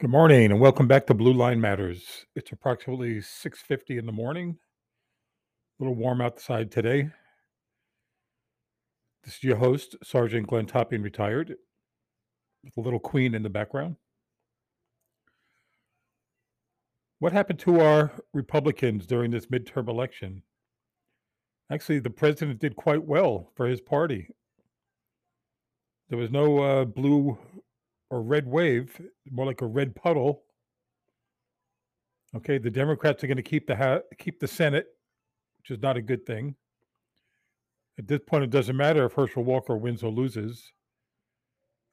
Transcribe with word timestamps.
Good 0.00 0.10
morning 0.10 0.52
and 0.52 0.60
welcome 0.60 0.86
back 0.86 1.08
to 1.08 1.14
Blue 1.14 1.32
Line 1.32 1.60
Matters. 1.60 2.24
It's 2.36 2.52
approximately 2.52 3.20
6:50 3.20 3.98
in 3.98 4.06
the 4.06 4.12
morning. 4.12 4.56
A 5.76 5.82
little 5.82 5.96
warm 5.96 6.20
outside 6.20 6.70
today. 6.70 7.10
This 9.24 9.38
is 9.38 9.42
your 9.42 9.56
host, 9.56 9.96
Sergeant 10.04 10.46
Glenn 10.46 10.66
Topping, 10.66 11.02
retired, 11.02 11.56
with 12.62 12.76
a 12.76 12.80
little 12.80 13.00
queen 13.00 13.34
in 13.34 13.42
the 13.42 13.50
background. 13.50 13.96
What 17.18 17.32
happened 17.32 17.58
to 17.58 17.80
our 17.80 18.12
Republicans 18.32 19.04
during 19.04 19.32
this 19.32 19.46
midterm 19.46 19.88
election? 19.88 20.44
Actually, 21.72 21.98
the 21.98 22.10
president 22.10 22.60
did 22.60 22.76
quite 22.76 23.02
well 23.02 23.50
for 23.56 23.66
his 23.66 23.80
party. 23.80 24.28
There 26.08 26.18
was 26.18 26.30
no 26.30 26.58
uh, 26.60 26.84
blue 26.84 27.36
or 28.10 28.22
red 28.22 28.46
wave, 28.46 29.00
more 29.30 29.46
like 29.46 29.60
a 29.60 29.66
red 29.66 29.94
puddle. 29.94 30.42
Okay, 32.36 32.58
the 32.58 32.70
Democrats 32.70 33.22
are 33.24 33.26
going 33.26 33.36
to 33.36 33.42
keep 33.42 33.66
the 33.66 33.76
ha- 33.76 34.00
keep 34.18 34.38
the 34.40 34.48
Senate, 34.48 34.86
which 35.58 35.70
is 35.70 35.82
not 35.82 35.96
a 35.96 36.02
good 36.02 36.26
thing. 36.26 36.54
At 37.98 38.06
this 38.06 38.20
point, 38.26 38.44
it 38.44 38.50
doesn't 38.50 38.76
matter 38.76 39.04
if 39.06 39.14
Herschel 39.14 39.44
Walker 39.44 39.76
wins 39.76 40.02
or 40.02 40.10
loses. 40.10 40.72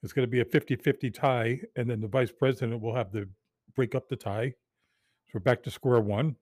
It's 0.02 0.12
going 0.12 0.26
to 0.26 0.30
be 0.30 0.40
a 0.40 0.44
50-50 0.44 1.12
tie, 1.12 1.60
and 1.74 1.90
then 1.90 2.00
the 2.00 2.06
vice 2.06 2.30
president 2.30 2.80
will 2.80 2.94
have 2.94 3.10
to 3.12 3.28
break 3.74 3.94
up 3.94 4.08
the 4.08 4.16
tie. 4.16 4.50
So 4.50 5.32
we're 5.34 5.40
back 5.40 5.62
to 5.64 5.70
square 5.70 6.00
one. 6.00 6.36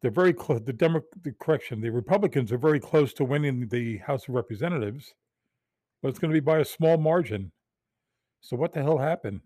They're 0.00 0.10
very 0.10 0.32
close. 0.32 0.62
The 0.64 0.72
Demo- 0.72 1.02
the 1.22 1.32
correction, 1.32 1.80
the 1.80 1.90
Republicans 1.90 2.50
are 2.50 2.58
very 2.58 2.80
close 2.80 3.12
to 3.14 3.24
winning 3.24 3.68
the 3.68 3.98
House 3.98 4.28
of 4.28 4.34
Representatives 4.34 5.14
but 6.02 6.08
it's 6.08 6.18
going 6.18 6.30
to 6.30 6.40
be 6.40 6.44
by 6.44 6.58
a 6.58 6.64
small 6.64 6.96
margin. 6.96 7.52
So 8.40 8.56
what 8.56 8.72
the 8.72 8.82
hell 8.82 8.98
happened? 8.98 9.40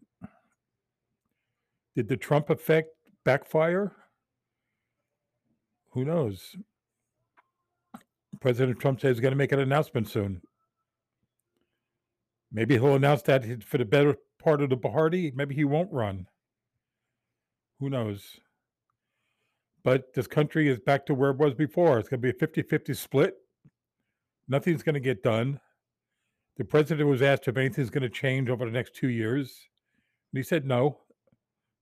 Did 1.96 2.08
the 2.08 2.16
Trump 2.16 2.50
effect 2.50 2.88
backfire? 3.24 3.92
Who 5.90 6.04
knows? 6.04 6.56
President 8.40 8.80
Trump 8.80 9.00
says 9.00 9.16
he's 9.16 9.20
going 9.20 9.32
to 9.32 9.36
make 9.36 9.52
an 9.52 9.60
announcement 9.60 10.08
soon. 10.08 10.42
Maybe 12.50 12.74
he'll 12.74 12.96
announce 12.96 13.22
that 13.22 13.62
for 13.62 13.78
the 13.78 13.84
better 13.84 14.16
part 14.42 14.62
of 14.62 14.70
the 14.70 14.76
party. 14.76 15.32
Maybe 15.34 15.54
he 15.54 15.64
won't 15.64 15.92
run. 15.92 16.26
Who 17.80 17.88
knows? 17.88 18.40
But 19.84 20.14
this 20.14 20.26
country 20.26 20.68
is 20.68 20.78
back 20.78 21.06
to 21.06 21.14
where 21.14 21.30
it 21.30 21.38
was 21.38 21.54
before. 21.54 21.98
It's 21.98 22.08
going 22.08 22.20
to 22.20 22.22
be 22.22 22.30
a 22.30 22.38
50 22.38 22.62
50 22.62 22.94
split. 22.94 23.34
Nothing's 24.48 24.82
going 24.82 24.94
to 24.94 25.00
get 25.00 25.22
done. 25.22 25.60
The 26.62 26.68
president 26.68 27.08
was 27.08 27.22
asked 27.22 27.48
if 27.48 27.56
anything's 27.56 27.90
going 27.90 28.04
to 28.04 28.08
change 28.08 28.48
over 28.48 28.64
the 28.64 28.70
next 28.70 28.94
two 28.94 29.08
years. 29.08 29.68
And 30.32 30.38
he 30.38 30.44
said 30.44 30.64
no, 30.64 30.96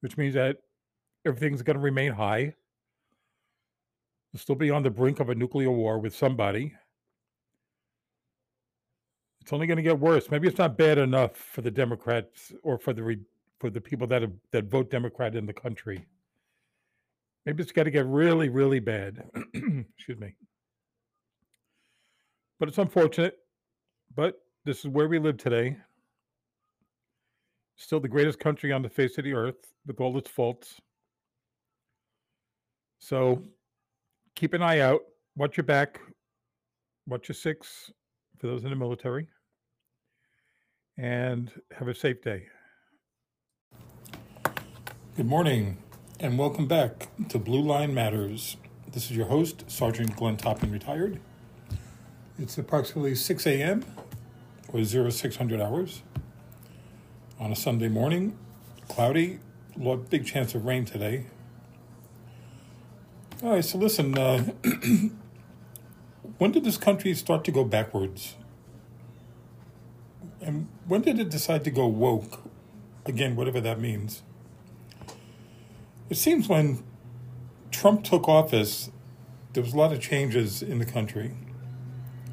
which 0.00 0.16
means 0.16 0.32
that 0.32 0.56
everything's 1.26 1.60
going 1.60 1.76
to 1.76 1.82
remain 1.82 2.12
high. 2.12 2.54
We'll 4.32 4.40
still 4.40 4.54
be 4.54 4.70
on 4.70 4.82
the 4.82 4.88
brink 4.88 5.20
of 5.20 5.28
a 5.28 5.34
nuclear 5.34 5.70
war 5.70 5.98
with 5.98 6.16
somebody. 6.16 6.72
It's 9.42 9.52
only 9.52 9.66
going 9.66 9.76
to 9.76 9.82
get 9.82 9.98
worse. 9.98 10.30
Maybe 10.30 10.48
it's 10.48 10.56
not 10.56 10.78
bad 10.78 10.96
enough 10.96 11.36
for 11.36 11.60
the 11.60 11.70
Democrats 11.70 12.50
or 12.62 12.78
for 12.78 12.94
the 12.94 13.20
for 13.58 13.68
the 13.68 13.82
people 13.82 14.06
that 14.06 14.22
have, 14.22 14.32
that 14.52 14.70
vote 14.70 14.90
Democrat 14.90 15.36
in 15.36 15.44
the 15.44 15.52
country. 15.52 16.06
Maybe 17.44 17.62
it's 17.62 17.72
got 17.72 17.82
to 17.82 17.90
get 17.90 18.06
really, 18.06 18.48
really 18.48 18.80
bad. 18.80 19.28
Excuse 19.54 20.18
me. 20.18 20.36
But 22.58 22.70
it's 22.70 22.78
unfortunate. 22.78 23.36
But 24.16 24.40
this 24.64 24.80
is 24.80 24.88
where 24.88 25.08
we 25.08 25.18
live 25.18 25.38
today. 25.38 25.76
Still 27.76 28.00
the 28.00 28.08
greatest 28.08 28.38
country 28.38 28.72
on 28.72 28.82
the 28.82 28.90
face 28.90 29.16
of 29.16 29.24
the 29.24 29.32
earth 29.32 29.72
with 29.86 30.00
all 30.00 30.16
its 30.18 30.28
faults. 30.28 30.80
So 32.98 33.42
keep 34.34 34.52
an 34.52 34.62
eye 34.62 34.80
out. 34.80 35.00
Watch 35.34 35.56
your 35.56 35.64
back. 35.64 35.98
Watch 37.06 37.28
your 37.28 37.34
six 37.34 37.90
for 38.38 38.48
those 38.48 38.64
in 38.64 38.70
the 38.70 38.76
military. 38.76 39.28
And 40.98 41.50
have 41.72 41.88
a 41.88 41.94
safe 41.94 42.20
day. 42.20 42.46
Good 45.16 45.26
morning 45.26 45.78
and 46.18 46.38
welcome 46.38 46.66
back 46.66 47.08
to 47.30 47.38
Blue 47.38 47.62
Line 47.62 47.94
Matters. 47.94 48.58
This 48.92 49.10
is 49.10 49.16
your 49.16 49.26
host, 49.26 49.70
Sergeant 49.70 50.14
Glenn 50.16 50.36
Topping, 50.36 50.70
retired. 50.70 51.18
It's 52.38 52.58
approximately 52.58 53.14
6 53.14 53.46
a.m 53.46 53.84
or 54.72 54.84
0600 54.84 55.60
hours 55.60 56.02
on 57.38 57.52
a 57.52 57.56
Sunday 57.56 57.88
morning. 57.88 58.36
Cloudy, 58.88 59.38
big 60.10 60.26
chance 60.26 60.54
of 60.54 60.64
rain 60.64 60.84
today. 60.84 61.26
All 63.42 63.52
right, 63.52 63.64
so 63.64 63.78
listen, 63.78 64.16
uh, 64.18 64.44
when 66.38 66.52
did 66.52 66.64
this 66.64 66.76
country 66.76 67.14
start 67.14 67.44
to 67.44 67.52
go 67.52 67.64
backwards? 67.64 68.36
And 70.42 70.68
when 70.86 71.02
did 71.02 71.18
it 71.18 71.30
decide 71.30 71.64
to 71.64 71.70
go 71.70 71.86
woke? 71.86 72.42
Again, 73.06 73.36
whatever 73.36 73.60
that 73.60 73.80
means. 73.80 74.22
It 76.10 76.16
seems 76.16 76.48
when 76.48 76.82
Trump 77.70 78.04
took 78.04 78.28
office, 78.28 78.90
there 79.52 79.62
was 79.62 79.72
a 79.72 79.76
lot 79.76 79.92
of 79.92 80.00
changes 80.00 80.62
in 80.62 80.78
the 80.78 80.84
country. 80.84 81.32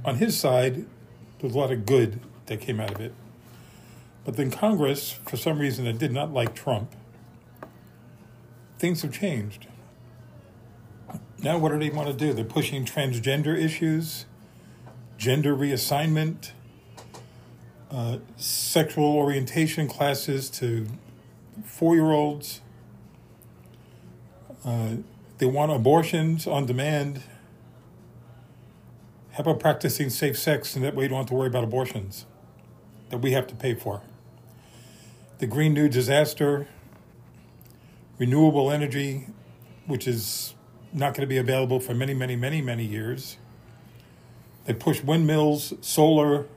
On 0.03 0.15
his 0.15 0.37
side, 0.37 0.75
there 0.75 1.43
was 1.43 1.55
a 1.55 1.57
lot 1.57 1.71
of 1.71 1.85
good 1.85 2.19
that 2.47 2.61
came 2.61 2.79
out 2.79 2.91
of 2.91 2.99
it. 2.99 3.13
But 4.25 4.35
then 4.35 4.51
Congress, 4.51 5.11
for 5.11 5.37
some 5.37 5.59
reason 5.59 5.85
that 5.85 5.97
did 5.97 6.11
not 6.11 6.33
like 6.33 6.53
Trump, 6.53 6.93
things 8.77 9.01
have 9.03 9.13
changed. 9.13 9.67
Now, 11.41 11.57
what 11.57 11.71
do 11.71 11.79
they 11.79 11.89
want 11.89 12.07
to 12.09 12.13
do? 12.13 12.33
They're 12.33 12.43
pushing 12.43 12.83
transgender 12.83 13.57
issues, 13.57 14.25
gender 15.17 15.55
reassignment, 15.55 16.51
uh, 17.89 18.17
sexual 18.35 19.15
orientation 19.15 19.87
classes 19.87 20.49
to 20.49 20.87
four 21.63 21.95
year 21.95 22.11
olds. 22.11 22.59
Uh, 24.65 24.97
they 25.37 25.45
want 25.45 25.71
abortions 25.71 26.47
on 26.47 26.65
demand. 26.65 27.21
How 29.31 29.43
about 29.43 29.61
practicing 29.61 30.09
safe 30.09 30.37
sex 30.37 30.75
and 30.75 30.83
that 30.83 30.95
way 30.95 31.03
you 31.03 31.09
don't 31.09 31.19
have 31.19 31.27
to 31.27 31.33
worry 31.33 31.47
about 31.47 31.63
abortions 31.63 32.25
that 33.09 33.19
we 33.19 33.31
have 33.31 33.47
to 33.47 33.55
pay 33.55 33.73
for? 33.73 34.01
The 35.39 35.47
Green 35.47 35.73
New 35.73 35.87
Disaster, 35.87 36.67
renewable 38.17 38.71
energy, 38.71 39.27
which 39.85 40.07
is 40.07 40.55
not 40.93 41.13
going 41.13 41.21
to 41.21 41.27
be 41.27 41.37
available 41.37 41.79
for 41.79 41.93
many, 41.93 42.13
many, 42.13 42.35
many, 42.35 42.61
many 42.61 42.83
years. 42.83 43.37
They 44.65 44.73
push 44.73 45.01
windmills, 45.01 45.73
solar, 45.81 46.47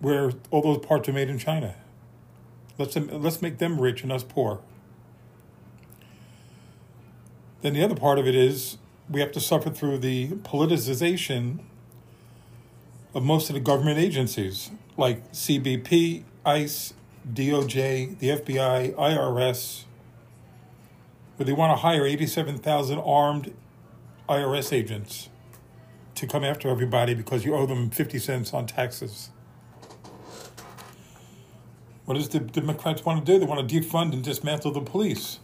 where 0.00 0.32
all 0.50 0.62
those 0.62 0.84
parts 0.84 1.08
are 1.08 1.12
made 1.12 1.28
in 1.28 1.38
China. 1.38 1.74
Let's, 2.78 2.96
let's 2.96 3.40
make 3.40 3.58
them 3.58 3.80
rich 3.80 4.02
and 4.02 4.12
us 4.12 4.22
poor. 4.22 4.60
Then 7.62 7.72
the 7.72 7.82
other 7.82 7.96
part 7.96 8.18
of 8.18 8.26
it 8.26 8.34
is 8.34 8.76
we 9.08 9.20
have 9.20 9.32
to 9.32 9.40
suffer 9.40 9.70
through 9.70 9.98
the 9.98 10.28
politicization 10.28 11.60
of 13.14 13.22
most 13.22 13.48
of 13.48 13.54
the 13.54 13.60
government 13.60 13.98
agencies 13.98 14.70
like 14.96 15.30
CBP, 15.32 16.24
ICE, 16.44 16.94
DOJ, 17.32 18.18
the 18.18 18.28
FBI, 18.28 18.94
IRS, 18.94 19.84
where 21.36 21.44
they 21.44 21.52
want 21.52 21.76
to 21.76 21.82
hire 21.82 22.06
87,000 22.06 22.98
armed 22.98 23.54
IRS 24.28 24.72
agents 24.72 25.28
to 26.14 26.26
come 26.26 26.44
after 26.44 26.68
everybody 26.68 27.14
because 27.14 27.44
you 27.44 27.54
owe 27.54 27.66
them 27.66 27.90
50 27.90 28.18
cents 28.18 28.54
on 28.54 28.66
taxes. 28.66 29.30
What 32.06 32.14
does 32.14 32.28
the 32.28 32.40
Democrats 32.40 33.04
want 33.04 33.24
to 33.24 33.32
do? 33.32 33.38
They 33.38 33.46
want 33.46 33.68
to 33.68 33.80
defund 33.80 34.12
and 34.12 34.22
dismantle 34.22 34.70
the 34.70 34.80
police. 34.80 35.40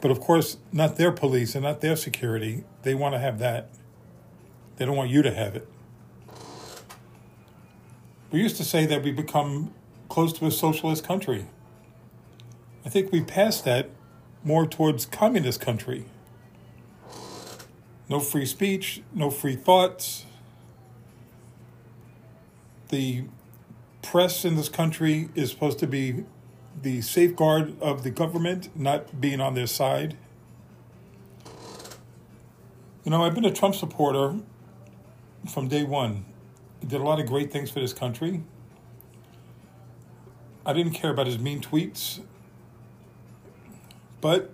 But 0.00 0.10
of 0.10 0.20
course, 0.20 0.58
not 0.72 0.96
their 0.96 1.10
police 1.10 1.54
and 1.54 1.64
not 1.64 1.80
their 1.80 1.96
security. 1.96 2.64
They 2.82 2.94
want 2.94 3.14
to 3.14 3.18
have 3.18 3.38
that. 3.40 3.70
They 4.76 4.84
don't 4.84 4.96
want 4.96 5.10
you 5.10 5.22
to 5.22 5.34
have 5.34 5.56
it. 5.56 5.66
We 8.30 8.42
used 8.42 8.56
to 8.58 8.64
say 8.64 8.84
that 8.84 9.02
we 9.02 9.10
become 9.10 9.72
close 10.10 10.34
to 10.34 10.46
a 10.46 10.50
socialist 10.50 11.02
country. 11.02 11.46
I 12.84 12.90
think 12.90 13.10
we 13.10 13.22
passed 13.22 13.64
that 13.64 13.88
more 14.44 14.66
towards 14.66 15.06
communist 15.06 15.60
country. 15.60 16.04
No 18.08 18.20
free 18.20 18.44
speech, 18.44 19.02
no 19.14 19.30
free 19.30 19.56
thoughts. 19.56 20.26
The 22.88 23.24
press 24.02 24.44
in 24.44 24.56
this 24.56 24.68
country 24.68 25.28
is 25.34 25.50
supposed 25.50 25.78
to 25.80 25.86
be 25.86 26.24
the 26.82 27.00
safeguard 27.00 27.80
of 27.80 28.04
the 28.04 28.10
government 28.10 28.68
not 28.76 29.20
being 29.20 29.40
on 29.40 29.54
their 29.54 29.66
side. 29.66 30.16
You 33.04 33.10
know, 33.10 33.24
I've 33.24 33.34
been 33.34 33.44
a 33.46 33.52
Trump 33.52 33.74
supporter 33.74 34.36
from 35.50 35.68
day 35.68 35.82
one. 35.82 36.24
Did 36.86 37.00
a 37.00 37.04
lot 37.04 37.20
of 37.20 37.26
great 37.26 37.52
things 37.52 37.70
for 37.70 37.80
this 37.80 37.92
country. 37.92 38.42
I 40.64 40.72
didn't 40.72 40.92
care 40.92 41.10
about 41.10 41.26
his 41.26 41.38
mean 41.38 41.60
tweets, 41.60 42.20
but 44.20 44.50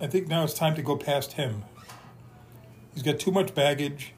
I 0.00 0.06
think 0.06 0.28
now 0.28 0.44
it's 0.44 0.54
time 0.54 0.74
to 0.76 0.82
go 0.82 0.96
past 0.96 1.32
him. 1.32 1.64
He's 2.94 3.02
got 3.02 3.18
too 3.18 3.30
much 3.30 3.54
baggage, 3.54 4.14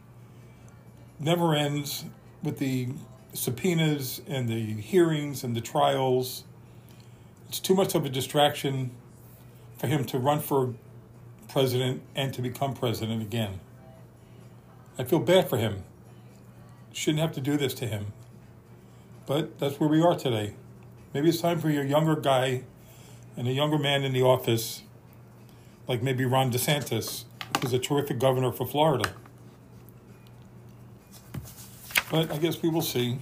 never 1.19 1.55
ends 1.55 2.05
with 2.43 2.59
the 2.59 2.89
subpoenas 3.33 4.21
and 4.27 4.49
the 4.49 4.75
hearings 4.75 5.43
and 5.45 5.57
the 5.57 5.61
trials. 5.61 6.45
It's 7.49 7.61
too 7.61 7.75
much 7.75 7.95
of 7.95 8.05
a 8.05 8.09
distraction 8.09 8.93
for 9.79 9.87
him 9.87 10.05
to 10.07 10.19
run 10.19 10.41
for 10.41 10.75
president 11.49 12.03
and 12.15 12.33
to 12.35 12.43
become 12.43 12.75
president 12.75 13.23
again. 13.23 13.61
I 14.99 15.05
feel 15.05 15.19
bad 15.19 15.49
for 15.49 15.57
him. 15.57 15.85
Shouldn't 16.93 17.21
have 17.21 17.33
to 17.33 17.41
do 17.41 17.57
this 17.57 17.75
to 17.75 17.87
him. 17.87 18.13
But 19.27 19.59
that's 19.59 19.81
where 19.81 19.89
we 19.89 20.03
are 20.03 20.15
today. 20.15 20.55
Maybe 21.15 21.29
it's 21.29 21.41
time 21.41 21.59
for 21.59 21.69
a 21.69 21.85
younger 21.85 22.17
guy 22.17 22.65
and 23.37 23.49
a 23.49 23.53
younger 23.53 23.79
man 23.79 24.05
in 24.05 24.13
the 24.13 24.23
office, 24.23 24.83
like 25.89 26.03
maybe 26.03 26.25
Ron 26.25 26.53
DeSantis, 26.53 27.25
who's 27.61 27.73
a 27.73 27.79
terrific 27.79 28.19
governor 28.19 28.53
for 28.53 28.67
Florida. 28.67 29.13
But 32.11 32.31
I 32.31 32.39
guess 32.39 32.61
we 32.61 32.69
will 32.69 32.83
see. 32.83 33.19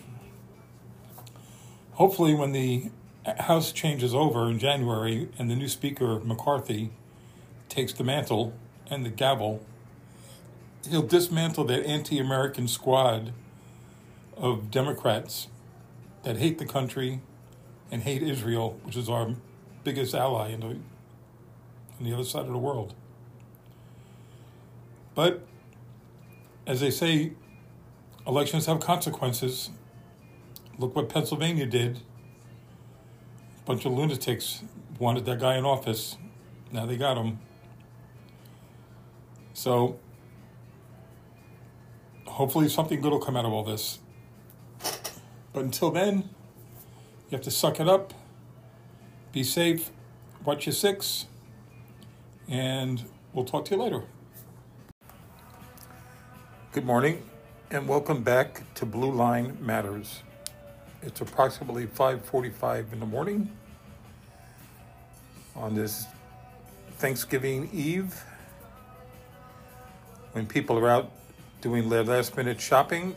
Hopefully, 1.93 2.35
when 2.35 2.53
the 2.53 2.91
House 3.39 3.73
changes 3.73 4.15
over 4.15 4.49
in 4.49 4.59
January 4.59 5.29
and 5.39 5.51
the 5.51 5.55
new 5.55 5.69
Speaker, 5.69 6.19
McCarthy, 6.21 6.91
takes 7.69 7.93
the 7.93 8.03
mantle 8.03 8.55
and 8.91 9.05
the 9.05 9.11
gavel, 9.11 9.65
he'll 10.89 11.03
dismantle 11.03 11.65
that 11.65 11.85
anti 11.87 12.19
American 12.19 12.67
squad 12.67 13.33
of 14.41 14.71
Democrats 14.71 15.49
that 16.23 16.39
hate 16.39 16.59
the 16.59 16.67
country 16.67 17.21
and 17.91 18.03
hate 18.03 18.23
Israel, 18.23 18.81
which 18.83 18.97
is 18.97 19.09
our 19.09 19.35
biggest 19.85 20.15
ally 20.15 20.49
in 20.49 20.61
the, 20.61 20.67
on 20.67 20.81
the 22.01 22.13
other 22.13 22.25
side 22.25 22.47
of 22.47 22.53
the 22.53 22.59
world. 22.59 22.95
But 25.15 25.47
as 26.67 26.81
they 26.81 26.91
say, 26.91 27.33
elections 28.27 28.67
have 28.67 28.81
consequences. 28.81 29.71
Look 30.79 30.97
what 30.97 31.09
Pennsylvania 31.09 31.67
did. 31.67 31.99
A 33.63 33.67
bunch 33.67 33.85
of 33.85 33.93
lunatics 33.93 34.63
wanted 34.99 35.27
that 35.27 35.41
guy 35.41 35.57
in 35.57 35.65
office. 35.65 36.17
Now 36.73 36.87
they 36.87 36.97
got 36.97 37.17
him. 37.17 37.39
So 39.53 39.99
hopefully 42.27 42.69
something 42.69 43.01
good 43.01 43.13
will 43.13 43.21
come 43.21 43.37
out 43.37 43.45
of 43.45 43.53
all 43.53 43.65
this. 43.65 44.00
But 45.53 45.65
until 45.65 45.91
then, 45.91 46.31
you 47.29 47.37
have 47.37 47.41
to 47.43 47.51
suck 47.51 47.81
it 47.81 47.89
up, 47.89 48.15
be 49.33 49.43
safe, 49.43 49.91
watch 50.45 50.67
your 50.67 50.73
six, 50.73 51.27
and 52.49 53.05
we'll 53.33 53.45
talk 53.45 53.65
to 53.67 53.75
you 53.75 53.83
later. 53.83 54.05
Good 56.71 56.85
morning, 56.85 57.25
and 57.73 57.89
welcome 57.89 58.23
back 58.23 58.63
to 58.75 58.87
Blue 58.87 59.11
Line 59.11 59.59
Matters. 59.61 60.23
It's 61.03 61.21
approximately 61.21 61.87
5:45 61.87 62.93
in 62.93 63.01
the 63.01 63.07
morning 63.07 63.51
on 65.57 65.75
this 65.75 66.07
Thanksgiving 66.99 67.69
Eve 67.73 68.23
when 70.31 70.47
people 70.47 70.79
are 70.79 70.89
out 70.89 71.11
doing 71.61 71.89
their 71.89 72.05
last 72.05 72.37
minute 72.37 72.61
shopping 72.61 73.17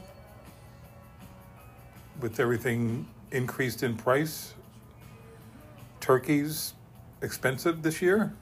with 2.20 2.40
everything 2.40 3.08
increased 3.32 3.84
in 3.84 3.96
price. 3.96 4.54
Turkey's 6.00 6.74
expensive 7.22 7.82
this 7.82 8.02
year. 8.02 8.34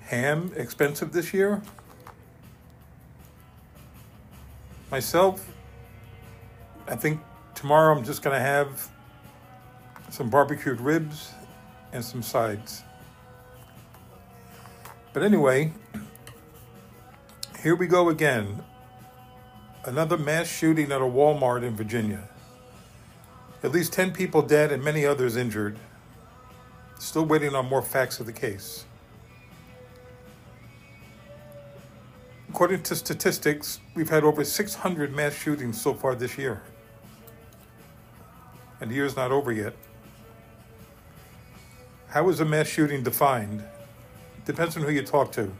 Ham 0.00 0.52
expensive 0.56 1.12
this 1.12 1.32
year. 1.32 1.62
Myself, 4.90 5.46
I 6.88 6.96
think 6.96 7.20
tomorrow 7.54 7.96
I'm 7.96 8.04
just 8.04 8.22
going 8.22 8.34
to 8.36 8.42
have 8.42 8.90
some 10.10 10.28
barbecued 10.28 10.80
ribs 10.80 11.32
and 11.92 12.04
some 12.04 12.22
sides. 12.22 12.82
But 15.12 15.22
anyway, 15.22 15.72
here 17.62 17.76
we 17.76 17.86
go 17.86 18.08
again. 18.08 18.64
Another 19.84 20.18
mass 20.18 20.46
shooting 20.46 20.92
at 20.92 21.00
a 21.00 21.04
Walmart 21.04 21.62
in 21.62 21.74
Virginia. 21.74 22.28
At 23.62 23.72
least 23.72 23.94
10 23.94 24.12
people 24.12 24.42
dead 24.42 24.72
and 24.72 24.84
many 24.84 25.06
others 25.06 25.36
injured. 25.36 25.78
Still 26.98 27.24
waiting 27.24 27.54
on 27.54 27.66
more 27.66 27.80
facts 27.80 28.20
of 28.20 28.26
the 28.26 28.32
case. 28.32 28.84
According 32.50 32.82
to 32.84 32.94
statistics, 32.94 33.80
we've 33.94 34.10
had 34.10 34.22
over 34.22 34.44
600 34.44 35.16
mass 35.16 35.32
shootings 35.32 35.80
so 35.80 35.94
far 35.94 36.14
this 36.14 36.36
year. 36.36 36.60
And 38.82 38.90
the 38.90 38.96
year's 38.96 39.16
not 39.16 39.32
over 39.32 39.50
yet. 39.50 39.74
How 42.08 42.28
is 42.28 42.40
a 42.40 42.44
mass 42.44 42.66
shooting 42.66 43.02
defined? 43.02 43.64
Depends 44.44 44.76
on 44.76 44.82
who 44.82 44.90
you 44.90 45.02
talk 45.02 45.32
to. 45.32 45.50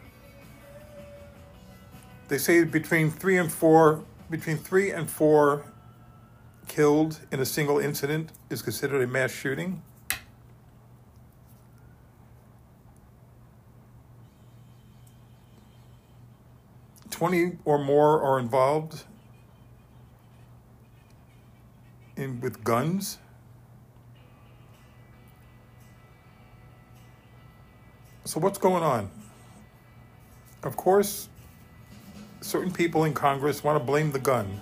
They 2.29 2.39
say 2.39 2.65
between 2.65 3.11
three 3.11 3.39
and 3.39 3.51
four, 3.51 4.05
between 4.31 4.57
three 4.57 4.93
and 4.93 5.11
four 5.11 5.65
killed 6.69 7.19
in 7.33 7.41
a 7.41 7.45
single 7.45 7.81
incident 7.81 8.31
is 8.49 8.63
considered 8.63 9.03
a 9.03 9.07
mass 9.07 9.33
shooting. 9.33 9.83
Twenty 17.11 17.59
or 17.65 17.77
more 17.77 18.23
are 18.23 18.39
involved 18.39 19.03
in 22.17 22.41
with 22.41 22.63
guns. 22.63 23.19
So 28.25 28.39
what's 28.39 28.59
going 28.59 28.85
on? 28.85 29.11
Of 30.63 30.77
course, 30.77 31.30
certain 32.41 32.73
people 32.73 33.05
in 33.05 33.13
Congress 33.13 33.63
want 33.63 33.79
to 33.79 33.85
blame 33.85 34.13
the 34.13 34.19
gun. 34.19 34.61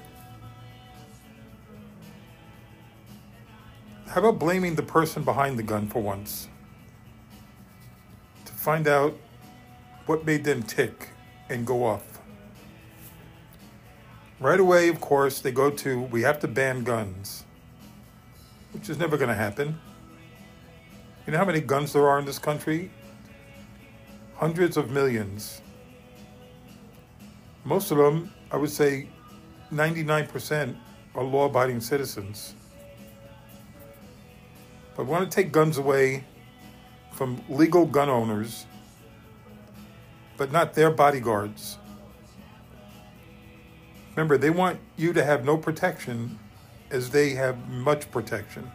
How 4.08 4.20
about 4.20 4.38
blaming 4.38 4.74
the 4.74 4.82
person 4.82 5.22
behind 5.22 5.58
the 5.58 5.62
gun 5.62 5.86
for 5.86 6.00
once? 6.00 6.48
To 8.46 8.52
find 8.52 8.88
out 8.88 9.16
what 10.06 10.24
made 10.24 10.44
them 10.44 10.62
tick 10.62 11.10
and 11.48 11.66
go 11.66 11.84
off. 11.84 12.18
Right 14.40 14.60
away, 14.60 14.88
of 14.88 15.00
course, 15.00 15.40
they 15.40 15.52
go 15.52 15.70
to 15.70 16.02
we 16.02 16.22
have 16.22 16.40
to 16.40 16.48
ban 16.48 16.84
guns, 16.84 17.44
which 18.72 18.88
is 18.88 18.98
never 18.98 19.16
going 19.16 19.28
to 19.28 19.34
happen. 19.34 19.78
You 21.26 21.32
know 21.32 21.38
how 21.38 21.44
many 21.44 21.60
guns 21.60 21.92
there 21.92 22.08
are 22.08 22.18
in 22.18 22.24
this 22.24 22.38
country? 22.38 22.90
Hundreds 24.36 24.76
of 24.76 24.90
millions. 24.90 25.60
Most 27.64 27.90
of 27.90 27.98
them, 27.98 28.32
I 28.50 28.56
would 28.56 28.70
say 28.70 29.08
99%, 29.72 30.76
are 31.14 31.24
law 31.24 31.46
abiding 31.46 31.80
citizens. 31.80 32.54
But 34.96 35.06
we 35.06 35.12
want 35.12 35.30
to 35.30 35.34
take 35.34 35.52
guns 35.52 35.78
away 35.78 36.24
from 37.12 37.42
legal 37.48 37.84
gun 37.84 38.08
owners, 38.08 38.66
but 40.36 40.52
not 40.52 40.74
their 40.74 40.90
bodyguards. 40.90 41.78
Remember, 44.14 44.36
they 44.36 44.50
want 44.50 44.80
you 44.96 45.12
to 45.12 45.24
have 45.24 45.44
no 45.44 45.56
protection 45.56 46.38
as 46.90 47.10
they 47.10 47.30
have 47.30 47.68
much 47.68 48.10
protection. 48.10 48.70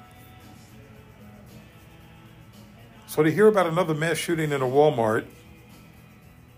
So 3.07 3.23
to 3.23 3.31
hear 3.31 3.47
about 3.47 3.67
another 3.67 3.93
mass 3.93 4.17
shooting 4.17 4.51
in 4.51 4.61
a 4.61 4.65
Walmart 4.65 5.25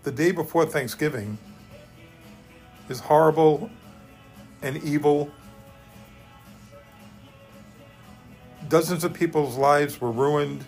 the 0.04 0.12
day 0.12 0.30
before 0.32 0.66
Thanksgiving 0.66 1.38
is 2.88 3.00
horrible 3.00 3.70
and 4.62 4.76
evil. 4.82 5.30
Dozens 8.68 9.04
of 9.04 9.14
people's 9.14 9.56
lives 9.56 10.00
were 10.00 10.10
ruined, 10.10 10.64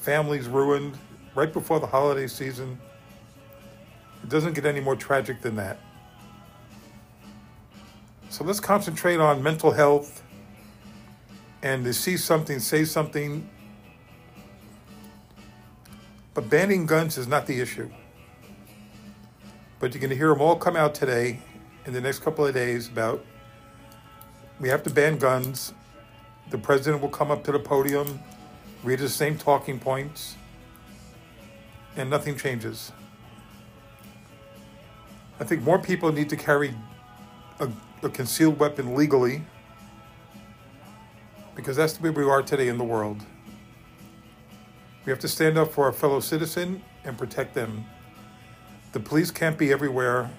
families 0.00 0.48
ruined 0.48 0.98
right 1.34 1.52
before 1.52 1.80
the 1.80 1.86
holiday 1.86 2.26
season. 2.26 2.78
It 4.22 4.28
doesn't 4.28 4.54
get 4.54 4.66
any 4.66 4.80
more 4.80 4.96
tragic 4.96 5.40
than 5.40 5.56
that. 5.56 5.78
So 8.28 8.44
let's 8.44 8.60
concentrate 8.60 9.20
on 9.20 9.42
mental 9.42 9.70
health 9.70 10.22
and 11.62 11.84
to 11.84 11.94
see 11.94 12.16
something, 12.16 12.58
say 12.58 12.84
something. 12.84 13.48
But 16.34 16.50
banning 16.50 16.84
guns 16.84 17.16
is 17.16 17.26
not 17.26 17.46
the 17.46 17.60
issue. 17.60 17.88
But 19.78 19.92
you're 19.92 20.00
going 20.00 20.10
to 20.10 20.16
hear 20.16 20.28
them 20.28 20.40
all 20.40 20.56
come 20.56 20.76
out 20.76 20.94
today 20.94 21.40
in 21.86 21.92
the 21.92 22.00
next 22.00 22.20
couple 22.20 22.46
of 22.46 22.54
days 22.54 22.88
about 22.88 23.24
we 24.60 24.68
have 24.68 24.82
to 24.84 24.90
ban 24.90 25.18
guns 25.18 25.74
the 26.50 26.58
president 26.58 27.02
will 27.02 27.08
come 27.08 27.30
up 27.30 27.42
to 27.44 27.52
the 27.52 27.58
podium, 27.58 28.20
read 28.82 28.98
the 28.98 29.08
same 29.08 29.36
talking 29.36 29.78
points, 29.78 30.36
and 31.96 32.10
nothing 32.10 32.36
changes. 32.36 32.92
I 35.40 35.44
think 35.44 35.62
more 35.62 35.78
people 35.78 36.12
need 36.12 36.28
to 36.30 36.36
carry 36.36 36.74
a, 37.60 37.68
a 38.02 38.08
concealed 38.08 38.58
weapon 38.58 38.94
legally 38.94 39.42
because 41.54 41.76
that's 41.76 41.94
the 41.94 42.02
way 42.02 42.10
we 42.10 42.24
are 42.24 42.42
today 42.42 42.68
in 42.68 42.78
the 42.78 42.84
world. 42.84 43.24
We 45.04 45.10
have 45.10 45.20
to 45.20 45.28
stand 45.28 45.58
up 45.58 45.72
for 45.72 45.84
our 45.84 45.92
fellow 45.92 46.20
citizen 46.20 46.82
and 47.04 47.16
protect 47.18 47.54
them. 47.54 47.84
The 48.94 49.00
police 49.00 49.32
can't 49.32 49.58
be 49.58 49.72
everywhere. 49.72 50.30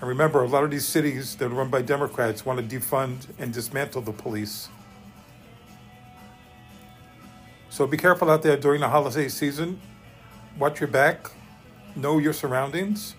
And 0.00 0.08
remember, 0.08 0.44
a 0.44 0.46
lot 0.46 0.62
of 0.62 0.70
these 0.70 0.86
cities 0.86 1.34
that 1.34 1.46
are 1.46 1.54
run 1.54 1.68
by 1.68 1.82
Democrats 1.82 2.46
want 2.46 2.60
to 2.60 2.78
defund 2.78 3.26
and 3.40 3.52
dismantle 3.52 4.02
the 4.02 4.12
police. 4.12 4.68
So 7.68 7.84
be 7.88 7.96
careful 7.96 8.30
out 8.30 8.42
there 8.42 8.56
during 8.56 8.82
the 8.82 8.88
holiday 8.88 9.28
season. 9.28 9.80
Watch 10.56 10.78
your 10.78 10.86
back. 10.86 11.28
Know 11.96 12.18
your 12.18 12.32
surroundings. 12.32 13.16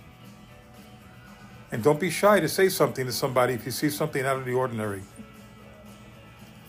And 1.73 1.83
don't 1.83 1.99
be 1.99 2.09
shy 2.09 2.39
to 2.39 2.47
say 2.47 2.69
something 2.69 3.05
to 3.05 3.11
somebody 3.11 3.53
if 3.53 3.65
you 3.65 3.71
see 3.73 3.89
something 3.89 4.25
out 4.25 4.37
of 4.37 4.45
the 4.45 4.53
ordinary. 4.53 5.01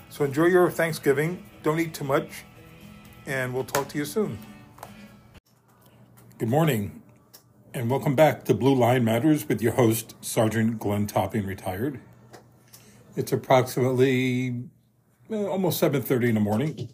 So 0.09 0.25
enjoy 0.25 0.47
your 0.47 0.69
Thanksgiving. 0.69 1.45
Don't 1.63 1.79
eat 1.79 1.95
too 1.95 2.03
much. 2.03 2.43
And 3.25 3.55
we'll 3.55 3.63
talk 3.63 3.89
to 3.91 3.99
you 3.99 4.05
soon. 4.05 4.37
Good 6.39 6.49
morning. 6.49 6.98
And 7.75 7.91
welcome 7.91 8.15
back 8.15 8.45
to 8.45 8.55
Blue 8.55 8.75
Line 8.75 9.05
Matters 9.05 9.47
with 9.47 9.61
your 9.61 9.73
host, 9.73 10.15
Sergeant 10.23 10.79
Glenn 10.79 11.07
Topping, 11.07 11.45
retired. 11.45 12.01
It's 13.15 13.31
approximately 13.31 14.63
uh, 15.31 15.45
almost 15.49 15.79
7.30 15.83 16.31
in 16.31 16.35
the 16.37 16.41
morning. 16.41 16.89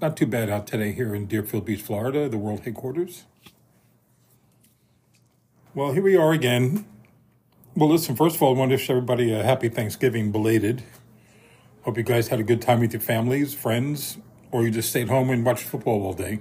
Not 0.00 0.16
too 0.16 0.26
bad 0.26 0.48
out 0.48 0.68
today 0.68 0.92
here 0.92 1.12
in 1.12 1.26
Deerfield 1.26 1.64
Beach, 1.64 1.82
Florida, 1.82 2.28
the 2.28 2.38
world 2.38 2.60
headquarters. 2.60 3.24
Well, 5.74 5.92
here 5.92 6.04
we 6.04 6.14
are 6.14 6.30
again. 6.30 6.86
Well, 7.74 7.88
listen, 7.88 8.14
first 8.14 8.36
of 8.36 8.42
all, 8.42 8.54
I 8.54 8.58
want 8.58 8.70
to 8.70 8.74
wish 8.76 8.88
everybody 8.88 9.32
a 9.34 9.42
happy 9.42 9.68
Thanksgiving 9.68 10.30
belated. 10.30 10.84
Hope 11.82 11.96
you 11.96 12.04
guys 12.04 12.28
had 12.28 12.38
a 12.38 12.44
good 12.44 12.62
time 12.62 12.78
with 12.78 12.92
your 12.92 13.02
families, 13.02 13.54
friends, 13.54 14.18
or 14.52 14.62
you 14.62 14.70
just 14.70 14.90
stayed 14.90 15.08
home 15.08 15.30
and 15.30 15.44
watched 15.44 15.64
football 15.64 16.06
all 16.06 16.14
day. 16.14 16.38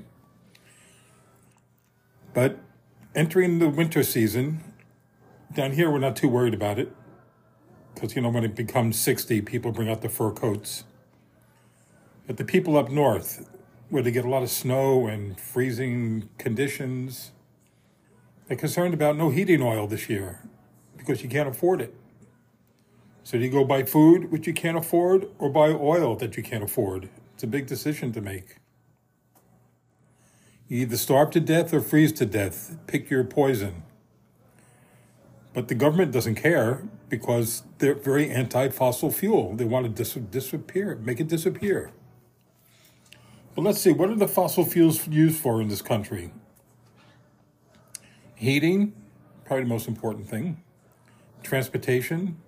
But 2.35 2.59
entering 3.15 3.59
the 3.59 3.69
winter 3.69 4.03
season, 4.03 4.63
down 5.53 5.71
here 5.71 5.89
we're 5.91 5.99
not 5.99 6.15
too 6.15 6.27
worried 6.27 6.53
about 6.53 6.79
it. 6.79 6.91
Because, 7.93 8.15
you 8.15 8.21
know, 8.21 8.29
when 8.29 8.43
it 8.43 8.55
becomes 8.55 8.97
60, 8.99 9.41
people 9.41 9.71
bring 9.71 9.89
out 9.89 10.01
the 10.01 10.09
fur 10.09 10.31
coats. 10.31 10.83
But 12.25 12.37
the 12.37 12.45
people 12.45 12.75
up 12.75 12.89
north, 12.89 13.49
where 13.89 14.01
they 14.01 14.11
get 14.11 14.25
a 14.25 14.29
lot 14.29 14.41
of 14.41 14.49
snow 14.49 15.05
and 15.05 15.39
freezing 15.39 16.29
conditions, 16.39 17.31
they're 18.47 18.57
concerned 18.57 18.93
about 18.93 19.15
no 19.15 19.29
heating 19.29 19.61
oil 19.61 19.87
this 19.87 20.09
year 20.09 20.41
because 20.97 21.21
you 21.21 21.29
can't 21.29 21.47
afford 21.47 21.81
it. 21.81 21.93
So 23.23 23.37
do 23.37 23.43
you 23.43 23.51
go 23.51 23.63
buy 23.63 23.83
food 23.83 24.31
which 24.31 24.47
you 24.47 24.53
can't 24.53 24.77
afford 24.77 25.27
or 25.37 25.49
buy 25.49 25.69
oil 25.69 26.15
that 26.15 26.35
you 26.35 26.43
can't 26.43 26.63
afford? 26.63 27.09
It's 27.35 27.43
a 27.43 27.47
big 27.47 27.67
decision 27.67 28.11
to 28.13 28.21
make. 28.21 28.57
You 30.73 30.79
either 30.79 30.97
starve 30.97 31.29
to 31.33 31.39
death 31.39 31.71
or 31.71 31.81
freeze 31.81 32.11
to 32.13 32.25
death. 32.25 32.77
Pick 32.87 33.11
your 33.11 33.23
poison. 33.23 33.83
But 35.53 35.67
the 35.67 35.75
government 35.75 36.11
doesn't 36.11 36.33
care 36.33 36.89
because 37.09 37.61
they're 37.77 37.93
very 37.93 38.31
anti 38.31 38.69
fossil 38.69 39.11
fuel. 39.11 39.55
They 39.55 39.65
want 39.65 39.85
to 39.85 39.91
dis- 39.91 40.15
disappear, 40.15 40.95
make 40.95 41.19
it 41.19 41.27
disappear. 41.27 41.91
But 43.53 43.61
let's 43.61 43.81
see, 43.81 43.91
what 43.91 44.09
are 44.09 44.15
the 44.15 44.27
fossil 44.27 44.65
fuels 44.65 45.07
used 45.07 45.39
for 45.39 45.61
in 45.61 45.67
this 45.67 45.83
country? 45.83 46.31
Heating, 48.33 48.95
probably 49.45 49.65
the 49.65 49.69
most 49.69 49.87
important 49.87 50.27
thing. 50.27 50.63
Transportation, 51.43 52.41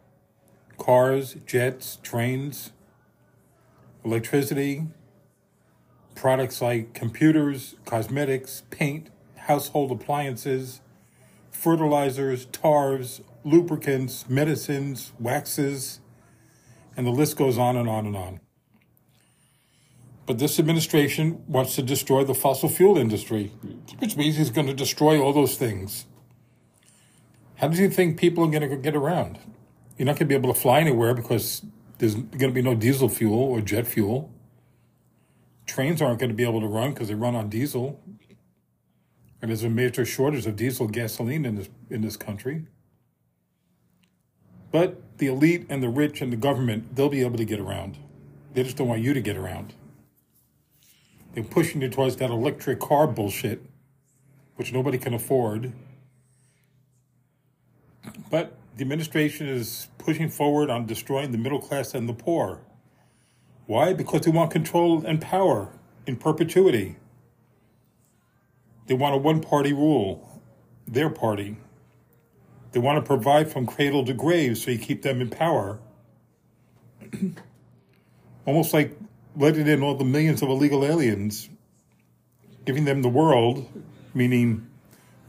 cars, 0.80 1.36
jets, 1.46 2.00
trains, 2.02 2.72
electricity, 4.04 4.88
products 6.16 6.62
like 6.62 6.94
computers, 6.94 7.76
cosmetics, 7.86 8.64
paint, 8.72 9.10
household 9.36 9.92
appliances, 9.92 10.82
fertilizers, 11.52 12.46
tars, 12.48 13.22
lubricants, 13.44 14.28
medicines, 14.28 15.14
waxes, 15.20 16.00
and 16.98 17.06
the 17.06 17.12
list 17.12 17.38
goes 17.38 17.58
on 17.58 17.76
and 17.76 17.88
on 17.88 18.06
and 18.06 18.16
on. 18.16 18.40
But 20.26 20.40
this 20.40 20.58
administration 20.58 21.44
wants 21.48 21.76
to 21.76 21.84
destroy 21.84 22.24
the 22.24 22.34
fossil 22.34 22.70
fuel 22.70 22.98
industry, 22.98 23.52
which 24.00 24.18
means 24.18 24.38
he's 24.38 24.50
going 24.50 24.68
to 24.68 24.74
destroy 24.74 25.22
all 25.22 25.34
those 25.34 25.56
things. 25.56 26.06
How 27.56 27.68
do 27.68 27.82
you 27.82 27.90
think 27.90 28.20
people 28.20 28.44
are 28.44 28.48
going 28.50 28.68
to 28.68 28.76
get 28.76 28.96
around? 28.96 29.38
You're 29.98 30.08
not 30.08 30.14
going 30.14 30.20
to 30.20 30.26
be 30.26 30.36
able 30.36 30.54
to 30.54 30.60
fly 30.60 30.80
anywhere 30.80 31.14
because 31.14 31.64
there's 32.00 32.16
going 32.16 32.40
to 32.40 32.52
be 32.52 32.62
no 32.62 32.76
diesel 32.76 33.08
fuel 33.08 33.38
or 33.38 33.62
jet 33.62 33.86
fuel. 33.88 34.32
Trains 35.66 36.02
aren't 36.02 36.20
going 36.20 36.30
to 36.30 36.36
be 36.36 36.44
able 36.44 36.62
to 36.62 36.68
run 36.68 36.94
because 36.94 37.08
they 37.08 37.16
run 37.16 37.36
on 37.36 37.50
diesel. 37.50 38.00
And 39.42 39.50
there's 39.50 39.64
a 39.64 39.70
major 39.70 40.06
shortage 40.06 40.46
of 40.46 40.56
diesel 40.56 40.88
gasoline 40.88 41.46
in 41.46 41.56
this 41.56 41.70
in 41.90 42.02
this 42.02 42.18
country. 42.18 42.66
But 44.72 45.18
the 45.20 45.28
elite 45.28 45.66
and 45.70 45.82
the 45.82 45.90
rich 45.90 46.22
and 46.22 46.32
the 46.32 46.38
government, 46.38 46.96
they'll 46.96 47.10
be 47.10 47.22
able 47.22 47.38
to 47.38 47.46
get 47.46 47.60
around. 47.60 47.98
They 48.54 48.64
just 48.64 48.78
don't 48.78 48.88
want 48.88 49.02
you 49.02 49.14
to 49.14 49.22
get 49.22 49.38
around. 49.38 49.74
They're 51.34 51.44
pushing 51.44 51.82
you 51.82 51.90
towards 51.90 52.16
that 52.18 52.30
electric 52.30 52.80
car 52.80 53.08
bullshit, 53.08 53.62
which 54.56 54.72
nobody 54.72 54.98
can 54.98 55.14
afford. 55.14 55.74
But 58.30 58.54
the 58.76 58.82
administration 58.82 59.48
is 59.48 59.90
pushing 59.98 60.30
forward 60.30 60.70
on 60.70 60.86
destroying 60.86 61.32
the 61.32 61.38
middle 61.38 61.60
class 61.60 61.94
and 61.94 62.08
the 62.08 62.14
poor. 62.14 62.62
Why? 63.66 63.94
Because 63.94 64.22
they 64.22 64.32
want 64.32 64.52
control 64.52 65.06
and 65.06 65.22
power 65.22 65.70
in 66.06 66.18
perpetuity. 66.18 66.98
They 68.88 68.94
want 68.94 69.16
a 69.16 69.18
one 69.18 69.42
party 69.42 69.74
rule, 69.74 70.42
their 70.88 71.10
party. 71.10 71.58
They 72.72 72.80
want 72.80 72.98
to 72.98 73.08
provide 73.08 73.52
from 73.52 73.66
cradle 73.66 74.06
to 74.06 74.14
grave 74.14 74.58
so 74.58 74.70
you 74.70 74.78
keep 74.78 75.02
them 75.02 75.22
in 75.22 75.30
power. 75.30 75.80
Almost 78.46 78.74
like 78.74 78.98
letting 79.36 79.68
in 79.68 79.82
all 79.82 79.96
the 79.96 80.06
millions 80.06 80.42
of 80.42 80.50
illegal 80.50 80.86
aliens, 80.86 81.50
giving 82.66 82.86
them 82.86 83.02
the 83.02 83.10
world, 83.10 83.68
meaning 84.14 84.70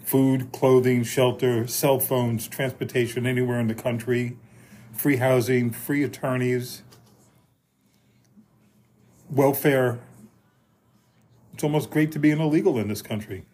food, 0.05 0.52
clothing, 0.52 1.02
shelter, 1.02 1.66
cell 1.66 1.99
phones, 1.99 2.47
transportation 2.47 3.26
anywhere 3.26 3.59
in 3.59 3.69
the 3.69 3.75
country, 3.75 4.37
free 4.93 5.16
housing, 5.16 5.71
free 5.71 6.05
attorneys, 6.05 6.83
welfare. 9.30 9.99
It's 11.54 11.64
almost 11.64 11.90
great 11.90 12.12
to 12.12 12.18
be 12.18 12.30
an 12.30 12.40
illegal 12.40 12.78
in 12.78 12.88
this 12.88 13.02
country. 13.02 13.45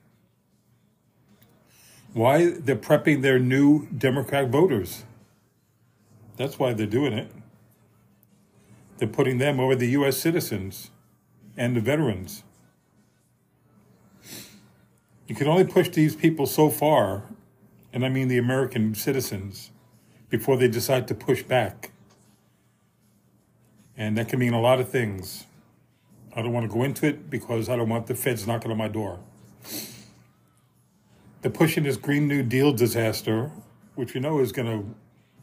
Why? 2.12 2.50
They're 2.50 2.76
prepping 2.76 3.22
their 3.22 3.38
new 3.38 3.86
Democrat 3.86 4.48
voters. 4.48 5.04
That's 6.36 6.58
why 6.58 6.72
they're 6.72 6.86
doing 6.86 7.12
it. 7.12 7.30
They're 8.98 9.08
putting 9.08 9.38
them 9.38 9.58
over 9.58 9.74
the 9.74 9.88
U.S. 9.90 10.16
citizens 10.16 10.90
and 11.56 11.76
the 11.76 11.80
veterans. 11.80 12.44
You 15.26 15.34
can 15.34 15.48
only 15.48 15.64
push 15.64 15.88
these 15.88 16.14
people 16.14 16.46
so 16.46 16.68
far, 16.68 17.22
and 17.92 18.04
I 18.04 18.08
mean 18.08 18.28
the 18.28 18.38
American 18.38 18.94
citizens, 18.94 19.70
before 20.28 20.56
they 20.56 20.68
decide 20.68 21.08
to 21.08 21.14
push 21.14 21.42
back. 21.42 21.92
And 23.96 24.16
that 24.18 24.28
can 24.28 24.38
mean 24.38 24.52
a 24.52 24.60
lot 24.60 24.80
of 24.80 24.88
things. 24.88 25.46
I 26.34 26.42
don't 26.42 26.52
want 26.52 26.70
to 26.70 26.72
go 26.72 26.82
into 26.82 27.06
it 27.06 27.28
because 27.28 27.68
I 27.68 27.76
don't 27.76 27.88
want 27.88 28.06
the 28.06 28.14
feds 28.14 28.46
knocking 28.46 28.70
on 28.70 28.78
my 28.78 28.88
door. 28.88 29.20
They're 31.42 31.50
pushing 31.50 31.84
this 31.84 31.96
Green 31.96 32.28
New 32.28 32.42
Deal 32.42 32.72
disaster, 32.72 33.50
which 33.94 34.14
you 34.14 34.20
know 34.20 34.38
is 34.38 34.52
going 34.52 34.68
to 34.68 34.94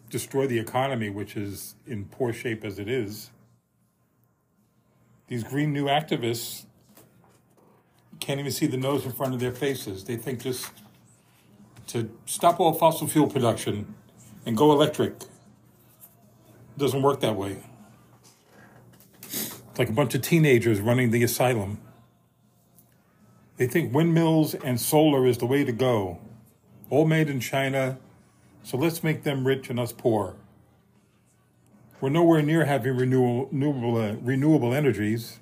destroy 0.10 0.48
the 0.48 0.58
economy, 0.58 1.10
which 1.10 1.38
is 1.38 1.76
in 1.86 2.06
poor 2.06 2.34
shape 2.34 2.64
as 2.64 2.80
it 2.80 2.90
is. 2.90 3.30
These 5.28 5.44
Green 5.44 5.74
New 5.74 5.86
activists 5.86 6.66
can't 8.20 8.40
even 8.40 8.52
see 8.52 8.68
the 8.68 8.78
nose 8.78 9.06
in 9.06 9.12
front 9.12 9.34
of 9.34 9.40
their 9.40 9.52
faces. 9.52 10.04
They 10.06 10.16
think 10.18 10.42
just 10.42 10.72
to 11.88 12.10
stop 12.26 12.60
all 12.60 12.74
fossil 12.74 13.08
fuel 13.08 13.28
production 13.28 13.94
and 14.46 14.58
go 14.58 14.72
electric 14.72 15.14
doesn't 16.78 17.02
work 17.02 17.20
that 17.22 17.36
way. 17.36 17.58
Like 19.80 19.90
a 19.90 19.94
bunch 19.94 20.14
of 20.14 20.22
teenagers 20.22 20.82
running 20.82 21.12
the 21.12 21.24
asylum. 21.24 21.80
They 23.56 23.66
think 23.66 23.94
windmills 23.94 24.54
and 24.54 24.78
solar 24.78 25.26
is 25.26 25.38
the 25.38 25.46
way 25.46 25.64
to 25.64 25.72
go. 25.72 26.20
All 26.90 27.06
made 27.06 27.30
in 27.30 27.40
China, 27.40 27.98
so 28.62 28.76
let's 28.76 29.06
make 29.06 29.24
them 29.24 29.48
rich 29.48 29.70
and 29.70 29.80
us 29.80 29.94
poor. 29.94 30.36
We're 32.02 32.10
nowhere 32.10 32.42
near 32.42 32.66
having 32.66 32.98
renewable, 32.98 33.46
renewable, 33.54 33.96
uh, 33.96 34.16
renewable 34.22 34.74
energies. 34.74 35.40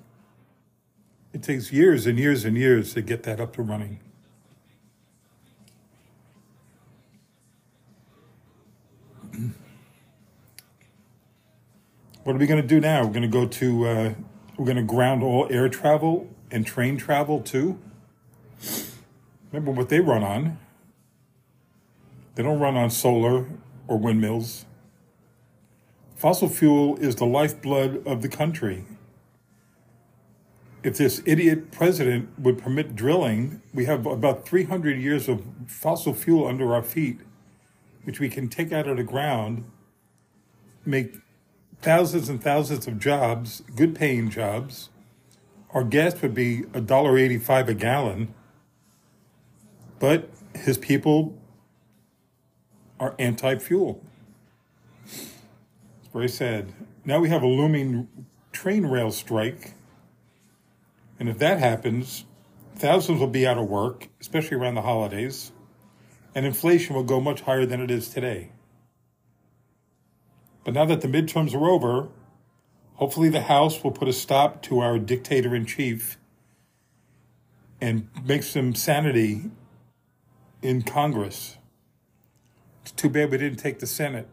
It 1.32 1.42
takes 1.42 1.72
years 1.72 2.06
and 2.06 2.16
years 2.16 2.44
and 2.44 2.56
years 2.56 2.94
to 2.94 3.02
get 3.02 3.24
that 3.24 3.40
up 3.40 3.54
to 3.54 3.62
running. 3.62 3.98
What 12.22 12.36
are 12.36 12.38
we 12.38 12.46
going 12.46 12.60
to 12.60 12.66
do 12.66 12.78
now? 12.78 13.04
We're 13.04 13.12
going 13.12 13.22
to 13.22 13.28
go 13.28 13.46
to, 13.46 13.86
uh, 13.86 14.14
we're 14.58 14.64
going 14.64 14.76
to 14.76 14.82
ground 14.82 15.22
all 15.22 15.46
air 15.50 15.68
travel 15.68 16.28
and 16.50 16.66
train 16.66 16.96
travel 16.96 17.40
too. 17.40 17.78
Remember 19.52 19.70
what 19.70 19.88
they 19.88 20.00
run 20.00 20.24
on. 20.24 20.58
They 22.34 22.42
don't 22.42 22.58
run 22.58 22.76
on 22.76 22.90
solar 22.90 23.46
or 23.86 23.96
windmills. 23.96 24.66
Fossil 26.16 26.48
fuel 26.48 26.96
is 26.96 27.16
the 27.16 27.24
lifeblood 27.24 28.04
of 28.04 28.20
the 28.20 28.28
country. 28.28 28.84
If 30.82 30.96
this 30.96 31.22
idiot 31.24 31.70
president 31.70 32.28
would 32.38 32.58
permit 32.58 32.96
drilling, 32.96 33.62
we 33.72 33.84
have 33.84 34.06
about 34.06 34.46
300 34.46 34.98
years 34.98 35.28
of 35.28 35.44
fossil 35.66 36.14
fuel 36.14 36.46
under 36.46 36.74
our 36.74 36.82
feet, 36.82 37.20
which 38.02 38.18
we 38.18 38.28
can 38.28 38.48
take 38.48 38.72
out 38.72 38.88
of 38.88 38.96
the 38.96 39.04
ground, 39.04 39.64
make 40.84 41.14
thousands 41.80 42.28
and 42.28 42.42
thousands 42.42 42.86
of 42.86 42.98
jobs, 42.98 43.62
good 43.74 43.94
paying 43.94 44.30
jobs. 44.30 44.90
Our 45.70 45.84
gas 45.84 46.20
would 46.22 46.34
be 46.34 46.62
$1.85 46.72 47.68
a 47.68 47.74
gallon. 47.74 48.34
But 49.98 50.30
his 50.54 50.78
people 50.78 51.36
are 52.98 53.14
anti 53.18 53.58
fuel. 53.58 54.02
It's 55.04 56.12
very 56.12 56.28
sad. 56.28 56.72
Now 57.04 57.20
we 57.20 57.28
have 57.28 57.42
a 57.42 57.46
looming 57.46 58.08
train 58.52 58.86
rail 58.86 59.10
strike. 59.10 59.74
And 61.18 61.28
if 61.28 61.38
that 61.38 61.58
happens, 61.58 62.24
thousands 62.76 63.18
will 63.18 63.26
be 63.26 63.46
out 63.46 63.58
of 63.58 63.68
work, 63.68 64.08
especially 64.20 64.56
around 64.56 64.76
the 64.76 64.82
holidays, 64.82 65.52
and 66.34 66.46
inflation 66.46 66.94
will 66.94 67.02
go 67.02 67.20
much 67.20 67.40
higher 67.40 67.66
than 67.66 67.80
it 67.80 67.90
is 67.90 68.08
today. 68.08 68.52
But 70.68 70.74
now 70.74 70.84
that 70.84 71.00
the 71.00 71.08
midterms 71.08 71.54
are 71.54 71.66
over, 71.66 72.08
hopefully 72.96 73.30
the 73.30 73.40
House 73.40 73.82
will 73.82 73.90
put 73.90 74.06
a 74.06 74.12
stop 74.12 74.60
to 74.64 74.80
our 74.80 74.98
dictator 74.98 75.54
in 75.54 75.64
chief 75.64 76.18
and 77.80 78.06
make 78.22 78.42
some 78.42 78.74
sanity 78.74 79.50
in 80.60 80.82
Congress. 80.82 81.56
It's 82.82 82.90
too 82.90 83.08
bad 83.08 83.30
we 83.30 83.38
didn't 83.38 83.58
take 83.58 83.78
the 83.78 83.86
Senate. 83.86 84.28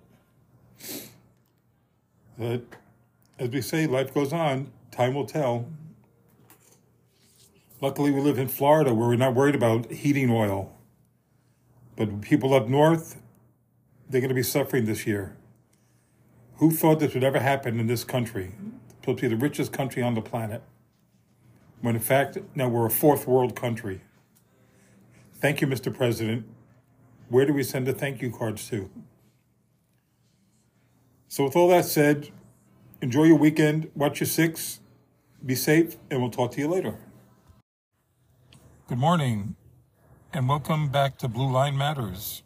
But 2.38 2.64
as 3.40 3.48
we 3.48 3.62
say, 3.62 3.88
life 3.88 4.14
goes 4.14 4.34
on. 4.34 4.74
Time 4.92 5.14
will 5.14 5.26
tell. 5.26 5.70
Luckily, 7.80 8.12
we 8.12 8.20
live 8.20 8.38
in 8.38 8.50
Florida 8.50 8.94
where 8.94 9.08
we're 9.08 9.16
not 9.16 9.36
worried 9.36 9.56
about 9.56 9.90
heating 9.90 10.30
oil. 10.30 10.76
But 11.96 12.20
people 12.20 12.54
up 12.54 12.68
north, 12.68 13.22
they're 14.10 14.20
going 14.20 14.28
to 14.28 14.36
be 14.36 14.44
suffering 14.44 14.84
this 14.84 15.08
year. 15.08 15.38
Who 16.58 16.72
thought 16.72 17.00
this 17.00 17.14
would 17.14 17.24
ever 17.24 17.40
happen 17.40 17.82
in 17.82 17.88
this 17.88 18.06
country? 18.06 18.54
Supposed 19.02 19.18
to 19.20 19.22
be 19.24 19.28
the 19.28 19.36
richest 19.36 19.74
country 19.74 20.02
on 20.02 20.14
the 20.14 20.22
planet. 20.22 20.64
When 21.82 21.96
in 21.96 22.02
fact, 22.02 22.38
now 22.56 22.70
we're 22.70 22.86
a 22.86 22.90
fourth 22.90 23.28
world 23.28 23.58
country. 23.58 24.02
Thank 25.34 25.60
you, 25.60 25.68
Mr. 25.68 25.94
President. 25.94 26.46
Where 27.28 27.46
do 27.46 27.52
we 27.52 27.62
send 27.62 27.88
the 27.88 27.94
thank 27.94 28.22
you 28.22 28.32
cards 28.32 28.70
to? 28.70 28.90
So, 31.28 31.44
with 31.44 31.58
all 31.58 31.68
that 31.70 31.84
said, 31.84 32.30
enjoy 33.02 33.26
your 33.26 33.38
weekend, 33.38 33.92
watch 33.94 34.22
your 34.22 34.28
six, 34.28 34.80
be 35.46 35.56
safe, 35.56 35.98
and 36.10 36.22
we'll 36.22 36.32
talk 36.32 36.52
to 36.52 36.62
you 36.62 36.70
later. 36.70 36.98
Good 38.88 38.98
morning, 38.98 39.58
and 40.32 40.48
welcome 40.48 40.88
back 40.88 41.18
to 41.18 41.28
Blue 41.28 41.52
Line 41.52 41.78
Matters. 41.78 42.44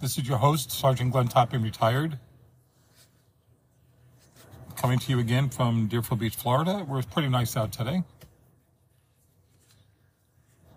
This 0.00 0.16
is 0.16 0.26
your 0.26 0.38
host, 0.38 0.70
Sergeant 0.70 1.12
Glenn 1.12 1.28
Topping, 1.28 1.60
retired 1.60 2.18
coming 4.78 4.98
to 5.00 5.10
you 5.10 5.18
again 5.18 5.48
from 5.48 5.88
Deerfield 5.88 6.20
Beach, 6.20 6.36
Florida, 6.36 6.84
where 6.86 7.00
it's 7.00 7.12
pretty 7.12 7.28
nice 7.28 7.56
out 7.56 7.72
today. 7.72 8.04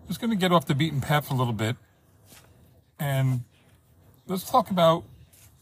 Just 0.07 0.19
going 0.19 0.31
to 0.31 0.35
get 0.35 0.51
off 0.51 0.65
the 0.65 0.73
beaten 0.73 1.01
path 1.01 1.29
a 1.29 1.35
little 1.35 1.53
bit 1.53 1.75
and 2.99 3.43
let's 4.25 4.49
talk 4.49 4.71
about 4.71 5.03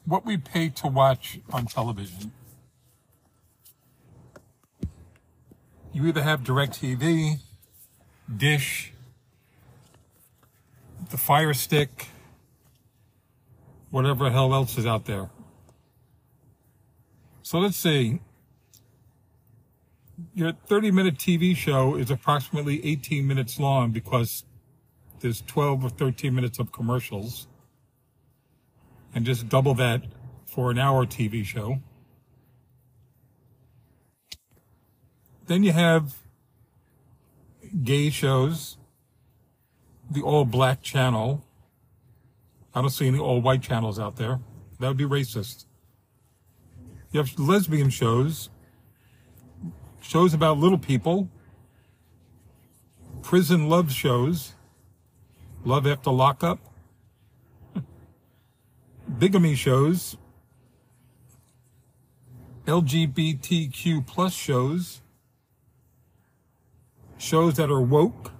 what 0.06 0.25
we 0.25 0.38
pay 0.38 0.69
to 0.69 0.88
watch 0.88 1.41
on 1.52 1.65
television. 1.65 2.32
You 5.91 6.08
either 6.08 6.21
have 6.21 6.41
DirecTV, 6.41 7.39
Dish, 8.38 8.93
the 11.10 11.17
Fire 11.17 11.54
Stick, 11.54 12.08
whatever 13.89 14.30
hell 14.30 14.54
else 14.54 14.78
is 14.78 14.86
out 14.86 15.04
there. 15.04 15.30
So 17.41 17.60
let's 17.60 17.75
see 17.75 18.21
your 20.34 20.53
30 20.65 20.91
minute 20.91 21.17
TV 21.17 21.55
show 21.55 21.95
is 21.95 22.12
approximately 22.12 22.86
18 22.86 23.27
minutes 23.27 23.60
long 23.60 23.91
because 23.91 24.45
there's 25.19 25.41
12 25.41 25.86
or 25.86 25.89
13 25.89 26.34
minutes 26.34 26.60
of 26.60 26.71
commercials 26.71 27.47
and 29.13 29.25
just 29.25 29.49
double 29.49 29.73
that 29.75 30.03
for 30.45 30.71
an 30.71 30.79
hour 30.79 31.05
TV 31.05 31.43
show. 31.43 31.79
Then 35.47 35.63
you 35.63 35.71
have 35.71 36.15
gay 37.84 38.10
shows, 38.10 38.77
the 40.10 40.21
all 40.21 40.45
black 40.45 40.82
channel. 40.82 41.43
I 42.73 42.82
don't 42.82 42.89
see 42.89 43.08
any 43.08 43.19
all 43.19 43.41
white 43.41 43.62
channels 43.62 43.99
out 43.99 44.15
there. 44.15 44.39
That 44.79 44.88
would 44.88 44.97
be 44.97 45.05
racist. 45.05 45.65
You 47.12 47.19
have 47.19 47.38
lesbian 47.39 47.89
shows, 47.89 48.49
shows 50.02 50.34
about 50.34 50.58
little 50.58 50.78
people, 50.78 51.30
prison 53.22 53.70
love 53.70 53.92
shows, 53.92 54.54
love 55.64 55.86
after 55.86 56.12
lockup, 56.12 56.60
bigamy 59.18 59.56
shows, 59.56 60.18
LGBTQ 62.66 64.06
plus 64.06 64.34
shows, 64.34 65.02
shows 67.18 67.56
that 67.56 67.70
are 67.70 67.82
woke, 67.82 68.32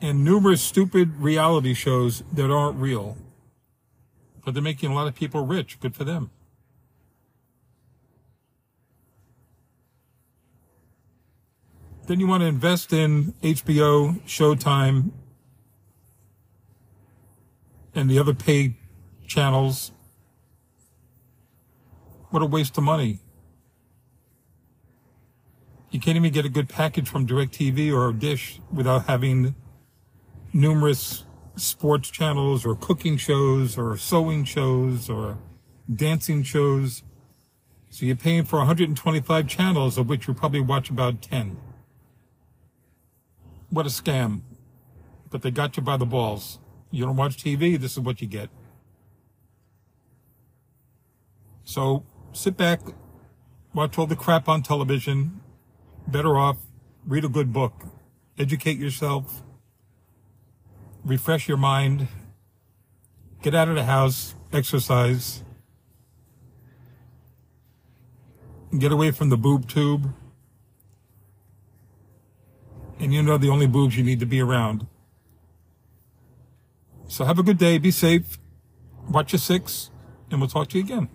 and 0.00 0.24
numerous 0.24 0.62
stupid 0.62 1.16
reality 1.16 1.74
shows 1.74 2.22
that 2.32 2.50
aren't 2.50 2.78
real. 2.78 3.16
But 4.44 4.54
they're 4.54 4.62
making 4.62 4.90
a 4.90 4.94
lot 4.94 5.06
of 5.06 5.14
people 5.14 5.44
rich. 5.44 5.78
Good 5.80 5.94
for 5.94 6.04
them. 6.04 6.30
Then 12.10 12.18
you 12.18 12.26
want 12.26 12.40
to 12.40 12.48
invest 12.48 12.92
in 12.92 13.34
HBO, 13.40 14.20
Showtime, 14.22 15.12
and 17.94 18.10
the 18.10 18.18
other 18.18 18.34
paid 18.34 18.74
channels. 19.28 19.92
What 22.30 22.42
a 22.42 22.46
waste 22.46 22.76
of 22.78 22.82
money. 22.82 23.20
You 25.92 26.00
can't 26.00 26.16
even 26.16 26.32
get 26.32 26.44
a 26.44 26.48
good 26.48 26.68
package 26.68 27.08
from 27.08 27.28
DirecTV 27.28 27.96
or 27.96 28.12
Dish 28.12 28.60
without 28.72 29.06
having 29.06 29.54
numerous 30.52 31.24
sports 31.54 32.10
channels 32.10 32.66
or 32.66 32.74
cooking 32.74 33.18
shows 33.18 33.78
or 33.78 33.96
sewing 33.96 34.42
shows 34.42 35.08
or 35.08 35.38
dancing 35.94 36.42
shows. 36.42 37.04
So 37.88 38.04
you're 38.04 38.16
paying 38.16 38.46
for 38.46 38.56
125 38.56 39.46
channels, 39.46 39.96
of 39.96 40.08
which 40.08 40.26
you 40.26 40.34
probably 40.34 40.60
watch 40.60 40.90
about 40.90 41.22
10 41.22 41.56
what 43.70 43.86
a 43.86 43.88
scam. 43.88 44.42
But 45.30 45.42
they 45.42 45.50
got 45.50 45.76
you 45.76 45.82
by 45.82 45.96
the 45.96 46.06
balls. 46.06 46.58
You 46.90 47.04
don't 47.04 47.16
watch 47.16 47.42
TV, 47.42 47.78
this 47.80 47.92
is 47.92 48.00
what 48.00 48.20
you 48.20 48.26
get. 48.26 48.50
So 51.64 52.04
sit 52.32 52.56
back, 52.56 52.80
watch 53.72 53.96
all 53.96 54.06
the 54.06 54.16
crap 54.16 54.48
on 54.48 54.62
television. 54.62 55.40
Better 56.06 56.36
off, 56.36 56.56
read 57.06 57.24
a 57.24 57.28
good 57.28 57.52
book, 57.52 57.84
educate 58.36 58.78
yourself, 58.78 59.42
refresh 61.04 61.46
your 61.46 61.56
mind, 61.56 62.08
get 63.42 63.54
out 63.54 63.68
of 63.68 63.76
the 63.76 63.84
house, 63.84 64.34
exercise, 64.52 65.44
get 68.76 68.90
away 68.90 69.12
from 69.12 69.28
the 69.28 69.36
boob 69.36 69.68
tube 69.68 70.12
and 73.00 73.14
you 73.14 73.22
know 73.22 73.38
the 73.38 73.48
only 73.48 73.66
boobs 73.66 73.96
you 73.96 74.04
need 74.04 74.20
to 74.20 74.26
be 74.26 74.40
around. 74.40 74.86
So 77.08 77.24
have 77.24 77.38
a 77.38 77.42
good 77.42 77.56
day, 77.56 77.78
be 77.78 77.90
safe, 77.90 78.38
watch 79.08 79.32
your 79.32 79.40
six, 79.40 79.90
and 80.30 80.38
we'll 80.38 80.50
talk 80.50 80.68
to 80.68 80.78
you 80.78 80.84
again. 80.84 81.08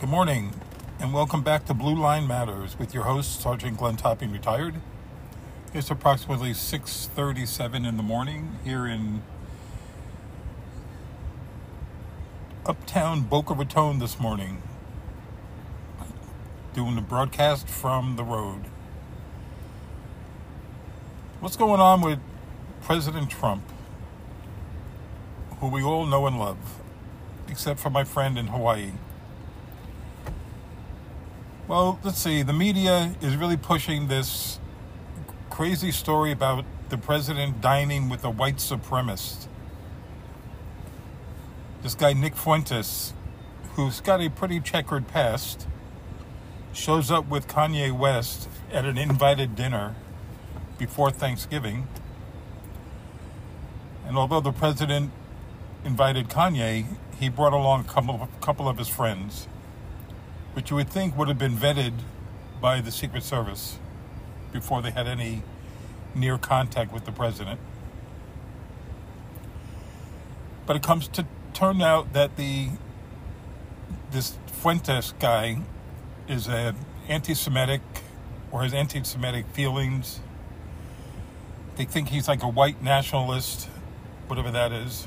Good 0.00 0.08
morning, 0.08 0.54
and 0.98 1.12
welcome 1.12 1.42
back 1.42 1.66
to 1.66 1.74
Blue 1.74 1.94
Line 1.94 2.26
Matters 2.26 2.78
with 2.78 2.94
your 2.94 3.04
host, 3.04 3.40
Sergeant 3.40 3.76
Glenn 3.76 3.96
Topping, 3.96 4.32
retired. 4.32 4.76
It's 5.74 5.90
approximately 5.90 6.52
6.37 6.52 7.86
in 7.86 7.98
the 7.98 8.02
morning 8.02 8.58
here 8.64 8.86
in 8.86 9.22
uptown 12.64 13.22
Boca 13.22 13.52
Raton 13.52 13.98
this 13.98 14.18
morning, 14.18 14.62
doing 16.72 16.94
the 16.94 17.02
broadcast 17.02 17.68
from 17.68 18.16
the 18.16 18.24
road. 18.24 18.64
What's 21.38 21.56
going 21.56 21.80
on 21.82 22.00
with 22.00 22.18
President 22.80 23.28
Trump, 23.28 23.62
who 25.60 25.68
we 25.68 25.82
all 25.82 26.06
know 26.06 26.26
and 26.26 26.38
love, 26.38 26.56
except 27.46 27.78
for 27.78 27.90
my 27.90 28.04
friend 28.04 28.38
in 28.38 28.46
Hawaii? 28.46 28.92
Well, 31.68 32.00
let's 32.02 32.18
see. 32.18 32.42
The 32.42 32.54
media 32.54 33.14
is 33.20 33.36
really 33.36 33.58
pushing 33.58 34.08
this 34.08 34.58
crazy 35.50 35.92
story 35.92 36.32
about 36.32 36.64
the 36.88 36.96
president 36.96 37.60
dining 37.60 38.08
with 38.08 38.24
a 38.24 38.30
white 38.30 38.56
supremacist. 38.56 39.46
This 41.82 41.94
guy, 41.94 42.14
Nick 42.14 42.34
Fuentes, 42.34 43.12
who's 43.74 44.00
got 44.00 44.22
a 44.22 44.30
pretty 44.30 44.58
checkered 44.58 45.06
past, 45.06 45.66
shows 46.72 47.10
up 47.10 47.28
with 47.28 47.46
Kanye 47.46 47.92
West 47.92 48.48
at 48.72 48.86
an 48.86 48.96
invited 48.96 49.54
dinner 49.54 49.96
before 50.78 51.10
Thanksgiving. 51.10 51.86
And 54.06 54.16
although 54.16 54.40
the 54.40 54.52
president 54.52 55.10
invited 55.84 56.28
Kanye, 56.28 56.86
he 57.18 57.28
brought 57.28 57.52
along 57.52 57.80
a 57.80 57.84
couple, 57.84 58.28
couple 58.40 58.68
of 58.68 58.78
his 58.78 58.88
friends 58.88 59.48
which 60.56 60.70
you 60.70 60.76
would 60.76 60.88
think 60.88 61.14
would 61.18 61.28
have 61.28 61.36
been 61.36 61.54
vetted 61.54 61.92
by 62.62 62.80
the 62.80 62.90
Secret 62.90 63.22
Service 63.22 63.78
before 64.54 64.80
they 64.80 64.90
had 64.90 65.06
any 65.06 65.42
near 66.14 66.38
contact 66.38 66.94
with 66.94 67.04
the 67.04 67.12
president. 67.12 67.60
But 70.64 70.76
it 70.76 70.82
comes 70.82 71.08
to 71.08 71.26
turn 71.52 71.82
out 71.82 72.14
that 72.14 72.38
the 72.38 72.70
this 74.10 74.38
Fuentes 74.46 75.12
guy 75.20 75.58
is 76.26 76.48
a 76.48 76.74
anti-Semitic 77.06 77.82
or 78.50 78.62
has 78.62 78.72
anti-Semitic 78.72 79.44
feelings. 79.48 80.20
They 81.76 81.84
think 81.84 82.08
he's 82.08 82.28
like 82.28 82.42
a 82.42 82.48
white 82.48 82.82
nationalist, 82.82 83.68
whatever 84.26 84.50
that 84.50 84.72
is. 84.72 85.06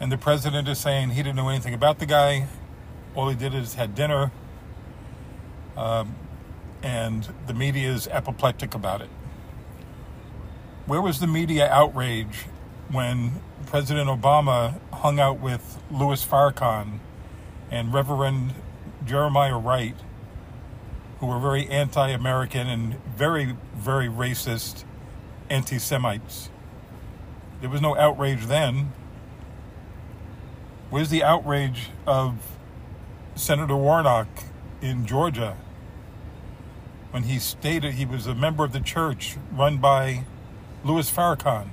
And 0.00 0.10
the 0.10 0.18
president 0.18 0.66
is 0.68 0.78
saying 0.78 1.10
he 1.10 1.22
didn't 1.22 1.36
know 1.36 1.50
anything 1.50 1.74
about 1.74 1.98
the 1.98 2.06
guy 2.06 2.48
all 3.14 3.28
he 3.28 3.36
did 3.36 3.54
is 3.54 3.74
had 3.74 3.94
dinner, 3.94 4.30
um, 5.76 6.14
and 6.82 7.28
the 7.46 7.54
media 7.54 7.90
is 7.92 8.08
apoplectic 8.08 8.74
about 8.74 9.00
it. 9.00 9.10
Where 10.86 11.00
was 11.00 11.20
the 11.20 11.26
media 11.26 11.68
outrage 11.68 12.46
when 12.90 13.40
President 13.66 14.08
Obama 14.08 14.80
hung 14.92 15.20
out 15.20 15.40
with 15.40 15.80
Louis 15.90 16.24
Farrakhan 16.24 16.98
and 17.70 17.92
Reverend 17.92 18.54
Jeremiah 19.04 19.58
Wright, 19.58 19.96
who 21.20 21.26
were 21.26 21.38
very 21.38 21.68
anti 21.68 22.10
American 22.10 22.66
and 22.66 23.02
very, 23.04 23.56
very 23.74 24.08
racist 24.08 24.84
anti 25.48 25.78
Semites? 25.78 26.50
There 27.60 27.70
was 27.70 27.80
no 27.80 27.96
outrage 27.96 28.46
then. 28.46 28.92
Where's 30.90 31.10
the 31.10 31.22
outrage 31.22 31.90
of 32.06 32.56
Senator 33.36 33.76
Warnock 33.76 34.28
in 34.82 35.06
Georgia 35.06 35.56
when 37.10 37.24
he 37.24 37.38
stated 37.38 37.94
he 37.94 38.06
was 38.06 38.26
a 38.26 38.34
member 38.34 38.64
of 38.64 38.72
the 38.72 38.80
church 38.80 39.36
run 39.52 39.78
by 39.78 40.24
Louis 40.84 41.10
Farrakhan. 41.10 41.68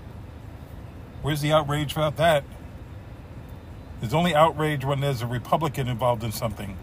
Where's 1.21 1.41
the 1.41 1.51
outrage 1.51 1.93
about 1.93 2.17
that? 2.17 2.43
There's 3.99 4.13
only 4.13 4.35
outrage 4.35 4.85
when 4.85 4.99
there's 4.99 5.21
a 5.21 5.27
Republican 5.27 5.87
involved 5.87 6.23
in 6.23 6.31
something. 6.31 6.77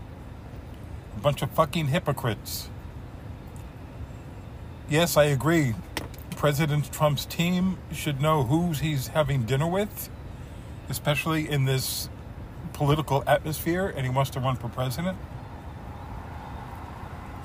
A 1.17 1.21
bunch 1.21 1.43
of 1.43 1.51
fucking 1.51 1.89
hypocrites. 1.89 2.69
Yes, 4.89 5.17
I 5.17 5.25
agree. 5.25 5.75
President 6.37 6.93
Trump's 6.93 7.25
team 7.25 7.79
should 7.93 8.21
know 8.21 8.45
who 8.45 8.73
he's 8.73 9.09
having 9.09 9.45
dinner 9.45 9.67
with, 9.67 10.11
especially 10.89 11.49
in 11.49 11.65
this 11.65 12.09
political 12.75 13.25
atmosphere 13.27 13.87
and 13.87 14.05
he 14.05 14.11
wants 14.11 14.31
to 14.31 14.41
run 14.41 14.57
for 14.57 14.69
president. 14.69 15.17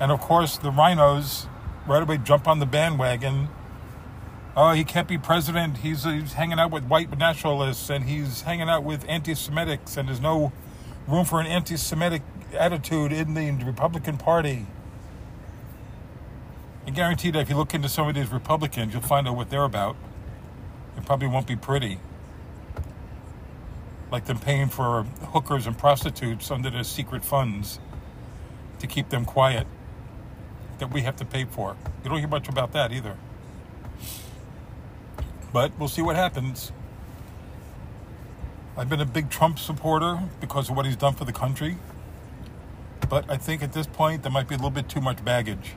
And 0.00 0.10
of 0.10 0.20
course, 0.20 0.58
the 0.58 0.70
rhinos 0.70 1.46
right 1.86 2.02
away 2.02 2.18
jump 2.18 2.48
on 2.48 2.58
the 2.58 2.66
bandwagon. 2.66 3.48
Oh, 4.56 4.72
he 4.72 4.84
can't 4.84 5.08
be 5.08 5.18
president. 5.18 5.78
He's, 5.78 6.04
he's 6.04 6.34
hanging 6.34 6.58
out 6.58 6.70
with 6.70 6.84
white 6.84 7.16
nationalists 7.16 7.88
and 7.90 8.04
he's 8.04 8.42
hanging 8.42 8.68
out 8.68 8.82
with 8.82 9.04
anti 9.08 9.32
Semitics, 9.32 9.96
and 9.96 10.08
there's 10.08 10.20
no 10.20 10.52
room 11.06 11.24
for 11.24 11.40
an 11.40 11.46
anti 11.46 11.76
Semitic 11.76 12.22
attitude 12.54 13.12
in 13.12 13.34
the 13.34 13.52
Republican 13.64 14.16
Party. 14.16 14.66
I 16.86 16.90
guarantee 16.90 17.30
that 17.30 17.40
if 17.40 17.50
you 17.50 17.56
look 17.56 17.74
into 17.74 17.88
some 17.88 18.08
of 18.08 18.14
these 18.14 18.30
Republicans, 18.30 18.92
you'll 18.92 19.02
find 19.02 19.28
out 19.28 19.36
what 19.36 19.50
they're 19.50 19.64
about. 19.64 19.96
It 20.96 21.04
probably 21.04 21.28
won't 21.28 21.46
be 21.46 21.56
pretty 21.56 21.98
like 24.10 24.24
them 24.24 24.38
paying 24.38 24.68
for 24.68 25.04
hookers 25.32 25.66
and 25.66 25.78
prostitutes 25.78 26.50
under 26.50 26.70
their 26.70 26.84
secret 26.84 27.24
funds 27.24 27.78
to 28.80 28.86
keep 28.86 29.08
them 29.08 29.24
quiet 29.24 29.66
that 30.78 30.92
we 30.92 31.02
have 31.02 31.16
to 31.16 31.24
pay 31.24 31.44
for. 31.44 31.76
You 32.02 32.10
don't 32.10 32.18
hear 32.18 32.28
much 32.28 32.48
about 32.48 32.72
that 32.72 32.92
either. 32.92 33.16
But 35.52 35.72
we'll 35.78 35.88
see 35.88 36.02
what 36.02 36.16
happens. 36.16 36.72
I've 38.76 38.88
been 38.88 39.00
a 39.00 39.06
big 39.06 39.30
Trump 39.30 39.58
supporter 39.58 40.20
because 40.40 40.70
of 40.70 40.76
what 40.76 40.86
he's 40.86 40.96
done 40.96 41.14
for 41.14 41.24
the 41.24 41.32
country. 41.32 41.76
But 43.08 43.28
I 43.28 43.36
think 43.36 43.62
at 43.62 43.72
this 43.72 43.86
point 43.86 44.22
there 44.22 44.32
might 44.32 44.48
be 44.48 44.54
a 44.54 44.58
little 44.58 44.70
bit 44.70 44.88
too 44.88 45.00
much 45.00 45.24
baggage. 45.24 45.74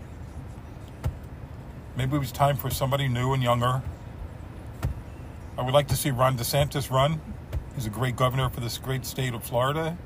Maybe 1.95 2.15
it 2.15 2.19
was 2.19 2.31
time 2.31 2.57
for 2.57 2.69
somebody 2.69 3.07
new 3.07 3.33
and 3.33 3.41
younger. 3.41 3.81
I 5.57 5.61
would 5.61 5.73
like 5.73 5.87
to 5.89 5.95
see 5.95 6.11
Ron 6.11 6.37
DeSantis 6.37 6.89
run 6.89 7.21
He's 7.75 7.87
a 7.87 7.89
great 7.89 8.15
governor 8.15 8.49
for 8.49 8.59
this 8.59 8.77
great 8.77 9.05
state 9.05 9.33
of 9.33 9.43
Florida, 9.43 9.97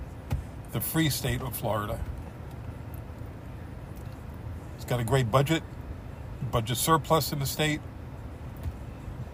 the 0.71 0.79
free 0.79 1.09
state 1.09 1.41
of 1.41 1.55
Florida. 1.55 1.99
He's 4.75 4.85
got 4.85 4.99
a 5.01 5.03
great 5.03 5.29
budget, 5.29 5.63
budget 6.49 6.77
surplus 6.77 7.33
in 7.33 7.39
the 7.39 7.45
state. 7.45 7.81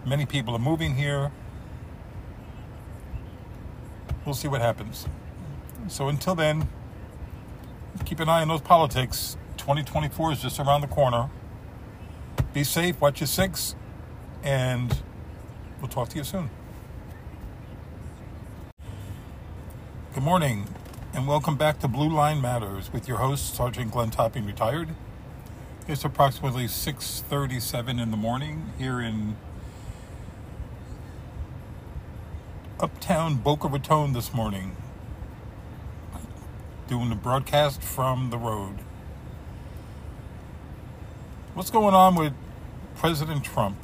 Many 0.04 0.26
people 0.26 0.54
are 0.54 0.60
moving 0.60 0.96
here. 0.96 1.30
We'll 4.24 4.34
see 4.34 4.48
what 4.48 4.60
happens. 4.60 5.06
So 5.86 6.08
until 6.08 6.34
then, 6.34 6.68
keep 8.04 8.20
an 8.20 8.28
eye 8.28 8.42
on 8.42 8.48
those 8.48 8.60
politics. 8.60 9.36
2024 9.56 10.32
is 10.32 10.42
just 10.42 10.58
around 10.58 10.80
the 10.80 10.86
corner. 10.86 11.30
Be 12.52 12.64
safe, 12.64 13.00
watch 13.00 13.20
your 13.20 13.26
six, 13.26 13.74
and 14.42 15.00
we'll 15.80 15.88
talk 15.88 16.08
to 16.10 16.16
you 16.16 16.24
soon. 16.24 16.50
Good 20.14 20.22
morning, 20.22 20.66
and 21.12 21.26
welcome 21.26 21.56
back 21.56 21.80
to 21.80 21.88
Blue 21.88 22.08
Line 22.08 22.40
Matters 22.40 22.92
with 22.92 23.08
your 23.08 23.18
host, 23.18 23.54
Sergeant 23.54 23.90
Glenn 23.90 24.10
Topping, 24.10 24.46
retired. 24.46 24.90
It's 25.88 26.04
approximately 26.04 26.64
6.37 26.66 28.00
in 28.00 28.10
the 28.10 28.16
morning 28.16 28.72
here 28.78 29.00
in 29.00 29.36
uptown 32.80 33.36
Boca 33.36 33.68
Raton 33.68 34.12
this 34.12 34.32
morning, 34.32 34.76
doing 36.88 37.08
the 37.08 37.14
broadcast 37.14 37.80
from 37.82 38.30
the 38.30 38.38
road. 38.38 38.78
What's 41.54 41.70
going 41.70 41.94
on 41.94 42.14
with 42.14 42.32
President 42.96 43.44
Trump, 43.44 43.76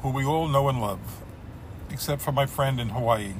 who 0.00 0.10
we 0.10 0.24
all 0.24 0.48
know 0.48 0.68
and 0.68 0.80
love, 0.80 1.00
except 1.90 2.22
for 2.22 2.32
my 2.32 2.46
friend 2.46 2.80
in 2.80 2.90
Hawaii? 2.90 3.34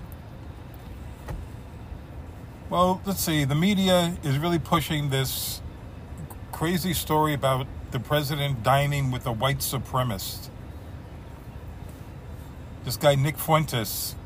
Well, 2.69 3.01
let's 3.05 3.21
see. 3.21 3.45
The 3.45 3.55
media 3.55 4.17
is 4.23 4.39
really 4.39 4.59
pushing 4.59 5.11
this 5.11 5.61
crazy 6.53 6.95
story 6.95 7.35
about 7.35 7.67
the 7.91 8.01
president 8.01 8.63
dining 8.63 9.11
with 9.11 9.27
a 9.27 9.33
white 9.33 9.59
supremacist. 9.59 10.49
This 12.85 12.97
guy, 12.97 13.15
Nick 13.15 13.39
Fuentes, 13.39 14.17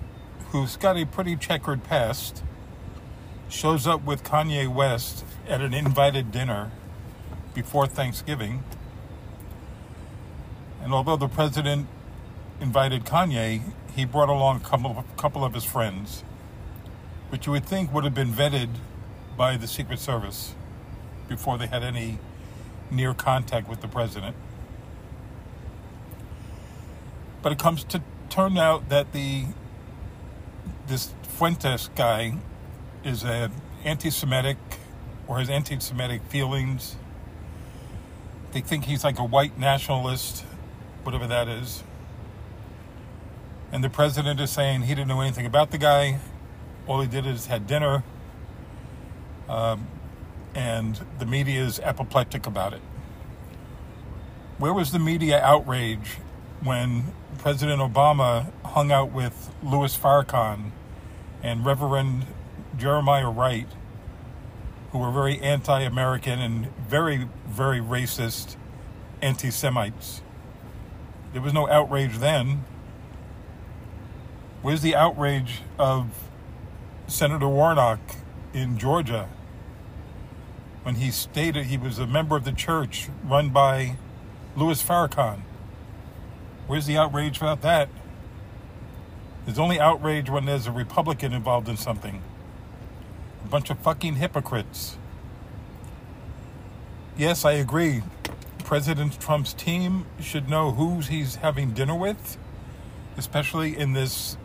who's 0.51 0.77
got 0.77 0.97
a 0.97 1.05
pretty 1.05 1.37
checkered 1.37 1.85
past, 1.85 2.43
shows 3.49 3.87
up 3.87 4.05
with 4.05 4.25
Kanye 4.25 4.69
West 4.69 5.25
at 5.49 5.61
an 5.61 5.73
invited 5.73 6.33
dinner 6.33 6.71
before 7.55 7.87
Thanksgiving. 7.87 8.65
And 10.83 10.93
although 10.93 11.17
the 11.17 11.29
president 11.29 11.89
invited 12.61 13.05
Kanye, 13.05 13.63
he 13.95 14.05
brought 14.05 14.29
along 14.29 14.63
a 14.63 15.15
couple, 15.17 15.45
of 15.45 15.55
his 15.55 15.65
friends 15.65 16.23
which 17.29 17.47
you 17.47 17.53
would 17.53 17.65
think 17.65 17.93
would 17.93 18.05
have 18.05 18.15
been 18.15 18.33
vetted 18.33 18.69
by 19.37 19.57
the 19.57 19.67
Secret 19.67 19.99
Service 19.99 20.55
before 21.29 21.59
they 21.59 21.67
had 21.67 21.83
any 21.83 22.19
near 22.91 23.15
contact 23.15 23.69
with 23.69 23.81
the 23.81 23.89
president. 23.89 24.37
But 27.43 27.53
it 27.53 27.59
comes 27.59 27.85
to 27.85 28.03
turn 28.29 28.59
out 28.59 28.89
that 28.89 29.13
the 29.13 29.47
this 30.87 31.13
Fuentes 31.23 31.91
guy 31.97 32.37
is 33.07 33.23
a 33.23 33.51
anti-Semitic 33.85 34.59
or 35.29 35.39
has 35.39 35.49
anti-Semitic 35.49 36.23
feelings. 36.25 36.97
They 38.53 38.61
think 38.61 38.85
he's 38.85 39.05
like 39.05 39.19
a 39.19 39.25
white 39.25 39.59
nationalist, 39.59 40.45
whatever 41.05 41.27
that 41.29 41.47
is. 41.49 41.85
And 43.71 43.85
the 43.85 43.91
president 43.91 44.41
is 44.41 44.51
saying 44.51 44.83
he 44.83 44.95
didn't 44.95 45.09
know 45.09 45.21
anything 45.21 45.47
about 45.47 45.71
the 45.71 45.79
guy. 45.79 46.19
All 46.87 47.01
he 47.01 47.07
did 47.07 47.27
is 47.27 47.47
had 47.47 47.67
dinner. 47.67 48.03
Um, 49.49 49.87
and 50.55 51.01
the 51.19 51.27
media 51.27 51.63
is 51.63 51.79
apoplectic 51.79 52.47
about 52.47 52.73
it. 52.73 52.83
Where 54.59 54.73
was 54.73 54.91
the 54.91 54.99
media 54.99 55.41
outrage 55.41 56.17
when 56.61 57.13
President 57.39 57.81
Obama 57.81 58.51
hung 58.65 58.91
out 58.91 59.13
with 59.13 59.53
Louis 59.63 59.97
Farrakhan 59.97 60.71
and 61.43 61.65
Reverend 61.65 62.27
Jeremiah 62.77 63.31
Wright, 63.31 63.69
who 64.91 64.99
were 64.99 65.11
very 65.11 65.41
anti 65.41 65.81
American 65.81 66.39
and 66.39 66.75
very, 66.77 67.29
very 67.47 67.81
racist 67.81 68.57
anti 69.23 69.51
Semites? 69.51 70.23
There 71.33 71.43
was 71.43 71.53
no 71.53 71.69
outrage 71.69 72.19
then. 72.19 72.65
Where's 74.63 74.83
the 74.83 74.95
outrage 74.95 75.63
of 75.79 76.29
Senator 77.07 77.49
Warnock 77.49 78.01
in 78.53 78.79
Georgia 78.79 79.29
when 80.83 80.97
he 80.97 81.11
stated 81.11 81.67
he 81.67 81.77
was 81.77 81.99
a 81.99 82.07
member 82.07 82.37
of 82.37 82.45
the 82.45 82.53
church 82.53 83.09
run 83.25 83.51
by 83.51 83.97
Louis 84.57 84.83
Farrakhan? 84.83 85.41
Where's 86.67 86.87
the 86.87 86.97
outrage 86.97 87.37
about 87.39 87.63
that? 87.63 87.89
There's 89.45 89.59
only 89.59 89.79
outrage 89.79 90.29
when 90.29 90.47
there's 90.47 90.67
a 90.67 90.73
Republican 90.73 91.33
involved 91.33 91.69
in 91.69 91.77
something. 91.77 92.23
A 93.47 93.49
bunch 93.49 93.71
of 93.71 93.79
fucking 93.79 94.17
hypocrites. 94.17 94.97
Yes, 97.17 97.45
I 97.45 97.53
agree. 97.53 98.03
President 98.65 99.21
Trump's 99.21 99.53
team 99.53 100.05
should 100.21 100.49
know 100.49 100.73
who 100.73 100.99
he's 100.99 101.37
having 101.37 101.71
dinner 101.71 101.95
with, 101.95 102.39
especially 103.17 103.79
in 103.79 103.93
this 103.93 104.37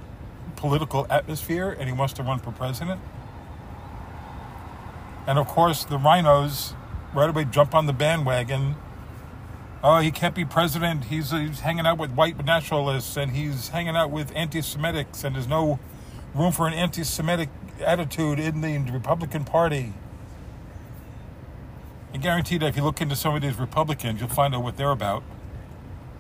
political 0.56 1.08
atmosphere 1.10 1.72
and 1.72 1.90
he 1.90 1.96
wants 1.96 2.14
to 2.14 2.22
run 2.22 2.38
for 2.38 2.52
president. 2.52 3.02
And 5.26 5.40
of 5.40 5.48
course, 5.48 5.84
the 5.84 5.98
rhinos 5.98 6.76
right 7.16 7.28
away 7.28 7.46
jump 7.46 7.74
on 7.74 7.88
the 7.88 7.94
bandwagon. 7.94 8.76
Oh, 9.84 9.98
he 9.98 10.12
can't 10.12 10.36
be 10.36 10.46
president. 10.46 11.06
He's, 11.06 11.32
he's 11.32 11.62
hanging 11.62 11.88
out 11.88 11.98
with 11.98 12.12
white 12.12 12.46
nationalists 12.46 13.18
and 13.18 13.32
he's 13.32 13.70
hanging 13.70 13.96
out 13.96 14.12
with 14.12 14.32
anti 14.36 14.60
Semitics, 14.60 15.24
and 15.24 15.36
there's 15.36 15.48
no 15.48 15.80
room 16.36 16.52
for 16.52 16.68
an 16.68 16.74
anti 16.76 17.04
Semitic 17.04 17.50
attitude 17.82 18.40
in 18.40 18.62
the 18.62 18.92
Republican 18.92 19.44
Party. 19.46 19.94
I 22.14 22.18
guarantee 22.18 22.58
that 22.58 22.68
if 22.68 22.76
you 22.76 22.84
look 22.84 23.02
into 23.02 23.16
some 23.16 23.36
of 23.36 23.42
these 23.42 23.58
Republicans, 23.58 24.20
you'll 24.20 24.30
find 24.30 24.54
out 24.54 24.64
what 24.64 24.78
they're 24.78 24.92
about. 24.92 25.24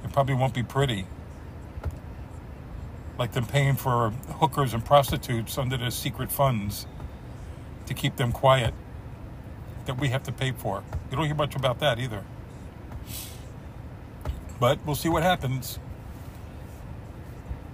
It 0.03 0.11
probably 0.11 0.35
won't 0.35 0.53
be 0.53 0.63
pretty 0.63 1.05
like 3.21 3.33
them 3.33 3.45
paying 3.45 3.75
for 3.75 4.09
hookers 4.39 4.73
and 4.73 4.83
prostitutes 4.83 5.57
under 5.57 5.77
their 5.77 5.91
secret 5.91 6.31
funds 6.31 6.87
to 7.85 7.93
keep 7.93 8.15
them 8.15 8.31
quiet 8.31 8.73
that 9.85 9.99
we 9.99 10.07
have 10.09 10.23
to 10.23 10.31
pay 10.31 10.51
for. 10.51 10.83
You 11.11 11.17
don't 11.17 11.27
hear 11.27 11.35
much 11.35 11.55
about 11.55 11.79
that 11.81 11.99
either. 11.99 12.23
But 14.59 14.79
we'll 14.85 14.95
see 14.95 15.09
what 15.09 15.21
happens. 15.21 15.77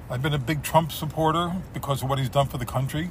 I've 0.10 0.22
been 0.22 0.34
a 0.34 0.38
big 0.38 0.64
Trump 0.64 0.92
supporter 0.92 1.54
because 1.74 2.04
of 2.04 2.10
what 2.10 2.20
he's 2.20 2.30
done 2.30 2.48
for 2.48 2.58
the 2.58 2.66
country. 2.66 3.10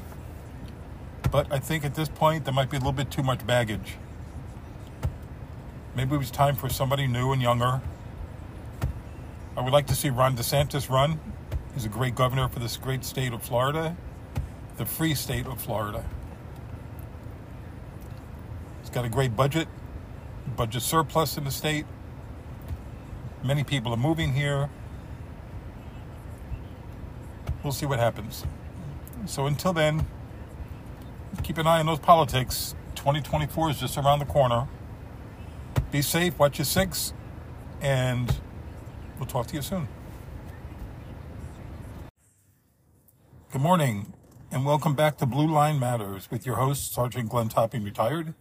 But 1.37 1.53
I 1.53 1.59
think 1.59 1.85
at 1.85 1.95
this 1.95 2.09
point 2.09 2.47
there 2.47 2.55
might 2.55 2.71
be 2.71 2.79
a 2.79 2.81
little 2.81 2.95
bit 2.95 3.11
too 3.11 3.23
much 3.23 3.47
baggage. 3.47 3.97
Maybe 5.95 6.15
it 6.15 6.19
was 6.19 6.31
time 6.31 6.57
for 6.57 6.71
somebody 6.71 7.07
new 7.07 7.31
and 7.31 7.43
younger. 7.43 7.83
I 9.55 9.61
would 9.61 9.75
like 9.75 9.87
to 9.89 9.95
see 9.95 10.09
Ron 10.09 10.35
DeSantis 10.35 10.89
run. 10.89 11.21
He's 11.75 11.85
a 11.85 11.91
great 11.91 12.15
governor 12.15 12.49
for 12.49 12.59
this 12.59 12.79
great 12.79 13.05
state 13.05 13.35
of 13.35 13.43
Florida, 13.43 13.95
the 14.79 14.87
free 14.87 15.15
state 15.15 15.45
of 15.47 15.61
Florida. 15.61 16.07
He's 18.81 18.89
got 18.89 19.05
a 19.05 19.11
great 19.11 19.37
budget, 19.37 19.69
budget 20.57 20.81
surplus 20.81 21.37
in 21.37 21.45
the 21.45 21.51
state. 21.51 21.85
Many 23.45 23.63
people 23.63 23.93
are 23.93 23.99
moving 23.99 24.33
here. 24.33 24.71
We'll 27.63 27.75
see 27.75 27.85
what 27.85 27.99
happens. 27.99 28.47
So 29.27 29.45
until 29.45 29.75
then, 29.75 30.07
keep 31.43 31.59
an 31.59 31.67
eye 31.67 31.81
on 31.81 31.87
those 31.87 31.99
politics. 31.99 32.75
2024 32.95 33.71
is 33.71 33.81
just 33.81 33.97
around 33.99 34.19
the 34.19 34.25
corner. 34.27 34.69
Be 35.91 36.03
safe, 36.03 36.39
watch 36.39 36.59
your 36.59 36.65
six, 36.65 37.13
and 37.81 38.35
we'll 39.19 39.27
talk 39.27 39.47
to 39.49 39.55
you 39.55 39.63
soon. 39.63 39.89
Good 43.53 43.63
morning, 43.63 44.13
and 44.51 44.67
welcome 44.67 44.95
back 44.95 45.19
to 45.19 45.27
Blue 45.27 45.47
Line 45.47 45.79
Matters 45.79 46.31
with 46.31 46.45
your 46.45 46.57
host, 46.57 46.93
Sergeant 46.93 47.29
Glenn 47.29 47.49
Topping, 47.49 47.85
retired. 47.85 48.35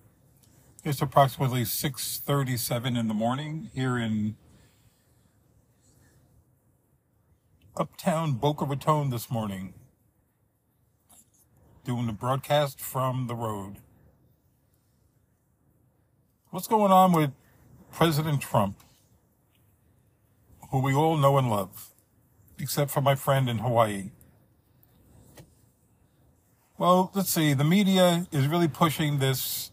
It's 0.83 1.01
approximately 1.01 1.61
6.37 1.61 2.99
in 2.99 3.07
the 3.07 3.13
morning 3.13 3.69
here 3.73 3.97
in 3.97 4.35
uptown 7.77 8.33
Boca 8.33 8.65
Raton 8.65 9.09
this 9.09 9.29
morning, 9.31 9.73
doing 11.85 12.07
the 12.07 12.13
broadcast 12.13 12.81
from 12.81 13.27
the 13.27 13.35
road. 13.35 13.77
What's 16.49 16.67
going 16.67 16.91
on 16.91 17.11
with 17.11 17.31
President 17.91 18.41
Trump, 18.41 18.79
who 20.71 20.81
we 20.81 20.95
all 20.95 21.15
know 21.15 21.37
and 21.37 21.49
love, 21.49 21.91
except 22.57 22.89
for 22.89 23.01
my 23.01 23.13
friend 23.13 23.47
in 23.47 23.59
Hawaii? 23.59 24.09
Well, 26.77 27.11
let's 27.13 27.29
see. 27.29 27.53
The 27.53 27.63
media 27.63 28.25
is 28.31 28.47
really 28.47 28.67
pushing 28.67 29.19
this 29.19 29.71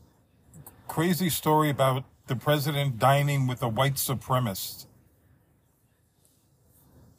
crazy 0.86 1.30
story 1.30 1.70
about 1.70 2.04
the 2.26 2.36
president 2.36 2.98
dining 2.98 3.46
with 3.46 3.62
a 3.62 3.68
white 3.68 3.94
supremacist. 3.94 4.86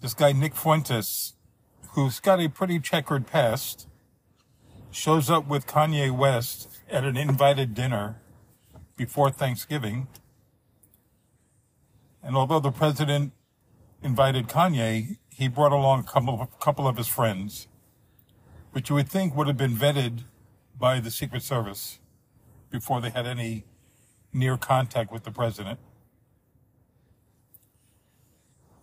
This 0.02 0.14
guy, 0.14 0.34
Nick 0.34 0.56
Fuentes, 0.56 1.34
who's 1.92 2.20
got 2.20 2.40
a 2.40 2.48
pretty 2.48 2.80
checkered 2.80 3.26
past, 3.26 3.88
shows 4.96 5.30
up 5.30 5.48
with 5.48 5.66
Kanye 5.68 6.12
West 6.12 6.70
at 6.90 7.04
an 7.04 7.18
invited 7.18 7.74
dinner 7.74 8.22
before 8.96 9.30
Thanksgiving. 9.30 10.08
And 12.22 12.36
although 12.36 12.60
the 12.60 12.72
president 12.72 13.34
invited 14.02 14.48
Kanye, 14.48 15.18
he 15.30 15.48
brought 15.48 15.72
along 15.72 16.02
a 16.02 16.04
couple 16.04 16.42
of, 16.42 16.60
couple 16.60 16.88
of 16.88 16.98
his 16.98 17.08
friends 17.08 17.68
which 18.74 18.90
you 18.90 18.96
would 18.96 19.08
think 19.08 19.36
would 19.36 19.48
have 19.48 19.58
been 19.58 19.76
vetted 19.76 20.24
by 20.78 21.00
the 21.00 21.12
Secret 21.12 21.44
Service 21.44 22.00
before 22.70 23.00
they 23.00 23.12
had 23.12 23.26
any 23.26 23.66
near 24.34 24.58
contact 24.58 25.12
with 25.12 25.24
the 25.24 25.32
president. 25.32 25.80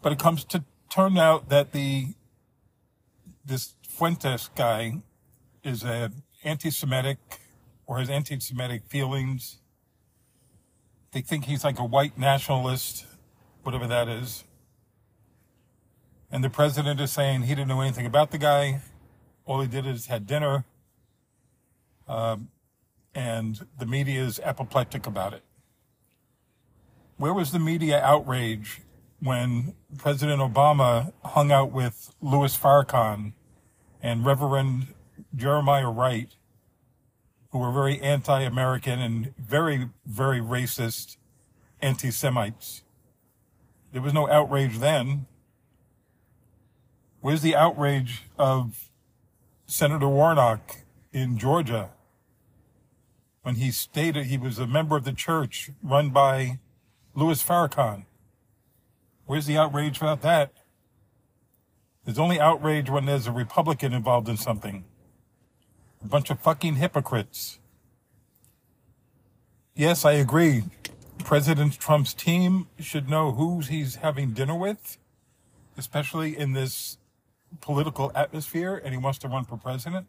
But 0.01 0.13
it 0.13 0.19
comes 0.19 0.45
to 0.45 0.65
turn 0.89 1.19
out 1.19 1.49
that 1.51 1.73
the 1.73 2.15
this 3.45 3.75
Fuentes 3.89 4.49
guy 4.55 5.03
is 5.63 5.85
a 5.85 6.11
anti-Semitic 6.45 7.19
or 7.87 7.99
has 7.99 8.09
anti-Semitic 8.11 8.85
feelings. 8.87 9.59
They 11.13 11.21
think 11.21 11.45
he's 11.45 11.65
like 11.65 11.79
a 11.79 11.85
white 11.85 12.17
nationalist, 12.19 13.07
whatever 13.63 13.87
that 13.87 14.09
is. 14.09 14.45
And 16.31 16.45
the 16.45 16.51
president 16.51 17.01
is 17.01 17.11
saying 17.11 17.43
he 17.43 17.55
didn't 17.55 17.69
know 17.69 17.81
anything 17.81 18.07
about 18.07 18.31
the 18.31 18.39
guy 18.39 18.81
all 19.51 19.61
he 19.61 19.67
did 19.67 19.85
is 19.85 20.07
had 20.07 20.29
dinner, 20.29 20.65
um, 22.07 22.51
and 23.13 23.67
the 23.81 23.85
media 23.85 24.23
is 24.23 24.39
apoplectic 24.45 25.09
about 25.09 25.35
it. 25.35 25.43
Where 27.17 27.35
was 27.35 27.51
the 27.51 27.59
media 27.59 28.01
outrage 28.01 28.83
when 29.19 29.75
President 29.99 30.41
Obama 30.41 31.13
hung 31.25 31.51
out 31.51 31.73
with 31.73 32.15
Louis 32.21 32.57
Farrakhan 32.57 33.33
and 34.01 34.25
Reverend 34.25 34.95
Jeremiah 35.35 35.91
Wright, 35.91 36.31
who 37.51 37.59
were 37.59 37.73
very 37.73 38.01
anti-American 38.01 38.99
and 39.01 39.35
very, 39.37 39.89
very 40.07 40.41
racist 40.41 41.17
anti-Semites? 41.81 42.83
There 43.93 44.03
was 44.03 44.15
no 44.15 44.29
outrage 44.29 44.79
then. 44.79 45.27
Where's 47.21 47.43
the 47.43 47.57
outrage 47.57 48.25
of 48.39 48.91
Senator 49.67 50.09
Warnock 50.09 50.79
in 51.13 51.39
Georgia 51.39 51.91
when 53.43 53.57
he 53.57 53.71
stated 53.71 54.27
he 54.27 54.39
was 54.39 54.59
a 54.59 54.67
member 54.67 54.97
of 54.97 55.05
the 55.05 55.13
church 55.13 55.71
run 55.83 56.11
by 56.11 56.59
Louis 57.15 57.43
Farrakhan. 57.43 58.05
Where's 59.27 59.47
the 59.47 59.57
outrage 59.57 59.99
about 59.99 60.23
that? 60.23 60.53
There's 62.05 62.19
only 62.19 62.41
outrage 62.41 62.91
when 62.91 63.07
there's 63.07 63.27
a 63.27 63.33
Republican 63.33 63.93
involved 63.93 64.29
in 64.29 64.37
something. 64.37 64.85
A 66.03 66.07
bunch 66.07 66.31
of 66.31 66.41
fucking 66.41 66.77
hypocrites. 66.77 67.59
Yes, 69.75 70.05
I 70.05 70.13
agree. 70.13 70.65
President 71.25 71.79
Trump's 71.79 72.15
team 72.15 72.69
should 72.79 73.09
know 73.09 73.33
who 73.33 73.61
he's 73.61 73.97
having 73.97 74.33
dinner 74.33 74.55
with, 74.55 74.99
especially 75.77 76.37
in 76.37 76.55
this 76.55 76.99
political 77.61 78.11
atmosphere, 78.15 78.81
and 78.83 78.95
he 78.95 78.99
wants 78.99 79.19
to 79.21 79.29
run 79.29 79.45
for 79.45 79.57
president. 79.57 80.07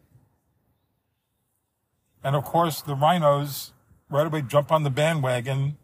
And 2.24 2.36
of 2.36 2.44
course, 2.44 2.80
the 2.80 2.94
RINOs 2.94 3.72
right 4.08 4.26
away 4.26 4.42
jump 4.42 4.70
on 4.70 4.84
the 4.84 4.90
bandwagon. 4.90 5.76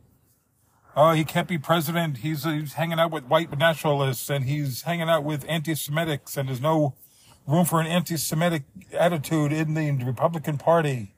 Oh, 0.97 1.12
he 1.12 1.25
can't 1.25 1.49
be 1.49 1.59
president. 1.59 2.18
He's, 2.18 2.44
he's 2.44 2.75
hanging 2.75 2.99
out 2.99 3.11
with 3.11 3.25
white 3.25 3.57
nationalists 3.57 4.31
and 4.31 4.44
he's 4.44 4.83
hanging 4.83 5.09
out 5.09 5.25
with 5.25 5.44
anti-Semitics 5.49 6.37
and 6.37 6.49
there's 6.49 6.61
no 6.61 6.94
room 7.48 7.64
for 7.64 7.80
an 7.80 7.87
anti-Semitic 7.87 8.64
attitude 8.92 9.52
in 9.52 9.72
the 9.72 10.04
Republican 10.04 10.58
Party. 10.58 11.14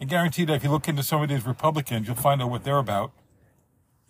I 0.00 0.04
guarantee 0.04 0.44
that 0.44 0.54
if 0.54 0.64
you 0.64 0.70
look 0.70 0.86
into 0.86 1.02
some 1.02 1.22
of 1.22 1.28
these 1.28 1.44
Republicans, 1.44 2.06
you'll 2.06 2.16
find 2.16 2.40
out 2.40 2.48
what 2.48 2.62
they're 2.62 2.78
about. 2.78 3.12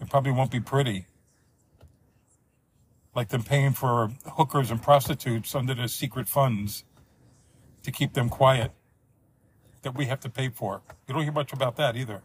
It 0.00 0.10
probably 0.10 0.32
won't 0.32 0.50
be 0.50 0.60
pretty. 0.60 1.06
Like 3.14 3.30
them 3.30 3.42
paying 3.42 3.72
for 3.72 4.10
hookers 4.36 4.70
and 4.70 4.82
prostitutes 4.82 5.54
under 5.54 5.74
their 5.74 5.88
secret 5.88 6.28
funds 6.28 6.84
to 7.82 7.90
keep 7.90 8.12
them 8.12 8.28
quiet 8.28 8.72
that 9.82 9.94
we 9.94 10.06
have 10.06 10.20
to 10.20 10.28
pay 10.28 10.50
for. 10.50 10.82
You 11.08 11.14
don't 11.14 11.22
hear 11.22 11.32
much 11.32 11.52
about 11.52 11.76
that 11.76 11.96
either. 11.96 12.22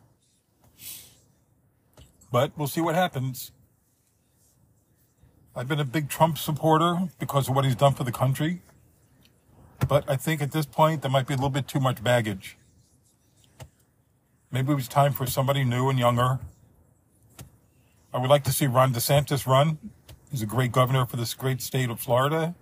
But 2.32 2.52
we'll 2.58 2.67
see 2.67 2.82
what 2.82 2.95
happens. 2.95 3.52
I've 5.58 5.67
been 5.67 5.80
a 5.80 5.86
big 5.86 6.08
Trump 6.08 6.38
supporter 6.38 7.10
because 7.17 7.50
of 7.50 7.56
what 7.56 7.65
he's 7.65 7.76
done 7.76 7.96
for 7.96 8.04
the 8.04 8.12
country. 8.12 8.62
But 9.88 10.08
I 10.08 10.15
think 10.15 10.39
at 10.39 10.52
this 10.52 10.67
point, 10.67 11.02
there 11.02 11.10
might 11.10 11.26
be 11.26 11.34
a 11.34 11.38
little 11.38 11.50
bit 11.50 11.67
too 11.67 11.80
much 11.80 12.04
baggage. 12.04 12.60
Maybe 14.52 14.72
it 14.72 14.76
was 14.76 14.88
time 14.88 15.13
for 15.13 15.26
somebody 15.26 15.63
new 15.63 15.89
and 15.89 15.98
younger. 15.98 16.38
I 18.13 18.20
would 18.20 18.30
like 18.30 18.43
to 18.43 18.52
see 18.52 18.67
Ron 18.67 18.93
DeSantis 18.93 19.48
run. 19.48 19.80
He's 20.30 20.43
a 20.43 20.46
great 20.46 20.72
governor 20.72 21.08
for 21.08 21.17
this 21.17 21.34
great 21.34 21.60
state 21.60 21.89
of 21.89 22.00
Florida, 22.00 22.54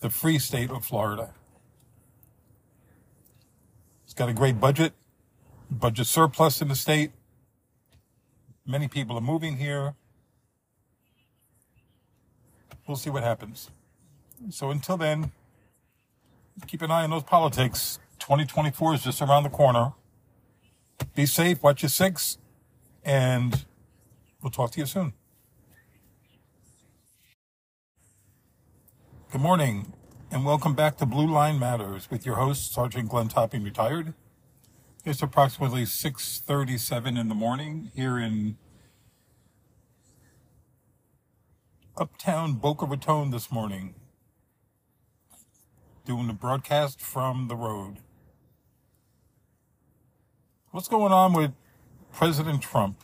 the 0.00 0.08
free 0.08 0.38
state 0.38 0.70
of 0.70 0.82
Florida. 0.82 1.34
He's 4.06 4.14
got 4.14 4.30
a 4.30 4.32
great 4.32 4.58
budget, 4.58 4.94
budget 5.70 6.06
surplus 6.06 6.62
in 6.62 6.68
the 6.68 6.74
state. 6.74 7.10
Many 8.66 8.88
people 8.88 9.18
are 9.18 9.22
moving 9.22 9.58
here. 9.58 9.94
We'll 12.86 12.96
see 12.96 13.10
what 13.10 13.22
happens. 13.22 13.70
So 14.50 14.70
until 14.70 14.96
then, 14.98 15.32
keep 16.66 16.82
an 16.82 16.90
eye 16.90 17.04
on 17.04 17.10
those 17.10 17.22
politics. 17.22 17.98
2024 18.18 18.94
is 18.94 19.02
just 19.02 19.22
around 19.22 19.44
the 19.44 19.48
corner. 19.48 19.92
Be 21.14 21.26
safe, 21.26 21.62
watch 21.62 21.82
your 21.82 21.88
six, 21.88 22.38
and 23.04 23.64
we'll 24.42 24.50
talk 24.50 24.70
to 24.72 24.80
you 24.80 24.86
soon. 24.86 25.14
Good 29.32 29.40
morning 29.40 29.92
and 30.30 30.44
welcome 30.44 30.74
back 30.74 30.98
to 30.98 31.06
Blue 31.06 31.26
Line 31.26 31.58
Matters 31.58 32.10
with 32.10 32.26
your 32.26 32.36
host, 32.36 32.72
Sergeant 32.72 33.08
Glenn 33.08 33.28
Topping, 33.28 33.62
retired. 33.62 34.12
It's 35.04 35.22
approximately 35.22 35.82
6.37 35.84 37.18
in 37.18 37.28
the 37.28 37.34
morning 37.34 37.90
here 37.94 38.18
in 38.18 38.56
uptown 41.96 42.54
Boca 42.54 42.86
Raton 42.86 43.30
this 43.30 43.52
morning, 43.52 43.94
doing 46.04 46.26
the 46.26 46.32
broadcast 46.32 47.00
from 47.00 47.46
the 47.46 47.54
road. 47.54 47.98
What's 50.72 50.88
going 50.88 51.12
on 51.12 51.32
with 51.32 51.52
President 52.12 52.62
Trump, 52.62 52.98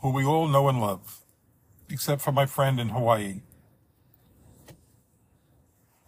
who 0.00 0.12
we 0.12 0.24
all 0.24 0.48
know 0.48 0.68
and 0.68 0.80
love, 0.80 1.20
except 1.90 2.22
for 2.22 2.32
my 2.32 2.46
friend 2.46 2.80
in 2.80 2.88
Hawaii? 2.88 3.42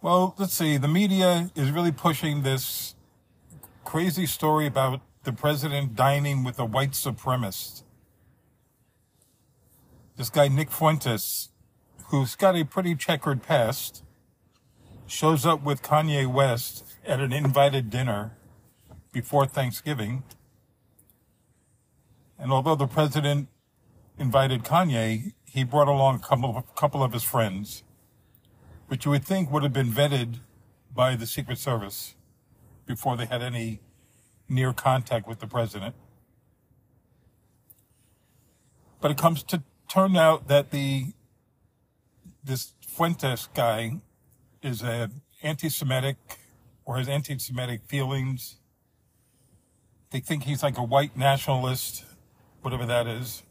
Well, 0.01 0.33
let's 0.39 0.53
see. 0.53 0.77
The 0.77 0.87
media 0.87 1.51
is 1.55 1.69
really 1.69 1.91
pushing 1.91 2.41
this 2.41 2.95
crazy 3.85 4.25
story 4.25 4.65
about 4.65 5.01
the 5.23 5.31
president 5.31 5.95
dining 5.95 6.43
with 6.43 6.57
a 6.57 6.65
white 6.65 6.91
supremacist. 6.91 7.83
This 10.17 10.29
guy, 10.31 10.47
Nick 10.47 10.71
Fuentes, 10.71 11.49
who's 12.07 12.35
got 12.35 12.55
a 12.55 12.65
pretty 12.65 12.95
checkered 12.95 13.43
past, 13.43 14.03
shows 15.05 15.45
up 15.45 15.63
with 15.63 15.83
Kanye 15.83 16.25
West 16.25 16.83
at 17.05 17.19
an 17.19 17.31
invited 17.31 17.89
dinner 17.91 18.35
before 19.11 19.45
Thanksgiving. 19.45 20.23
And 22.39 22.51
although 22.51 22.75
the 22.75 22.87
president 22.87 23.47
invited 24.17 24.63
Kanye, 24.63 25.33
he 25.45 25.63
brought 25.63 25.87
along 25.87 26.15
a 26.15 26.19
couple 26.19 26.57
of, 26.57 26.75
couple 26.75 27.03
of 27.03 27.13
his 27.13 27.23
friends 27.23 27.83
which 28.87 29.05
you 29.05 29.11
would 29.11 29.25
think 29.25 29.51
would 29.51 29.63
have 29.63 29.73
been 29.73 29.91
vetted 29.91 30.39
by 30.93 31.15
the 31.15 31.27
Secret 31.27 31.57
Service 31.57 32.15
before 32.85 33.17
they 33.17 33.25
had 33.25 33.41
any 33.41 33.81
near 34.49 34.73
contact 34.73 35.27
with 35.27 35.39
the 35.39 35.47
president. 35.47 35.93
But 39.01 39.11
it 39.11 39.17
comes 39.17 39.43
to 39.43 39.61
turn 39.87 40.17
out 40.17 40.47
that 40.47 40.71
the 40.71 41.07
this 42.43 42.73
Fuentes 42.81 43.49
guy 43.53 43.99
is 44.61 44.81
a 44.81 45.09
anti-Semitic 45.43 46.17
or 46.85 46.97
has 46.97 47.07
anti-Semitic 47.07 47.81
feelings. 47.85 48.55
They 50.11 50.19
think 50.19 50.43
he's 50.43 50.63
like 50.63 50.77
a 50.77 50.83
white 50.83 51.17
nationalist, 51.17 52.05
whatever 52.61 52.85
that 52.85 53.05
is. 53.05 53.43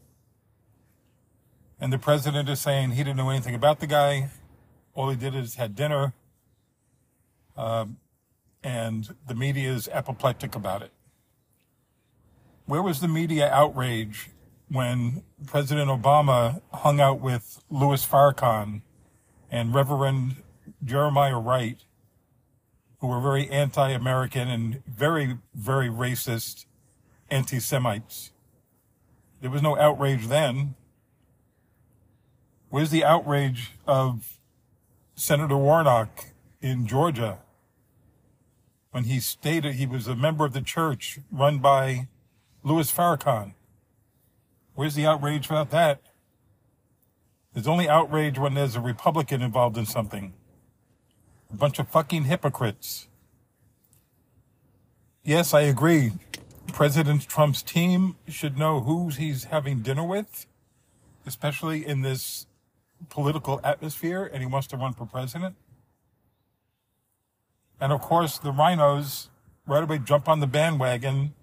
And 1.79 1.93
the 1.93 1.99
president 1.99 2.49
is 2.49 2.59
saying 2.59 2.91
he 2.91 3.03
didn't 3.03 3.17
know 3.17 3.29
anything 3.29 3.53
about 3.53 3.79
the 3.79 3.87
guy. 3.87 4.29
All 4.95 5.09
he 5.09 5.15
did 5.15 5.35
is 5.35 5.55
had 5.55 5.75
dinner, 5.75 6.13
um, 7.55 7.97
and 8.63 9.15
the 9.27 9.35
media 9.35 9.71
is 9.71 9.87
apoplectic 9.87 10.55
about 10.55 10.81
it. 10.81 10.91
Where 12.65 12.81
was 12.81 12.99
the 12.99 13.07
media 13.07 13.47
outrage 13.49 14.31
when 14.69 15.23
President 15.45 15.89
Obama 15.89 16.61
hung 16.73 16.99
out 16.99 17.19
with 17.19 17.63
Louis 17.69 18.05
Farrakhan 18.05 18.81
and 19.49 19.73
Reverend 19.73 20.37
Jeremiah 20.83 21.39
Wright, 21.39 21.83
who 22.99 23.07
were 23.07 23.21
very 23.21 23.49
anti-American 23.49 24.47
and 24.47 24.83
very, 24.85 25.37
very 25.53 25.89
racist 25.89 26.65
anti-Semites? 27.29 28.31
There 29.41 29.51
was 29.51 29.61
no 29.61 29.77
outrage 29.77 30.27
then. 30.27 30.75
Where's 32.69 32.89
the 32.89 33.03
outrage 33.03 33.73
of 33.85 34.37
Senator 35.15 35.57
Warnock 35.57 36.25
in 36.61 36.85
Georgia 36.85 37.39
when 38.91 39.05
he 39.05 39.19
stated 39.19 39.75
he 39.75 39.85
was 39.85 40.07
a 40.07 40.15
member 40.15 40.45
of 40.45 40.53
the 40.53 40.61
church 40.61 41.19
run 41.31 41.59
by 41.59 42.07
Louis 42.63 42.91
Farrakhan. 42.91 43.53
Where's 44.77 44.93
the 44.93 45.07
outrage 45.07 45.47
about 45.47 45.71
that? 45.71 46.01
There's 47.51 47.65
only 47.65 47.89
outrage 47.89 48.37
when 48.37 48.53
there's 48.53 48.75
a 48.75 48.79
Republican 48.79 49.41
involved 49.41 49.75
in 49.75 49.87
something. 49.87 50.33
A 51.51 51.55
bunch 51.55 51.79
of 51.79 51.87
fucking 51.87 52.25
hypocrites. 52.25 53.07
Yes, 55.23 55.51
I 55.51 55.61
agree. 55.61 56.11
President 56.67 57.27
Trump's 57.27 57.63
team 57.63 58.17
should 58.27 58.59
know 58.59 58.81
who 58.81 59.09
he's 59.09 59.45
having 59.45 59.79
dinner 59.79 60.03
with, 60.03 60.45
especially 61.25 61.83
in 61.83 62.03
this 62.03 62.45
political 63.09 63.59
atmosphere 63.63 64.29
and 64.31 64.43
he 64.43 64.45
wants 64.45 64.67
to 64.67 64.77
run 64.77 64.93
for 64.93 65.07
president. 65.07 65.55
And 67.81 67.91
of 67.91 68.01
course, 68.01 68.37
the 68.37 68.51
RINOs 68.51 69.29
right 69.65 69.81
away 69.81 69.97
jump 69.97 70.29
on 70.29 70.39
the 70.39 70.45
bandwagon. 70.45 71.33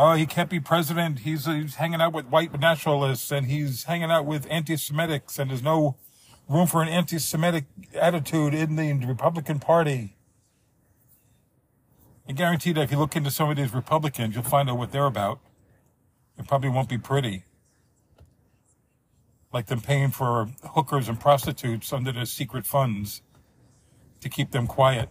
Oh, 0.00 0.14
he 0.14 0.26
can't 0.26 0.48
be 0.48 0.60
president. 0.60 1.20
He's, 1.20 1.48
uh, 1.48 1.52
he's 1.54 1.74
hanging 1.74 2.00
out 2.00 2.12
with 2.12 2.26
white 2.26 2.58
nationalists 2.58 3.32
and 3.32 3.46
he's 3.46 3.84
hanging 3.84 4.12
out 4.12 4.26
with 4.26 4.46
anti-Semitics 4.48 5.38
and 5.40 5.50
there's 5.50 5.62
no 5.62 5.96
room 6.48 6.68
for 6.68 6.82
an 6.82 6.88
anti-Semitic 6.88 7.64
attitude 7.94 8.54
in 8.54 8.76
the 8.76 8.94
Republican 9.06 9.58
Party. 9.58 10.16
I 12.28 12.32
guarantee 12.32 12.72
that 12.74 12.82
if 12.82 12.92
you 12.92 12.98
look 12.98 13.16
into 13.16 13.30
some 13.30 13.50
of 13.50 13.56
these 13.56 13.74
Republicans, 13.74 14.34
you'll 14.36 14.44
find 14.44 14.70
out 14.70 14.78
what 14.78 14.92
they're 14.92 15.06
about. 15.06 15.40
It 16.38 16.46
probably 16.46 16.70
won't 16.70 16.88
be 16.88 16.98
pretty 16.98 17.44
like 19.52 19.66
them 19.66 19.80
paying 19.80 20.10
for 20.10 20.50
hookers 20.74 21.08
and 21.08 21.18
prostitutes 21.18 21.92
under 21.92 22.12
their 22.12 22.26
secret 22.26 22.66
funds 22.66 23.22
to 24.20 24.28
keep 24.28 24.52
them 24.52 24.66
quiet. 24.66 25.08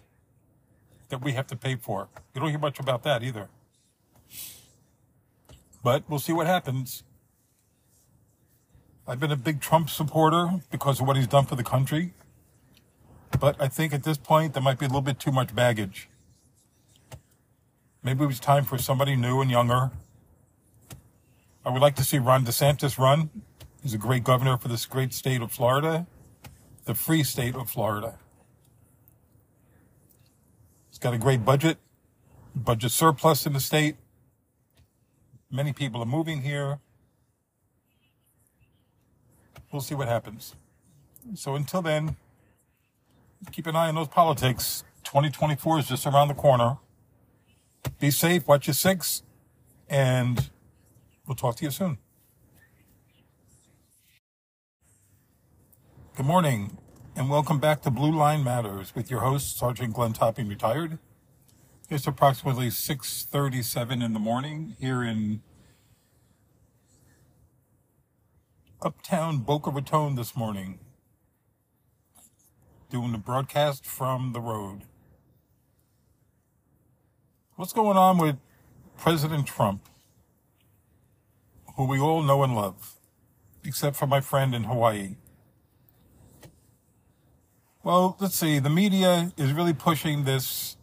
that 1.09 1.23
we 1.23 1.33
have 1.33 1.47
to 1.47 1.55
pay 1.55 1.75
for. 1.75 2.09
You 2.33 2.41
don't 2.41 2.49
hear 2.49 2.59
much 2.59 2.79
about 2.79 3.03
that 3.03 3.23
either. 3.23 3.49
But 5.87 6.03
we'll 6.09 6.19
see 6.19 6.33
what 6.33 6.47
happens. 6.47 7.03
I've 9.07 9.21
been 9.21 9.31
a 9.31 9.37
big 9.37 9.61
Trump 9.61 9.89
supporter 9.89 10.59
because 10.69 10.99
of 10.99 11.07
what 11.07 11.15
he's 11.15 11.27
done 11.27 11.45
for 11.45 11.55
the 11.55 11.63
country. 11.63 12.13
But 13.39 13.55
I 13.57 13.69
think 13.69 13.93
at 13.93 14.03
this 14.03 14.17
point, 14.17 14.53
there 14.53 14.61
might 14.61 14.79
be 14.79 14.85
a 14.85 14.89
little 14.89 14.99
bit 14.99 15.17
too 15.17 15.31
much 15.31 15.55
baggage. 15.55 16.09
Maybe 18.03 18.25
it 18.25 18.27
was 18.27 18.41
time 18.41 18.65
for 18.65 18.77
somebody 18.77 19.15
new 19.15 19.39
and 19.39 19.49
younger. 19.49 19.91
I 21.65 21.69
would 21.69 21.81
like 21.81 21.95
to 21.95 22.03
see 22.03 22.17
Ron 22.17 22.43
DeSantis 22.43 22.97
run. 22.97 23.29
He's 23.81 23.93
a 23.93 23.97
great 23.97 24.25
governor 24.25 24.57
for 24.57 24.67
this 24.67 24.85
great 24.85 25.13
state 25.13 25.41
of 25.41 25.53
Florida, 25.53 26.05
the 26.83 26.95
free 26.95 27.23
state 27.23 27.55
of 27.55 27.69
Florida. 27.69 28.19
He's 30.89 30.99
got 30.99 31.13
a 31.13 31.17
great 31.17 31.45
budget, 31.45 31.77
budget 32.53 32.91
surplus 32.91 33.45
in 33.45 33.53
the 33.53 33.61
state. 33.61 33.95
Many 35.49 35.71
people 35.71 36.01
are 36.01 36.05
moving 36.05 36.41
here. 36.41 36.79
We'll 39.71 39.81
see 39.81 39.95
what 39.95 40.09
happens. 40.09 40.55
So 41.35 41.55
until 41.55 41.81
then, 41.81 42.17
keep 43.51 43.65
an 43.67 43.75
eye 43.75 43.87
on 43.87 43.95
those 43.95 44.09
politics. 44.09 44.83
2024 45.05 45.79
is 45.79 45.87
just 45.87 46.05
around 46.05 46.27
the 46.27 46.33
corner. 46.33 46.77
Be 47.99 48.11
safe, 48.11 48.45
watch 48.45 48.67
your 48.67 48.73
six, 48.73 49.23
and 49.89 50.49
we'll 51.25 51.35
talk 51.35 51.55
to 51.57 51.63
you 51.63 51.71
soon. 51.71 51.97
Good 56.17 56.25
morning, 56.25 56.77
and 57.15 57.29
welcome 57.29 57.59
back 57.59 57.81
to 57.83 57.91
Blue 57.91 58.11
Line 58.11 58.43
Matters 58.43 58.93
with 58.93 59.09
your 59.09 59.21
host, 59.21 59.57
Sergeant 59.57 59.93
Glenn 59.93 60.11
Topping, 60.11 60.49
retired. 60.49 60.99
It's 61.89 62.05
approximately 62.05 62.67
6.37 62.67 64.03
in 64.03 64.11
the 64.11 64.19
morning 64.19 64.75
here 64.77 65.03
in 65.03 65.41
uptown 68.81 69.37
Boca 69.37 69.71
Raton 69.71 70.15
this 70.15 70.35
morning, 70.35 70.79
doing 72.89 73.13
the 73.13 73.17
broadcast 73.17 73.85
from 73.85 74.33
the 74.33 74.41
road. 74.41 74.81
What's 77.55 77.71
going 77.71 77.95
on 77.97 78.17
with 78.17 78.35
President 78.97 79.47
Trump, 79.47 79.87
who 81.77 81.85
we 81.85 81.99
all 81.99 82.21
know 82.21 82.43
and 82.43 82.53
love, 82.53 82.95
except 83.63 83.95
for 83.95 84.07
my 84.07 84.19
friend 84.19 84.53
in 84.53 84.65
Hawaii? 84.65 85.15
Well, 87.81 88.17
let's 88.19 88.35
see. 88.35 88.59
The 88.59 88.69
media 88.69 89.31
is 89.37 89.53
really 89.53 89.73
pushing 89.73 90.25
this 90.25 90.76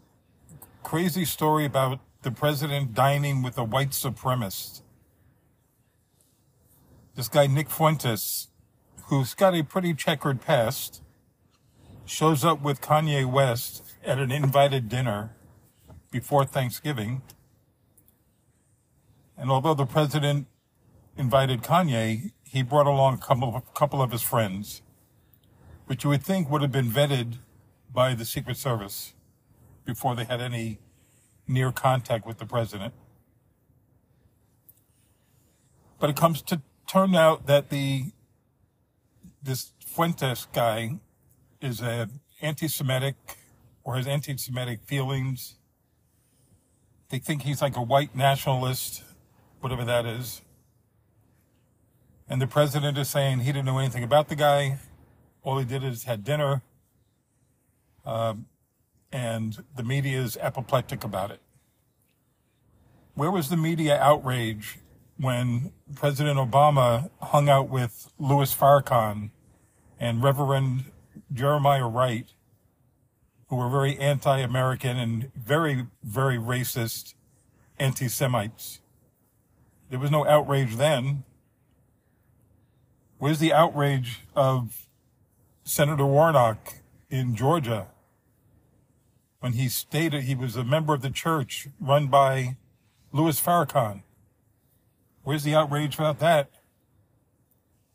crazy 0.85 1.25
story 1.25 1.65
about 1.65 1.99
the 2.23 2.31
president 2.31 2.95
dining 2.95 3.43
with 3.43 3.59
a 3.59 3.65
white 3.65 3.91
supremacist. 3.91 4.83
This 7.17 7.27
guy, 7.27 7.47
Nick 7.47 7.71
Fuentes, 7.71 8.49
who's 9.07 9.35
got 9.35 9.55
a 9.55 9.65
pretty 9.65 9.95
checkered 9.95 10.41
past, 10.41 11.03
shows 12.05 12.45
up 12.45 12.63
with 12.63 12.83
Kanye 12.83 13.25
West 13.25 13.83
at 14.05 14.19
an 14.19 14.31
invited 14.31 14.89
dinner 14.89 15.35
before 16.11 16.45
Thanksgiving. 16.45 17.23
And 19.39 19.51
although 19.51 19.75
the 19.75 19.87
president 19.87 20.47
invited 21.17 21.63
Kanye, 21.63 22.33
he 22.45 22.63
brought 22.63 22.87
along 22.87 23.15
a 23.15 23.19
couple 23.19 23.57
of, 23.57 23.75
couple 23.75 24.03
of 24.03 24.13
his 24.13 24.23
friends, 24.23 24.83
which 25.87 26.05
you 26.05 26.11
would 26.11 26.23
think 26.23 26.51
would 26.51 26.63
have 26.63 26.73
been 26.73 26.91
vetted 26.91 27.39
by 27.93 28.15
the 28.15 28.25
Secret 28.27 28.59
Service 28.59 29.14
before 29.85 30.15
they 30.15 30.25
had 30.25 30.41
any 30.41 30.79
near 31.47 31.73
contact 31.73 32.27
with 32.27 32.39
the 32.39 32.47
president. 32.47 32.95
But 35.99 36.11
it 36.11 36.17
comes 36.17 36.43
to 36.43 36.63
turn 36.87 37.15
out 37.15 37.47
that 37.47 37.71
the 37.71 38.13
this 39.43 39.73
Fuentes 39.85 40.47
guy 40.53 40.99
is 41.61 41.81
a 41.81 42.09
anti-Semitic 42.41 43.15
or 43.85 43.97
has 43.97 44.07
anti-Semitic 44.07 44.81
feelings 44.85 45.57
they 47.15 47.21
think 47.21 47.43
he's 47.43 47.63
like 47.63 47.77
a 47.77 47.83
white 47.83 48.17
nationalist, 48.17 49.05
whatever 49.61 49.85
that 49.85 50.05
is. 50.05 50.43
And 52.29 52.43
the 52.43 52.49
president 52.49 52.99
is 52.99 53.09
saying 53.09 53.39
he 53.41 53.53
didn't 53.53 53.67
know 53.67 53.79
anything 53.79 54.03
about 54.03 54.29
the 54.29 54.35
guy. 54.35 54.79
All 55.45 55.59
he 55.59 55.65
did 55.65 55.85
is 55.85 56.05
had 56.05 56.25
dinner. 56.25 56.63
Um, 58.05 58.47
and 59.15 59.63
the 59.77 59.85
media 59.85 60.21
is 60.21 60.37
apoplectic 60.39 61.05
about 61.05 61.31
it. 61.31 61.41
Where 63.15 63.31
was 63.31 63.49
the 63.49 63.57
media 63.57 63.97
outrage 63.97 64.81
when 65.17 65.73
President 65.95 66.37
Obama 66.37 67.11
hung 67.23 67.49
out 67.49 67.69
with 67.69 68.11
Louis 68.19 68.53
Farrakhan 68.53 69.31
and 70.01 70.21
Reverend 70.21 70.87
Jeremiah 71.33 71.87
Wright 71.87 72.27
who 73.47 73.55
were 73.55 73.69
very 73.69 73.97
anti-American 73.99 74.97
and 74.97 75.33
very, 75.37 75.87
very 76.03 76.37
racist 76.37 77.15
anti-Semites. 77.79 78.81
There 79.91 80.01
was 80.01 80.11
no 80.11 80.27
outrage 80.27 80.75
then. 80.75 81.23
Where's 83.19 83.39
the 83.39 83.53
outrage 83.53 84.23
of 84.35 84.89
Senator 85.63 86.05
Warnock 86.05 86.79
in 87.11 87.37
Georgia 87.37 87.87
when 89.45 89.53
he 89.53 89.69
stated 89.69 90.23
he 90.23 90.35
was 90.35 90.57
a 90.57 90.65
member 90.65 90.95
of 90.95 91.03
the 91.03 91.11
church 91.11 91.69
run 91.79 92.07
by 92.07 92.57
Louis 93.13 93.39
Farrakhan? 93.39 94.03
Where's 95.23 95.43
the 95.43 95.55
outrage 95.55 95.97
about 95.97 96.19
that? 96.21 96.49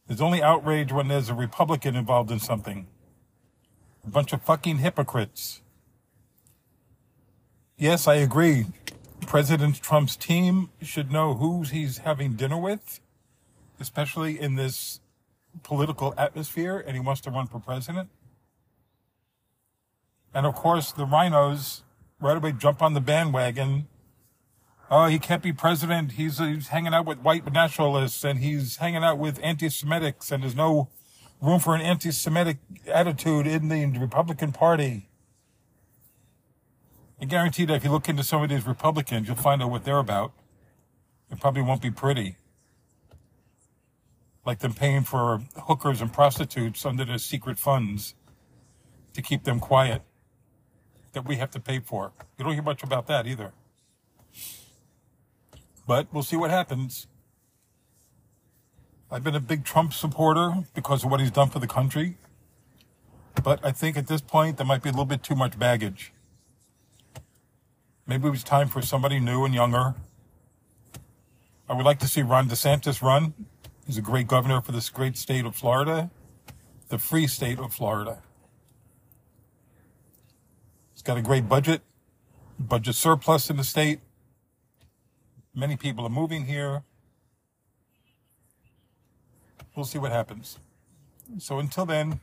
There's 0.05 0.21
only 0.21 0.43
outrage 0.43 0.91
when 0.91 1.07
there's 1.07 1.27
a 1.27 1.33
Republican 1.33 1.95
involved 1.95 2.29
in 2.29 2.39
something. 2.39 2.85
A 4.05 4.11
bunch 4.11 4.31
of 4.31 4.43
fucking 4.43 4.77
hypocrites. 4.77 5.63
Yes, 7.79 8.07
I 8.07 8.15
agree. 8.17 8.67
President 9.21 9.81
Trump's 9.81 10.15
team 10.15 10.69
should 10.83 11.11
know 11.11 11.33
who 11.33 11.63
he's 11.63 11.97
having 11.97 12.33
dinner 12.33 12.59
with, 12.59 12.99
especially 13.79 14.39
in 14.39 14.53
this 14.53 14.99
political 15.63 16.13
atmosphere, 16.15 16.77
and 16.77 16.95
he 16.95 16.99
wants 16.99 17.21
to 17.21 17.31
run 17.31 17.47
for 17.47 17.57
president. 17.57 18.09
And 20.33 20.45
of 20.45 20.55
course, 20.55 20.91
the 20.91 21.05
RINOs 21.05 21.81
right 22.19 22.37
away 22.37 22.51
jump 22.51 22.81
on 22.81 22.93
the 22.93 23.01
bandwagon. 23.01 23.87
Oh, 24.91 25.05
he 25.05 25.19
can't 25.19 25.43
be 25.43 25.53
president. 25.53 26.13
He's, 26.13 26.39
he's 26.39 26.67
hanging 26.69 26.93
out 26.93 27.05
with 27.05 27.19
white 27.19 27.51
nationalists 27.51 28.23
and 28.23 28.39
he's 28.39 28.77
hanging 28.77 29.03
out 29.03 29.17
with 29.17 29.39
anti-Semitics 29.43 30.31
and 30.31 30.43
there's 30.43 30.55
no 30.55 30.89
room 31.41 31.59
for 31.59 31.75
an 31.75 31.81
anti-Semitic 31.81 32.57
attitude 32.87 33.47
in 33.47 33.69
the 33.69 33.85
Republican 33.99 34.51
Party. 34.51 35.09
I 37.21 37.25
guarantee 37.25 37.65
that 37.65 37.75
if 37.75 37.83
you 37.83 37.91
look 37.91 38.09
into 38.09 38.23
some 38.23 38.41
of 38.41 38.49
these 38.49 38.65
Republicans, 38.65 39.27
you'll 39.27 39.37
find 39.37 39.61
out 39.61 39.69
what 39.69 39.83
they're 39.83 39.99
about. 39.99 40.31
It 41.29 41.39
probably 41.39 41.61
won't 41.61 41.81
be 41.81 41.91
pretty. 41.91 42.37
Like 44.45 44.59
them 44.59 44.73
paying 44.73 45.03
for 45.03 45.41
hookers 45.67 46.01
and 46.01 46.11
prostitutes 46.11 46.85
under 46.85 47.05
their 47.05 47.17
secret 47.17 47.59
funds 47.59 48.15
to 49.13 49.21
keep 49.21 49.43
them 49.43 49.59
quiet 49.59 50.01
that 51.13 51.25
we 51.27 51.35
have 51.37 51.51
to 51.51 51.59
pay 51.59 51.79
for. 51.79 52.11
You 52.37 52.45
don't 52.45 52.53
hear 52.53 52.63
much 52.63 52.83
about 52.83 53.07
that 53.07 53.27
either. 53.27 53.51
But 55.87 56.07
we'll 56.13 56.23
see 56.23 56.37
what 56.37 56.51
happens. 56.51 57.07
I've 59.11 59.23
been 59.23 59.35
a 59.35 59.39
big 59.39 59.65
Trump 59.65 59.93
supporter 59.93 60.53
because 60.75 61.03
of 61.03 61.09
what 61.09 61.19
he's 61.19 61.31
done 61.31 61.49
for 61.49 61.59
the 61.59 61.67
country. 61.67 62.17
But 63.43 63.59
I 63.65 63.71
think 63.71 63.97
at 63.97 64.07
this 64.07 64.21
point, 64.21 64.57
there 64.57 64.65
might 64.65 64.83
be 64.83 64.89
a 64.89 64.91
little 64.91 65.05
bit 65.05 65.23
too 65.23 65.35
much 65.35 65.57
baggage. 65.57 66.13
Maybe 68.05 68.27
it 68.27 68.31
was 68.31 68.43
time 68.43 68.67
for 68.67 68.81
somebody 68.81 69.19
new 69.19 69.45
and 69.45 69.53
younger. 69.53 69.95
I 71.67 71.73
would 71.73 71.85
like 71.85 71.99
to 71.99 72.07
see 72.07 72.21
Ron 72.21 72.49
DeSantis 72.49 73.01
run. 73.01 73.33
He's 73.85 73.97
a 73.97 74.01
great 74.01 74.27
governor 74.27 74.61
for 74.61 74.71
this 74.71 74.89
great 74.89 75.17
state 75.17 75.45
of 75.45 75.55
Florida, 75.55 76.11
the 76.89 76.99
free 76.99 77.27
state 77.27 77.59
of 77.59 77.73
Florida. 77.73 78.21
Got 81.09 81.17
a 81.17 81.23
great 81.23 81.49
budget, 81.49 81.81
budget 82.59 82.93
surplus 82.93 83.49
in 83.49 83.57
the 83.57 83.63
state. 83.63 83.99
Many 85.55 85.75
people 85.75 86.05
are 86.05 86.09
moving 86.11 86.45
here 86.45 86.83
we'll 89.75 89.85
see 89.85 89.97
what 89.97 90.11
happens. 90.11 90.59
So 91.39 91.57
until 91.57 91.87
then, 91.87 92.19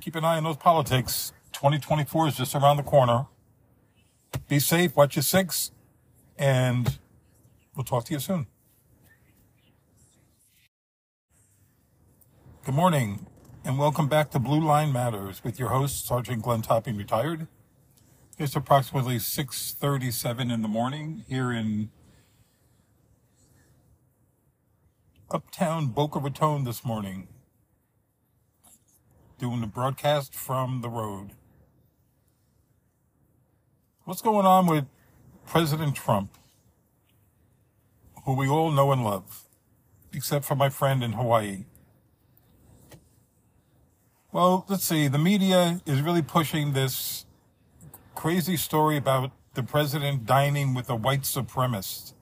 keep 0.00 0.16
an 0.16 0.24
eye 0.24 0.38
on 0.38 0.42
those 0.42 0.56
politics. 0.56 1.32
2024 1.52 2.26
is 2.26 2.36
just 2.36 2.56
around 2.56 2.78
the 2.78 2.82
corner. 2.82 3.26
Be 4.48 4.58
safe, 4.58 4.96
watch 4.96 5.14
your 5.14 5.22
six, 5.22 5.70
and 6.36 6.98
we'll 7.76 7.84
talk 7.84 8.04
to 8.06 8.14
you 8.14 8.18
soon. 8.18 8.48
Good 12.64 12.74
morning, 12.74 13.28
and 13.66 13.78
welcome 13.78 14.08
back 14.08 14.30
to 14.30 14.38
Blue 14.38 14.60
Line 14.60 14.92
Matters 14.92 15.42
with 15.42 15.58
your 15.58 15.70
host, 15.70 16.06
Sergeant 16.06 16.42
Glenn 16.42 16.60
Topping, 16.60 16.98
retired. 16.98 17.48
It's 18.36 18.54
approximately 18.54 19.18
6:37 19.18 20.50
in 20.50 20.60
the 20.60 20.68
morning 20.68 21.24
here 21.26 21.50
in 21.50 21.90
uptown 25.30 25.86
Boca 25.86 26.18
Raton 26.18 26.64
this 26.64 26.84
morning, 26.84 27.28
doing 29.38 29.62
the 29.62 29.66
broadcast 29.66 30.34
from 30.34 30.82
the 30.82 30.90
road. 30.90 31.30
What's 34.04 34.20
going 34.20 34.44
on 34.44 34.66
with 34.66 34.86
President 35.46 35.96
Trump, 35.96 36.36
who 38.26 38.34
we 38.34 38.46
all 38.46 38.70
know 38.70 38.92
and 38.92 39.02
love, 39.02 39.48
except 40.12 40.44
for 40.44 40.54
my 40.54 40.68
friend 40.68 41.02
in 41.02 41.14
Hawaii? 41.14 41.64
Well, 44.34 44.66
let's 44.68 44.82
see. 44.82 45.06
The 45.06 45.16
media 45.16 45.80
is 45.86 46.02
really 46.02 46.20
pushing 46.20 46.72
this 46.72 47.24
crazy 48.16 48.56
story 48.56 48.96
about 48.96 49.30
the 49.54 49.62
president 49.62 50.26
dining 50.26 50.74
with 50.74 50.90
a 50.90 50.96
white 50.96 51.20
supremacist. 51.20 52.14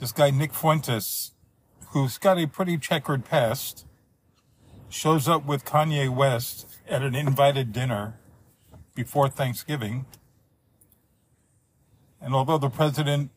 This 0.00 0.10
guy, 0.10 0.30
Nick 0.30 0.52
Fuentes, 0.52 1.34
who's 1.90 2.18
got 2.18 2.36
a 2.36 2.48
pretty 2.48 2.78
checkered 2.78 3.24
past, 3.24 3.86
shows 4.88 5.28
up 5.28 5.46
with 5.46 5.64
Kanye 5.64 6.12
West 6.12 6.66
at 6.88 7.02
an 7.02 7.14
invited 7.14 7.72
dinner 7.72 8.18
before 8.96 9.28
Thanksgiving. 9.28 10.04
And 12.20 12.34
although 12.34 12.58
the 12.58 12.70
president 12.70 13.30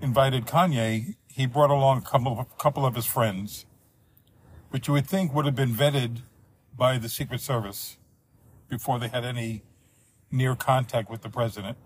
invited 0.00 0.46
Kanye, 0.46 1.14
he 1.28 1.46
brought 1.46 1.70
along 1.70 1.98
a 1.98 2.10
couple 2.10 2.40
of, 2.40 2.58
couple 2.58 2.84
of 2.84 2.96
his 2.96 3.06
friends 3.06 3.66
which 4.76 4.88
you 4.88 4.92
would 4.92 5.06
think 5.06 5.32
would 5.32 5.46
have 5.46 5.54
been 5.54 5.72
vetted 5.72 6.18
by 6.76 6.98
the 6.98 7.08
Secret 7.08 7.40
Service 7.40 7.96
before 8.68 8.98
they 8.98 9.08
had 9.08 9.24
any 9.24 9.62
near 10.30 10.54
contact 10.54 11.08
with 11.08 11.22
the 11.22 11.30
president. 11.30 11.78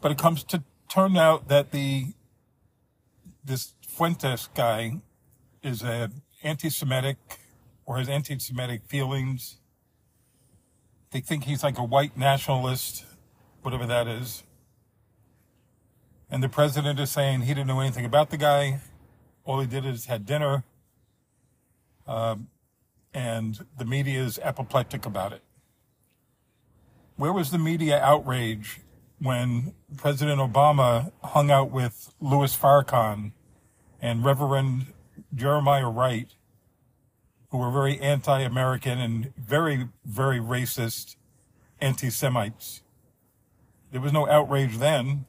But 0.00 0.10
it 0.10 0.18
comes 0.18 0.42
to 0.42 0.64
turn 0.88 1.16
out 1.16 1.46
that 1.46 1.70
the 1.70 2.06
this 3.44 3.74
Fuentes 3.86 4.48
guy 4.56 5.00
is 5.62 5.84
a 5.84 6.10
anti-Semitic 6.42 7.16
or 7.86 7.98
has 7.98 8.08
anti-Semitic 8.08 8.86
feelings. 8.88 9.58
They 11.12 11.20
think 11.20 11.44
he's 11.44 11.62
like 11.62 11.78
a 11.78 11.84
white 11.84 12.18
nationalist, 12.18 13.04
whatever 13.62 13.86
that 13.86 14.08
is. 14.08 14.42
And 16.28 16.42
the 16.42 16.48
president 16.48 16.98
is 16.98 17.12
saying 17.12 17.42
he 17.42 17.54
didn't 17.54 17.68
know 17.68 17.78
anything 17.78 18.04
about 18.04 18.30
the 18.30 18.36
guy 18.36 18.80
all 19.44 19.60
he 19.60 19.66
did 19.66 19.84
is 19.84 20.06
had 20.06 20.24
dinner, 20.26 20.64
um, 22.06 22.48
and 23.12 23.64
the 23.78 23.84
media 23.84 24.22
is 24.22 24.38
apoplectic 24.38 25.06
about 25.06 25.32
it. 25.32 25.42
Where 27.16 27.32
was 27.32 27.50
the 27.50 27.58
media 27.58 28.00
outrage 28.00 28.80
when 29.20 29.74
President 29.96 30.40
Obama 30.40 31.12
hung 31.22 31.50
out 31.50 31.70
with 31.70 32.12
Louis 32.20 32.56
Farrakhan 32.56 33.32
and 34.00 34.24
Reverend 34.24 34.86
Jeremiah 35.34 35.88
Wright, 35.88 36.34
who 37.50 37.58
were 37.58 37.70
very 37.70 38.00
anti-American 38.00 38.98
and 38.98 39.32
very, 39.36 39.88
very 40.04 40.40
racist 40.40 41.16
anti-Semites? 41.80 42.82
There 43.92 44.00
was 44.00 44.12
no 44.12 44.28
outrage 44.28 44.78
then. 44.78 45.26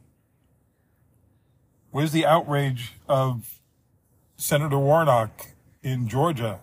Where's 1.92 2.12
the 2.12 2.26
outrage 2.26 2.94
of 3.08 3.60
Senator 4.38 4.78
Warnock 4.78 5.48
in 5.82 6.10
Georgia 6.10 6.60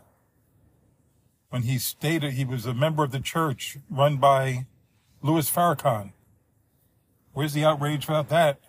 when 1.48 1.62
he 1.62 1.78
stated 1.78 2.32
he 2.32 2.44
was 2.44 2.66
a 2.66 2.74
member 2.74 3.02
of 3.02 3.12
the 3.12 3.20
church 3.20 3.78
run 3.90 4.18
by 4.18 4.66
Louis 5.22 5.50
Farrakhan. 5.50 6.12
Where's 7.32 7.54
the 7.54 7.64
outrage 7.64 8.04
about 8.04 8.28
that? 8.28 8.60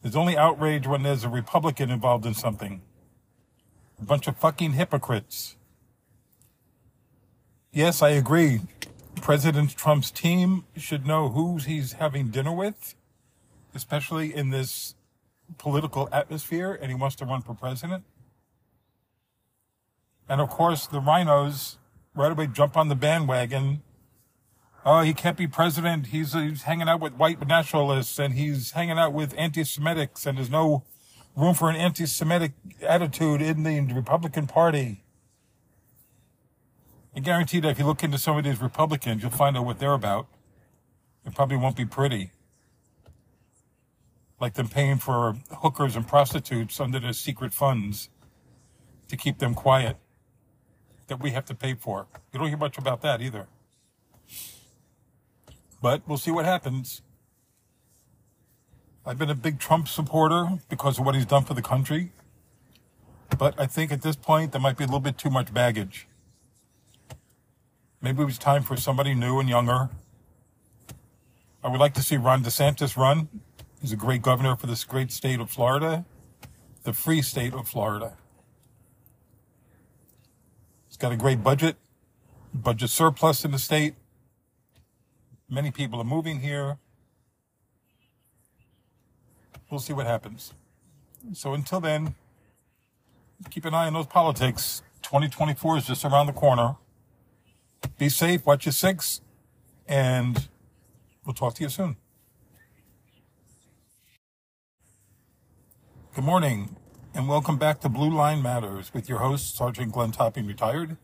There's 0.00 0.16
only 0.16 0.36
outrage 0.36 0.88
when 0.88 1.04
there's 1.04 1.22
a 1.22 1.28
Republican 1.28 1.90
involved 1.90 2.26
in 2.26 2.34
something. 2.34 2.82
A 4.00 4.04
bunch 4.04 4.26
of 4.26 4.36
fucking 4.36 4.72
hypocrites. 4.72 5.56
Yes, 7.70 8.02
I 8.02 8.10
agree. 8.10 8.62
President 9.20 9.76
Trump's 9.76 10.10
team 10.10 10.64
should 10.76 11.06
know 11.06 11.28
who 11.28 11.58
he's 11.58 11.92
having 11.92 12.28
dinner 12.28 12.52
with, 12.52 12.96
especially 13.72 14.34
in 14.34 14.50
this 14.50 14.96
political 15.58 16.08
atmosphere 16.12 16.78
and 16.80 16.90
he 16.90 16.94
wants 16.94 17.16
to 17.16 17.24
run 17.24 17.42
for 17.42 17.54
president. 17.54 18.04
And 20.28 20.40
of 20.40 20.48
course, 20.48 20.86
the 20.86 21.00
RINOs 21.00 21.76
right 22.14 22.32
away 22.32 22.46
jump 22.46 22.76
on 22.76 22.88
the 22.88 22.94
bandwagon. 22.94 23.82
Oh, 24.84 25.02
he 25.02 25.14
can't 25.14 25.36
be 25.36 25.46
president. 25.46 26.08
He's, 26.08 26.32
he's 26.32 26.62
hanging 26.62 26.88
out 26.88 27.00
with 27.00 27.14
white 27.14 27.46
nationalists 27.46 28.18
and 28.18 28.34
he's 28.34 28.72
hanging 28.72 28.98
out 28.98 29.12
with 29.12 29.34
anti-Semitics 29.36 30.26
and 30.26 30.38
there's 30.38 30.50
no 30.50 30.84
room 31.36 31.54
for 31.54 31.70
an 31.70 31.76
anti-Semitic 31.76 32.52
attitude 32.82 33.40
in 33.40 33.62
the 33.62 33.80
Republican 33.94 34.46
Party. 34.46 35.04
I 37.14 37.20
guarantee 37.20 37.60
that 37.60 37.68
if 37.68 37.78
you 37.78 37.84
look 37.84 38.02
into 38.02 38.18
some 38.18 38.38
of 38.38 38.44
these 38.44 38.60
Republicans, 38.60 39.22
you'll 39.22 39.30
find 39.30 39.56
out 39.56 39.66
what 39.66 39.78
they're 39.78 39.92
about. 39.92 40.28
It 41.24 41.34
probably 41.34 41.56
won't 41.56 41.76
be 41.76 41.84
pretty 41.84 42.30
like 44.42 44.54
them 44.54 44.66
paying 44.66 44.98
for 44.98 45.36
hookers 45.62 45.94
and 45.94 46.06
prostitutes 46.06 46.80
under 46.80 46.98
their 46.98 47.12
secret 47.12 47.54
funds 47.54 48.10
to 49.06 49.16
keep 49.16 49.38
them 49.38 49.54
quiet 49.54 49.96
that 51.06 51.22
we 51.22 51.30
have 51.30 51.44
to 51.44 51.54
pay 51.54 51.74
for. 51.74 52.08
You 52.32 52.40
don't 52.40 52.48
hear 52.48 52.56
much 52.56 52.76
about 52.76 53.02
that 53.02 53.22
either. 53.22 53.46
But 55.80 56.02
we'll 56.08 56.18
see 56.18 56.32
what 56.32 56.44
happens. 56.44 57.02
I've 59.06 59.16
been 59.16 59.30
a 59.30 59.36
big 59.36 59.60
Trump 59.60 59.86
supporter 59.86 60.58
because 60.68 60.98
of 60.98 61.06
what 61.06 61.14
he's 61.14 61.26
done 61.26 61.44
for 61.44 61.54
the 61.54 61.62
country. 61.62 62.10
But 63.38 63.54
I 63.60 63.66
think 63.66 63.92
at 63.92 64.02
this 64.02 64.16
point, 64.16 64.50
there 64.50 64.60
might 64.60 64.76
be 64.76 64.82
a 64.82 64.88
little 64.88 65.00
bit 65.00 65.18
too 65.18 65.30
much 65.30 65.54
baggage. 65.54 66.08
Maybe 68.00 68.22
it 68.22 68.26
was 68.26 68.38
time 68.38 68.64
for 68.64 68.76
somebody 68.76 69.14
new 69.14 69.38
and 69.38 69.48
younger. 69.48 69.90
I 71.62 71.68
would 71.68 71.78
like 71.78 71.94
to 71.94 72.02
see 72.02 72.16
Ron 72.16 72.42
DeSantis 72.42 72.96
run 72.96 73.28
He's 73.82 73.92
a 73.92 73.96
great 73.96 74.22
governor 74.22 74.54
for 74.54 74.68
this 74.68 74.84
great 74.84 75.10
state 75.10 75.40
of 75.40 75.50
Florida, 75.50 76.04
the 76.84 76.92
free 76.92 77.20
state 77.20 77.52
of 77.52 77.66
Florida. 77.66 78.16
He's 80.86 80.96
got 80.96 81.10
a 81.10 81.16
great 81.16 81.42
budget, 81.42 81.76
budget 82.54 82.90
surplus 82.90 83.44
in 83.44 83.50
the 83.50 83.58
state. 83.58 83.96
Many 85.50 85.72
people 85.72 86.00
are 86.00 86.04
moving 86.04 86.38
here. 86.38 86.78
We'll 89.68 89.80
see 89.80 89.92
what 89.92 90.06
happens. 90.06 90.54
So 91.32 91.52
until 91.52 91.80
then, 91.80 92.14
keep 93.50 93.64
an 93.64 93.74
eye 93.74 93.88
on 93.88 93.94
those 93.94 94.06
politics. 94.06 94.82
2024 95.02 95.78
is 95.78 95.86
just 95.86 96.04
around 96.04 96.26
the 96.26 96.32
corner. 96.32 96.76
Be 97.98 98.08
safe, 98.08 98.46
watch 98.46 98.64
your 98.64 98.72
six, 98.72 99.22
and 99.88 100.48
we'll 101.26 101.34
talk 101.34 101.54
to 101.54 101.64
you 101.64 101.68
soon. 101.68 101.96
Good 106.14 106.24
morning, 106.24 106.76
and 107.14 107.26
welcome 107.26 107.56
back 107.56 107.80
to 107.80 107.88
Blue 107.88 108.14
Line 108.14 108.42
Matters 108.42 108.92
with 108.92 109.08
your 109.08 109.20
host, 109.20 109.56
Sergeant 109.56 109.92
Glenn 109.92 110.12
Topping, 110.12 110.46
retired. 110.46 110.98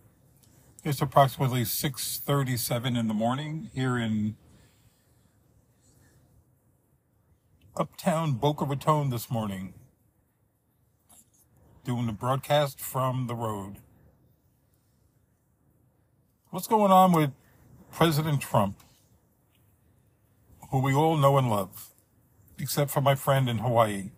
It's 0.85 1.01
approximately 1.01 1.63
6.37 1.63 2.95
in 2.95 3.09
the 3.09 3.15
morning 3.15 3.71
here 3.75 3.97
in 3.97 4.37
uptown 7.75 8.35
Boca 8.35 8.67
Raton 8.67 9.09
this 9.09 9.31
morning, 9.31 9.73
doing 11.87 12.05
the 12.05 12.13
broadcast 12.13 12.79
from 12.79 13.29
the 13.29 13.35
road. 13.35 13.77
What's 16.51 16.67
going 16.67 16.93
on 16.93 17.13
with 17.13 17.31
President 17.91 18.43
Trump, 18.43 18.79
who 20.71 20.83
we 20.83 20.93
all 20.93 21.17
know 21.17 21.39
and 21.39 21.49
love, 21.49 21.95
except 22.59 22.91
for 22.91 23.01
my 23.01 23.15
friend 23.15 23.49
in 23.49 23.57
Hawaii? 23.57 24.11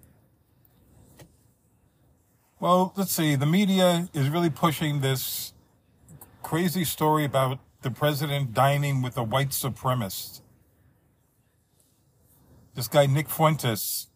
Well, 2.60 2.92
let's 2.94 3.12
see. 3.12 3.36
The 3.36 3.46
media 3.46 4.10
is 4.12 4.28
really 4.28 4.50
pushing 4.50 5.00
this 5.00 5.54
crazy 6.42 6.84
story 6.84 7.24
about 7.24 7.58
the 7.80 7.90
president 7.90 8.52
dining 8.52 9.00
with 9.00 9.16
a 9.16 9.22
white 9.22 9.48
supremacist. 9.48 10.42
This 12.74 12.86
guy, 12.86 13.06
Nick 13.06 13.30
Fuentes, 13.30 14.08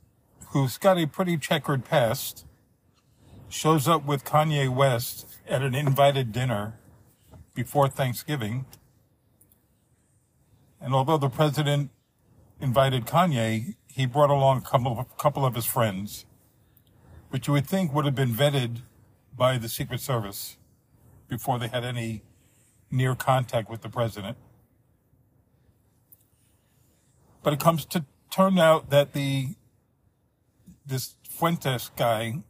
who's 0.48 0.76
got 0.76 0.98
a 0.98 1.06
pretty 1.06 1.38
checkered 1.38 1.86
past, 1.86 2.44
shows 3.48 3.88
up 3.88 4.04
with 4.04 4.26
Kanye 4.26 4.68
West 4.68 5.26
at 5.48 5.62
an 5.62 5.74
invited 5.74 6.30
dinner 6.30 6.74
before 7.54 7.88
Thanksgiving. 7.88 8.66
And 10.82 10.92
although 10.92 11.16
the 11.16 11.30
president 11.30 11.92
invited 12.60 13.06
Kanye, 13.06 13.76
he 13.86 14.04
brought 14.04 14.28
along 14.28 14.58
a 14.58 14.60
couple, 14.60 14.98
a 14.98 15.22
couple 15.22 15.46
of 15.46 15.54
his 15.54 15.64
friends 15.64 16.26
which 17.34 17.48
you 17.48 17.52
would 17.52 17.66
think 17.66 17.92
would 17.92 18.04
have 18.04 18.14
been 18.14 18.32
vetted 18.32 18.82
by 19.36 19.58
the 19.58 19.68
Secret 19.68 19.98
Service 19.98 20.56
before 21.26 21.58
they 21.58 21.66
had 21.66 21.82
any 21.82 22.22
near 22.92 23.16
contact 23.16 23.68
with 23.68 23.82
the 23.82 23.88
president. 23.88 24.36
But 27.42 27.52
it 27.52 27.58
comes 27.58 27.86
to 27.86 28.04
turn 28.30 28.56
out 28.60 28.90
that 28.90 29.14
the 29.14 29.56
this 30.86 31.16
Fuentes 31.28 31.90
guy 31.96 32.44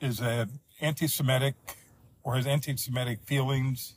is 0.00 0.20
a 0.20 0.46
anti-Semitic 0.80 1.56
or 2.22 2.36
has 2.36 2.46
anti-Semitic 2.46 3.24
feelings. 3.24 3.96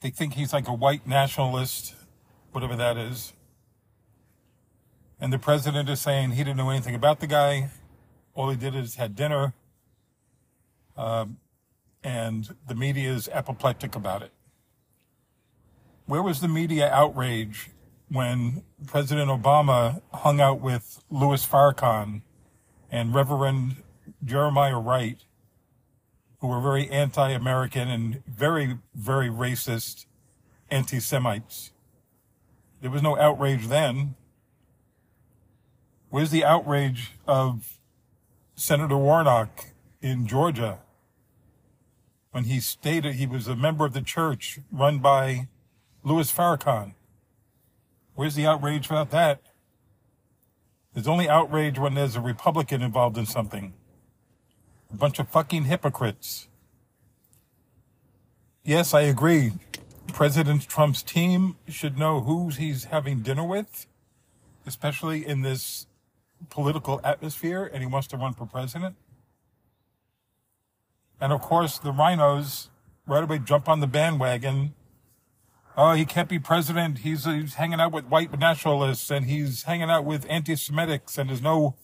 They 0.00 0.10
think 0.10 0.34
he's 0.34 0.52
like 0.52 0.66
a 0.66 0.74
white 0.74 1.06
nationalist, 1.06 1.94
whatever 2.50 2.74
that 2.74 2.96
is. 2.96 3.32
And 5.20 5.32
the 5.32 5.38
president 5.38 5.88
is 5.88 6.00
saying 6.00 6.32
he 6.32 6.42
didn't 6.42 6.56
know 6.56 6.70
anything 6.70 6.96
about 6.96 7.20
the 7.20 7.28
guy. 7.28 7.70
All 8.34 8.50
he 8.50 8.56
did 8.56 8.74
is 8.74 8.96
had 8.96 9.14
dinner. 9.14 9.54
Um, 10.96 11.38
and 12.04 12.54
the 12.66 12.74
media 12.74 13.12
is 13.12 13.28
apoplectic 13.28 13.94
about 13.94 14.22
it. 14.22 14.32
Where 16.06 16.22
was 16.22 16.40
the 16.40 16.48
media 16.48 16.90
outrage 16.90 17.70
when 18.08 18.62
President 18.86 19.30
Obama 19.30 20.02
hung 20.12 20.40
out 20.40 20.60
with 20.60 21.02
Louis 21.10 21.46
Farrakhan 21.46 22.22
and 22.90 23.14
Reverend 23.14 23.76
Jeremiah 24.24 24.78
Wright, 24.78 25.24
who 26.40 26.48
were 26.48 26.60
very 26.60 26.90
anti-American 26.90 27.88
and 27.88 28.22
very, 28.26 28.78
very 28.94 29.28
racist 29.28 30.06
anti-Semites? 30.70 31.72
There 32.80 32.90
was 32.90 33.02
no 33.02 33.16
outrage 33.16 33.68
then. 33.68 34.16
Where's 36.10 36.30
the 36.30 36.44
outrage 36.44 37.12
of 37.26 37.78
Senator 38.62 38.96
Warnock 38.96 39.72
in 40.00 40.28
Georgia 40.28 40.78
when 42.30 42.44
he 42.44 42.60
stated 42.60 43.16
he 43.16 43.26
was 43.26 43.48
a 43.48 43.56
member 43.56 43.84
of 43.84 43.92
the 43.92 44.00
church 44.00 44.60
run 44.70 45.00
by 45.00 45.48
Louis 46.04 46.30
Farrakhan? 46.30 46.94
Where's 48.14 48.36
the 48.36 48.46
outrage 48.46 48.86
about 48.86 49.10
that? 49.10 49.40
There's 50.94 51.08
only 51.08 51.28
outrage 51.28 51.76
when 51.76 51.94
there's 51.94 52.14
a 52.14 52.20
Republican 52.20 52.82
involved 52.82 53.18
in 53.18 53.26
something. 53.26 53.74
A 54.92 54.96
bunch 54.96 55.18
of 55.18 55.28
fucking 55.28 55.64
hypocrites. 55.64 56.46
Yes, 58.62 58.94
I 58.94 59.00
agree. 59.00 59.54
President 60.12 60.68
Trump's 60.68 61.02
team 61.02 61.56
should 61.66 61.98
know 61.98 62.20
who 62.20 62.50
he's 62.50 62.84
having 62.84 63.22
dinner 63.22 63.44
with, 63.44 63.88
especially 64.64 65.26
in 65.26 65.42
this 65.42 65.88
political 66.50 67.00
atmosphere, 67.04 67.68
and 67.72 67.82
he 67.82 67.86
wants 67.86 68.08
to 68.08 68.16
run 68.16 68.34
for 68.34 68.46
president. 68.46 68.96
And 71.20 71.32
of 71.32 71.40
course, 71.40 71.78
the 71.78 71.92
RINOs 71.92 72.68
right 73.06 73.22
away 73.22 73.38
jump 73.38 73.68
on 73.68 73.80
the 73.80 73.86
bandwagon. 73.86 74.74
Oh, 75.76 75.92
he 75.92 76.04
can't 76.04 76.28
be 76.28 76.38
president. 76.38 76.98
He's, 76.98 77.24
he's 77.24 77.54
hanging 77.54 77.80
out 77.80 77.92
with 77.92 78.06
white 78.06 78.36
nationalists 78.38 79.10
and 79.10 79.26
he's 79.26 79.62
hanging 79.62 79.88
out 79.88 80.04
with 80.04 80.26
anti-Semitics 80.28 81.18
and 81.18 81.30
there's 81.30 81.40
no 81.40 81.76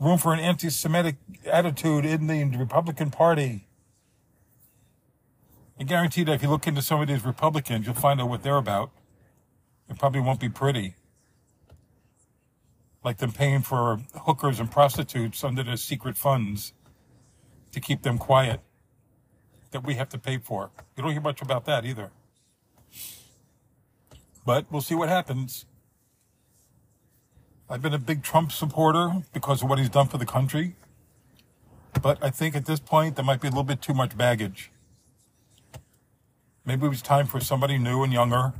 room 0.00 0.18
for 0.18 0.32
an 0.32 0.40
anti-Semitic 0.40 1.16
attitude 1.44 2.04
in 2.04 2.26
the 2.26 2.44
Republican 2.56 3.10
Party. 3.10 3.66
I 5.78 5.82
guarantee 5.82 6.24
that 6.24 6.32
if 6.32 6.42
you 6.42 6.48
look 6.48 6.66
into 6.66 6.80
some 6.80 7.00
of 7.00 7.08
these 7.08 7.24
Republicans, 7.24 7.86
you'll 7.86 7.96
find 7.96 8.20
out 8.20 8.28
what 8.28 8.42
they're 8.42 8.56
about. 8.56 8.90
It 9.88 9.98
probably 9.98 10.20
won't 10.20 10.40
be 10.40 10.48
pretty. 10.48 10.94
Like 13.04 13.18
them 13.18 13.32
paying 13.32 13.60
for 13.60 14.00
hookers 14.22 14.58
and 14.58 14.70
prostitutes 14.70 15.44
under 15.44 15.62
their 15.62 15.76
secret 15.76 16.16
funds 16.16 16.72
to 17.72 17.80
keep 17.80 18.02
them 18.02 18.18
quiet 18.18 18.60
that 19.72 19.84
we 19.84 19.94
have 19.94 20.08
to 20.08 20.18
pay 20.18 20.38
for. 20.38 20.70
You 20.96 21.02
don't 21.02 21.12
hear 21.12 21.20
much 21.20 21.42
about 21.42 21.66
that 21.66 21.84
either. 21.84 22.10
But 24.46 24.66
we'll 24.70 24.82
see 24.82 24.94
what 24.94 25.08
happens. 25.08 25.66
I've 27.68 27.82
been 27.82 27.94
a 27.94 27.98
big 27.98 28.22
Trump 28.22 28.52
supporter 28.52 29.22
because 29.32 29.62
of 29.62 29.68
what 29.68 29.78
he's 29.78 29.88
done 29.88 30.06
for 30.06 30.18
the 30.18 30.26
country. 30.26 30.76
But 32.00 32.22
I 32.22 32.30
think 32.30 32.54
at 32.54 32.66
this 32.66 32.80
point, 32.80 33.16
there 33.16 33.24
might 33.24 33.40
be 33.40 33.48
a 33.48 33.50
little 33.50 33.64
bit 33.64 33.80
too 33.80 33.94
much 33.94 34.16
baggage. 34.16 34.70
Maybe 36.64 36.86
it 36.86 36.88
was 36.88 37.02
time 37.02 37.26
for 37.26 37.40
somebody 37.40 37.78
new 37.78 38.02
and 38.02 38.12
younger. 38.12 38.52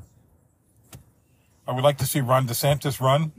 I 1.66 1.72
would 1.72 1.84
like 1.84 1.99
to 1.99 2.07
see 2.07 2.20
Ron 2.20 2.47
DeSantis 2.47 3.01
run. 3.01 3.32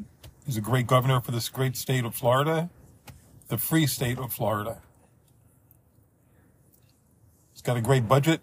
He's 0.46 0.58
a 0.58 0.62
great 0.62 0.88
governor 0.88 1.22
for 1.22 1.32
this 1.32 1.50
great 1.50 1.76
state 1.76 2.06
of 2.06 2.16
Florida, 2.16 2.70
the 3.48 3.58
free 3.58 3.88
state 3.88 4.20
of 4.20 4.34
Florida 4.34 4.82
He's 7.56 7.62
got 7.62 7.78
a 7.78 7.82
great 7.82 8.06
budget, 8.06 8.41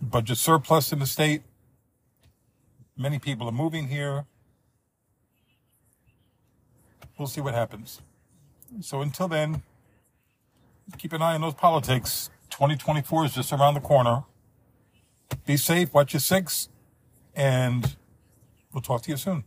budget 0.00 0.38
surplus 0.38 0.92
in 0.92 1.00
the 1.00 1.06
state. 1.06 1.42
Many 2.96 3.18
people 3.18 3.48
are 3.48 3.52
moving 3.52 3.88
here. 3.88 4.26
We'll 7.18 7.26
see 7.26 7.40
what 7.40 7.54
happens. 7.54 8.00
So 8.80 9.00
until 9.00 9.26
then, 9.26 9.62
keep 10.98 11.12
an 11.14 11.20
eye 11.20 11.34
on 11.34 11.40
those 11.40 11.54
politics. 11.54 12.30
2024 12.50 13.24
is 13.24 13.34
just 13.34 13.52
around 13.52 13.74
the 13.74 13.80
corner. 13.80 14.22
Be 15.44 15.56
safe, 15.56 15.92
watch 15.92 16.12
your 16.12 16.20
six, 16.20 16.68
and 17.34 17.96
we'll 18.72 18.82
talk 18.82 19.02
to 19.02 19.10
you 19.10 19.16
soon. 19.16 19.42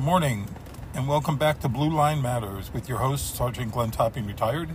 Good 0.00 0.06
morning 0.06 0.48
and 0.94 1.06
welcome 1.06 1.36
back 1.36 1.60
to 1.60 1.68
Blue 1.68 1.90
Line 1.90 2.22
Matters 2.22 2.72
with 2.72 2.88
your 2.88 3.00
host 3.00 3.36
Sergeant 3.36 3.70
Glenn 3.70 3.90
Topping, 3.90 4.26
retired. 4.26 4.70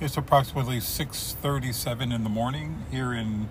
It's 0.00 0.16
approximately 0.16 0.80
6:37 0.80 2.10
in 2.10 2.24
the 2.24 2.30
morning 2.30 2.86
here 2.90 3.12
in 3.12 3.50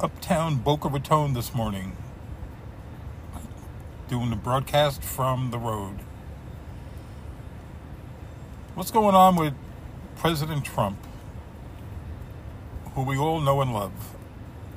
Uptown 0.00 0.56
Boca 0.56 0.90
Raton 0.90 1.32
this 1.32 1.54
morning, 1.54 1.96
doing 4.06 4.28
the 4.28 4.36
broadcast 4.36 5.02
from 5.02 5.50
the 5.50 5.58
road. 5.58 6.00
What's 8.74 8.90
going 8.90 9.14
on 9.14 9.36
with 9.36 9.54
President 10.16 10.66
Trump, 10.66 10.98
who 12.94 13.00
we 13.00 13.16
all 13.16 13.40
know 13.40 13.62
and 13.62 13.72
love, 13.72 14.14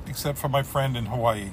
except 0.06 0.38
for 0.38 0.48
my 0.48 0.62
friend 0.62 0.96
in 0.96 1.04
Hawaii? 1.04 1.50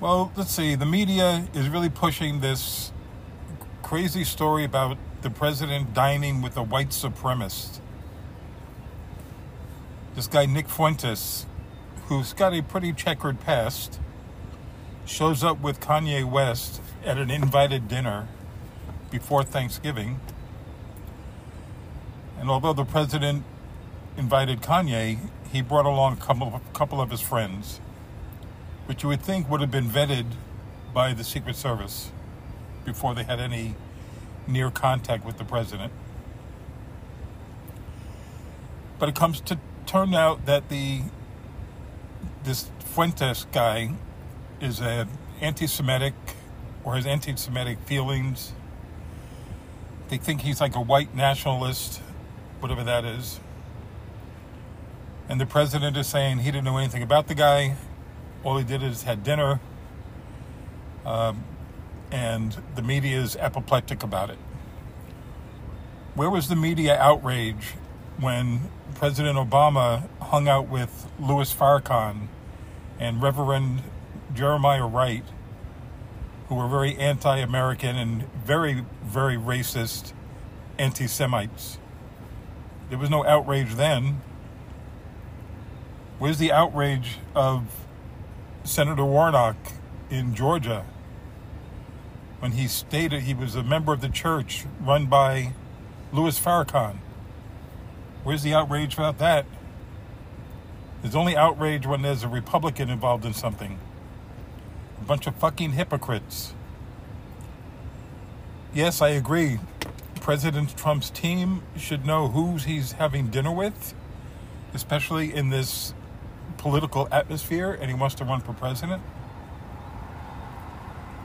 Well, 0.00 0.30
let's 0.36 0.52
see. 0.52 0.76
The 0.76 0.86
media 0.86 1.48
is 1.54 1.68
really 1.68 1.88
pushing 1.88 2.38
this 2.38 2.92
crazy 3.82 4.22
story 4.22 4.62
about 4.62 4.96
the 5.22 5.30
president 5.30 5.92
dining 5.92 6.40
with 6.40 6.56
a 6.56 6.62
white 6.62 6.90
supremacist. 6.90 7.80
This 10.14 10.28
guy, 10.28 10.46
Nick 10.46 10.68
Fuentes, 10.68 11.46
who's 12.06 12.32
got 12.32 12.54
a 12.54 12.62
pretty 12.62 12.92
checkered 12.92 13.40
past, 13.40 13.98
shows 15.04 15.42
up 15.42 15.60
with 15.60 15.80
Kanye 15.80 16.24
West 16.24 16.80
at 17.04 17.18
an 17.18 17.28
invited 17.28 17.88
dinner 17.88 18.28
before 19.10 19.42
Thanksgiving. 19.42 20.20
And 22.38 22.48
although 22.48 22.72
the 22.72 22.84
president 22.84 23.42
invited 24.16 24.60
Kanye, 24.60 25.18
he 25.50 25.60
brought 25.60 25.86
along 25.86 26.12
a 26.12 26.20
couple, 26.20 26.54
a 26.54 26.78
couple 26.78 27.00
of 27.00 27.10
his 27.10 27.20
friends 27.20 27.80
which 28.88 29.02
you 29.02 29.08
would 29.10 29.20
think 29.20 29.50
would 29.50 29.60
have 29.60 29.70
been 29.70 29.84
vetted 29.84 30.24
by 30.94 31.12
the 31.12 31.22
Secret 31.22 31.54
Service 31.54 32.10
before 32.86 33.14
they 33.14 33.22
had 33.22 33.38
any 33.38 33.74
near 34.46 34.70
contact 34.70 35.26
with 35.26 35.36
the 35.36 35.44
president. 35.44 35.92
But 38.98 39.10
it 39.10 39.14
comes 39.14 39.42
to 39.42 39.58
turn 39.84 40.14
out 40.14 40.46
that 40.46 40.70
the 40.70 41.02
this 42.44 42.70
Fuentes 42.78 43.44
guy 43.52 43.92
is 44.58 44.80
a 44.80 45.06
anti-Semitic 45.42 46.14
or 46.82 46.94
has 46.94 47.04
anti-Semitic 47.04 47.80
feelings. 47.80 48.54
They 50.08 50.16
think 50.16 50.40
he's 50.40 50.62
like 50.62 50.74
a 50.74 50.80
white 50.80 51.14
nationalist, 51.14 52.00
whatever 52.60 52.82
that 52.84 53.04
is. 53.04 53.38
And 55.28 55.38
the 55.38 55.44
president 55.44 55.98
is 55.98 56.06
saying 56.06 56.38
he 56.38 56.50
didn't 56.50 56.64
know 56.64 56.78
anything 56.78 57.02
about 57.02 57.28
the 57.28 57.34
guy 57.34 57.76
all 58.44 58.56
he 58.56 58.64
did 58.64 58.82
is 58.82 59.02
had 59.02 59.22
dinner, 59.22 59.60
um, 61.04 61.44
and 62.10 62.56
the 62.74 62.82
media 62.82 63.20
is 63.20 63.36
apoplectic 63.36 64.02
about 64.02 64.30
it. 64.30 64.38
Where 66.14 66.30
was 66.30 66.48
the 66.48 66.56
media 66.56 66.98
outrage 66.98 67.74
when 68.18 68.70
President 68.94 69.38
Obama 69.38 70.08
hung 70.20 70.48
out 70.48 70.68
with 70.68 71.08
Louis 71.20 71.52
Farrakhan 71.52 72.28
and 72.98 73.22
Reverend 73.22 73.82
Jeremiah 74.34 74.86
Wright, 74.86 75.24
who 76.48 76.56
were 76.56 76.68
very 76.68 76.96
anti 76.96 77.38
American 77.38 77.96
and 77.96 78.32
very, 78.44 78.84
very 79.04 79.36
racist 79.36 80.12
anti 80.78 81.06
Semites? 81.06 81.78
There 82.88 82.98
was 82.98 83.10
no 83.10 83.24
outrage 83.24 83.74
then. 83.74 84.22
Where's 86.18 86.38
the 86.38 86.50
outrage 86.50 87.18
of 87.34 87.66
Senator 88.68 89.04
Warnock 89.04 89.56
in 90.10 90.34
Georgia 90.34 90.84
when 92.38 92.52
he 92.52 92.68
stated 92.68 93.22
he 93.22 93.32
was 93.32 93.54
a 93.54 93.62
member 93.62 93.94
of 93.94 94.02
the 94.02 94.10
church 94.10 94.66
run 94.82 95.06
by 95.06 95.54
Louis 96.12 96.38
Farrakhan. 96.38 96.98
Where's 98.22 98.42
the 98.42 98.52
outrage 98.52 98.92
about 98.92 99.16
that? 99.18 99.46
There's 101.00 101.14
only 101.14 101.34
outrage 101.34 101.86
when 101.86 102.02
there's 102.02 102.22
a 102.22 102.28
Republican 102.28 102.90
involved 102.90 103.24
in 103.24 103.32
something. 103.32 103.78
A 105.00 105.04
bunch 105.04 105.26
of 105.26 105.34
fucking 105.36 105.72
hypocrites. 105.72 106.52
Yes, 108.74 109.00
I 109.00 109.08
agree. 109.08 109.60
President 110.20 110.76
Trump's 110.76 111.08
team 111.08 111.62
should 111.78 112.04
know 112.04 112.28
who 112.28 112.58
he's 112.58 112.92
having 112.92 113.28
dinner 113.28 113.50
with, 113.50 113.94
especially 114.74 115.34
in 115.34 115.48
this 115.48 115.94
political 116.58 117.08
atmosphere, 117.10 117.72
and 117.72 117.90
he 117.90 117.94
wants 117.94 118.14
to 118.16 118.24
run 118.24 118.40
for 118.40 118.52
president. 118.52 119.02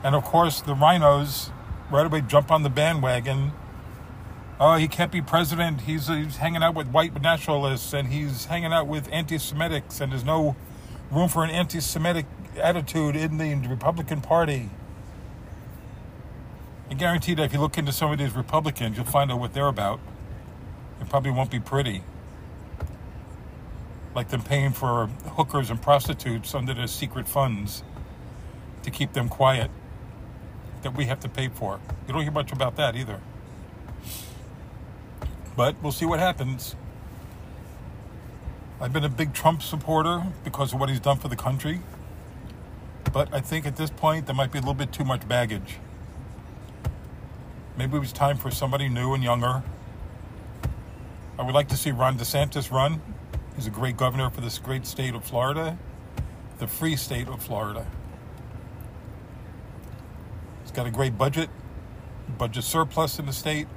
And 0.04 0.16
of 0.16 0.24
course, 0.24 0.62
the 0.62 0.76
RINOs 0.76 1.52
right 1.90 2.06
away 2.06 2.22
jump 2.22 2.52
on 2.52 2.64
the 2.64 2.70
bandwagon. 2.70 3.52
Oh, 4.60 4.76
he 4.76 4.88
can't 4.88 5.12
be 5.12 5.22
president. 5.22 5.82
He's, 5.82 6.08
he's 6.08 6.38
hanging 6.38 6.64
out 6.64 6.76
with 6.76 6.88
white 6.88 7.20
nationalists 7.22 7.94
and 7.94 8.08
he's 8.10 8.46
hanging 8.46 8.72
out 8.72 8.88
with 8.88 9.10
anti 9.12 9.36
Semitics, 9.36 10.00
and 10.00 10.12
there's 10.12 10.24
no 10.24 10.56
room 11.12 11.30
for 11.30 11.44
an 11.44 11.50
anti 11.50 11.80
Semitic 11.80 12.26
attitude 12.58 13.16
in 13.16 13.38
the 13.38 13.56
Republican 13.68 14.22
Party. 14.22 14.70
I 16.90 16.96
guarantee 16.96 17.34
that 17.36 17.44
if 17.44 17.54
you 17.54 17.60
look 17.60 17.78
into 17.78 17.92
some 17.92 18.12
of 18.12 18.20
these 18.20 18.34
Republicans, 18.34 18.98
you'll 18.98 19.06
find 19.06 19.32
out 19.32 19.40
what 19.40 19.54
they're 19.54 19.68
about. 19.68 20.00
It 21.02 21.10
probably 21.10 21.32
won't 21.32 21.50
be 21.50 21.60
pretty. 21.60 22.04
Like 24.16 24.30
them 24.30 24.43
paying 24.43 24.72
for 24.72 25.07
hookers 25.36 25.70
and 25.70 25.82
prostitutes 25.82 26.53
under 26.53 26.74
their 26.74 26.88
secret 26.88 27.28
funds 27.28 27.84
to 28.84 28.91
keep 28.91 29.14
them 29.14 29.30
quiet 29.30 29.72
that 30.84 30.95
we 30.95 31.05
have 31.05 31.20
to 31.22 31.30
pay 31.30 31.47
for. 31.47 31.80
You 32.07 32.14
don't 32.14 32.24
hear 32.24 32.32
much 32.32 32.51
about 32.51 32.76
that 32.76 32.95
either. 32.95 33.20
But 35.55 35.76
we'll 35.82 35.91
see 35.91 36.05
what 36.05 36.20
happens. 36.20 36.76
I've 38.82 38.91
been 38.91 39.03
a 39.03 39.09
big 39.09 39.34
Trump 39.34 39.61
supporter 39.61 40.24
because 40.43 40.74
of 40.74 40.80
what 40.80 40.89
he's 40.89 40.99
done 40.99 41.18
for 41.18 41.28
the 41.28 41.36
country. 41.36 41.80
But 43.14 43.34
I 43.34 43.39
think 43.39 43.66
at 43.66 43.78
this 43.78 43.89
point 43.89 44.26
there 44.26 44.36
might 44.36 44.51
be 44.51 44.57
a 44.57 44.61
little 44.61 44.74
bit 44.74 44.91
too 44.91 45.05
much 45.05 45.28
baggage. 45.28 45.78
Maybe 47.78 47.95
it 47.95 47.99
was 47.99 48.11
time 48.11 48.38
for 48.38 48.51
somebody 48.51 48.89
new 48.89 49.14
and 49.14 49.24
younger. 49.24 49.64
I 51.39 51.43
would 51.43 51.55
like 51.55 51.70
to 51.70 51.78
see 51.78 51.91
Ron 51.91 52.18
DeSantis 52.18 52.72
run. 52.72 53.01
He's 53.56 53.68
a 53.68 53.72
great 53.72 53.97
governor 53.97 54.30
for 54.30 54.41
this 54.41 54.58
great 54.58 54.86
state 54.86 55.14
of 55.14 55.24
Florida, 55.24 55.78
the 56.58 56.68
free 56.68 56.95
state 56.95 57.28
of 57.28 57.41
Florida. 57.43 57.86
He's 60.64 60.72
got 60.72 60.88
a 60.88 60.91
great 60.91 61.18
budget, 61.18 61.49
budget 62.38 62.64
surplus 62.64 63.20
in 63.20 63.28
the 63.28 63.34
state. 63.34 63.68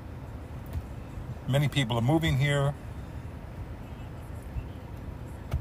Many 1.47 1.69
people 1.69 1.99
are 1.99 2.03
moving 2.03 2.39
here. 2.39 2.75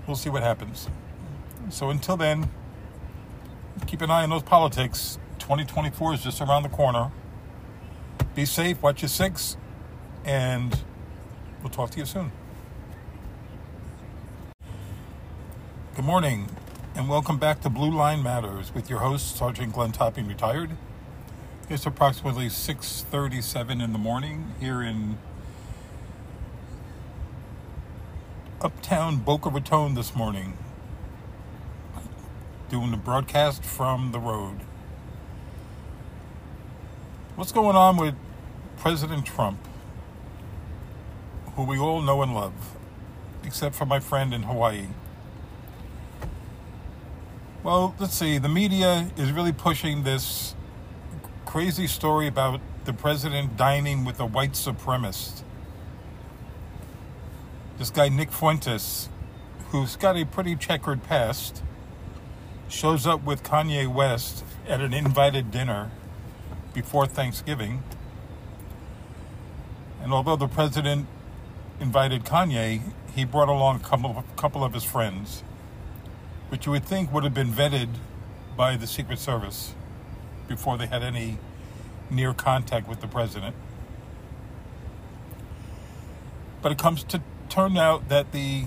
We'll 0.07 0.15
see 0.15 0.29
what 0.29 0.43
happens. 0.43 0.87
So 1.69 1.89
until 1.89 2.15
then, 2.15 2.49
keep 3.87 4.01
an 4.01 4.09
eye 4.09 4.23
on 4.23 4.29
those 4.29 4.43
politics. 4.43 5.19
2024 5.39 6.13
is 6.13 6.23
just 6.23 6.41
around 6.41 6.63
the 6.63 6.69
corner. 6.69 7.11
Be 8.33 8.45
safe, 8.45 8.81
watch 8.81 9.01
your 9.01 9.09
six, 9.09 9.57
and 10.23 10.83
we'll 11.61 11.69
talk 11.69 11.89
to 11.91 11.99
you 11.99 12.05
soon. 12.05 12.31
Good 15.95 16.03
morning, 16.03 16.49
and 16.93 17.07
welcome 17.07 17.37
back 17.37 17.61
to 17.61 17.69
Blue 17.69 17.89
Line 17.89 18.21
Matters 18.21 18.73
with 18.75 18.89
your 18.89 18.99
host, 18.99 19.37
Sergeant 19.37 19.71
Glenn 19.71 19.93
Topping, 19.93 20.27
retired. 20.27 20.71
It's 21.69 21.85
approximately 21.85 22.49
6:37 22.49 23.79
in 23.79 23.93
the 23.93 23.97
morning 23.97 24.55
here 24.59 24.83
in 24.83 25.17
uptown 28.59 29.19
Boca 29.19 29.49
Raton 29.49 29.93
this 29.93 30.13
morning, 30.13 30.57
doing 32.67 32.91
the 32.91 32.97
broadcast 32.97 33.63
from 33.63 34.11
the 34.11 34.19
road. 34.19 34.63
What's 37.37 37.53
going 37.53 37.77
on 37.77 37.95
with 37.95 38.15
President 38.75 39.25
Trump, 39.25 39.65
who 41.55 41.63
we 41.63 41.79
all 41.79 42.01
know 42.01 42.21
and 42.21 42.35
love, 42.35 42.75
except 43.45 43.75
for 43.75 43.85
my 43.85 44.01
friend 44.01 44.33
in 44.33 44.43
Hawaii? 44.43 44.87
Well, 47.65 47.95
let's 47.97 48.13
see. 48.13 48.37
The 48.37 48.47
media 48.47 49.09
is 49.17 49.31
really 49.31 49.51
pushing 49.51 50.03
this 50.03 50.53
crazy 51.47 51.87
story 51.87 52.27
about 52.27 52.61
the 52.83 52.93
president 52.93 53.57
dining 53.57 54.05
with 54.05 54.19
a 54.19 54.25
white 54.27 54.51
supremacist. 54.51 55.41
This 57.79 57.89
guy, 57.89 58.07
Nick 58.09 58.31
Fuentes, 58.31 59.09
who's 59.69 59.95
got 59.95 60.15
a 60.15 60.25
pretty 60.25 60.55
checkered 60.55 61.01
past, 61.05 61.63
shows 62.69 63.07
up 63.07 63.23
with 63.23 63.41
Kanye 63.41 63.91
West 63.91 64.43
at 64.67 64.79
an 64.79 64.93
invited 64.93 65.49
dinner 65.49 65.89
before 66.71 67.07
Thanksgiving. 67.07 67.81
And 70.03 70.13
although 70.13 70.35
the 70.35 70.47
president 70.47 71.07
invited 71.79 72.25
Kanye, 72.25 72.93
he 73.15 73.25
brought 73.25 73.49
along 73.49 73.77
a 73.77 73.83
couple 73.83 74.15
of, 74.15 74.35
couple 74.35 74.63
of 74.63 74.75
his 74.75 74.83
friends 74.83 75.41
which 76.49 76.65
you 76.65 76.71
would 76.71 76.85
think 76.85 77.11
would 77.11 77.23
have 77.23 77.33
been 77.33 77.51
vetted 77.51 77.89
by 78.55 78.75
the 78.75 78.87
Secret 78.87 79.19
Service 79.19 79.73
before 80.47 80.77
they 80.77 80.87
had 80.87 81.03
any 81.03 81.37
near 82.09 82.33
contact 82.33 82.87
with 82.87 83.01
the 83.01 83.07
president. 83.07 83.55
But 86.61 86.71
it 86.71 86.77
comes 86.77 87.03
to 87.05 87.21
turn 87.49 87.77
out 87.77 88.09
that 88.09 88.31
the 88.31 88.65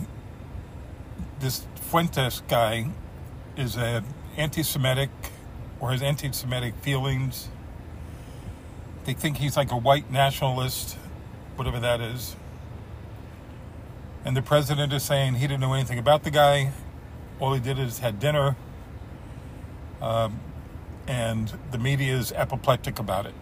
this 1.41 1.67
Fuentes 1.77 2.43
guy 2.49 2.91
is 3.57 3.77
an 3.77 4.05
anti-Semitic 4.37 5.11
or 5.81 5.91
has 5.91 6.03
anti-Semitic 6.03 6.75
feelings. 6.77 7.49
They 9.05 9.15
think 9.15 9.39
he's 9.39 9.57
like 9.57 9.71
a 9.71 9.77
white 9.77 10.11
nationalist, 10.11 10.97
whatever 11.57 11.81
that 11.81 12.01
is. 12.01 12.37
And 14.25 14.37
the 14.37 14.43
president 14.43 14.93
is 14.93 15.03
saying 15.03 15.35
he 15.35 15.47
didn't 15.47 15.61
know 15.61 15.73
anything 15.73 15.99
about 15.99 16.25
the 16.25 16.31
guy 16.31 16.73
all 17.41 17.55
he 17.55 17.61
did 17.61 17.79
is 17.79 18.01
had 18.01 18.19
dinner, 18.19 18.57
um, 20.01 20.41
and 21.07 21.53
the 21.71 21.79
media 21.79 22.17
is 22.17 22.33
apoplectic 22.33 22.99
about 22.99 23.27
it. 23.27 23.35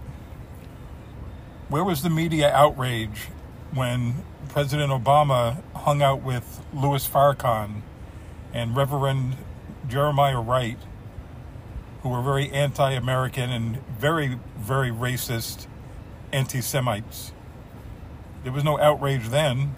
Where 1.68 1.82
was 1.82 2.02
the 2.02 2.10
media 2.10 2.50
outrage 2.52 3.28
when 3.72 4.24
President 4.48 4.92
Obama 4.92 5.62
hung 5.74 6.02
out 6.02 6.22
with 6.22 6.64
Louis 6.72 7.06
Farrakhan 7.06 7.82
and 8.52 8.76
Reverend 8.76 9.36
Jeremiah 9.88 10.40
Wright, 10.40 10.78
who 12.02 12.10
were 12.10 12.22
very 12.22 12.50
anti 12.50 12.92
American 12.92 13.50
and 13.50 13.84
very, 13.88 14.38
very 14.56 14.90
racist 14.90 15.66
anti 16.32 16.60
Semites? 16.60 17.32
There 18.44 18.52
was 18.52 18.62
no 18.62 18.78
outrage 18.78 19.28
then. 19.28 19.74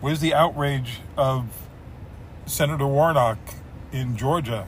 Where's 0.00 0.20
the 0.20 0.34
outrage 0.34 1.00
of 1.16 1.63
Senator 2.46 2.86
Warnock 2.86 3.38
in 3.90 4.16
Georgia 4.16 4.66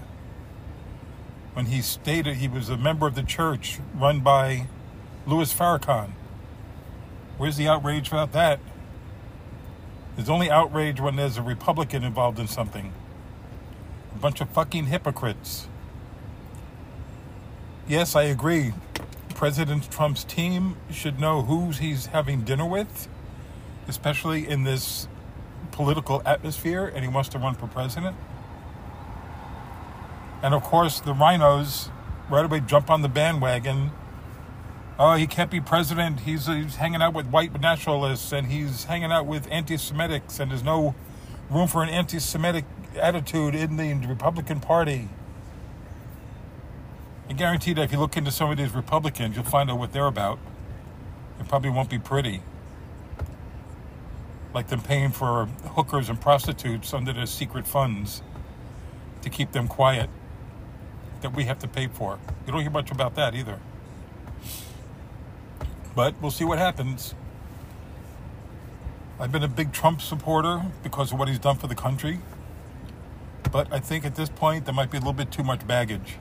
when 1.52 1.66
he 1.66 1.82
stated 1.82 2.36
he 2.36 2.48
was 2.48 2.70
a 2.70 2.76
member 2.76 3.06
of 3.06 3.14
the 3.14 3.22
church 3.22 3.78
run 3.94 4.20
by 4.20 4.66
Louis 5.26 5.52
Farrakhan. 5.52 6.10
Where's 7.36 7.58
the 7.58 7.68
outrage 7.68 8.08
about 8.08 8.32
that? 8.32 8.60
There's 10.16 10.30
only 10.30 10.50
outrage 10.50 11.00
when 11.00 11.16
there's 11.16 11.36
a 11.36 11.42
Republican 11.42 12.02
involved 12.02 12.38
in 12.38 12.48
something. 12.48 12.92
A 14.14 14.18
bunch 14.18 14.40
of 14.40 14.48
fucking 14.48 14.86
hypocrites. 14.86 15.68
Yes, 17.86 18.16
I 18.16 18.22
agree. 18.22 18.72
President 19.34 19.90
Trump's 19.90 20.24
team 20.24 20.76
should 20.90 21.20
know 21.20 21.42
who 21.42 21.70
he's 21.72 22.06
having 22.06 22.40
dinner 22.40 22.64
with, 22.64 23.06
especially 23.86 24.48
in 24.48 24.64
this 24.64 25.08
political 25.76 26.22
atmosphere 26.24 26.86
and 26.86 27.04
he 27.04 27.08
wants 27.08 27.28
to 27.28 27.38
run 27.38 27.54
for 27.54 27.66
president. 27.66 28.16
And 30.42 30.54
of 30.54 30.62
course, 30.62 31.00
the 31.00 31.12
RINOs 31.12 31.90
right 32.30 32.44
away 32.44 32.60
jump 32.60 32.90
on 32.90 33.02
the 33.02 33.08
bandwagon. 33.08 33.90
Oh, 34.98 35.14
he 35.14 35.26
can't 35.26 35.50
be 35.50 35.60
president. 35.60 36.20
He's, 36.20 36.46
he's 36.46 36.76
hanging 36.76 37.02
out 37.02 37.12
with 37.12 37.26
white 37.26 37.60
nationalists 37.60 38.32
and 38.32 38.46
he's 38.46 38.84
hanging 38.84 39.12
out 39.12 39.26
with 39.26 39.46
anti 39.50 39.74
Semitics, 39.74 40.40
and 40.40 40.50
there's 40.50 40.64
no 40.64 40.94
room 41.50 41.68
for 41.68 41.82
an 41.82 41.90
anti 41.90 42.18
Semitic 42.18 42.64
attitude 42.96 43.54
in 43.54 43.76
the 43.76 43.94
Republican 44.08 44.60
Party. 44.60 45.10
I 47.28 47.34
guarantee 47.34 47.74
that 47.74 47.82
if 47.82 47.92
you 47.92 47.98
look 47.98 48.16
into 48.16 48.30
some 48.30 48.50
of 48.50 48.56
these 48.56 48.72
Republicans, 48.72 49.36
you'll 49.36 49.44
find 49.44 49.70
out 49.70 49.78
what 49.78 49.92
they're 49.92 50.06
about. 50.06 50.38
It 51.38 51.48
probably 51.48 51.70
won't 51.70 51.90
be 51.90 51.98
pretty 51.98 52.40
like 54.57 54.68
them 54.68 54.80
paying 54.80 55.12
for 55.12 55.44
hookers 55.76 56.09
and 56.09 56.18
prostitutes 56.18 56.94
under 56.94 57.12
their 57.12 57.26
secret 57.26 57.68
funds 57.68 58.22
to 59.20 59.28
keep 59.28 59.52
them 59.52 59.68
quiet. 59.68 60.09
that 61.20 61.34
we 61.34 61.44
have 61.44 61.59
to 61.61 61.68
pay 61.68 61.88
for. 61.88 62.18
You 62.46 62.52
don't 62.52 62.62
hear 62.62 62.70
much 62.70 62.90
about 62.90 63.14
that 63.16 63.34
either. 63.34 63.59
But 65.94 66.14
we'll 66.20 66.30
see 66.30 66.44
what 66.44 66.59
happens. 66.59 67.14
I've 69.18 69.32
been 69.32 69.42
a 69.42 69.48
big 69.48 69.72
Trump 69.72 70.02
supporter 70.02 70.62
because 70.82 71.12
of 71.12 71.18
what 71.18 71.28
he's 71.28 71.38
done 71.38 71.57
for 71.57 71.66
the 71.66 71.74
country. 71.74 72.20
But 73.50 73.72
I 73.72 73.80
think 73.80 74.04
at 74.04 74.14
this 74.14 74.28
point, 74.28 74.66
there 74.66 74.74
might 74.74 74.90
be 74.90 74.98
a 74.98 75.00
little 75.00 75.14
bit 75.14 75.30
too 75.30 75.42
much 75.42 75.66
baggage. 75.66 76.16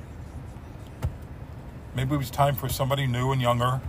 Maybe 1.94 2.16
it 2.16 2.18
was 2.18 2.32
time 2.32 2.56
for 2.56 2.70
somebody 2.70 3.06
new 3.08 3.32
and 3.32 3.42
younger. 3.42 3.82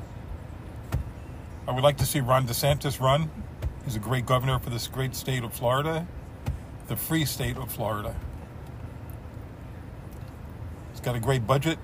I 1.68 1.72
would 1.72 1.84
like 1.84 1.98
to 1.98 2.06
see 2.06 2.20
Ron 2.20 2.46
DeSantis 2.46 3.00
run. 3.00 3.30
He's 3.86 3.94
a 3.94 4.00
great 4.00 4.26
governor 4.26 4.58
for 4.58 4.68
this 4.68 4.88
great 4.88 5.14
state 5.14 5.44
of 5.44 5.54
Florida, 5.54 6.08
the 6.88 6.96
free 6.96 7.24
state 7.24 7.56
of 7.56 7.70
Florida. 7.70 8.16
He's 10.90 11.00
got 11.00 11.14
a 11.14 11.20
great 11.20 11.46
budget, 11.46 11.78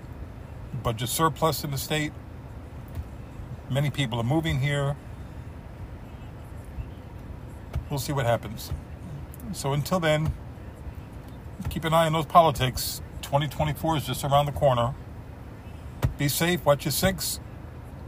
budget 0.83 1.09
surplus 1.09 1.63
in 1.63 1.71
the 1.71 1.79
state. 1.79 2.13
Many 3.71 3.89
people 3.89 4.19
are 4.19 4.25
moving 4.25 4.59
here. 4.59 4.97
We'll 7.89 8.01
see 8.01 8.13
what 8.13 8.27
happens. 8.27 8.73
So 9.53 9.73
until 9.73 10.01
then, 10.01 10.35
keep 11.71 11.85
an 11.85 11.95
eye 11.95 12.07
on 12.07 12.15
those 12.15 12.27
politics. 12.27 13.01
2024 13.23 13.99
is 13.99 14.07
just 14.07 14.25
around 14.25 14.47
the 14.47 14.53
corner. 14.53 14.93
Be 16.19 16.27
safe, 16.27 16.65
watch 16.65 16.85
your 16.85 16.93
six, 16.93 17.39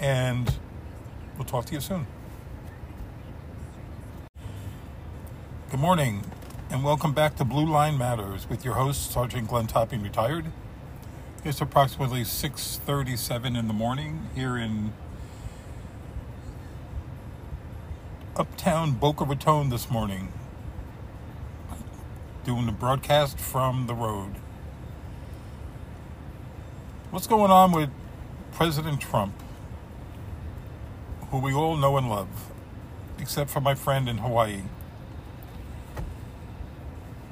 and 0.01 0.53
we'll 1.36 1.45
talk 1.45 1.66
to 1.66 1.74
you 1.74 1.80
soon. 1.80 2.09
Good 5.74 5.80
morning, 5.80 6.22
and 6.70 6.84
welcome 6.84 7.12
back 7.12 7.34
to 7.34 7.44
Blue 7.44 7.66
Line 7.66 7.98
Matters 7.98 8.48
with 8.48 8.64
your 8.64 8.74
host, 8.74 9.10
Sergeant 9.10 9.48
Glenn 9.48 9.66
Topping, 9.66 10.04
retired. 10.04 10.52
It's 11.42 11.60
approximately 11.60 12.22
6:37 12.22 13.56
in 13.56 13.66
the 13.66 13.74
morning 13.74 14.28
here 14.36 14.56
in 14.56 14.92
uptown 18.36 18.92
Boca 18.92 19.24
Raton 19.24 19.70
this 19.70 19.90
morning, 19.90 20.32
doing 22.44 22.66
the 22.66 22.72
broadcast 22.72 23.40
from 23.40 23.88
the 23.88 23.96
road. 23.96 24.36
What's 27.10 27.26
going 27.26 27.50
on 27.50 27.72
with 27.72 27.90
President 28.52 29.00
Trump, 29.00 29.34
who 31.32 31.38
we 31.38 31.52
all 31.52 31.76
know 31.76 31.96
and 31.96 32.08
love, 32.08 32.52
except 33.18 33.50
for 33.50 33.60
my 33.60 33.74
friend 33.74 34.08
in 34.08 34.18
Hawaii? 34.18 34.62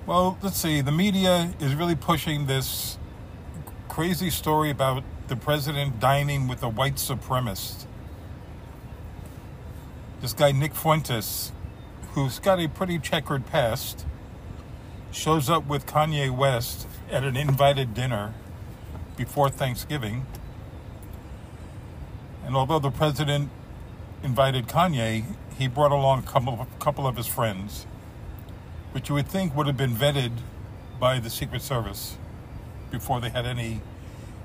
Well, 0.05 0.37
let's 0.43 0.57
see. 0.57 0.81
The 0.81 0.91
media 0.91 1.55
is 1.61 1.77
really 1.77 1.95
pushing 1.95 2.47
this 2.47 2.99
crazy 3.89 4.31
story 4.31 4.69
about 4.69 5.05
the 5.29 5.37
president 5.37 6.01
dining 6.01 6.49
with 6.49 6.61
a 6.65 6.69
white 6.69 6.97
supremacist. 6.97 7.87
This 10.21 10.33
guy, 10.33 10.51
Nick 10.51 10.75
Fuentes, 10.75 11.53
who's 12.15 12.41
got 12.41 12.59
a 12.59 12.69
pretty 12.69 12.99
checkered 12.99 13.47
past, 13.47 14.05
shows 15.13 15.49
up 15.49 15.69
with 15.69 15.87
Kanye 15.87 16.37
West 16.37 16.89
at 17.09 17.23
an 17.23 17.37
invited 17.37 17.95
dinner 17.95 18.35
before 19.17 19.51
Thanksgiving. 19.51 20.27
And 22.45 22.57
although 22.57 22.81
the 22.81 22.91
president 22.91 23.51
invited 24.25 24.67
Kanye, 24.67 25.37
he 25.57 25.69
brought 25.69 25.93
along 25.93 26.25
a 26.25 26.27
couple 26.27 26.61
of, 26.61 26.79
couple 26.81 27.07
of 27.07 27.17
his 27.17 27.29
friends 27.29 27.87
which 28.93 29.09
you 29.09 29.15
would 29.15 29.29
think 29.29 29.55
would 29.57 29.67
have 29.67 29.77
been 29.77 29.95
vetted 29.95 30.33
by 31.01 31.19
the 31.19 31.31
Secret 31.31 31.63
Service 31.63 32.17
before 32.91 33.21
they 33.21 33.31
had 33.31 33.47
any 33.47 33.81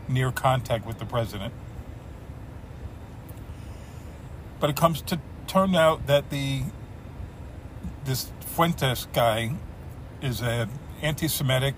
near 0.08 0.32
contact 0.32 0.86
with 0.86 1.00
the 1.00 1.06
president. 1.06 1.54
But 4.60 4.70
it 4.70 4.76
comes 4.76 5.02
to 5.04 5.20
turn 5.46 5.76
out 5.76 6.08
that 6.08 6.30
the 6.30 6.64
this 8.06 8.32
Fuentes 8.40 9.08
guy 9.14 9.52
is 10.22 10.42
a 10.42 10.68
anti-Semitic 11.02 11.76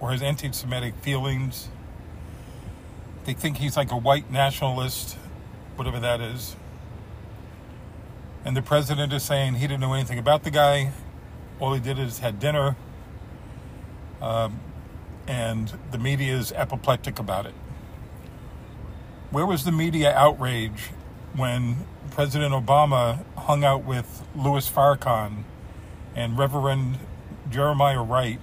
or 0.00 0.10
has 0.10 0.20
anti-Semitic 0.20 0.94
feelings. 0.96 1.68
They 3.24 3.32
think 3.32 3.58
he's 3.58 3.76
like 3.76 3.92
a 3.92 3.96
white 3.96 4.30
nationalist, 4.30 5.16
whatever 5.76 6.00
that 6.00 6.20
is. 6.20 6.56
And 8.44 8.56
the 8.56 8.62
president 8.62 9.12
is 9.12 9.22
saying 9.22 9.54
he 9.54 9.68
didn't 9.68 9.80
know 9.80 9.94
anything 9.94 10.18
about 10.18 10.42
the 10.42 10.50
guy 10.50 10.92
all 11.62 11.72
he 11.74 11.80
did 11.80 11.96
is 11.96 12.18
had 12.18 12.40
dinner, 12.40 12.74
um, 14.20 14.58
and 15.28 15.72
the 15.92 15.98
media 15.98 16.36
is 16.36 16.50
apoplectic 16.52 17.20
about 17.20 17.46
it. 17.46 17.54
Where 19.30 19.46
was 19.46 19.64
the 19.64 19.70
media 19.70 20.12
outrage 20.12 20.90
when 21.36 21.86
President 22.10 22.52
Obama 22.52 23.24
hung 23.38 23.62
out 23.62 23.84
with 23.84 24.26
Louis 24.34 24.68
Farrakhan 24.68 25.44
and 26.16 26.36
Reverend 26.36 26.98
Jeremiah 27.48 28.02
Wright, 28.02 28.40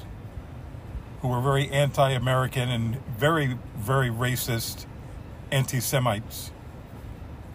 who 1.21 1.27
were 1.27 1.41
very 1.41 1.69
anti 1.69 2.11
American 2.11 2.69
and 2.69 3.05
very, 3.05 3.57
very 3.75 4.09
racist 4.09 4.85
anti 5.51 5.81
Semites? 5.81 6.51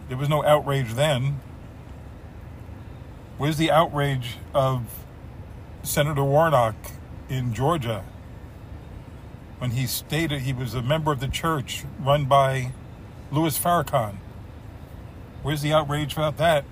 There 0.09 0.17
was 0.17 0.29
no 0.29 0.43
outrage 0.45 0.93
then. 0.93 1.39
Where's 3.39 3.57
the 3.57 3.71
outrage 3.71 4.37
of 4.53 5.04
Senator 5.85 6.23
Warnock 6.23 6.75
in 7.29 7.53
Georgia 7.53 8.03
when 9.59 9.71
he 9.71 9.85
stated 9.85 10.41
he 10.41 10.51
was 10.51 10.73
a 10.73 10.81
member 10.81 11.11
of 11.11 11.19
the 11.19 11.27
church 11.27 11.83
run 11.99 12.25
by 12.25 12.71
Louis 13.31 13.57
Farrakhan. 13.57 14.15
Where's 15.43 15.61
the 15.61 15.73
outrage 15.73 16.13
about 16.13 16.37
that? 16.37 16.65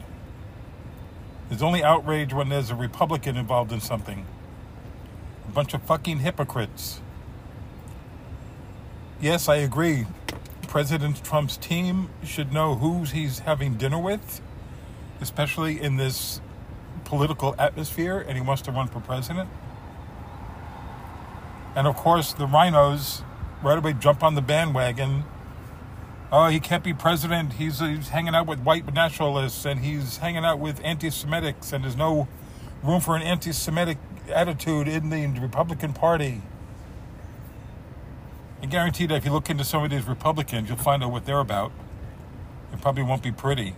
There's 1.48 1.62
only 1.62 1.84
outrage 1.84 2.34
when 2.34 2.50
there's 2.50 2.72
a 2.72 2.76
Republican 2.76 3.38
involved 3.38 3.72
in 3.72 3.82
something. 3.82 4.26
A 5.48 5.52
bunch 5.52 5.76
of 5.76 5.84
fucking 5.84 6.20
hypocrites. 6.20 7.00
Yes, 9.22 9.48
I 9.48 9.58
agree. 9.58 10.08
President 10.68 11.24
Trump's 11.24 11.58
team 11.58 12.10
should 12.24 12.52
know 12.52 12.76
who 12.76 13.04
he's 13.04 13.40
having 13.40 13.76
dinner 13.76 14.00
with, 14.00 14.42
especially 15.22 15.80
in 15.80 15.98
this 15.98 16.42
political 17.06 17.56
atmosphere 17.58 18.20
and 18.20 18.38
he 18.38 18.42
wants 18.42 18.62
to 18.64 18.72
run 18.72 18.88
for 18.88 19.00
president. 19.00 19.50
And 21.76 21.88
of 21.88 21.96
course, 21.96 22.34
the 22.34 22.46
RINOs 22.46 23.24
right 23.64 23.78
away 23.78 23.94
jump 23.94 24.24
on 24.24 24.36
the 24.36 24.42
bandwagon. 24.42 25.24
Oh, 26.32 26.48
he 26.48 26.60
can't 26.60 26.84
be 26.84 26.94
president. 26.94 27.54
He's, 27.54 27.80
he's 27.80 28.10
hanging 28.10 28.36
out 28.36 28.48
with 28.48 28.60
white 28.60 28.92
nationalists 28.94 29.66
and 29.66 29.80
he's 29.80 30.18
hanging 30.18 30.44
out 30.44 30.60
with 30.60 30.80
anti 30.84 31.08
Semitics, 31.08 31.74
and 31.74 31.84
there's 31.84 31.96
no 31.96 32.28
room 32.84 33.02
for 33.02 33.16
an 33.16 33.22
anti 33.22 33.52
Semitic 33.52 33.98
attitude 34.30 34.88
in 34.88 35.10
the 35.10 35.28
Republican 35.40 35.94
Party. 35.94 36.42
I 38.62 38.66
guarantee 38.66 39.08
that 39.08 39.16
if 39.16 39.26
you 39.26 39.32
look 39.32 39.50
into 39.50 39.64
some 39.64 39.84
of 39.84 39.90
these 39.90 40.08
Republicans, 40.08 40.70
you'll 40.70 40.78
find 40.78 41.04
out 41.04 41.12
what 41.12 41.26
they're 41.26 41.40
about. 41.40 41.72
It 42.72 42.82
probably 42.82 43.04
won't 43.04 43.22
be 43.22 43.32
pretty 43.32 43.76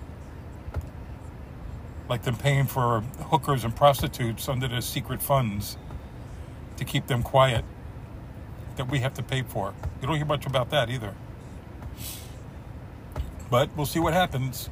like 2.07 2.23
them 2.23 2.35
paying 2.35 2.65
for 2.65 3.01
hookers 3.29 3.63
and 3.63 3.75
prostitutes 3.75 4.47
under 4.47 4.67
their 4.67 4.81
secret 4.81 5.21
funds 5.21 5.77
to 6.77 6.85
keep 6.85 7.07
them 7.07 7.23
quiet 7.23 7.65
that 8.75 8.89
we 8.89 8.99
have 8.99 9.13
to 9.15 9.23
pay 9.23 9.41
for. 9.41 9.73
You 10.01 10.07
don't 10.07 10.17
hear 10.17 10.25
much 10.25 10.45
about 10.45 10.69
that 10.71 10.89
either. 10.89 11.13
But 13.49 13.69
we'll 13.75 13.85
see 13.85 13.99
what 13.99 14.13
happens. 14.13 14.69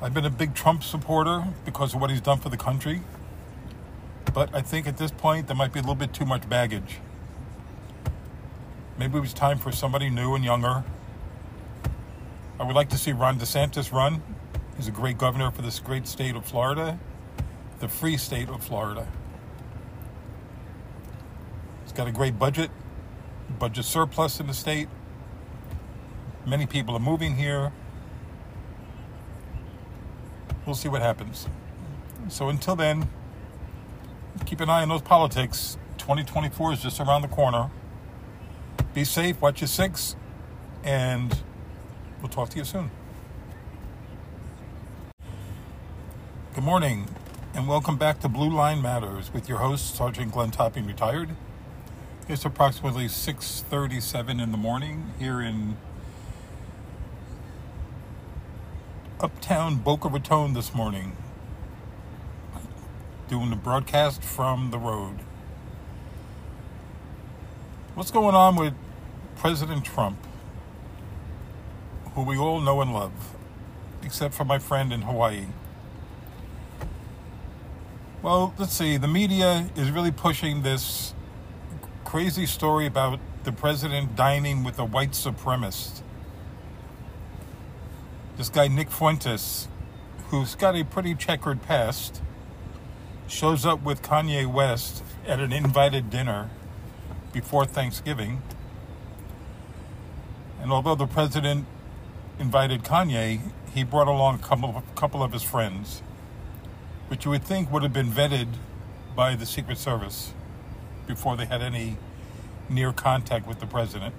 I've 0.00 0.12
been 0.12 0.24
a 0.24 0.30
big 0.30 0.54
Trump 0.54 0.82
supporter 0.82 1.44
because 1.64 1.94
of 1.94 2.00
what 2.00 2.10
he's 2.10 2.20
done 2.20 2.38
for 2.38 2.48
the 2.48 2.56
country. 2.56 3.02
But 4.34 4.54
I 4.54 4.62
think 4.62 4.86
at 4.86 4.96
this 4.96 5.10
point, 5.10 5.46
there 5.46 5.56
might 5.56 5.72
be 5.72 5.78
a 5.78 5.82
little 5.82 5.94
bit 5.94 6.12
too 6.12 6.24
much 6.24 6.48
baggage. 6.48 6.98
Maybe 8.98 9.18
it 9.18 9.20
was 9.20 9.32
time 9.32 9.58
for 9.58 9.70
somebody 9.70 10.10
new 10.10 10.34
and 10.34 10.44
younger. 10.44 10.82
I 12.58 12.64
would 12.64 12.74
like 12.74 12.88
to 12.90 12.98
see 12.98 13.12
Ron 13.12 13.38
DeSantis 13.38 13.92
run 13.92 14.22
He's 14.82 14.88
a 14.88 14.90
great 14.90 15.16
governor 15.16 15.52
for 15.52 15.62
this 15.62 15.78
great 15.78 16.08
state 16.08 16.34
of 16.34 16.44
Florida, 16.44 16.98
the 17.78 17.86
free 17.86 18.16
state 18.16 18.48
of 18.48 18.64
Florida. 18.64 19.06
He's 21.84 21.92
got 21.92 22.08
a 22.08 22.10
great 22.10 22.36
budget, 22.36 22.68
budget 23.60 23.84
surplus 23.84 24.40
in 24.40 24.48
the 24.48 24.52
state. 24.52 24.88
Many 26.44 26.66
people 26.66 26.96
are 26.96 26.98
moving 26.98 27.36
here. 27.36 27.70
We'll 30.66 30.74
see 30.74 30.88
what 30.88 31.00
happens. 31.00 31.46
So 32.26 32.48
until 32.48 32.74
then, 32.74 33.08
keep 34.46 34.58
an 34.58 34.68
eye 34.68 34.82
on 34.82 34.88
those 34.88 35.02
politics. 35.02 35.78
2024 35.98 36.72
is 36.72 36.82
just 36.82 36.98
around 36.98 37.22
the 37.22 37.28
corner. 37.28 37.70
Be 38.94 39.04
safe, 39.04 39.40
watch 39.40 39.60
your 39.60 39.68
six, 39.68 40.16
and 40.82 41.40
we'll 42.20 42.28
talk 42.28 42.48
to 42.48 42.58
you 42.58 42.64
soon. 42.64 42.90
Good 46.54 46.64
morning, 46.64 47.08
and 47.54 47.66
welcome 47.66 47.96
back 47.96 48.20
to 48.20 48.28
Blue 48.28 48.50
Line 48.50 48.82
Matters 48.82 49.32
with 49.32 49.48
your 49.48 49.56
host, 49.56 49.96
Sergeant 49.96 50.32
Glenn 50.32 50.50
Topping, 50.50 50.86
retired. 50.86 51.30
It's 52.28 52.44
approximately 52.44 53.08
6:37 53.08 54.38
in 54.38 54.52
the 54.52 54.58
morning 54.58 55.14
here 55.18 55.40
in 55.40 55.78
Uptown 59.18 59.76
Boca 59.76 60.10
Raton 60.10 60.52
this 60.52 60.74
morning. 60.74 61.16
Doing 63.28 63.48
the 63.48 63.56
broadcast 63.56 64.22
from 64.22 64.72
the 64.72 64.78
road. 64.78 65.20
What's 67.94 68.10
going 68.10 68.34
on 68.34 68.56
with 68.56 68.74
President 69.36 69.86
Trump, 69.86 70.18
who 72.14 72.20
we 72.20 72.36
all 72.36 72.60
know 72.60 72.82
and 72.82 72.92
love, 72.92 73.36
except 74.02 74.34
for 74.34 74.44
my 74.44 74.58
friend 74.58 74.92
in 74.92 75.00
Hawaii? 75.00 75.46
Well, 78.22 78.54
let's 78.56 78.74
see. 78.74 78.98
The 78.98 79.08
media 79.08 79.68
is 79.74 79.90
really 79.90 80.12
pushing 80.12 80.62
this 80.62 81.12
crazy 82.04 82.46
story 82.46 82.86
about 82.86 83.18
the 83.42 83.50
president 83.50 84.14
dining 84.14 84.62
with 84.62 84.78
a 84.78 84.84
white 84.84 85.10
supremacist. 85.10 86.02
This 88.36 88.48
guy, 88.48 88.68
Nick 88.68 88.92
Fuentes, 88.92 89.66
who's 90.28 90.54
got 90.54 90.76
a 90.76 90.84
pretty 90.84 91.16
checkered 91.16 91.62
past, 91.62 92.22
shows 93.26 93.66
up 93.66 93.82
with 93.82 94.02
Kanye 94.02 94.46
West 94.46 95.02
at 95.26 95.40
an 95.40 95.52
invited 95.52 96.08
dinner 96.08 96.48
before 97.32 97.66
Thanksgiving. 97.66 98.40
And 100.60 100.70
although 100.70 100.94
the 100.94 101.08
president 101.08 101.66
invited 102.38 102.84
Kanye, 102.84 103.40
he 103.74 103.82
brought 103.82 104.06
along 104.06 104.36
a 104.36 104.42
couple, 104.44 104.76
a 104.76 104.94
couple 104.94 105.24
of 105.24 105.32
his 105.32 105.42
friends 105.42 106.02
which 107.12 107.26
you 107.26 107.30
would 107.30 107.44
think 107.44 107.70
would 107.70 107.82
have 107.82 107.92
been 107.92 108.10
vetted 108.10 108.48
by 109.14 109.34
the 109.34 109.44
Secret 109.44 109.76
Service 109.76 110.32
before 111.06 111.36
they 111.36 111.44
had 111.44 111.60
any 111.60 111.98
near 112.70 112.90
contact 112.90 113.46
with 113.46 113.60
the 113.60 113.66
president. 113.66 114.14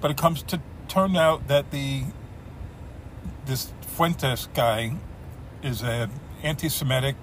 But 0.00 0.10
it 0.10 0.16
comes 0.16 0.42
to 0.44 0.62
turn 0.88 1.14
out 1.14 1.46
that 1.48 1.72
the 1.72 2.04
this 3.44 3.70
Fuentes 3.82 4.48
guy 4.54 4.96
is 5.62 5.82
a 5.82 6.08
anti-Semitic 6.42 7.16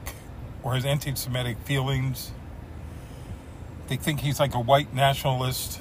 or 0.62 0.76
has 0.76 0.86
anti-Semitic 0.86 1.58
feelings. 1.62 2.32
They 3.88 3.96
think 3.96 4.20
he's 4.20 4.40
like 4.40 4.54
a 4.54 4.60
white 4.60 4.94
nationalist, 4.94 5.78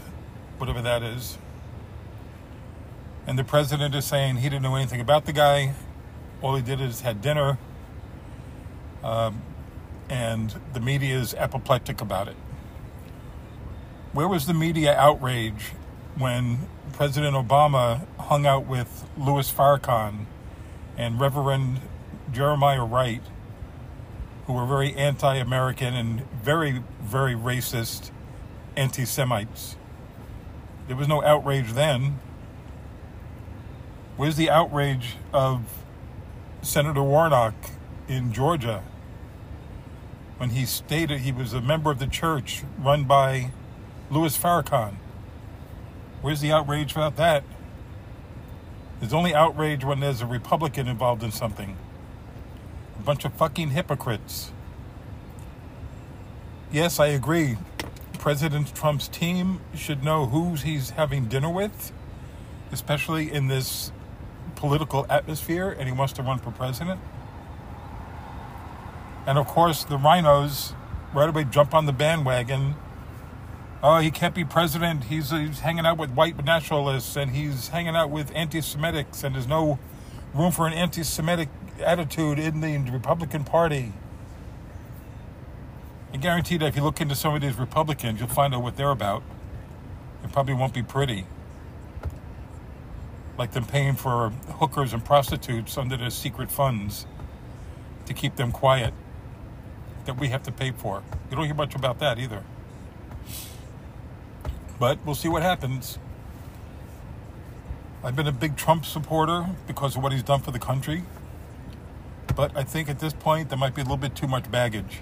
whatever 0.57 0.81
that 0.81 1.03
is. 1.03 1.37
And 3.27 3.39
the 3.39 3.45
president 3.45 3.95
is 3.95 4.07
saying 4.07 4.37
he 4.37 4.49
didn't 4.49 4.63
know 4.63 4.75
anything 4.75 5.03
about 5.03 5.27
the 5.27 5.35
guy 5.35 5.75
all 6.43 6.55
he 6.55 6.63
did 6.63 6.81
is 6.81 7.01
had 7.01 7.21
dinner, 7.21 7.59
um, 9.03 9.43
and 10.09 10.55
the 10.73 10.81
media 10.81 11.19
is 11.19 11.35
apoplectic 11.35 12.01
about 12.01 12.29
it. 12.29 12.37
Where 14.13 14.29
was 14.29 14.47
the 14.47 14.55
media 14.55 14.97
outrage 14.97 15.73
when 16.17 16.69
President 16.93 17.37
Obama 17.37 18.07
hung 18.19 18.47
out 18.47 18.67
with 18.67 19.09
Louis 19.17 19.51
Farrakhan 19.51 20.27
and 20.97 21.21
Reverend 21.21 21.81
Jeremiah 22.33 22.85
Wright, 22.85 23.23
who 24.47 24.55
were 24.55 24.67
very 24.67 24.95
anti 24.95 25.37
American 25.37 25.95
and 25.95 26.29
very, 26.33 26.83
very 27.01 27.35
racist 27.35 28.11
anti 28.77 29.05
Semites? 29.05 29.77
There 30.87 30.97
was 30.97 31.07
no 31.07 31.23
outrage 31.23 31.73
then. 31.73 32.19
Where's 34.17 34.37
the 34.37 34.51
outrage 34.51 35.17
of 35.33 35.78
Senator 36.69 37.03
Warnock 37.03 37.55
in 38.09 38.31
Georgia 38.31 38.85
when 40.37 40.51
he 40.51 40.67
stated 40.67 41.21
he 41.21 41.33
was 41.33 41.55
a 41.55 41.63
member 41.63 41.91
of 41.91 41.99
the 41.99 42.07
church 42.07 42.63
run 42.79 43.05
by 43.05 43.53
Louis 44.11 44.37
Farrakhan. 44.37 44.97
Where's 46.21 46.43
the 46.43 46.53
outrage 46.53 46.93
about 46.93 47.17
that? 47.17 47.43
There's 49.01 49.15
only 49.15 49.35
outrage 49.35 49.83
when 49.83 50.01
there's 50.01 50.21
a 50.21 50.27
Republican 50.27 50.89
involved 50.89 51.23
in 51.23 51.33
something. 51.33 51.75
A 52.99 53.03
bunch 53.03 53.25
of 53.25 53.33
fucking 53.33 53.71
hypocrites. 53.71 54.53
Yes, 56.71 57.01
I 57.01 57.07
agree. 57.07 57.57
President 58.19 58.75
Trump's 58.75 59.09
team 59.09 59.61
should 59.75 60.05
know 60.05 60.27
who 60.27 60.57
he's 60.57 60.91
having 60.91 61.29
dinner 61.29 61.51
with, 61.51 61.93
especially 62.71 63.33
in 63.33 63.49
this 63.49 63.91
political 64.59 65.07
atmosphere 65.09 65.71
and 65.71 65.89
he 65.89 65.93
wants 65.93 66.13
to 66.15 66.23
run 66.23 66.39
for 66.39 66.51
president. 66.51 67.01
And 69.25 69.39
of 69.39 69.47
course, 69.47 69.85
the 69.85 69.97
RINOs 69.97 70.75
right 71.15 71.29
away 71.29 71.45
jump 71.45 71.75
on 71.75 71.87
the 71.87 71.93
bandwagon. 71.93 72.75
Oh, 73.83 73.99
he 73.99 74.11
can't 74.11 74.35
be 74.35 74.45
president. 74.45 75.05
He's, 75.05 75.31
he's 75.31 75.61
hanging 75.61 75.87
out 75.87 75.97
with 75.97 76.11
white 76.11 76.45
nationalists 76.45 77.15
and 77.17 77.31
he's 77.31 77.69
hanging 77.69 77.95
out 77.95 78.11
with 78.11 78.33
anti 78.35 78.59
Semitics, 78.59 79.23
and 79.23 79.37
there's 79.37 79.47
no 79.47 79.79
room 80.35 80.51
for 80.51 80.67
an 80.67 80.73
anti 80.73 81.05
Semitic 81.05 81.49
attitude 81.81 82.41
in 82.41 82.61
the 82.61 82.79
Republican 82.91 83.45
Party. 83.45 83.93
I 86.13 86.17
guarantee 86.17 86.57
that 86.59 86.67
if 86.67 86.77
you 86.77 86.83
look 86.83 87.01
into 87.01 87.15
some 87.15 87.35
of 87.35 87.43
these 87.43 87.55
Republicans, 87.55 88.19
you'll 88.19 88.29
find 88.29 88.53
out 88.55 88.63
what 88.63 88.77
they're 88.77 88.91
about. 88.91 89.23
It 90.25 90.33
probably 90.33 90.55
won't 90.55 90.75
be 90.75 90.83
pretty 90.83 91.27
like 93.39 93.53
them 93.53 93.65
paying 93.65 93.95
for 93.95 94.31
hookers 94.59 94.93
and 94.93 95.05
prostitutes 95.05 95.79
under 95.79 95.97
their 95.97 96.11
secret 96.11 96.51
funds 96.51 97.07
to 98.07 98.13
keep 98.13 98.35
them 98.37 98.51
quiet 98.51 98.93
that 100.07 100.19
we 100.19 100.29
have 100.29 100.43
to 100.43 100.53
pay 100.53 100.73
for. 100.73 101.03
You 101.31 101.37
don't 101.37 101.47
hear 101.47 101.55
much 101.55 101.75
about 101.75 102.01
that 102.01 102.19
either. 102.19 102.43
But 104.81 104.99
we'll 105.05 105.15
see 105.15 105.29
what 105.29 105.43
happens. 105.43 105.99
I've 108.03 108.17
been 108.17 108.27
a 108.27 108.33
big 108.33 108.57
Trump 108.57 108.85
supporter 108.85 109.47
because 109.67 109.97
of 109.97 110.03
what 110.03 110.13
he's 110.13 110.23
done 110.23 110.41
for 110.41 110.51
the 110.51 110.59
country. 110.59 111.05
But 112.35 112.57
I 112.57 112.65
think 112.65 112.89
at 112.89 112.99
this 112.99 113.13
point 113.13 113.49
there 113.51 113.59
might 113.59 113.75
be 113.75 113.83
a 113.83 113.85
little 113.85 113.97
bit 113.97 114.15
too 114.15 114.29
much 114.29 114.51
baggage. 114.51 115.01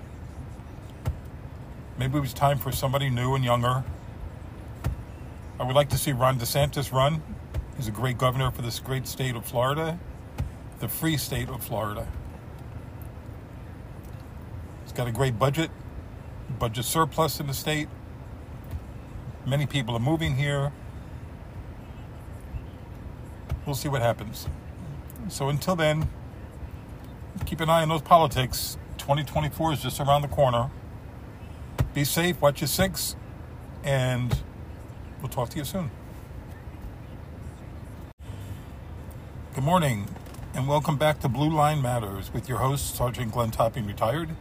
Maybe 1.98 2.18
it 2.18 2.20
was 2.20 2.34
time 2.34 2.58
for 2.58 2.72
somebody 2.72 3.08
new 3.08 3.34
and 3.34 3.44
younger. 3.44 3.84
I 5.58 5.64
would 5.64 5.76
like 5.76 5.88
to 5.90 5.98
see 5.98 6.12
Ron 6.12 6.38
DeSantis 6.38 6.92
run 6.92 7.22
He's 7.76 7.88
a 7.88 7.92
great 7.92 8.16
governor 8.16 8.50
for 8.50 8.62
this 8.62 8.80
great 8.80 9.06
state 9.06 9.36
of 9.36 9.44
Florida, 9.44 9.98
the 10.80 10.88
free 10.88 11.18
state 11.18 11.50
of 11.50 11.62
Florida. 11.62 12.08
He's 14.84 14.92
got 14.92 15.06
a 15.06 15.12
great 15.12 15.38
budget, 15.38 15.70
budget 16.58 16.86
surplus 16.86 17.38
in 17.38 17.46
the 17.46 17.54
state. 17.54 17.88
Many 19.44 19.66
people 19.66 19.94
are 19.94 20.00
moving 20.00 20.36
here. 20.36 20.72
We'll 23.66 23.74
see 23.74 23.88
what 23.88 24.00
happens. 24.00 24.48
So 25.28 25.48
until 25.50 25.76
then, 25.76 26.08
keep 27.44 27.60
an 27.60 27.68
eye 27.68 27.82
on 27.82 27.88
those 27.88 28.02
politics. 28.02 28.78
2024 28.98 29.74
is 29.74 29.82
just 29.82 30.00
around 30.00 30.22
the 30.22 30.28
corner. 30.28 30.70
Be 31.92 32.04
safe, 32.04 32.40
watch 32.40 32.60
your 32.60 32.68
six, 32.68 33.16
and 33.84 34.34
we'll 35.20 35.28
talk 35.28 35.50
to 35.50 35.58
you 35.58 35.64
soon. 35.64 35.90
Good 39.56 39.64
morning, 39.64 40.06
and 40.52 40.68
welcome 40.68 40.98
back 40.98 41.20
to 41.20 41.30
Blue 41.30 41.48
Line 41.48 41.80
Matters 41.80 42.30
with 42.30 42.46
your 42.46 42.58
host, 42.58 42.94
Sergeant 42.94 43.32
Glenn 43.32 43.50
Topping, 43.50 43.86
retired. 43.86 44.36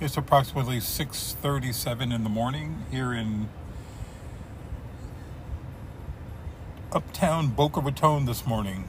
It's 0.00 0.18
approximately 0.18 0.80
6:37 0.80 2.12
in 2.12 2.24
the 2.24 2.28
morning 2.28 2.84
here 2.90 3.14
in 3.14 3.48
Uptown 6.92 7.48
Boca 7.48 7.80
Raton 7.80 8.26
this 8.26 8.46
morning, 8.46 8.86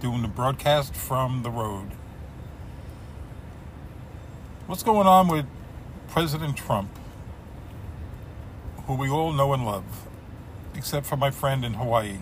doing 0.00 0.22
the 0.22 0.28
broadcast 0.28 0.94
from 0.94 1.42
the 1.42 1.50
road. 1.50 1.90
What's 4.66 4.82
going 4.82 5.06
on 5.06 5.28
with 5.28 5.44
President 6.08 6.56
Trump, 6.56 6.88
who 8.86 8.94
we 8.94 9.10
all 9.10 9.34
know 9.34 9.52
and 9.52 9.66
love, 9.66 10.08
except 10.74 11.04
for 11.04 11.18
my 11.18 11.30
friend 11.30 11.62
in 11.62 11.74
Hawaii? 11.74 12.20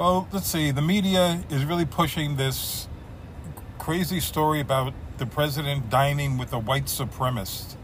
Well, 0.00 0.28
let's 0.32 0.46
see. 0.46 0.70
The 0.70 0.80
media 0.80 1.44
is 1.50 1.66
really 1.66 1.84
pushing 1.84 2.36
this 2.36 2.88
crazy 3.78 4.18
story 4.18 4.58
about 4.58 4.94
the 5.18 5.26
president 5.26 5.90
dining 5.90 6.38
with 6.38 6.54
a 6.54 6.58
white 6.58 6.86
supremacist. 6.86 7.76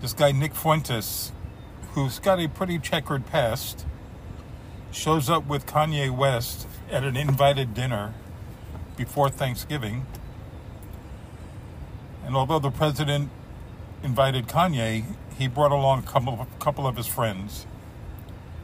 This 0.00 0.12
guy, 0.12 0.30
Nick 0.30 0.54
Fuentes, 0.54 1.32
who's 1.94 2.20
got 2.20 2.38
a 2.38 2.46
pretty 2.46 2.78
checkered 2.78 3.26
past, 3.26 3.84
shows 4.92 5.28
up 5.28 5.48
with 5.48 5.66
Kanye 5.66 6.08
West 6.08 6.68
at 6.88 7.02
an 7.02 7.16
invited 7.16 7.74
dinner 7.74 8.14
before 8.96 9.28
Thanksgiving. 9.28 10.06
And 12.24 12.36
although 12.36 12.60
the 12.60 12.70
president 12.70 13.28
invited 14.04 14.46
Kanye, 14.46 15.16
he 15.36 15.48
brought 15.48 15.72
along 15.72 16.04
a 16.04 16.06
couple, 16.06 16.34
a 16.40 16.62
couple 16.62 16.86
of 16.86 16.96
his 16.96 17.08
friends 17.08 17.66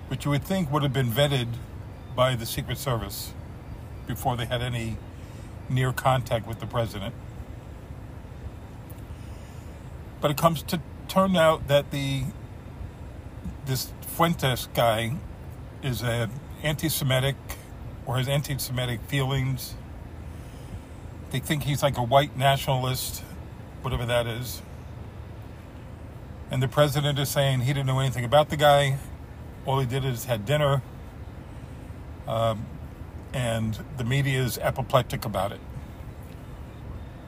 which 0.09 0.25
you 0.25 0.31
would 0.31 0.45
think 0.45 0.71
would 0.71 0.83
have 0.83 0.93
been 0.93 1.11
vetted 1.11 1.49
by 2.15 2.35
the 2.35 2.47
Secret 2.47 2.79
Service 2.79 3.33
before 4.07 4.37
they 4.37 4.47
had 4.47 4.63
any 4.63 4.97
near 5.69 5.93
contact 5.93 6.47
with 6.47 6.61
the 6.61 6.67
president. 6.67 7.15
But 10.21 10.31
it 10.31 10.37
comes 10.37 10.63
to 10.65 10.81
turn 11.09 11.37
out 11.37 11.69
that 11.69 11.91
the 11.91 12.25
this 13.67 13.93
Fuentes 14.01 14.69
guy 14.75 15.17
is 15.83 16.03
a 16.03 16.31
anti-Semitic 16.63 17.37
or 18.07 18.17
has 18.17 18.29
anti-Semitic 18.29 19.01
feelings. 19.03 19.75
They 21.31 21.41
think 21.41 21.65
he's 21.65 21.83
like 21.83 21.99
a 21.99 22.03
white 22.03 22.37
nationalist, 22.37 23.23
whatever 23.83 24.07
that 24.07 24.27
is. 24.27 24.63
And 26.51 26.63
the 26.63 26.69
president 26.69 27.19
is 27.19 27.29
saying 27.29 27.63
he 27.63 27.73
didn't 27.73 27.87
know 27.87 27.99
anything 27.99 28.25
about 28.25 28.49
the 28.49 28.57
guy. 28.57 28.99
All 29.67 29.81
he 29.81 29.87
did 29.87 30.05
is 30.05 30.25
had 30.27 30.47
dinner. 30.47 30.81
Um, 32.29 32.67
and 33.33 33.79
the 33.99 34.05
media 34.05 34.43
is 34.43 34.59
apoplectic 34.59 35.25
about 35.25 35.53
it. 35.53 35.61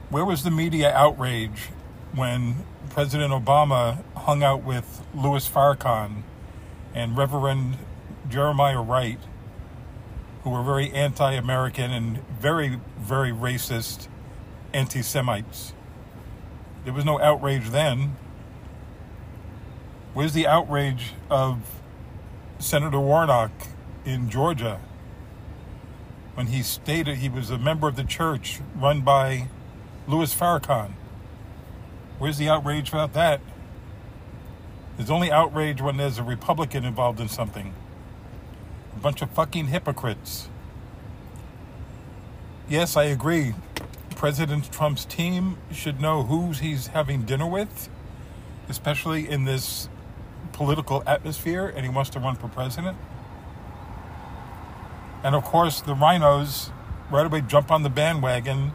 Where 0.09 0.25
was 0.25 0.43
the 0.43 0.51
media 0.51 0.91
outrage 0.91 1.69
when 2.15 2.65
President 2.89 3.31
Obama 3.31 4.03
hung 4.15 4.41
out 4.41 4.63
with 4.63 5.05
Louis 5.13 5.47
Farrakhan 5.47 6.23
and 6.95 7.15
Reverend 7.15 7.77
Jeremiah 8.27 8.81
Wright, 8.81 9.19
who 10.43 10.49
were 10.49 10.63
very 10.63 10.91
anti 10.91 11.33
American 11.33 11.91
and 11.91 12.27
very, 12.29 12.79
very 12.97 13.31
racist 13.31 14.07
anti 14.73 15.03
Semites? 15.03 15.73
There 16.85 16.93
was 16.93 17.05
no 17.05 17.19
outrage 17.19 17.69
then. 17.69 18.15
Where's 20.13 20.33
the 20.33 20.47
outrage 20.47 21.13
of 21.29 21.78
Senator 22.59 22.99
Warnock 22.99 23.51
in 24.03 24.29
Georgia 24.29 24.81
when 26.33 26.47
he 26.47 26.61
stated 26.61 27.17
he 27.17 27.29
was 27.29 27.49
a 27.49 27.57
member 27.57 27.87
of 27.87 27.95
the 27.95 28.03
church 28.03 28.59
run 28.75 29.01
by 29.01 29.47
Louis 30.07 30.33
Farrakhan? 30.35 30.91
Where's 32.17 32.37
the 32.37 32.49
outrage 32.49 32.89
about 32.89 33.13
that? 33.13 33.39
There's 34.97 35.09
only 35.09 35.31
outrage 35.31 35.81
when 35.81 35.97
there's 35.97 36.17
a 36.17 36.23
Republican 36.23 36.83
involved 36.83 37.21
in 37.21 37.29
something. 37.29 37.73
A 38.95 38.99
bunch 38.99 39.21
of 39.21 39.29
fucking 39.31 39.67
hypocrites. 39.67 40.49
Yes, 42.67 42.97
I 42.97 43.05
agree. 43.05 43.53
President 44.15 44.71
Trump's 44.71 45.05
team 45.05 45.57
should 45.71 46.01
know 46.01 46.23
who 46.23 46.51
he's 46.51 46.87
having 46.87 47.23
dinner 47.23 47.47
with, 47.47 47.89
especially 48.67 49.29
in 49.29 49.45
this 49.45 49.88
political 50.59 51.01
atmosphere, 51.07 51.71
and 51.73 51.85
he 51.85 51.89
wants 51.89 52.09
to 52.11 52.19
run 52.19 52.35
for 52.35 52.49
president. 52.49 52.97
And 55.23 55.33
of 55.35 55.43
course, 55.43 55.79
the 55.79 55.95
RINOs 55.95 56.71
right 57.09 57.25
away 57.25 57.41
jump 57.41 57.71
on 57.71 57.83
the 57.83 57.89
bandwagon 57.89 58.73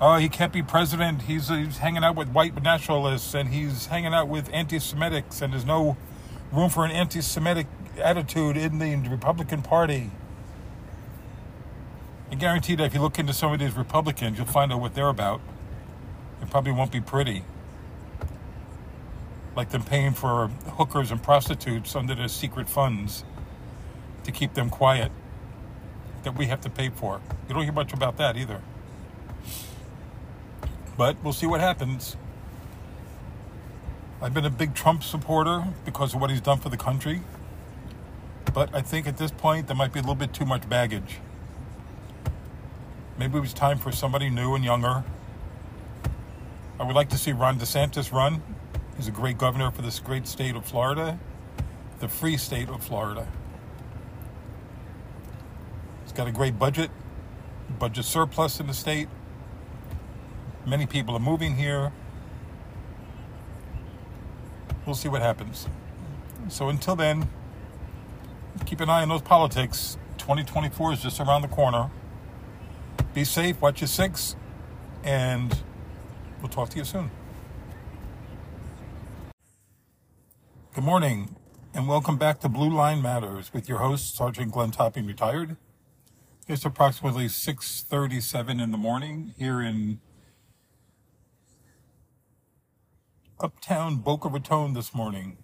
oh, 0.00 0.16
he 0.16 0.28
can't 0.28 0.52
be 0.52 0.62
president. 0.62 1.22
He's, 1.22 1.48
he's 1.48 1.78
hanging 1.78 2.02
out 2.02 2.16
with 2.16 2.28
white 2.30 2.60
nationalists 2.62 3.34
and 3.34 3.50
he's 3.50 3.86
hanging 3.86 4.14
out 4.14 4.28
with 4.28 4.48
anti 4.52 4.76
Semitics, 4.76 5.42
and 5.42 5.52
there's 5.52 5.66
no 5.66 5.96
room 6.50 6.70
for 6.70 6.84
an 6.84 6.90
anti 6.90 7.20
Semitic 7.20 7.66
attitude 7.98 8.56
in 8.56 8.78
the 8.78 8.96
Republican 9.08 9.62
Party. 9.62 10.10
I 12.30 12.36
guarantee 12.36 12.76
that 12.76 12.84
if 12.84 12.94
you 12.94 13.00
look 13.00 13.18
into 13.18 13.32
some 13.32 13.52
of 13.52 13.58
these 13.58 13.74
Republicans, 13.74 14.38
you'll 14.38 14.46
find 14.46 14.72
out 14.72 14.80
what 14.80 14.94
they're 14.94 15.08
about. 15.08 15.40
It 16.40 16.48
probably 16.48 16.72
won't 16.72 16.92
be 16.92 17.00
pretty. 17.00 17.44
Like 19.56 19.70
them 19.70 19.82
paying 19.82 20.12
for 20.12 20.48
hookers 20.48 21.10
and 21.10 21.22
prostitutes 21.22 21.96
under 21.96 22.14
their 22.14 22.28
secret 22.28 22.68
funds 22.68 23.24
to 24.24 24.32
keep 24.32 24.54
them 24.54 24.70
quiet 24.70 25.10
that 26.22 26.36
we 26.36 26.46
have 26.46 26.60
to 26.62 26.70
pay 26.70 26.90
for. 26.90 27.20
You 27.48 27.54
don't 27.54 27.64
hear 27.64 27.72
much 27.72 27.92
about 27.92 28.16
that 28.18 28.36
either. 28.36 28.60
But 30.96 31.16
we'll 31.22 31.32
see 31.32 31.46
what 31.46 31.60
happens. 31.60 32.16
I've 34.22 34.34
been 34.34 34.44
a 34.44 34.50
big 34.50 34.74
Trump 34.74 35.02
supporter 35.02 35.64
because 35.84 36.14
of 36.14 36.20
what 36.20 36.30
he's 36.30 36.42
done 36.42 36.58
for 36.58 36.68
the 36.68 36.76
country. 36.76 37.22
But 38.52 38.74
I 38.74 38.82
think 38.82 39.06
at 39.06 39.16
this 39.16 39.30
point, 39.30 39.66
there 39.66 39.76
might 39.76 39.92
be 39.92 39.98
a 39.98 40.02
little 40.02 40.14
bit 40.14 40.34
too 40.34 40.44
much 40.44 40.68
baggage. 40.68 41.18
Maybe 43.18 43.38
it 43.38 43.40
was 43.40 43.54
time 43.54 43.78
for 43.78 43.92
somebody 43.92 44.28
new 44.28 44.54
and 44.54 44.64
younger. 44.64 45.04
I 46.78 46.84
would 46.84 46.96
like 46.96 47.08
to 47.10 47.18
see 47.18 47.32
Ron 47.32 47.58
DeSantis 47.58 48.12
run. 48.12 48.42
He's 49.00 49.08
a 49.08 49.12
great 49.12 49.38
governor 49.38 49.70
for 49.70 49.80
this 49.80 49.98
great 49.98 50.26
state 50.26 50.54
of 50.56 50.66
Florida, 50.66 51.18
the 52.00 52.08
free 52.08 52.36
state 52.36 52.68
of 52.68 52.84
Florida. 52.84 53.26
He's 56.02 56.12
got 56.12 56.28
a 56.28 56.30
great 56.30 56.58
budget, 56.58 56.90
budget 57.78 58.04
surplus 58.04 58.60
in 58.60 58.66
the 58.66 58.74
state. 58.74 59.08
Many 60.66 60.84
people 60.84 61.16
are 61.16 61.18
moving 61.18 61.56
here. 61.56 61.92
We'll 64.84 64.94
see 64.94 65.08
what 65.08 65.22
happens. 65.22 65.66
So 66.48 66.68
until 66.68 66.94
then, 66.94 67.30
keep 68.66 68.82
an 68.82 68.90
eye 68.90 69.00
on 69.00 69.08
those 69.08 69.22
politics. 69.22 69.96
2024 70.18 70.92
is 70.92 71.00
just 71.00 71.20
around 71.20 71.40
the 71.40 71.48
corner. 71.48 71.88
Be 73.14 73.24
safe, 73.24 73.62
watch 73.62 73.80
your 73.80 73.88
six, 73.88 74.36
and 75.02 75.58
we'll 76.42 76.50
talk 76.50 76.68
to 76.68 76.76
you 76.76 76.84
soon. 76.84 77.10
Good 80.72 80.84
morning, 80.84 81.34
and 81.74 81.88
welcome 81.88 82.16
back 82.16 82.38
to 82.40 82.48
Blue 82.48 82.70
Line 82.70 83.02
Matters 83.02 83.52
with 83.52 83.68
your 83.68 83.78
host, 83.78 84.14
Sergeant 84.14 84.52
Glenn 84.52 84.70
Topping, 84.70 85.04
retired. 85.04 85.56
It's 86.46 86.64
approximately 86.64 87.24
6.37 87.26 88.62
in 88.62 88.70
the 88.70 88.78
morning 88.78 89.34
here 89.36 89.60
in 89.60 90.00
uptown 93.40 93.96
Boca 93.96 94.28
Raton 94.28 94.74
this 94.74 94.94
morning, 94.94 95.38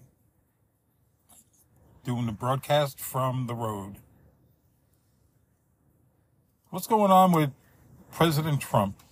doing 2.04 2.26
the 2.26 2.32
broadcast 2.32 3.00
from 3.00 3.48
the 3.48 3.54
road. 3.54 3.96
What's 6.70 6.86
going 6.86 7.10
on 7.10 7.32
with 7.32 7.50
President 8.12 8.60
Trump, 8.60 9.02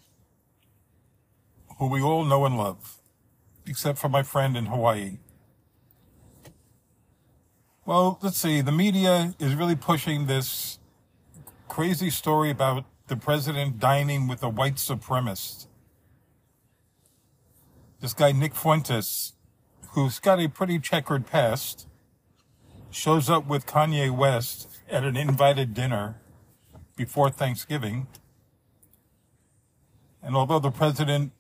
who 1.81 1.89
we 1.89 2.01
all 2.01 2.25
know 2.25 2.45
and 2.45 2.57
love, 2.57 2.99
except 3.67 3.99
for 3.99 4.09
my 4.09 4.23
friend 4.23 4.57
in 4.57 4.67
Hawaii? 4.67 5.19
Well, 7.87 8.19
let's 8.23 8.39
see. 8.39 8.61
The 8.61 8.73
media 8.73 9.35
is 9.39 9.55
really 9.55 9.77
pushing 9.77 10.27
this 10.27 10.79
crazy 11.69 12.11
story 12.11 12.51
about 12.51 12.85
the 13.09 13.17
president 13.17 13.79
dining 13.79 14.27
with 14.27 14.43
a 14.43 14.49
white 14.49 14.77
supremacist 14.77 15.67
this 18.05 18.13
guy 18.13 18.33
Nick 18.33 18.55
Fuentes, 18.55 19.33
who's 19.93 20.19
got 20.19 20.39
a 20.39 20.47
pretty 20.47 20.79
checkered 20.79 21.27
past, 21.27 21.89
shows 22.91 23.31
up 23.31 23.47
with 23.47 23.65
Kanye 23.65 24.15
West 24.15 24.69
at 24.91 25.05
an 25.05 25.17
invited 25.17 25.73
dinner 25.73 26.21
before 26.97 27.31
Thanksgiving. 27.31 28.07
And 30.23 30.37
although 30.37 30.59
the 30.59 30.71
president 30.71 31.33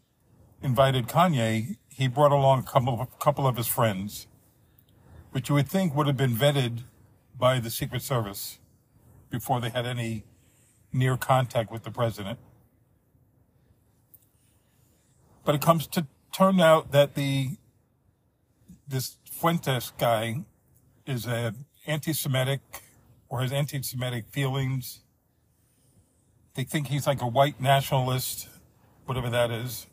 invited 0.62 1.06
Kanye, 1.06 1.76
he 1.90 2.08
brought 2.08 2.32
along 2.32 2.60
a 2.60 2.62
couple 2.62 2.98
of, 2.98 3.18
couple 3.18 3.46
of 3.46 3.58
his 3.58 3.66
friends, 3.66 4.26
which 5.34 5.48
you 5.48 5.56
would 5.56 5.68
think 5.68 5.96
would 5.96 6.06
have 6.06 6.16
been 6.16 6.30
vetted 6.30 6.84
by 7.36 7.58
the 7.58 7.68
Secret 7.68 8.02
Service 8.02 8.60
before 9.30 9.60
they 9.60 9.68
had 9.68 9.84
any 9.84 10.22
near 10.92 11.16
contact 11.16 11.72
with 11.72 11.82
the 11.82 11.90
president. 11.90 12.38
But 15.44 15.56
it 15.56 15.60
comes 15.60 15.88
to 15.88 16.06
turn 16.32 16.60
out 16.60 16.92
that 16.92 17.16
the 17.16 17.56
this 18.86 19.16
Fuentes 19.28 19.92
guy 19.98 20.44
is 21.04 21.26
a 21.26 21.52
anti-Semitic 21.84 22.60
or 23.28 23.40
has 23.40 23.50
anti-Semitic 23.50 24.26
feelings. 24.28 25.00
They 26.54 26.62
think 26.62 26.86
he's 26.86 27.08
like 27.08 27.20
a 27.20 27.26
white 27.26 27.60
nationalist, 27.60 28.48
whatever 29.04 29.30
that 29.30 29.50
is. 29.50 29.88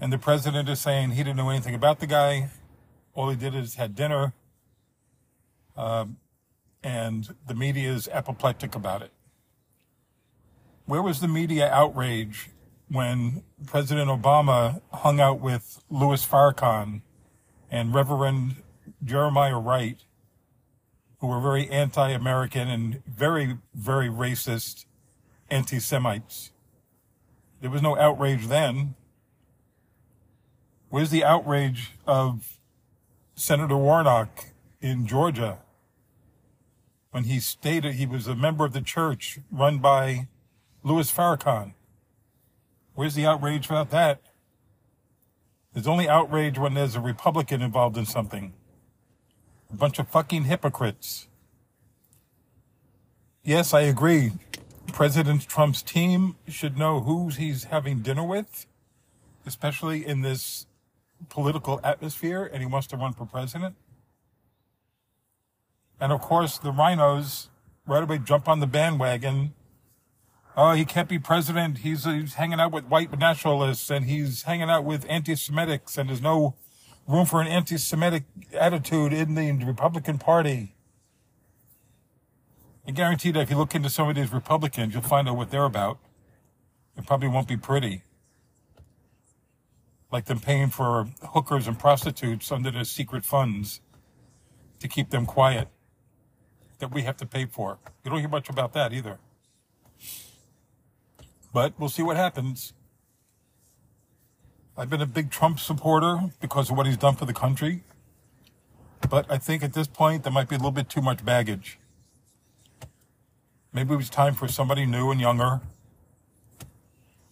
And 0.00 0.10
the 0.10 0.18
president 0.18 0.66
is 0.70 0.80
saying 0.80 1.10
he 1.10 1.18
didn't 1.18 1.36
know 1.36 1.50
anything 1.50 1.74
about 1.74 2.00
the 2.00 2.06
guy. 2.06 2.48
All 3.20 3.28
he 3.28 3.36
did 3.36 3.54
is 3.54 3.74
had 3.74 3.94
dinner. 3.94 4.32
Um, 5.76 6.16
and 6.82 7.34
the 7.46 7.54
media 7.54 7.92
is 7.92 8.08
apoplectic 8.08 8.74
about 8.74 9.02
it. 9.02 9.12
Where 10.86 11.02
was 11.02 11.20
the 11.20 11.28
media 11.28 11.70
outrage 11.70 12.48
when 12.88 13.42
President 13.66 14.08
Obama 14.08 14.80
hung 14.90 15.20
out 15.20 15.38
with 15.38 15.84
Louis 15.90 16.24
Farrakhan 16.24 17.02
and 17.70 17.92
Reverend 17.92 18.62
Jeremiah 19.04 19.58
Wright, 19.58 19.98
who 21.18 21.26
were 21.26 21.40
very 21.40 21.68
anti-American 21.68 22.68
and 22.68 23.02
very, 23.04 23.58
very 23.74 24.08
racist 24.08 24.86
anti-Semites. 25.50 26.52
There 27.60 27.70
was 27.70 27.82
no 27.82 27.98
outrage 27.98 28.46
then. 28.46 28.94
Where's 30.88 31.10
the 31.10 31.22
outrage 31.22 31.90
of 32.06 32.56
Senator 33.40 33.78
Warnock 33.78 34.48
in 34.82 35.06
Georgia 35.06 35.60
when 37.10 37.24
he 37.24 37.40
stated 37.40 37.94
he 37.94 38.04
was 38.04 38.26
a 38.26 38.34
member 38.34 38.66
of 38.66 38.74
the 38.74 38.82
church 38.82 39.38
run 39.50 39.78
by 39.78 40.28
Louis 40.82 41.10
Farrakhan. 41.10 41.72
Where's 42.94 43.14
the 43.14 43.24
outrage 43.24 43.64
about 43.64 43.88
that? 43.92 44.20
There's 45.72 45.86
only 45.86 46.06
outrage 46.06 46.58
when 46.58 46.74
there's 46.74 46.94
a 46.94 47.00
Republican 47.00 47.62
involved 47.62 47.96
in 47.96 48.04
something. 48.04 48.52
A 49.72 49.76
bunch 49.76 49.98
of 49.98 50.08
fucking 50.08 50.44
hypocrites. 50.44 51.26
Yes, 53.42 53.72
I 53.72 53.80
agree. 53.80 54.32
President 54.92 55.48
Trump's 55.48 55.80
team 55.80 56.36
should 56.46 56.76
know 56.76 57.00
who 57.00 57.28
he's 57.28 57.64
having 57.64 58.00
dinner 58.00 58.22
with, 58.22 58.66
especially 59.46 60.06
in 60.06 60.20
this 60.20 60.66
political 61.28 61.80
atmosphere, 61.84 62.48
and 62.52 62.62
he 62.62 62.66
wants 62.66 62.86
to 62.88 62.96
run 62.96 63.12
for 63.12 63.26
president. 63.26 63.76
And 66.00 66.12
of 66.12 66.20
course, 66.20 66.58
the 66.58 66.72
RINOs 66.72 67.48
right 67.86 68.02
away 68.02 68.18
jump 68.18 68.48
on 68.48 68.60
the 68.60 68.66
bandwagon. 68.66 69.52
Oh, 70.56 70.72
he 70.72 70.84
can't 70.84 71.08
be 71.08 71.18
president. 71.18 71.78
He's, 71.78 72.04
he's 72.04 72.34
hanging 72.34 72.58
out 72.58 72.72
with 72.72 72.84
white 72.86 73.16
nationalists 73.18 73.90
and 73.90 74.06
he's 74.06 74.42
hanging 74.42 74.70
out 74.70 74.84
with 74.84 75.04
anti-Semitics 75.08 75.98
and 75.98 76.08
there's 76.08 76.22
no 76.22 76.54
room 77.06 77.26
for 77.26 77.40
an 77.40 77.46
anti-Semitic 77.46 78.24
attitude 78.52 79.12
in 79.12 79.34
the 79.34 79.52
Republican 79.64 80.18
Party. 80.18 80.74
I 82.86 82.92
guarantee 82.92 83.30
that 83.32 83.40
if 83.40 83.50
you 83.50 83.56
look 83.56 83.74
into 83.74 83.90
some 83.90 84.08
of 84.08 84.16
these 84.16 84.32
Republicans, 84.32 84.94
you'll 84.94 85.02
find 85.02 85.28
out 85.28 85.36
what 85.36 85.50
they're 85.50 85.64
about. 85.64 85.98
It 86.96 87.06
probably 87.06 87.28
won't 87.28 87.46
be 87.46 87.56
pretty. 87.56 88.02
Like 90.12 90.24
them 90.24 90.40
paying 90.40 90.70
for 90.70 91.08
hookers 91.22 91.68
and 91.68 91.78
prostitutes 91.78 92.50
under 92.50 92.70
their 92.70 92.84
secret 92.84 93.24
funds 93.24 93.80
to 94.80 94.88
keep 94.88 95.10
them 95.10 95.26
quiet 95.26 95.68
that 96.78 96.92
we 96.92 97.02
have 97.02 97.16
to 97.18 97.26
pay 97.26 97.46
for. 97.46 97.78
You 98.04 98.10
don't 98.10 98.20
hear 98.20 98.28
much 98.28 98.48
about 98.48 98.72
that 98.72 98.92
either. 98.92 99.18
But 101.52 101.74
we'll 101.78 101.88
see 101.88 102.02
what 102.02 102.16
happens. 102.16 102.72
I've 104.76 104.88
been 104.88 105.02
a 105.02 105.06
big 105.06 105.30
Trump 105.30 105.60
supporter 105.60 106.30
because 106.40 106.70
of 106.70 106.76
what 106.76 106.86
he's 106.86 106.96
done 106.96 107.14
for 107.14 107.26
the 107.26 107.34
country. 107.34 107.84
But 109.08 109.30
I 109.30 109.38
think 109.38 109.62
at 109.62 109.74
this 109.74 109.86
point, 109.86 110.22
there 110.22 110.32
might 110.32 110.48
be 110.48 110.54
a 110.54 110.58
little 110.58 110.70
bit 110.70 110.88
too 110.88 111.02
much 111.02 111.24
baggage. 111.24 111.78
Maybe 113.72 113.94
it 113.94 113.96
was 113.96 114.10
time 114.10 114.34
for 114.34 114.48
somebody 114.48 114.86
new 114.86 115.10
and 115.10 115.20
younger. 115.20 115.60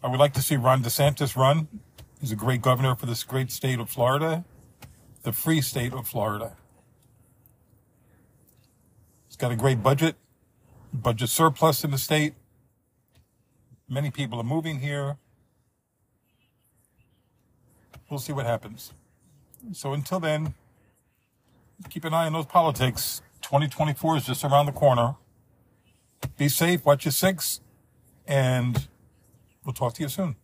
I 0.03 0.09
would 0.09 0.21
like 0.21 0.35
to 0.35 0.43
see 0.43 0.57
Ron 0.57 0.83
DeSantis 0.83 1.37
run. 1.37 1.69
He's 2.21 2.33
a 2.33 2.37
great 2.37 2.63
governor 2.63 2.95
for 2.95 3.07
this 3.07 3.25
great 3.25 3.51
state 3.51 3.79
of 3.79 3.91
Florida, 3.91 4.45
the 5.23 5.33
free 5.33 5.61
state 5.61 5.93
of 5.93 6.09
Florida 6.09 6.57
He's 9.29 9.37
got 9.37 9.53
a 9.53 9.57
great 9.57 9.83
budget, 9.83 10.17
budget 10.93 11.29
surplus 11.29 11.85
in 11.85 11.91
the 11.91 11.99
state. 11.99 12.35
Many 13.89 14.11
people 14.11 14.41
are 14.41 14.45
moving 14.45 14.81
here. 14.81 15.19
We'll 18.11 18.19
see 18.19 18.33
what 18.33 18.47
happens. 18.47 18.95
So 19.73 19.93
until 19.93 20.19
then, 20.19 20.55
keep 21.91 22.05
an 22.05 22.15
eye 22.15 22.27
on 22.27 22.33
those 22.33 22.47
politics. 22.47 23.21
2024 23.43 24.17
is 24.17 24.27
just 24.27 24.45
around 24.45 24.67
the 24.67 24.73
corner. 24.73 25.17
Be 26.39 26.49
safe, 26.49 26.85
watch 26.85 27.05
your 27.05 27.13
six, 27.13 27.61
and 28.27 28.89
we'll 29.65 29.75
talk 29.75 29.95
to 29.95 30.03
you 30.03 30.09
soon. 30.09 30.37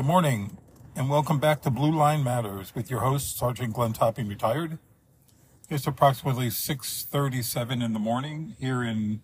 Good 0.00 0.06
morning 0.06 0.56
and 0.96 1.10
welcome 1.10 1.38
back 1.38 1.60
to 1.60 1.70
Blue 1.70 1.92
Line 1.92 2.24
Matters 2.24 2.74
with 2.74 2.90
your 2.90 3.00
host, 3.00 3.36
Sergeant 3.36 3.74
Glenn 3.74 3.92
Topping, 3.92 4.28
retired. 4.28 4.78
It's 5.68 5.86
approximately 5.86 6.46
6.37 6.46 7.84
in 7.84 7.92
the 7.92 7.98
morning 7.98 8.56
here 8.58 8.82
in 8.82 9.20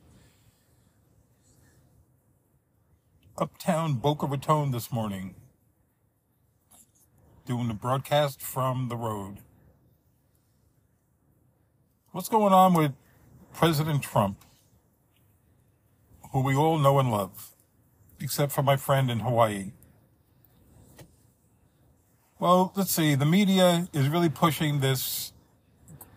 uptown 3.39 3.95
Boca 3.95 4.27
Raton 4.27 4.71
this 4.71 4.93
morning, 4.93 5.35
doing 7.47 7.69
the 7.69 7.75
broadcast 7.75 8.43
from 8.43 8.89
the 8.91 8.97
road. 8.97 9.39
What's 12.13 12.29
going 12.29 12.53
on 12.53 12.75
with 12.75 12.93
President 13.55 14.03
Trump, 14.03 14.45
who 16.33 16.43
we 16.43 16.55
all 16.55 16.79
know 16.79 16.99
and 16.99 17.11
love, 17.11 17.53
except 18.21 18.53
for 18.53 18.63
my 18.63 18.77
friend 18.77 19.11
in 19.11 19.21
Hawaii? 19.21 19.73
Well, 22.39 22.71
let's 22.77 22.91
see. 22.91 23.15
The 23.15 23.25
media 23.25 23.89
is 23.95 24.11
really 24.11 24.29
pushing 24.29 24.81
this 24.81 25.33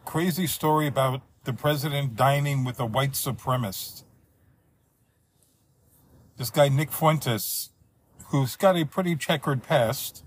crazy 0.03 0.47
story 0.47 0.85
about 0.85 1.21
the 1.45 1.53
president 1.53 2.17
dining 2.17 2.65
with 2.65 2.77
a 2.77 2.85
white 2.85 3.13
supremacist. 3.13 4.03
This 6.35 6.49
guy, 6.49 6.67
Nick 6.67 6.91
Fuentes, 6.91 7.69
who's 8.27 8.57
got 8.57 8.75
a 8.75 8.83
pretty 8.83 9.15
checkered 9.15 9.63
past, 9.63 10.25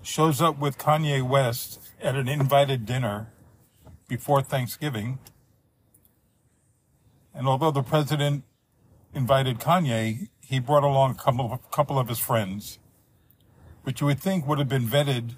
shows 0.00 0.40
up 0.40 0.60
with 0.60 0.78
Kanye 0.78 1.28
West 1.28 1.80
at 2.00 2.14
an 2.14 2.28
invited 2.28 2.86
dinner 2.86 3.32
before 4.06 4.42
Thanksgiving. 4.42 5.18
And 7.34 7.48
although 7.48 7.72
the 7.72 7.82
president 7.82 8.44
invited 9.12 9.58
Kanye, 9.58 10.28
he 10.40 10.60
brought 10.60 10.84
along 10.84 11.10
a 11.10 11.14
couple 11.14 11.52
of, 11.52 11.70
couple 11.72 11.98
of 11.98 12.06
his 12.08 12.20
friends 12.20 12.78
which 13.84 14.00
you 14.00 14.06
would 14.06 14.20
think 14.20 14.46
would 14.46 14.58
have 14.58 14.68
been 14.68 14.86
vetted 14.86 15.34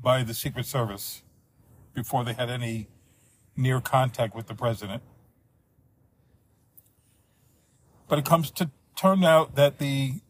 by 0.00 0.22
the 0.22 0.34
Secret 0.34 0.66
Service 0.66 1.22
before 1.94 2.24
they 2.24 2.34
had 2.34 2.48
any 2.48 2.88
near 3.56 3.80
contact 3.80 4.34
with 4.34 4.46
the 4.46 4.54
president. 4.54 5.02
But 8.06 8.18
it 8.18 8.24
comes 8.24 8.50
to 8.52 8.70
turn 8.94 9.24
out 9.24 9.56
that 9.56 9.78
the 9.78 10.20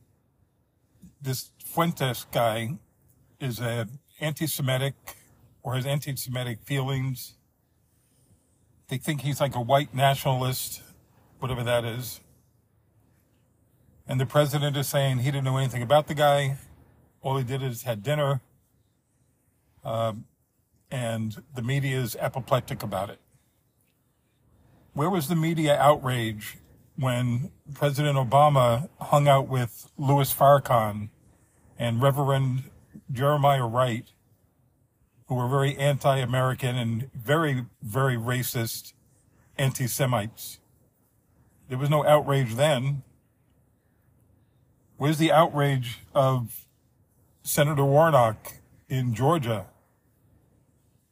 this 1.21 1.51
Fuentes 1.65 2.25
guy 2.33 2.79
is 3.41 3.61
a 3.61 3.89
anti-Semitic 4.21 4.95
or 5.63 5.75
has 5.75 5.85
anti-Semitic 5.85 6.61
feelings. 6.63 7.35
They 8.89 8.97
think 8.99 9.23
he's 9.23 9.41
like 9.41 9.57
a 9.57 9.61
white 9.61 9.93
nationalist, 9.93 10.83
whatever 11.41 11.65
that 11.65 11.85
is. 11.85 12.21
And 14.07 14.21
the 14.21 14.27
president 14.27 14.77
is 14.77 14.87
saying 14.87 15.19
he 15.19 15.33
didn't 15.33 15.45
know 15.45 15.57
anything 15.57 15.83
about 15.83 16.07
the 16.07 16.15
guy. 16.15 16.59
All 17.27 17.37
he 17.39 17.43
did 17.43 17.61
is 17.61 17.83
had 17.83 18.05
dinner, 18.05 18.41
um, 19.83 20.27
and 20.93 21.43
the 21.57 21.61
media 21.61 21.99
is 21.99 22.15
apoplectic 22.21 22.85
about 22.85 23.11
it. 23.11 23.19
Where 24.93 25.11
was 25.11 25.27
the 25.27 25.35
media 25.35 25.77
outrage 25.77 26.59
when 26.95 27.51
President 27.75 28.17
Obama 28.17 28.89
hung 29.01 29.27
out 29.27 29.49
with 29.49 29.91
Louis 29.99 30.33
Farrakhan 30.33 31.09
and 31.77 32.01
Reverend 32.01 32.71
Jeremiah 33.11 33.67
Wright, 33.67 34.07
who 35.27 35.35
were 35.35 35.49
very 35.49 35.77
anti-American 35.77 36.77
and 36.77 37.11
very, 37.13 37.65
very 37.83 38.17
racist 38.17 38.93
anti-Semites? 39.59 40.61
There 41.69 41.77
was 41.77 41.91
no 41.91 42.07
outrage 42.07 42.55
then. 42.55 43.03
Where's 44.97 45.19
the 45.19 45.33
outrage 45.33 46.03
of 46.15 46.66
Senator 47.47 47.85
Warnock 47.85 48.55
in 48.89 49.15
Georgia 49.15 49.67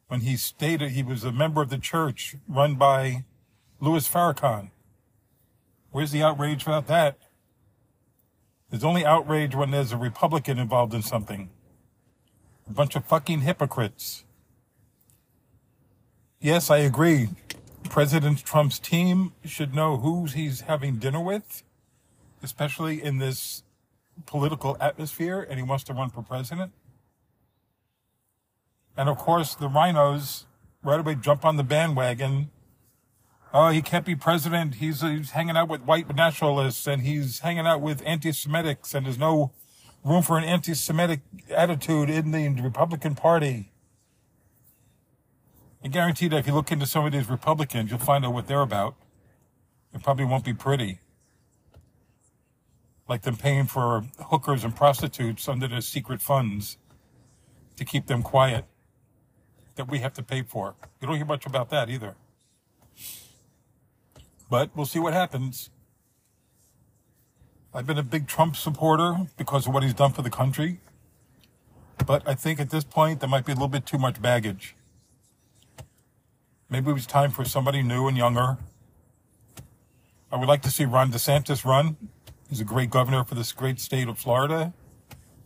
when 0.09 0.19
he 0.19 0.35
stated 0.35 0.91
he 0.91 1.01
was 1.01 1.23
a 1.23 1.31
member 1.31 1.61
of 1.61 1.69
the 1.69 1.77
church 1.77 2.35
run 2.45 2.75
by 2.75 3.23
Louis 3.79 4.05
Farrakhan. 4.05 4.71
Where's 5.91 6.11
the 6.11 6.23
outrage 6.23 6.63
about 6.63 6.87
that? 6.87 7.17
There's 8.69 8.83
only 8.83 9.05
outrage 9.05 9.55
when 9.55 9.71
there's 9.71 9.93
a 9.93 9.97
Republican 9.97 10.59
involved 10.59 10.93
in 10.93 11.03
something. 11.03 11.51
A 12.67 12.73
bunch 12.73 12.97
of 12.97 13.05
fucking 13.05 13.39
hypocrites. 13.39 14.25
Yes, 16.41 16.69
I 16.69 16.79
agree. 16.79 17.29
President 17.89 18.43
Trump's 18.43 18.77
team 18.77 19.31
should 19.45 19.73
know 19.73 19.95
who 19.95 20.25
he's 20.25 20.61
having 20.61 20.97
dinner 20.97 21.21
with, 21.21 21.63
especially 22.43 23.01
in 23.01 23.19
this 23.19 23.63
political 24.25 24.77
atmosphere 24.79 25.45
and 25.47 25.59
he 25.59 25.63
wants 25.63 25.83
to 25.85 25.93
run 25.93 26.09
for 26.09 26.21
president. 26.21 26.71
And 28.97 29.09
of 29.09 29.17
course, 29.17 29.55
the 29.55 29.67
RINOs 29.67 30.45
right 30.83 30.99
away 30.99 31.15
jump 31.15 31.43
on 31.43 31.57
the 31.57 31.63
bandwagon. 31.63 32.49
Oh, 33.53 33.69
he 33.69 33.81
can't 33.81 34.05
be 34.05 34.15
president. 34.15 34.75
He's, 34.75 35.01
he's 35.01 35.31
hanging 35.31 35.57
out 35.57 35.69
with 35.69 35.81
white 35.81 36.13
nationalists 36.15 36.87
and 36.87 37.01
he's 37.01 37.39
hanging 37.39 37.65
out 37.65 37.81
with 37.81 38.01
anti-Semitics 38.05 38.93
and 38.93 39.05
there's 39.05 39.17
no 39.17 39.51
room 40.03 40.21
for 40.21 40.37
an 40.37 40.43
anti-Semitic 40.43 41.21
attitude 41.49 42.09
in 42.09 42.31
the 42.31 42.49
Republican 42.61 43.15
Party. 43.15 43.71
I 45.83 45.87
guarantee 45.87 46.27
that 46.29 46.37
if 46.37 46.47
you 46.47 46.53
look 46.53 46.71
into 46.71 46.85
some 46.85 47.05
of 47.05 47.11
these 47.11 47.29
Republicans, 47.29 47.91
you'll 47.91 47.99
find 47.99 48.25
out 48.25 48.33
what 48.33 48.47
they're 48.47 48.61
about. 48.61 48.95
It 49.93 50.03
probably 50.03 50.25
won't 50.25 50.43
be 50.43 50.53
pretty 50.53 50.99
like 53.07 53.21
them 53.23 53.35
paying 53.37 53.65
for 53.65 54.05
hookers 54.19 54.63
and 54.63 54.75
prostitutes 54.75 55.47
under 55.47 55.67
their 55.67 55.81
secret 55.81 56.21
funds 56.21 56.77
to 57.77 57.85
keep 57.85 58.07
them 58.07 58.23
quiet 58.23 58.65
that 59.75 59.89
we 59.89 59.99
have 59.99 60.13
to 60.13 60.23
pay 60.23 60.41
for. 60.41 60.75
You 61.01 61.07
don't 61.07 61.17
hear 61.17 61.25
much 61.25 61.45
about 61.45 61.69
that 61.69 61.89
either. 61.89 62.15
but 64.49 64.71
we'll 64.75 64.85
see 64.85 64.99
what 64.99 65.13
happens. 65.13 65.69
I've 67.73 67.85
been 67.85 67.97
a 67.97 68.03
big 68.03 68.27
Trump 68.27 68.55
supporter 68.55 69.27
because 69.37 69.67
of 69.67 69.73
what 69.73 69.83
he's 69.83 69.93
done 69.93 70.13
for 70.13 70.21
the 70.21 70.29
country. 70.29 70.79
But 72.05 72.27
I 72.27 72.35
think 72.35 72.59
at 72.59 72.69
this 72.69 72.83
point, 72.83 73.19
there 73.19 73.29
might 73.29 73.45
be 73.45 73.51
a 73.51 73.55
little 73.55 73.67
bit 73.67 73.85
too 73.85 73.97
much 73.97 74.21
baggage. 74.21 74.75
Maybe 76.69 76.89
it 76.89 76.93
was 76.93 77.05
time 77.05 77.31
for 77.31 77.45
somebody 77.45 77.81
new 77.83 78.07
and 78.07 78.17
younger. 78.17 78.57
I 80.31 80.37
would 80.37 80.47
like 80.47 80.61
to 80.63 80.71
see 80.71 80.85
Ron 80.85 81.11
DeSantis 81.11 81.65
run. 81.65 81.97
He's 82.49 82.61
a 82.61 82.65
great 82.65 82.89
governor 82.89 83.23
for 83.23 83.35
this 83.35 83.51
great 83.51 83.79
state 83.79 84.07
of 84.07 84.19
Florida, 84.19 84.73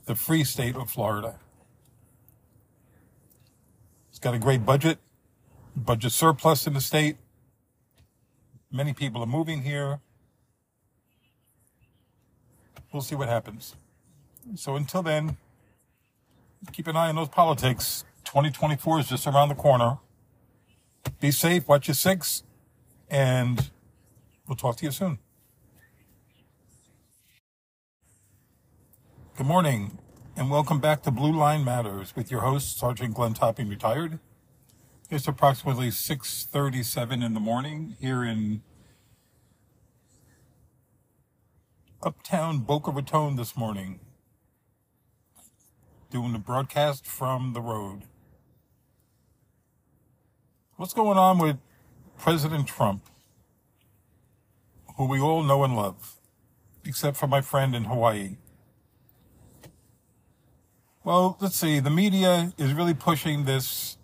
the 0.05 0.15
free 0.15 0.43
state 0.43 0.75
of 0.75 0.89
Florida. 0.89 1.39
He's 4.09 4.19
got 4.19 4.33
a 4.33 4.39
great 4.39 4.65
budget, 4.65 4.99
budget 5.75 6.11
surplus 6.11 6.67
in 6.67 6.73
the 6.73 6.81
state. 6.81 7.15
Many 8.71 8.93
people 8.93 9.23
are 9.23 9.27
moving 9.27 9.61
here. 9.61 10.01
We'll 12.91 13.01
see 13.01 13.15
what 13.15 13.29
happens. 13.29 13.75
So 14.55 14.75
until 14.75 15.01
then, 15.01 15.37
keep 16.73 16.87
an 16.87 16.97
eye 16.97 17.09
on 17.09 17.15
those 17.15 17.29
politics. 17.29 18.03
2024 18.25 18.99
is 18.99 19.07
just 19.07 19.25
around 19.25 19.49
the 19.49 19.55
corner. 19.55 19.99
Be 21.19 21.31
safe, 21.31 21.67
watch 21.67 21.87
your 21.87 21.95
six, 21.95 22.43
and 23.09 23.71
we'll 24.47 24.55
talk 24.55 24.75
to 24.77 24.85
you 24.85 24.91
soon. 24.91 25.19
Good 29.39 29.47
morning, 29.47 29.97
and 30.35 30.51
welcome 30.51 30.81
back 30.81 31.01
to 31.03 31.11
Blue 31.11 31.31
Line 31.31 31.63
Matters 31.63 32.13
with 32.13 32.29
your 32.29 32.41
host, 32.41 32.77
Sergeant 32.77 33.13
Glenn 33.13 33.33
Topping, 33.33 33.69
retired. 33.69 34.19
It's 35.09 35.29
approximately 35.29 35.91
6.37 35.91 37.25
in 37.25 37.33
the 37.33 37.39
morning 37.39 37.95
here 38.01 38.21
in 38.21 38.63
uptown 42.03 42.59
Boca 42.59 42.91
Raton 42.91 43.37
this 43.37 43.55
morning 43.55 44.01
doing 46.11 46.33
the 46.33 46.39
broadcast 46.39 47.07
from 47.07 47.53
the 47.53 47.61
road. 47.61 48.01
What's 50.75 50.93
going 50.93 51.17
on 51.17 51.37
with 51.37 51.59
President 52.17 52.67
Trump, 52.67 53.05
who 54.97 55.07
we 55.07 55.21
all 55.21 55.43
know 55.43 55.63
and 55.63 55.77
love, 55.77 56.17
except 56.83 57.15
for 57.15 57.27
my 57.27 57.39
friend 57.39 57.73
in 57.73 57.85
Hawaii? 57.85 58.35
Well, 61.09 61.37
let's 61.39 61.55
see. 61.55 61.79
The 61.79 61.89
media 61.89 62.53
is 62.59 62.71
really 62.71 62.93
pushing 62.93 63.45
this 63.45 63.97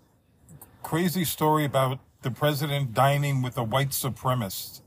crazy 0.81 1.23
story 1.23 1.63
about 1.63 1.99
the 2.23 2.31
president 2.31 2.95
dining 2.95 3.43
with 3.43 3.59
a 3.59 3.63
white 3.63 3.89
supremacist. 3.89 4.81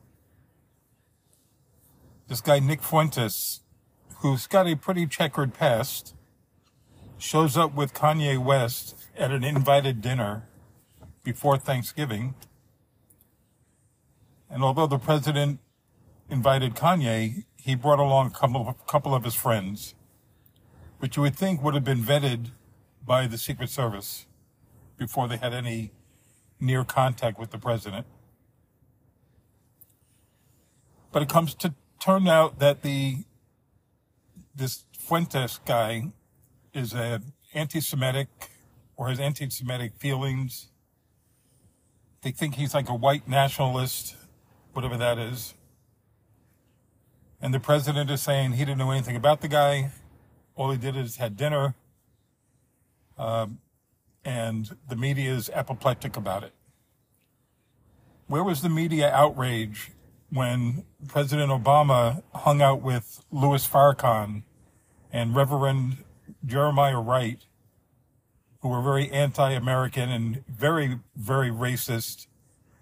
This 2.26 2.40
guy, 2.40 2.58
Nick 2.58 2.82
Fuentes, 2.82 3.60
who's 4.16 4.48
got 4.48 4.66
a 4.66 4.74
pretty 4.74 5.06
checkered 5.06 5.54
past, 5.54 6.12
shows 7.18 7.56
up 7.56 7.76
with 7.76 7.94
Kanye 7.94 8.36
West 8.36 8.96
at 9.16 9.30
an 9.30 9.44
invited 9.44 10.00
dinner 10.00 10.48
before 11.22 11.56
Thanksgiving. 11.56 12.34
And 14.50 14.64
although 14.64 14.88
the 14.88 14.98
president 14.98 15.60
invited 16.28 16.74
Kanye, 16.74 17.44
he 17.54 17.76
brought 17.76 18.00
along 18.00 18.26
a 18.26 18.30
couple 18.30 18.68
of, 18.70 18.86
couple 18.88 19.14
of 19.14 19.22
his 19.22 19.36
friends, 19.36 19.94
which 20.98 21.16
you 21.16 21.22
would 21.22 21.36
think 21.36 21.62
would 21.62 21.74
have 21.74 21.84
been 21.84 22.02
vetted 22.02 22.50
by 23.04 23.26
the 23.26 23.38
Secret 23.38 23.70
Service 23.70 24.26
before 24.96 25.28
they 25.28 25.36
had 25.36 25.54
any 25.54 25.92
near 26.60 26.84
contact 26.84 27.38
with 27.38 27.50
the 27.50 27.58
president. 27.58 28.06
But 31.12 31.22
it 31.22 31.28
comes 31.28 31.54
to 31.54 31.74
turn 32.00 32.28
out 32.28 32.58
that 32.58 32.82
the 32.82 33.18
this 34.54 34.84
Fuentes 34.98 35.60
guy 35.64 36.12
is 36.74 36.92
a 36.92 37.22
anti-Semitic 37.54 38.28
or 38.96 39.08
has 39.08 39.20
anti-Semitic 39.20 39.94
feelings. 39.96 40.68
They 42.22 42.32
think 42.32 42.56
he's 42.56 42.74
like 42.74 42.88
a 42.88 42.94
white 42.94 43.28
nationalist, 43.28 44.16
whatever 44.72 44.96
that 44.96 45.18
is. 45.18 45.54
And 47.40 47.54
the 47.54 47.60
president 47.60 48.10
is 48.10 48.20
saying 48.20 48.52
he 48.52 48.64
didn't 48.64 48.78
know 48.78 48.90
anything 48.90 49.16
about 49.16 49.40
the 49.40 49.48
guy. 49.48 49.92
All 50.58 50.72
he 50.72 50.76
did 50.76 50.96
is 50.96 51.16
had 51.16 51.36
dinner. 51.36 51.76
Um, 53.16 53.60
and 54.24 54.76
the 54.88 54.96
media 54.96 55.32
is 55.32 55.48
apoplectic 55.50 56.16
about 56.16 56.42
it. 56.42 56.52
Where 58.26 58.42
was 58.42 58.60
the 58.60 58.68
media 58.68 59.08
outrage 59.08 59.92
when 60.30 60.84
President 61.06 61.52
Obama 61.52 62.24
hung 62.34 62.60
out 62.60 62.82
with 62.82 63.24
Louis 63.30 63.66
Farrakhan 63.66 64.42
and 65.12 65.36
Reverend 65.36 65.98
Jeremiah 66.44 67.00
Wright, 67.00 67.46
who 68.60 68.68
were 68.68 68.82
very 68.82 69.10
anti-American 69.12 70.10
and 70.10 70.44
very, 70.48 70.98
very 71.14 71.50
racist 71.50 72.26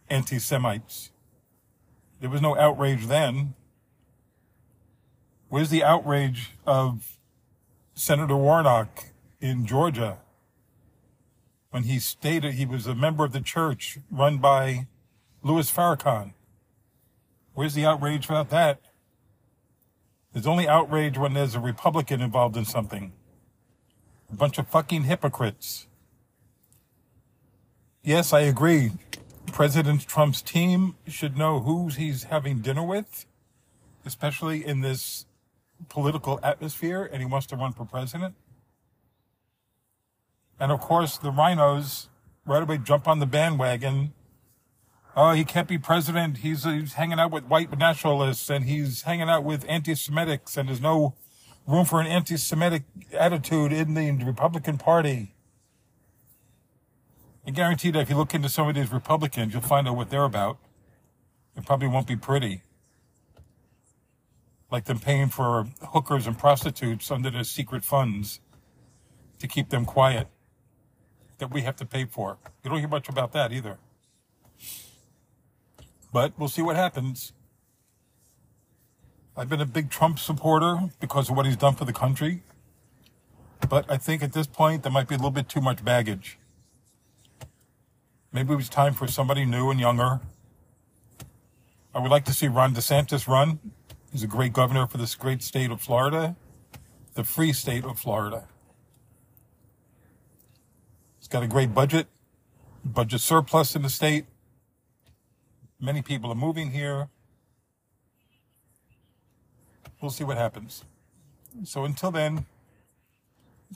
anti-Semites. 0.08 1.10
There 2.20 2.30
was 2.30 2.40
no 2.40 2.56
outrage 2.56 3.06
then. 3.06 3.54
Where's 5.50 5.68
the 5.68 5.84
outrage 5.84 6.52
of 6.66 7.15
Senator 7.98 8.36
Warnock 8.36 9.06
in 9.40 9.64
Georgia 9.64 10.18
when 11.70 11.84
he 11.84 11.98
stated 11.98 12.52
he 12.52 12.66
was 12.66 12.86
a 12.86 12.94
member 12.94 13.24
of 13.24 13.32
the 13.32 13.40
church 13.40 13.98
run 14.10 14.36
by 14.36 14.86
Louis 15.42 15.70
Farrakhan? 15.70 16.34
Where's 17.54 17.72
the 17.72 17.86
outrage 17.86 18.26
about 18.26 18.50
that? 18.50 18.80
There's 20.34 20.46
only 20.46 20.68
outrage 20.68 21.16
when 21.16 21.32
there's 21.32 21.54
a 21.54 21.60
Republican 21.60 22.20
involved 22.20 22.58
in 22.58 22.66
something. 22.66 23.14
A 24.30 24.34
bunch 24.34 24.58
of 24.58 24.68
fucking 24.68 25.04
hypocrites. 25.04 25.86
Yes, 28.02 28.34
I 28.34 28.40
agree. 28.40 28.92
President 29.52 30.06
Trump's 30.06 30.42
team 30.42 30.96
should 31.08 31.38
know 31.38 31.60
who 31.60 31.88
he's 31.88 32.24
having 32.24 32.58
dinner 32.58 32.82
with, 32.82 33.24
especially 34.04 34.66
in 34.66 34.82
this 34.82 35.24
political 35.88 36.40
atmosphere, 36.42 37.08
and 37.10 37.20
he 37.20 37.26
wants 37.26 37.46
to 37.48 37.56
run 37.56 37.72
for 37.72 37.84
president. 37.84 38.34
And 40.58 40.72
of 40.72 40.80
course, 40.80 41.18
the 41.18 41.30
RINOs 41.30 42.08
right 42.46 42.62
away 42.62 42.78
jump 42.78 43.06
on 43.06 43.18
the 43.18 43.26
bandwagon. 43.26 44.12
Oh, 45.14 45.32
he 45.32 45.44
can't 45.44 45.68
be 45.68 45.78
president. 45.78 46.38
He's, 46.38 46.64
he's 46.64 46.94
hanging 46.94 47.18
out 47.18 47.30
with 47.30 47.44
white 47.44 47.76
nationalists 47.76 48.50
and 48.50 48.64
he's 48.64 49.02
hanging 49.02 49.28
out 49.28 49.44
with 49.44 49.64
anti-Semitics 49.68 50.56
and 50.56 50.68
there's 50.68 50.80
no 50.80 51.14
room 51.66 51.84
for 51.84 52.00
an 52.00 52.06
anti-Semitic 52.06 52.84
attitude 53.12 53.72
in 53.72 53.94
the 53.94 54.12
Republican 54.24 54.78
Party. 54.78 55.34
I 57.46 57.50
guarantee 57.50 57.90
that 57.92 58.00
if 58.00 58.10
you 58.10 58.16
look 58.16 58.34
into 58.34 58.48
some 58.48 58.68
of 58.68 58.74
these 58.74 58.92
Republicans, 58.92 59.52
you'll 59.52 59.62
find 59.62 59.88
out 59.88 59.96
what 59.96 60.10
they're 60.10 60.24
about. 60.24 60.58
It 61.56 61.64
probably 61.64 61.88
won't 61.88 62.06
be 62.06 62.16
pretty. 62.16 62.62
Like 64.70 64.84
them 64.84 64.98
paying 64.98 65.28
for 65.28 65.68
hookers 65.92 66.26
and 66.26 66.36
prostitutes 66.36 67.10
under 67.10 67.30
their 67.30 67.44
secret 67.44 67.84
funds 67.84 68.40
to 69.38 69.46
keep 69.46 69.70
them 69.70 69.84
quiet 69.84 70.28
that 71.38 71.52
we 71.52 71.62
have 71.62 71.76
to 71.76 71.86
pay 71.86 72.04
for. 72.04 72.38
You 72.64 72.70
don't 72.70 72.78
hear 72.80 72.88
much 72.88 73.08
about 73.08 73.32
that 73.32 73.52
either. 73.52 73.78
But 76.12 76.32
we'll 76.38 76.48
see 76.48 76.62
what 76.62 76.76
happens. 76.76 77.32
I've 79.36 79.48
been 79.48 79.60
a 79.60 79.66
big 79.66 79.90
Trump 79.90 80.18
supporter 80.18 80.90
because 80.98 81.28
of 81.28 81.36
what 81.36 81.44
he's 81.44 81.58
done 81.58 81.74
for 81.74 81.84
the 81.84 81.92
country. 81.92 82.42
But 83.68 83.90
I 83.90 83.98
think 83.98 84.22
at 84.22 84.32
this 84.32 84.46
point, 84.46 84.82
there 84.82 84.92
might 84.92 85.08
be 85.08 85.14
a 85.14 85.18
little 85.18 85.30
bit 85.30 85.48
too 85.48 85.60
much 85.60 85.84
baggage. 85.84 86.38
Maybe 88.32 88.52
it 88.52 88.56
was 88.56 88.68
time 88.68 88.94
for 88.94 89.06
somebody 89.06 89.44
new 89.44 89.70
and 89.70 89.78
younger. 89.78 90.20
I 91.94 92.00
would 92.00 92.10
like 92.10 92.24
to 92.26 92.32
see 92.32 92.48
Ron 92.48 92.74
DeSantis 92.74 93.28
run. 93.28 93.58
He's 94.16 94.22
a 94.22 94.26
great 94.26 94.54
governor 94.54 94.86
for 94.86 94.96
this 94.96 95.14
great 95.14 95.42
state 95.42 95.70
of 95.70 95.82
Florida, 95.82 96.36
the 97.12 97.22
free 97.22 97.52
state 97.52 97.84
of 97.84 97.98
Florida. 97.98 98.48
He's 101.18 101.28
got 101.28 101.42
a 101.42 101.46
great 101.46 101.74
budget, 101.74 102.06
budget 102.82 103.20
surplus 103.20 103.76
in 103.76 103.82
the 103.82 103.90
state. 103.90 104.24
Many 105.78 106.00
people 106.00 106.32
are 106.32 106.34
moving 106.34 106.70
here 106.70 107.10
we'll 110.00 110.10
see 110.10 110.24
what 110.24 110.38
happens. 110.38 110.82
So 111.64 111.84
until 111.84 112.10
then, 112.10 112.46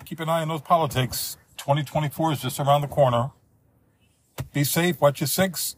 keep 0.07 0.21
an 0.21 0.31
eye 0.31 0.41
on 0.41 0.49
those 0.49 0.63
politics. 0.63 1.37
2024 1.59 2.33
is 2.33 2.41
just 2.41 2.59
around 2.59 2.81
the 2.81 2.89
corner. 2.89 3.33
Be 4.55 4.65
safe, 4.65 5.03
watch 5.03 5.21
your 5.21 5.29
six, 5.29 5.77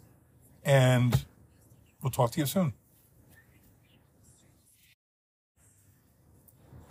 and 0.65 1.25
we'll 2.01 2.13
talk 2.13 2.31
to 2.31 2.39
you 2.39 2.47
soon. 2.47 2.75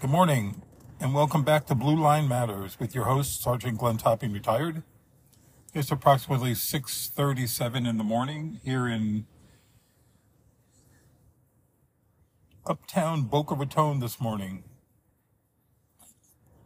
Good 0.01 0.09
morning, 0.09 0.63
and 0.99 1.13
welcome 1.13 1.43
back 1.43 1.67
to 1.67 1.75
Blue 1.75 1.95
Line 1.95 2.27
Matters 2.27 2.79
with 2.79 2.95
your 2.95 3.03
host, 3.03 3.39
Sergeant 3.39 3.77
Glenn 3.77 3.97
Topping, 3.97 4.33
retired. 4.33 4.81
It's 5.75 5.91
approximately 5.91 6.53
6.37 6.53 7.87
in 7.87 7.99
the 7.99 8.03
morning 8.03 8.59
here 8.63 8.87
in 8.87 9.27
uptown 12.65 13.25
Boca 13.25 13.53
Raton 13.53 13.99
this 13.99 14.19
morning, 14.19 14.63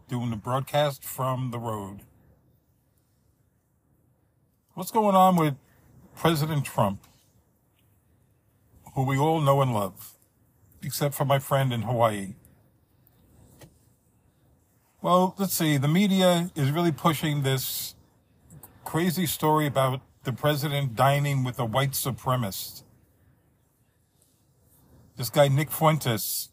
doing 0.07 0.29
the 0.29 0.37
broadcast 0.37 1.03
from 1.03 1.51
the 1.51 1.59
road. 1.59 2.03
What's 4.75 4.91
going 4.91 5.17
on 5.17 5.35
with 5.35 5.55
President 6.15 6.63
Trump, 6.63 7.01
who 8.93 9.03
we 9.03 9.17
all 9.17 9.41
know 9.41 9.61
and 9.61 9.73
love, 9.73 10.13
except 10.81 11.13
for 11.13 11.25
my 11.25 11.39
friend 11.39 11.73
in 11.73 11.81
Hawaii? 11.81 12.35
Well, 15.05 15.35
let's 15.37 15.53
see. 15.53 15.77
The 15.77 15.87
media 15.87 16.49
is 16.55 16.71
really 16.71 16.91
pushing 16.91 17.43
this 17.43 17.93
crazy 18.83 19.27
story 19.27 19.67
about 19.67 20.01
the 20.23 20.33
president 20.33 20.95
dining 20.95 21.43
with 21.43 21.59
a 21.59 21.63
white 21.63 21.91
supremacist. 21.91 22.81
This 25.15 25.29
guy, 25.29 25.47
Nick 25.47 25.69
Fuentes, 25.69 26.49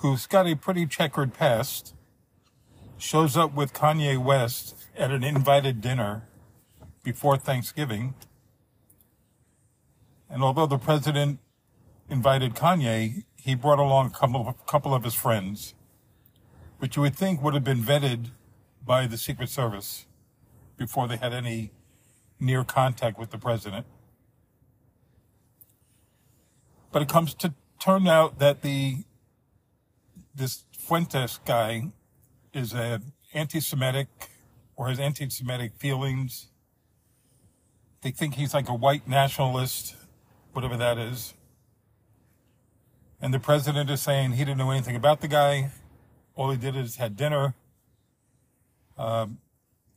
who's 0.00 0.26
got 0.26 0.46
a 0.46 0.54
pretty 0.56 0.84
checkered 0.84 1.32
past, 1.32 1.94
shows 2.98 3.34
up 3.34 3.54
with 3.54 3.72
Kanye 3.72 4.22
West 4.22 4.76
at 4.94 5.10
an 5.10 5.24
invited 5.24 5.80
dinner 5.80 6.28
before 7.02 7.38
Thanksgiving. 7.38 8.12
And 10.28 10.42
although 10.42 10.66
the 10.66 10.76
president 10.76 11.38
invited 12.10 12.54
Kanye, 12.54 13.24
he 13.36 13.54
brought 13.54 13.78
along 13.78 14.08
a 14.08 14.10
couple 14.10 14.46
of, 14.46 14.66
couple 14.66 14.94
of 14.94 15.02
his 15.02 15.14
friends, 15.14 15.72
which 16.78 16.96
you 16.96 17.02
would 17.02 17.16
think 17.16 17.42
would 17.42 17.54
have 17.54 17.64
been 17.64 17.82
vetted 17.82 18.30
by 18.84 19.06
the 19.06 19.16
Secret 19.16 19.48
Service 19.48 20.06
before 20.76 21.08
they 21.08 21.16
had 21.16 21.32
any 21.32 21.72
near 22.38 22.64
contact 22.64 23.18
with 23.18 23.30
the 23.30 23.38
president. 23.38 23.86
But 26.92 27.02
it 27.02 27.08
comes 27.08 27.34
to 27.34 27.54
turn 27.80 28.06
out 28.06 28.38
that 28.38 28.62
the 28.62 29.04
this 30.34 30.64
Fuentes 30.78 31.40
guy 31.44 31.92
is 32.52 32.74
a 32.74 33.00
anti-Semitic 33.32 34.08
or 34.76 34.88
has 34.88 35.00
anti-Semitic 35.00 35.72
feelings. 35.76 36.48
They 38.02 38.10
think 38.10 38.34
he's 38.34 38.54
like 38.54 38.68
a 38.68 38.74
white 38.74 39.08
nationalist, 39.08 39.96
whatever 40.52 40.76
that 40.76 40.98
is. 40.98 41.34
And 43.20 43.32
the 43.32 43.40
president 43.40 43.90
is 43.90 44.02
saying 44.02 44.32
he 44.32 44.44
didn't 44.44 44.58
know 44.58 44.70
anything 44.70 44.94
about 44.94 45.22
the 45.22 45.28
guy. 45.28 45.70
All 46.36 46.50
he 46.50 46.56
did 46.56 46.76
is 46.76 46.96
had 46.96 47.16
dinner. 47.16 47.54
Um, 48.96 49.38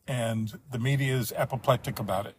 and 0.07 0.59
the 0.71 0.79
media 0.79 1.15
is 1.15 1.31
apoplectic 1.33 1.99
about 1.99 2.25
it. 2.25 2.35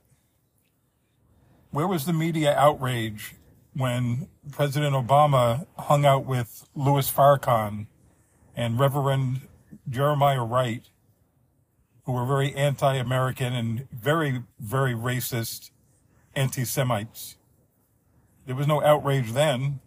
Where 1.71 1.87
was 1.87 2.05
the 2.05 2.13
media 2.13 2.53
outrage 2.57 3.37
when 3.75 4.29
President 4.51 4.95
Obama 4.95 5.67
hung 5.79 6.05
out 6.05 6.25
with 6.27 6.67
Louis 6.75 7.09
Farrakhan 7.09 7.87
and 8.57 8.81
Reverend 8.81 9.43
Jeremiah 9.89 10.43
Wright, 10.43 10.89
who 12.05 12.13
were 12.13 12.27
very 12.27 12.53
anti-American 12.55 13.53
and 13.53 13.89
very, 13.93 14.43
very 14.59 14.95
racist 14.95 15.71
anti-Semites? 16.35 17.37
There 18.47 18.57
was 18.57 18.67
no 18.67 18.83
outrage 18.83 19.33
then. 19.33 19.79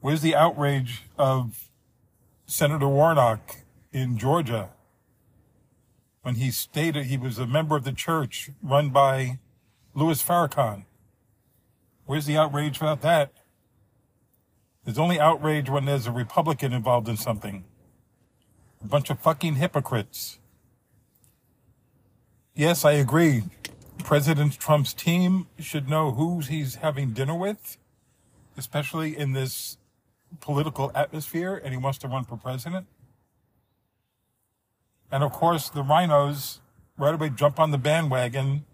Where's 0.00 0.20
the 0.20 0.34
outrage 0.34 1.04
of 1.16 1.65
Senator 2.48 2.88
Warnock 2.88 3.56
in 3.92 4.16
Georgia 4.16 4.70
when 6.22 6.36
he 6.36 6.52
stated 6.52 7.06
he 7.06 7.16
was 7.16 7.38
a 7.38 7.46
member 7.46 7.76
of 7.76 7.82
the 7.82 7.92
church 7.92 8.50
run 8.62 8.90
by 8.90 9.40
Louis 9.94 10.22
Farrakhan. 10.22 10.84
Where's 12.04 12.26
the 12.26 12.36
outrage 12.36 12.76
about 12.76 13.02
that? 13.02 13.32
There's 14.84 14.98
only 14.98 15.18
outrage 15.18 15.68
when 15.68 15.86
there's 15.86 16.06
a 16.06 16.12
Republican 16.12 16.72
involved 16.72 17.08
in 17.08 17.16
something. 17.16 17.64
A 18.80 18.86
bunch 18.86 19.10
of 19.10 19.18
fucking 19.18 19.56
hypocrites. 19.56 20.38
Yes, 22.54 22.84
I 22.84 22.92
agree. 22.92 23.42
President 24.04 24.56
Trump's 24.60 24.94
team 24.94 25.48
should 25.58 25.88
know 25.88 26.12
who 26.12 26.38
he's 26.38 26.76
having 26.76 27.10
dinner 27.10 27.34
with, 27.34 27.76
especially 28.56 29.16
in 29.18 29.32
this 29.32 29.78
political 30.40 30.90
atmosphere, 30.94 31.60
and 31.62 31.72
he 31.72 31.78
wants 31.78 31.98
to 31.98 32.08
run 32.08 32.24
for 32.24 32.36
president. 32.36 32.86
And 35.10 35.22
of 35.22 35.32
course, 35.32 35.68
the 35.68 35.82
RINOs 35.82 36.60
right 36.98 37.14
away 37.14 37.30
jump 37.30 37.60
on 37.60 37.70
the 37.70 37.78
bandwagon. 37.78 38.64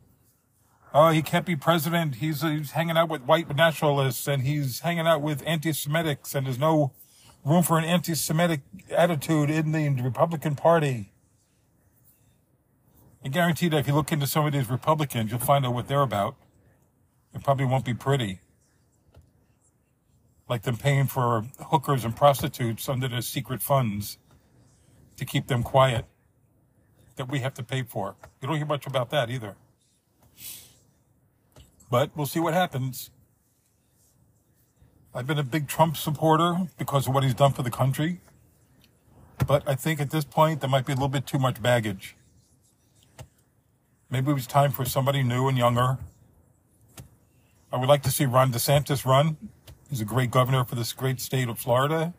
Oh, 0.94 1.10
he 1.10 1.22
can't 1.22 1.46
be 1.46 1.56
president. 1.56 2.16
He's, 2.16 2.42
he's 2.42 2.72
hanging 2.72 2.96
out 2.96 3.08
with 3.08 3.22
white 3.22 3.54
nationalists 3.54 4.26
and 4.26 4.42
he's 4.42 4.80
hanging 4.80 5.06
out 5.06 5.22
with 5.22 5.42
anti-Semitics 5.46 6.34
and 6.34 6.46
there's 6.46 6.58
no 6.58 6.92
room 7.44 7.62
for 7.62 7.78
an 7.78 7.84
anti-Semitic 7.84 8.60
attitude 8.90 9.50
in 9.50 9.72
the 9.72 9.88
Republican 10.02 10.54
Party. 10.54 11.12
I 13.24 13.28
guarantee 13.28 13.68
that 13.68 13.78
if 13.78 13.86
you 13.86 13.94
look 13.94 14.12
into 14.12 14.26
some 14.26 14.46
of 14.46 14.52
these 14.52 14.68
Republicans, 14.68 15.30
you'll 15.30 15.40
find 15.40 15.64
out 15.64 15.74
what 15.74 15.88
they're 15.88 16.02
about. 16.02 16.36
It 17.34 17.42
probably 17.42 17.66
won't 17.66 17.84
be 17.84 17.94
pretty. 17.94 18.40
Like 20.48 20.62
them 20.62 20.76
paying 20.76 21.06
for 21.06 21.44
hookers 21.70 22.04
and 22.04 22.14
prostitutes 22.14 22.88
under 22.88 23.08
their 23.08 23.22
secret 23.22 23.62
funds 23.62 24.18
to 25.16 25.24
keep 25.24 25.46
them 25.46 25.62
quiet 25.62 26.04
that 27.16 27.30
we 27.30 27.40
have 27.40 27.54
to 27.54 27.62
pay 27.62 27.82
for. 27.82 28.16
You 28.40 28.48
don't 28.48 28.56
hear 28.56 28.66
much 28.66 28.86
about 28.86 29.10
that 29.10 29.30
either. 29.30 29.56
But 31.90 32.10
we'll 32.16 32.26
see 32.26 32.40
what 32.40 32.54
happens. 32.54 33.10
I've 35.14 35.26
been 35.26 35.38
a 35.38 35.44
big 35.44 35.68
Trump 35.68 35.96
supporter 35.96 36.68
because 36.78 37.06
of 37.06 37.14
what 37.14 37.22
he's 37.22 37.34
done 37.34 37.52
for 37.52 37.62
the 37.62 37.70
country. 37.70 38.20
But 39.46 39.62
I 39.68 39.74
think 39.74 40.00
at 40.00 40.10
this 40.10 40.24
point, 40.24 40.60
there 40.60 40.70
might 40.70 40.86
be 40.86 40.92
a 40.92 40.96
little 40.96 41.08
bit 41.08 41.26
too 41.26 41.38
much 41.38 41.60
baggage. 41.60 42.16
Maybe 44.08 44.30
it 44.30 44.34
was 44.34 44.46
time 44.46 44.72
for 44.72 44.84
somebody 44.84 45.22
new 45.22 45.48
and 45.48 45.58
younger. 45.58 45.98
I 47.72 47.76
would 47.76 47.88
like 47.88 48.02
to 48.02 48.10
see 48.10 48.24
Ron 48.24 48.52
DeSantis 48.52 49.04
run. 49.04 49.36
He's 49.92 50.00
a 50.00 50.06
great 50.06 50.30
governor 50.30 50.64
for 50.64 50.74
this 50.74 50.94
great 50.94 51.20
state 51.20 51.50
of 51.50 51.58
Florida, 51.58 52.14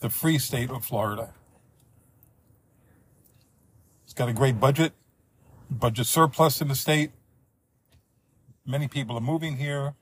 the 0.00 0.10
free 0.10 0.36
state 0.36 0.68
of 0.68 0.84
Florida. 0.84 1.32
He's 4.04 4.12
got 4.12 4.28
a 4.28 4.34
great 4.34 4.60
budget, 4.60 4.92
budget 5.70 6.04
surplus 6.04 6.60
in 6.60 6.68
the 6.68 6.74
state. 6.74 7.12
Many 8.66 8.86
people 8.86 9.16
are 9.16 9.22
moving 9.22 9.56
here. 9.56 9.94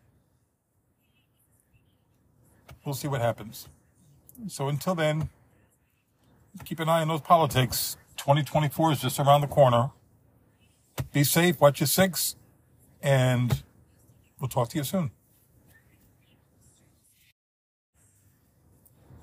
We'll 2.84 2.96
see 2.96 3.06
what 3.06 3.20
happens. 3.20 3.68
So 4.48 4.66
until 4.66 4.96
then, 4.96 5.28
keep 6.64 6.80
an 6.80 6.88
eye 6.88 7.02
on 7.02 7.06
those 7.06 7.20
politics. 7.20 7.96
2024 8.16 8.94
is 8.94 9.00
just 9.02 9.20
around 9.20 9.42
the 9.42 9.46
corner. 9.46 9.92
Be 11.12 11.22
safe, 11.22 11.60
watch 11.60 11.78
your 11.78 11.86
six, 11.86 12.34
and 13.00 13.62
we'll 14.40 14.48
talk 14.48 14.70
to 14.70 14.78
you 14.78 14.82
soon. 14.82 15.12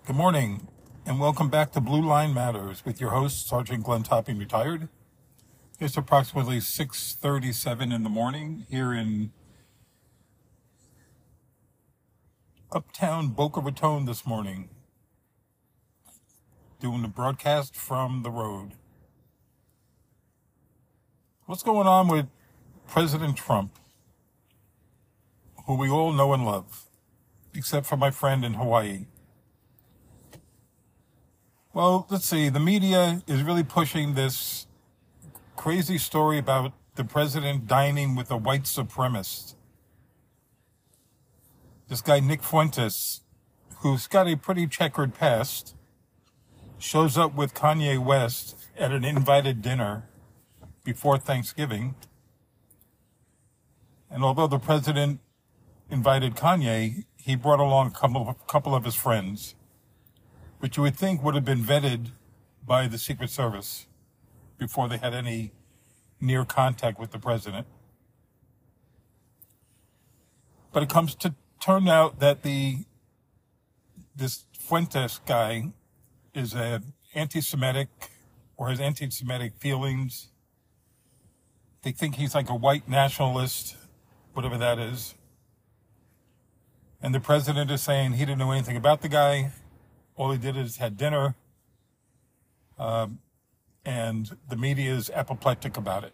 Good 0.05 0.15
morning 0.15 0.67
and 1.07 1.19
welcome 1.19 1.49
back 1.49 1.71
to 1.71 1.81
Blue 1.81 2.03
Line 2.03 2.31
Matters 2.31 2.85
with 2.85 3.01
your 3.01 3.09
host, 3.09 3.47
Sergeant 3.47 3.83
Glenn 3.83 4.03
Topping, 4.03 4.37
retired. 4.37 4.87
It's 5.79 5.97
approximately 5.97 6.57
6.37 6.57 7.91
in 7.91 8.03
the 8.03 8.09
morning 8.09 8.67
here 8.69 8.93
in 8.93 9.31
uptown 12.71 13.29
Boca 13.29 13.59
Raton 13.59 14.05
this 14.05 14.27
morning, 14.27 14.69
doing 16.79 17.01
the 17.01 17.07
broadcast 17.07 17.75
from 17.75 18.21
the 18.21 18.29
road. 18.29 18.73
What's 21.47 21.63
going 21.63 21.87
on 21.87 22.09
with 22.09 22.27
President 22.85 23.37
Trump, 23.37 23.79
who 25.65 25.75
we 25.75 25.89
all 25.89 26.13
know 26.13 26.31
and 26.31 26.45
love, 26.45 26.83
except 27.55 27.87
for 27.87 27.97
my 27.97 28.11
friend 28.11 28.45
in 28.45 28.53
Hawaii? 28.53 29.07
Well, 31.75 32.07
let's 32.09 32.23
see. 32.23 32.47
The 32.47 32.61
media 32.61 33.21
is 33.27 33.43
really 33.43 33.61
pushing 33.61 34.13
this 34.13 34.65
crazy 35.57 35.97
story 35.97 36.37
about 36.37 36.71
the 36.95 37.03
president 37.03 37.67
dining 37.67 38.15
with 38.15 38.31
a 38.31 38.37
white 38.37 38.63
supremacist. 38.63 39.55
This 41.89 41.99
guy, 41.99 42.21
Nick 42.21 42.43
Fuentes, 42.43 43.23
who's 43.79 44.07
got 44.07 44.25
a 44.25 44.37
pretty 44.37 44.67
checkered 44.67 45.15
past, 45.15 45.75
shows 46.79 47.17
up 47.17 47.35
with 47.35 47.53
Kanye 47.53 47.99
West 48.01 48.55
at 48.79 48.93
an 48.93 49.03
invited 49.03 49.61
dinner 49.61 50.07
before 50.85 51.17
Thanksgiving. 51.17 51.95
And 54.09 54.23
although 54.23 54.47
the 54.47 54.59
president 54.59 55.19
invited 55.91 56.37
Kanye, 56.37 57.03
he 57.17 57.35
brought 57.35 57.59
along 57.59 57.87
a 57.87 57.91
couple 57.91 58.29
of, 58.29 58.47
couple 58.47 58.73
of 58.73 58.85
his 58.85 58.95
friends 58.95 59.55
which 60.65 60.77
you 60.77 60.81
would 60.81 60.95
think 60.95 61.21
would 61.21 61.35
have 61.35 61.45
been 61.45 61.61
vetted 61.61 62.07
by 62.65 62.87
the 62.87 62.97
Secret 62.97 63.29
Service 63.29 63.85
before 64.57 64.89
they 64.89 64.97
had 64.97 65.13
any 65.13 65.51
near 66.19 66.43
contact 66.43 66.99
with 66.99 67.11
the 67.11 67.19
president. 67.19 67.67
But 70.73 70.81
it 70.81 70.89
comes 70.89 71.13
to 71.17 71.35
turn 71.61 71.87
out 71.87 72.19
that 72.19 72.41
the 72.41 72.77
this 74.15 74.45
Fuentes 74.57 75.19
guy 75.27 75.71
is 76.33 76.55
a 76.55 76.81
anti-Semitic 77.13 77.87
or 78.57 78.69
has 78.69 78.79
anti-Semitic 78.79 79.53
feelings. 79.59 80.29
They 81.83 81.91
think 81.91 82.15
he's 82.15 82.33
like 82.33 82.49
a 82.49 82.55
white 82.55 82.89
nationalist, 82.89 83.75
whatever 84.33 84.57
that 84.57 84.79
is. 84.79 85.13
And 87.03 87.13
the 87.13 87.19
president 87.19 87.69
is 87.69 87.83
saying 87.83 88.13
he 88.13 88.25
didn't 88.25 88.39
know 88.39 88.51
anything 88.51 88.77
about 88.77 89.03
the 89.03 89.09
guy. 89.09 89.51
All 90.15 90.31
he 90.31 90.37
did 90.37 90.55
is 90.55 90.77
had 90.77 90.97
dinner. 90.97 91.35
Um, 92.77 93.19
and 93.85 94.35
the 94.49 94.55
media 94.55 94.93
is 94.93 95.09
apoplectic 95.11 95.77
about 95.77 96.03
it. 96.03 96.13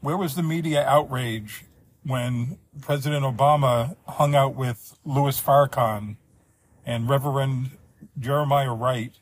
Where 0.00 0.16
was 0.16 0.34
the 0.34 0.42
media 0.42 0.84
outrage 0.84 1.64
when 2.04 2.58
President 2.80 3.24
Obama 3.24 3.96
hung 4.06 4.34
out 4.34 4.54
with 4.54 4.96
Louis 5.04 5.40
Farrakhan 5.40 6.16
and 6.86 7.08
Reverend 7.08 7.72
Jeremiah 8.18 8.72
Wright, 8.72 9.12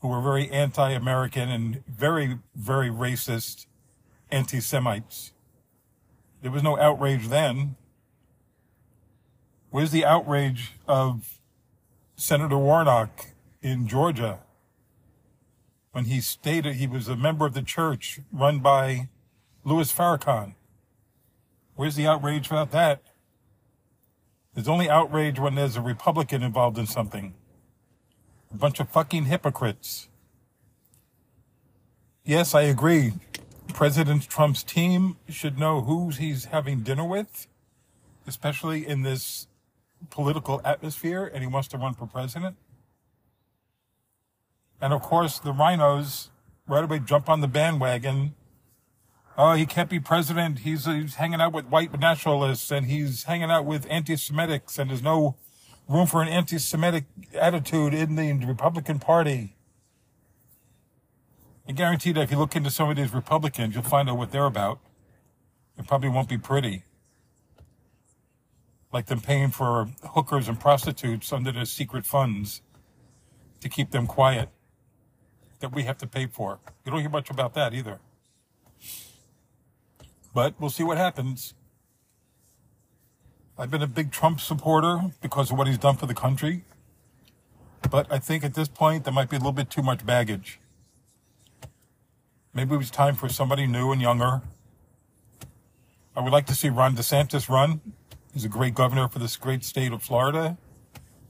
who 0.00 0.08
were 0.08 0.20
very 0.20 0.50
anti-American 0.50 1.48
and 1.48 1.82
very, 1.86 2.38
very 2.54 2.90
racist 2.90 3.66
anti-Semites? 4.30 5.32
There 6.42 6.50
was 6.50 6.62
no 6.62 6.78
outrage 6.78 7.28
then. 7.28 7.76
Where's 9.70 9.90
the 9.90 10.04
outrage 10.04 10.72
of 10.86 11.40
Senator 12.16 12.58
Warnock 12.58 13.26
in 13.60 13.88
Georgia 13.88 14.38
when 15.90 16.04
he 16.04 16.20
stated 16.20 16.76
he 16.76 16.86
was 16.86 17.08
a 17.08 17.16
member 17.16 17.44
of 17.44 17.54
the 17.54 17.62
church 17.62 18.20
run 18.32 18.60
by 18.60 19.08
Louis 19.64 19.92
Farrakhan? 19.92 20.54
Where's 21.74 21.96
the 21.96 22.06
outrage 22.06 22.46
about 22.46 22.70
that? 22.70 23.02
There's 24.54 24.68
only 24.68 24.88
outrage 24.88 25.40
when 25.40 25.56
there's 25.56 25.76
a 25.76 25.80
Republican 25.80 26.44
involved 26.44 26.78
in 26.78 26.86
something. 26.86 27.34
A 28.52 28.56
bunch 28.56 28.78
of 28.78 28.88
fucking 28.88 29.24
hypocrites. 29.24 30.08
Yes, 32.24 32.54
I 32.54 32.62
agree. 32.62 33.14
President 33.72 34.28
Trump's 34.28 34.62
team 34.62 35.16
should 35.28 35.58
know 35.58 35.80
who 35.80 36.10
he's 36.10 36.46
having 36.46 36.80
dinner 36.80 37.04
with, 37.04 37.48
especially 38.24 38.86
in 38.86 39.02
this 39.02 39.48
political 40.10 40.60
atmosphere, 40.64 41.30
and 41.32 41.42
he 41.42 41.46
wants 41.46 41.68
to 41.68 41.78
run 41.78 41.94
for 41.94 42.06
president. 42.06 42.56
And 44.80 44.92
of 44.92 45.02
course, 45.02 45.38
the 45.38 45.52
RINOs 45.52 46.28
right 46.66 46.84
away 46.84 46.98
jump 46.98 47.28
on 47.28 47.40
the 47.40 47.48
bandwagon 47.48 48.34
oh, 49.36 49.54
he 49.54 49.66
can't 49.66 49.90
be 49.90 50.00
president. 50.00 50.60
He's, 50.60 50.86
he's 50.86 51.16
hanging 51.16 51.40
out 51.40 51.52
with 51.52 51.66
white 51.66 51.98
nationalists 51.98 52.70
and 52.70 52.86
he's 52.86 53.24
hanging 53.24 53.50
out 53.50 53.64
with 53.64 53.86
anti-Semitics 53.90 54.78
and 54.78 54.90
there's 54.90 55.02
no 55.02 55.36
room 55.88 56.06
for 56.06 56.22
an 56.22 56.28
anti-Semitic 56.28 57.04
attitude 57.34 57.94
in 57.94 58.16
the 58.16 58.32
Republican 58.46 58.98
Party. 58.98 59.56
I 61.68 61.72
guarantee 61.72 62.12
that 62.12 62.22
if 62.22 62.30
you 62.30 62.38
look 62.38 62.56
into 62.56 62.70
some 62.70 62.90
of 62.90 62.96
these 62.96 63.12
Republicans, 63.12 63.74
you'll 63.74 63.84
find 63.84 64.08
out 64.08 64.18
what 64.18 64.30
they're 64.30 64.44
about. 64.44 64.80
It 65.78 65.86
probably 65.86 66.10
won't 66.10 66.28
be 66.28 66.38
pretty. 66.38 66.84
Like 68.94 69.06
them 69.06 69.20
paying 69.20 69.50
for 69.50 69.88
hookers 70.10 70.46
and 70.46 70.58
prostitutes 70.58 71.32
under 71.32 71.50
their 71.50 71.64
secret 71.64 72.06
funds 72.06 72.62
to 73.60 73.68
keep 73.68 73.90
them 73.90 74.06
quiet 74.06 74.50
that 75.58 75.74
we 75.74 75.82
have 75.82 75.98
to 75.98 76.06
pay 76.06 76.26
for. 76.26 76.60
You 76.84 76.92
don't 76.92 77.00
hear 77.00 77.10
much 77.10 77.28
about 77.28 77.54
that 77.54 77.74
either. 77.74 77.98
But 80.32 80.54
we'll 80.60 80.70
see 80.70 80.84
what 80.84 80.96
happens. 80.96 81.54
I've 83.58 83.70
been 83.70 83.82
a 83.82 83.88
big 83.88 84.12
Trump 84.12 84.38
supporter 84.38 85.00
because 85.20 85.50
of 85.50 85.58
what 85.58 85.66
he's 85.66 85.78
done 85.78 85.96
for 85.96 86.06
the 86.06 86.14
country. 86.14 86.64
But 87.90 88.12
I 88.12 88.20
think 88.20 88.44
at 88.44 88.54
this 88.54 88.68
point, 88.68 89.02
there 89.02 89.12
might 89.12 89.28
be 89.28 89.34
a 89.34 89.40
little 89.40 89.52
bit 89.52 89.70
too 89.70 89.82
much 89.82 90.06
baggage. 90.06 90.60
Maybe 92.52 92.74
it 92.74 92.78
was 92.78 92.92
time 92.92 93.16
for 93.16 93.28
somebody 93.28 93.66
new 93.66 93.90
and 93.90 94.00
younger. 94.00 94.42
I 96.16 96.20
would 96.20 96.32
like 96.32 96.46
to 96.46 96.54
see 96.54 96.68
Ron 96.68 96.94
DeSantis 96.94 97.48
run. 97.48 97.80
He's 98.34 98.44
a 98.44 98.48
great 98.48 98.74
governor 98.74 99.06
for 99.06 99.20
this 99.20 99.36
great 99.36 99.62
state 99.62 99.92
of 99.92 100.02
Florida, 100.02 100.58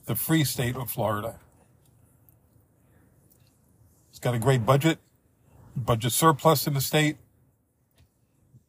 the 0.06 0.16
free 0.16 0.42
state 0.42 0.74
of 0.74 0.90
Florida. 0.90 1.38
He's 4.10 4.18
got 4.18 4.34
a 4.34 4.38
great 4.38 4.64
budget, 4.64 4.98
budget 5.76 6.12
surplus 6.12 6.66
in 6.66 6.72
the 6.72 6.80
state. 6.80 7.18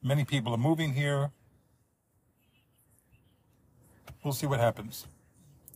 Many 0.03 0.25
people 0.25 0.53
are 0.53 0.57
moving 0.57 0.93
here. 0.93 1.31
We'll 4.21 4.33
see 4.33 4.47
what 4.47 4.59
happens. 4.59 5.07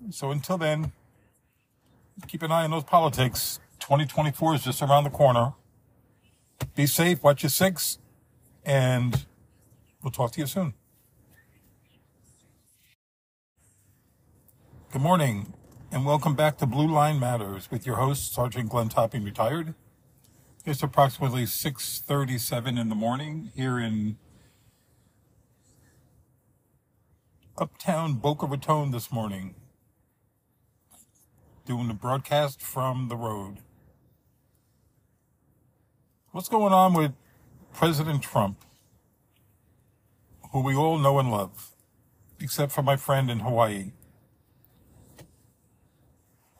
So 0.10 0.32
until 0.32 0.58
then, 0.58 0.92
keep 2.28 2.44
an 2.44 2.52
eye 2.52 2.66
on 2.66 2.72
those 2.72 2.84
politics. 2.84 3.62
2024 3.80 4.56
is 4.56 4.64
just 4.64 4.82
around 4.82 5.06
the 5.06 5.10
corner. 5.10 5.54
Be 6.76 6.88
safe, 6.88 7.24
watch 7.24 7.44
your 7.44 7.50
six, 7.50 8.00
and 8.66 9.26
we'll 10.04 10.12
talk 10.12 10.34
to 10.34 10.42
you 10.42 10.48
soon. 10.48 10.74
Good 14.92 15.04
morning, 15.04 15.54
and 15.92 16.04
welcome 16.04 16.34
back 16.34 16.58
to 16.58 16.66
Blue 16.66 16.92
Line 16.92 17.20
Matters 17.20 17.70
with 17.70 17.86
your 17.86 17.98
host, 17.98 18.34
Sergeant 18.34 18.70
Glenn 18.70 18.90
Topping, 18.90 19.24
retired. 19.24 19.76
It's 20.66 20.82
approximately 20.82 21.46
6:37 21.46 22.76
in 22.76 22.90
the 22.90 22.96
morning 22.96 23.52
here 23.56 23.78
in 23.78 24.18
uptown 27.56 28.16
Boca 28.16 28.48
Raton 28.48 28.90
this 28.90 29.12
morning, 29.12 29.54
doing 31.68 31.88
the 31.88 31.94
broadcast 31.94 32.60
from 32.60 33.10
the 33.10 33.16
road. 33.16 33.60
What's 36.32 36.50
going 36.50 36.74
on 36.74 36.96
with 36.96 37.14
President 37.74 38.24
Trump, 38.24 38.66
who 40.52 40.64
we 40.64 40.76
all 40.76 40.98
know 40.98 41.20
and 41.20 41.30
love, 41.30 41.76
except 42.40 42.72
for 42.72 42.82
my 42.82 42.96
friend 42.96 43.30
in 43.30 43.42
Hawaii? 43.42 43.92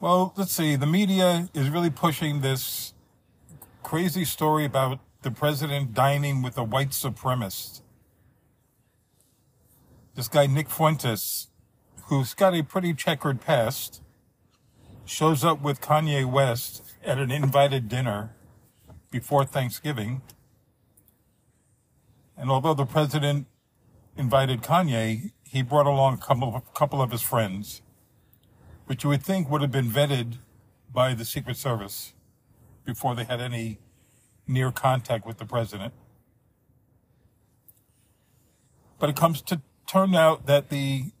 Well, 0.00 0.32
let's 0.34 0.52
see. 0.52 0.76
The 0.76 0.86
media 0.86 1.50
is 1.52 1.68
really 1.68 1.90
pushing 1.90 2.40
this 2.40 2.94
crazy 3.82 4.24
story 4.24 4.64
about 4.64 4.98
the 5.20 5.30
president 5.30 5.92
dining 5.92 6.40
with 6.40 6.56
a 6.56 6.64
white 6.64 6.92
supremacist. 6.92 7.82
This 10.14 10.26
guy, 10.26 10.46
Nick 10.46 10.70
Fuentes, 10.70 11.48
who's 12.04 12.32
got 12.32 12.54
a 12.54 12.62
pretty 12.62 12.94
checkered 12.94 13.42
past, 13.42 14.00
shows 15.04 15.44
up 15.44 15.60
with 15.60 15.82
Kanye 15.82 16.24
West 16.24 16.82
at 17.04 17.18
an 17.18 17.30
invited 17.30 17.86
dinner 17.86 18.30
before 19.10 19.44
Thanksgiving. 19.44 20.22
And 22.38 22.50
although 22.50 22.72
the 22.72 22.86
president 22.86 23.48
invited 24.16 24.62
Kanye, 24.62 25.32
he 25.44 25.60
brought 25.60 25.86
along 25.86 26.14
a 26.14 26.62
couple 26.72 27.02
of, 27.02 27.10
his 27.10 27.20
friends, 27.20 27.82
which 28.90 29.04
you 29.04 29.08
would 29.10 29.22
think 29.22 29.48
would 29.48 29.60
have 29.60 29.70
been 29.70 29.88
vetted 29.88 30.38
by 30.92 31.14
the 31.14 31.24
Secret 31.24 31.56
Service 31.56 32.12
before 32.84 33.14
they 33.14 33.22
had 33.22 33.40
any 33.40 33.78
near 34.48 34.72
contact 34.72 35.24
with 35.24 35.38
the 35.38 35.44
president. 35.44 35.94
But 38.98 39.08
it 39.08 39.14
comes 39.14 39.42
to 39.42 39.62
turn 39.86 40.16
out 40.16 40.46
that 40.46 40.70
the 40.70 41.12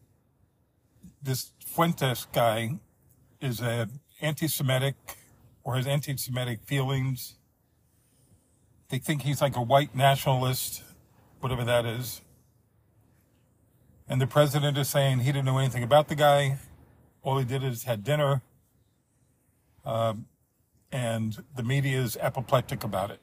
this 1.22 1.52
Fuentes 1.64 2.26
guy 2.32 2.80
is 3.40 3.60
a 3.60 3.88
anti-Semitic 4.20 4.96
or 5.62 5.76
has 5.76 5.86
anti-Semitic 5.86 6.64
feelings. 6.64 7.36
They 8.88 8.98
think 8.98 9.22
he's 9.22 9.40
like 9.40 9.54
a 9.54 9.62
white 9.62 9.94
nationalist, 9.94 10.82
whatever 11.38 11.62
that 11.62 11.86
is. 11.86 12.20
And 14.08 14.20
the 14.20 14.26
president 14.26 14.76
is 14.76 14.88
saying 14.88 15.20
he 15.20 15.26
didn't 15.30 15.44
know 15.44 15.58
anything 15.58 15.84
about 15.84 16.08
the 16.08 16.16
guy. 16.16 16.58
All 17.22 17.38
he 17.38 17.44
did 17.44 17.62
is 17.62 17.84
had 17.84 18.02
dinner. 18.04 18.42
Um, 19.84 20.26
and 20.92 21.44
the 21.54 21.62
media 21.62 22.00
is 22.00 22.16
apoplectic 22.16 22.84
about 22.84 23.10
it. 23.10 23.20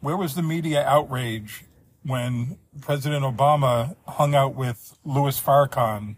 Where 0.00 0.16
was 0.16 0.34
the 0.34 0.42
media 0.42 0.84
outrage 0.84 1.64
when 2.02 2.58
President 2.80 3.24
Obama 3.24 3.96
hung 4.06 4.34
out 4.34 4.54
with 4.54 4.96
Louis 5.04 5.40
Farrakhan 5.40 6.16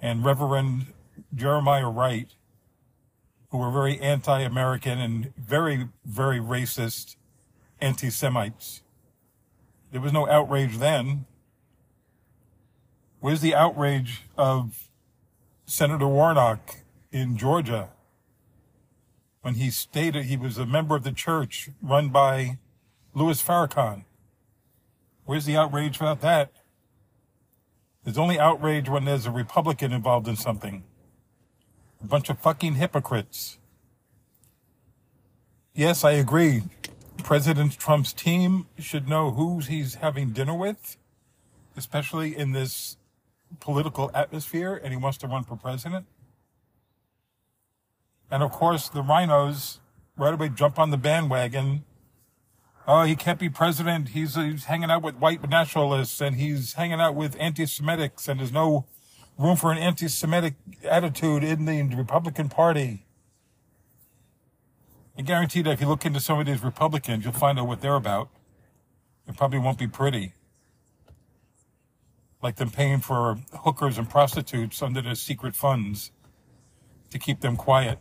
and 0.00 0.24
Reverend 0.24 0.86
Jeremiah 1.34 1.88
Wright, 1.88 2.28
who 3.50 3.58
were 3.58 3.70
very 3.70 4.00
anti-American 4.00 4.98
and 4.98 5.32
very, 5.36 5.88
very 6.04 6.40
racist 6.40 7.16
anti-Semites? 7.80 8.82
There 9.92 10.00
was 10.00 10.12
no 10.12 10.26
outrage 10.26 10.78
then. 10.78 11.26
Where's 13.20 13.42
the 13.42 13.54
outrage 13.54 14.22
of 14.36 14.88
Senator 15.64 16.08
Warnock 16.08 16.76
in 17.12 17.36
Georgia 17.36 17.90
when 19.42 19.54
he 19.54 19.70
stated 19.70 20.24
he 20.24 20.36
was 20.36 20.58
a 20.58 20.66
member 20.66 20.96
of 20.96 21.04
the 21.04 21.12
church 21.12 21.70
run 21.80 22.08
by 22.08 22.58
Louis 23.14 23.42
Farrakhan. 23.42 24.04
Where's 25.24 25.44
the 25.44 25.56
outrage 25.56 25.96
about 25.96 26.20
that? 26.20 26.50
There's 28.04 28.18
only 28.18 28.38
outrage 28.38 28.88
when 28.88 29.04
there's 29.04 29.26
a 29.26 29.30
Republican 29.30 29.92
involved 29.92 30.26
in 30.26 30.36
something. 30.36 30.84
A 32.02 32.06
bunch 32.06 32.28
of 32.28 32.38
fucking 32.38 32.74
hypocrites. 32.74 33.58
Yes, 35.74 36.04
I 36.04 36.12
agree. 36.12 36.64
President 37.18 37.78
Trump's 37.78 38.12
team 38.12 38.66
should 38.78 39.08
know 39.08 39.30
who 39.30 39.60
he's 39.60 39.94
having 39.96 40.30
dinner 40.30 40.54
with, 40.54 40.96
especially 41.76 42.36
in 42.36 42.52
this 42.52 42.96
political 43.60 44.10
atmosphere, 44.14 44.80
and 44.82 44.92
he 44.92 44.96
wants 44.96 45.18
to 45.18 45.26
run 45.26 45.44
for 45.44 45.56
president. 45.56 46.06
And 48.30 48.42
of 48.42 48.50
course, 48.50 48.88
the 48.88 49.02
RINOs 49.02 49.78
right 50.16 50.34
away 50.34 50.48
jump 50.48 50.78
on 50.78 50.90
the 50.90 50.96
bandwagon. 50.96 51.84
Oh, 52.86 53.02
he 53.02 53.14
can't 53.14 53.38
be 53.38 53.48
president. 53.48 54.10
He's, 54.10 54.34
he's 54.34 54.64
hanging 54.64 54.90
out 54.90 55.02
with 55.02 55.16
white 55.16 55.48
nationalists 55.48 56.20
and 56.20 56.36
he's 56.36 56.72
hanging 56.72 57.00
out 57.00 57.14
with 57.14 57.36
anti-Semitics 57.38 58.28
and 58.28 58.40
there's 58.40 58.52
no 58.52 58.86
room 59.38 59.56
for 59.56 59.70
an 59.70 59.78
anti-Semitic 59.78 60.54
attitude 60.84 61.44
in 61.44 61.64
the 61.64 61.82
Republican 61.94 62.48
Party. 62.48 63.06
I 65.16 65.22
guarantee 65.22 65.62
that 65.62 65.72
if 65.72 65.80
you 65.80 65.86
look 65.86 66.06
into 66.06 66.20
some 66.20 66.40
of 66.40 66.46
these 66.46 66.62
Republicans, 66.62 67.24
you'll 67.24 67.34
find 67.34 67.58
out 67.58 67.68
what 67.68 67.80
they're 67.82 67.96
about. 67.96 68.30
It 69.28 69.36
probably 69.36 69.58
won't 69.58 69.78
be 69.78 69.86
pretty. 69.86 70.32
Like 72.42 72.56
them 72.56 72.70
paying 72.70 72.98
for 72.98 73.38
hookers 73.60 73.98
and 73.98 74.10
prostitutes 74.10 74.82
under 74.82 75.00
their 75.00 75.14
secret 75.14 75.54
funds 75.54 76.10
to 77.10 77.18
keep 77.18 77.40
them 77.40 77.56
quiet 77.56 77.98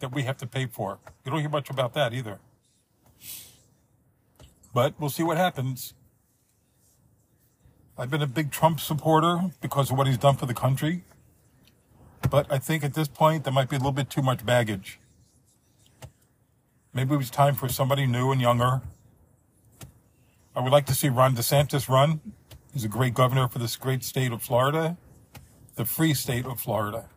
that 0.00 0.12
we 0.12 0.22
have 0.24 0.36
to 0.38 0.46
pay 0.46 0.66
for. 0.66 0.98
You 1.24 1.30
don't 1.30 1.40
hear 1.40 1.48
much 1.48 1.70
about 1.70 1.94
that 1.94 2.12
either. 2.12 2.38
But 4.74 4.94
we'll 4.98 5.10
see 5.10 5.22
what 5.22 5.38
happens. 5.38 5.94
I've 7.96 8.10
been 8.10 8.22
a 8.22 8.26
big 8.26 8.50
Trump 8.50 8.80
supporter 8.80 9.50
because 9.60 9.90
of 9.90 9.96
what 9.96 10.06
he's 10.06 10.18
done 10.18 10.36
for 10.36 10.46
the 10.46 10.54
country. 10.54 11.04
But 12.30 12.50
I 12.50 12.58
think 12.58 12.82
at 12.84 12.94
this 12.94 13.08
point, 13.08 13.44
there 13.44 13.52
might 13.52 13.68
be 13.68 13.76
a 13.76 13.78
little 13.78 13.92
bit 13.92 14.10
too 14.10 14.22
much 14.22 14.44
baggage. 14.44 14.98
Maybe 16.94 17.14
it 17.14 17.18
was 17.18 17.30
time 17.30 17.54
for 17.54 17.68
somebody 17.68 18.06
new 18.06 18.32
and 18.32 18.40
younger. 18.40 18.82
I 20.54 20.60
would 20.60 20.72
like 20.72 20.86
to 20.86 20.94
see 20.94 21.08
Ron 21.08 21.34
DeSantis 21.34 21.88
run. 21.88 22.20
He's 22.72 22.84
a 22.84 22.88
great 22.88 23.12
governor 23.12 23.48
for 23.48 23.58
this 23.58 23.76
great 23.76 24.02
state 24.02 24.32
of 24.32 24.42
Florida, 24.42 24.96
the 25.76 25.84
free 25.84 26.14
state 26.14 26.46
of 26.46 26.58
Florida. 26.58 27.08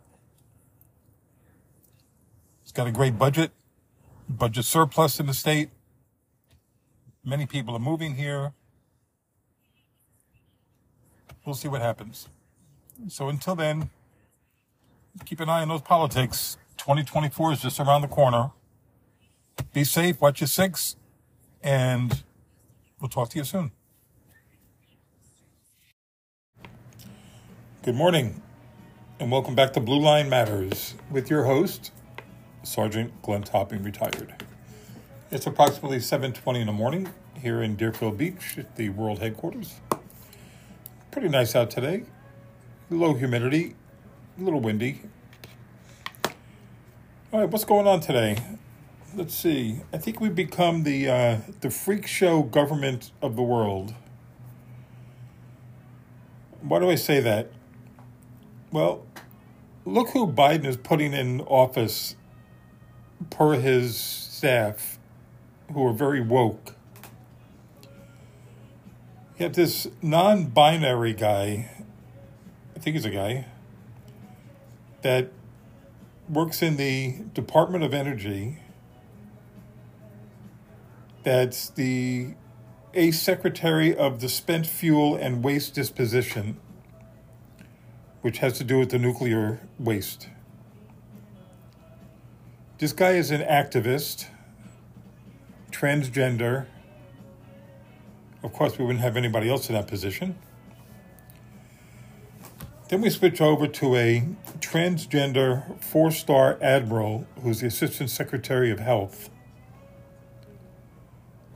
He's 2.64 2.74
got 2.74 2.88
a 2.88 2.92
great 2.92 3.18
budget, 3.18 3.52
budget 4.28 4.66
surplus 4.66 5.20
in 5.20 5.28
the 5.28 5.34
state. 5.34 5.70
Many 7.24 7.46
people 7.46 7.74
are 7.76 7.80
moving 7.80 8.16
here. 8.16 8.54
We'll 11.46 11.56
see 11.56 11.70
what 11.70 11.82
happens. 11.82 12.28
So 13.08 13.30
until 13.30 13.56
then, 13.56 13.90
keep 15.26 15.40
an 15.40 15.50
eye 15.50 15.62
on 15.62 15.70
those 15.70 15.82
politics. 15.82 16.58
2024 16.78 17.54
is 17.54 17.62
just 17.62 17.80
around 17.80 18.02
the 18.02 18.08
corner. 18.08 18.52
Be 19.74 19.86
safe, 19.86 20.20
watch 20.20 20.42
your 20.42 20.48
six, 20.48 20.98
and 21.64 22.24
we'll 23.00 23.10
talk 23.10 23.30
to 23.30 23.38
you 23.38 23.46
soon. 23.46 23.72
Good 27.86 27.94
morning, 27.94 28.42
and 29.20 29.30
welcome 29.32 29.54
back 29.54 29.74
to 29.74 29.80
Blue 29.80 30.00
Line 30.00 30.28
Matters 30.28 30.96
with 31.12 31.30
your 31.30 31.44
host, 31.44 31.92
Sergeant 32.64 33.22
Glenn 33.22 33.44
Topping, 33.44 33.84
retired. 33.84 34.44
It's 35.30 35.46
approximately 35.46 36.00
7:20 36.00 36.62
in 36.62 36.66
the 36.66 36.74
morning 36.74 37.10
here 37.40 37.62
in 37.62 37.76
Deerfield 37.76 38.18
Beach 38.18 38.58
at 38.58 38.76
the 38.76 38.90
world 38.90 39.20
headquarters. 39.20 39.82
Pretty 41.12 41.30
nice 41.30 41.56
out 41.56 41.70
today. 41.70 42.06
Low 42.90 43.14
humidity, 43.14 43.76
a 44.40 44.42
little 44.42 44.62
windy. 44.62 45.02
All 47.32 47.42
right, 47.42 47.50
what's 47.52 47.66
going 47.66 47.86
on 47.86 48.00
today? 48.00 48.40
let's 49.16 49.36
see. 49.36 49.82
I 49.94 50.00
think 50.00 50.20
we've 50.20 50.34
become 50.34 50.82
the 50.86 51.08
uh, 51.08 51.38
the 51.62 51.70
freak 51.70 52.08
show 52.08 52.42
government 52.42 53.12
of 53.22 53.36
the 53.36 53.44
world. 53.44 53.94
Why 56.62 56.80
do 56.80 56.90
I 56.90 56.96
say 56.96 57.20
that? 57.20 57.52
Well, 58.76 59.06
look 59.86 60.10
who 60.10 60.28
Biden 60.28 60.66
is 60.66 60.76
putting 60.76 61.14
in 61.14 61.40
office 61.40 62.18
per 63.30 63.54
his 63.54 63.96
staff, 63.96 65.00
who 65.72 65.88
are 65.88 65.94
very 65.94 66.20
woke. 66.20 66.76
You 69.40 69.46
have 69.46 69.54
this 69.54 69.88
non 70.02 70.48
binary 70.48 71.14
guy, 71.14 71.72
I 72.76 72.80
think 72.80 72.98
he's 72.98 73.06
a 73.06 73.12
guy, 73.12 73.46
that 75.04 75.32
works 76.28 76.62
in 76.62 76.76
the 76.76 77.20
Department 77.34 77.86
of 77.86 77.94
Energy 77.94 78.60
that's 81.24 81.70
the 81.70 82.34
a 82.94 83.12
secretary 83.12 83.96
of 83.96 84.20
the 84.20 84.28
spent 84.28 84.68
fuel 84.68 85.16
and 85.16 85.46
waste 85.46 85.76
disposition, 85.76 86.60
which 88.26 88.40
has 88.40 88.54
to 88.54 88.64
do 88.64 88.80
with 88.80 88.90
the 88.90 88.98
nuclear 88.98 89.60
waste. 89.78 90.30
This 92.80 92.92
guy 92.92 93.12
is 93.12 93.30
an 93.30 93.42
activist, 93.42 94.30
transgender. 95.70 96.66
Of 98.42 98.52
course, 98.52 98.80
we 98.80 98.84
wouldn't 98.84 99.04
have 99.04 99.16
anybody 99.16 99.48
else 99.48 99.70
in 99.70 99.76
that 99.76 99.86
position. 99.86 100.40
Then 102.90 103.02
we 103.02 103.12
switch 103.12 103.42
over 103.42 103.68
to 103.68 103.96
a 103.96 104.28
transgender 104.58 105.80
four 105.84 106.10
star 106.10 106.58
admiral 106.64 107.28
who's 107.44 107.60
the 107.60 107.68
Assistant 107.68 108.10
Secretary 108.10 108.72
of 108.72 108.80
Health 108.80 109.30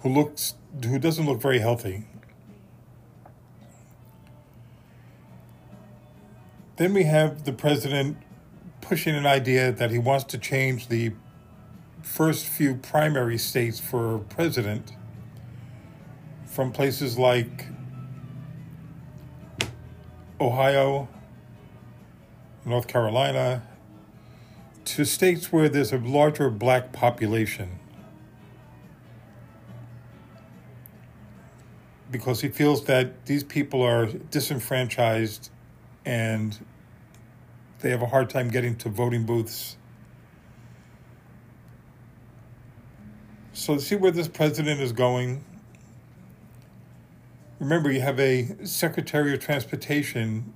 who 0.01 0.09
looks 0.09 0.53
who 0.85 0.99
doesn't 0.99 1.25
look 1.25 1.41
very 1.41 1.57
healthy. 1.57 2.05
Then 6.79 6.93
we 6.93 7.03
have 7.03 7.43
the 7.43 7.51
president 7.51 8.15
pushing 8.79 9.13
an 9.13 9.25
idea 9.25 9.69
that 9.73 9.91
he 9.91 9.97
wants 9.97 10.23
to 10.23 10.37
change 10.37 10.87
the 10.87 11.11
first 12.01 12.45
few 12.45 12.75
primary 12.75 13.37
states 13.37 13.81
for 13.81 14.19
president 14.29 14.93
from 16.45 16.71
places 16.71 17.19
like 17.19 17.65
Ohio, 20.39 21.09
North 22.63 22.87
Carolina, 22.87 23.61
to 24.85 25.03
states 25.03 25.51
where 25.51 25.67
there's 25.67 25.91
a 25.91 25.97
larger 25.97 26.49
black 26.49 26.93
population. 26.93 27.77
because 32.11 32.41
he 32.41 32.49
feels 32.49 32.85
that 32.85 33.27
these 33.27 33.43
people 33.43 33.83
are 33.83 34.07
disenfranchised 34.31 35.51
and 36.05 36.57
they 37.79 37.89
have 37.89 38.01
a 38.01 38.07
hard 38.07 38.29
time 38.29 38.49
getting 38.49 38.75
to 38.77 38.89
voting 38.89 39.25
booths. 39.25 39.77
So, 43.53 43.77
see 43.77 43.95
where 43.95 44.11
this 44.11 44.27
president 44.27 44.81
is 44.81 44.91
going. 44.91 45.43
Remember, 47.59 47.91
you 47.91 48.01
have 48.01 48.19
a 48.19 48.55
Secretary 48.65 49.33
of 49.33 49.41
Transportation, 49.41 50.53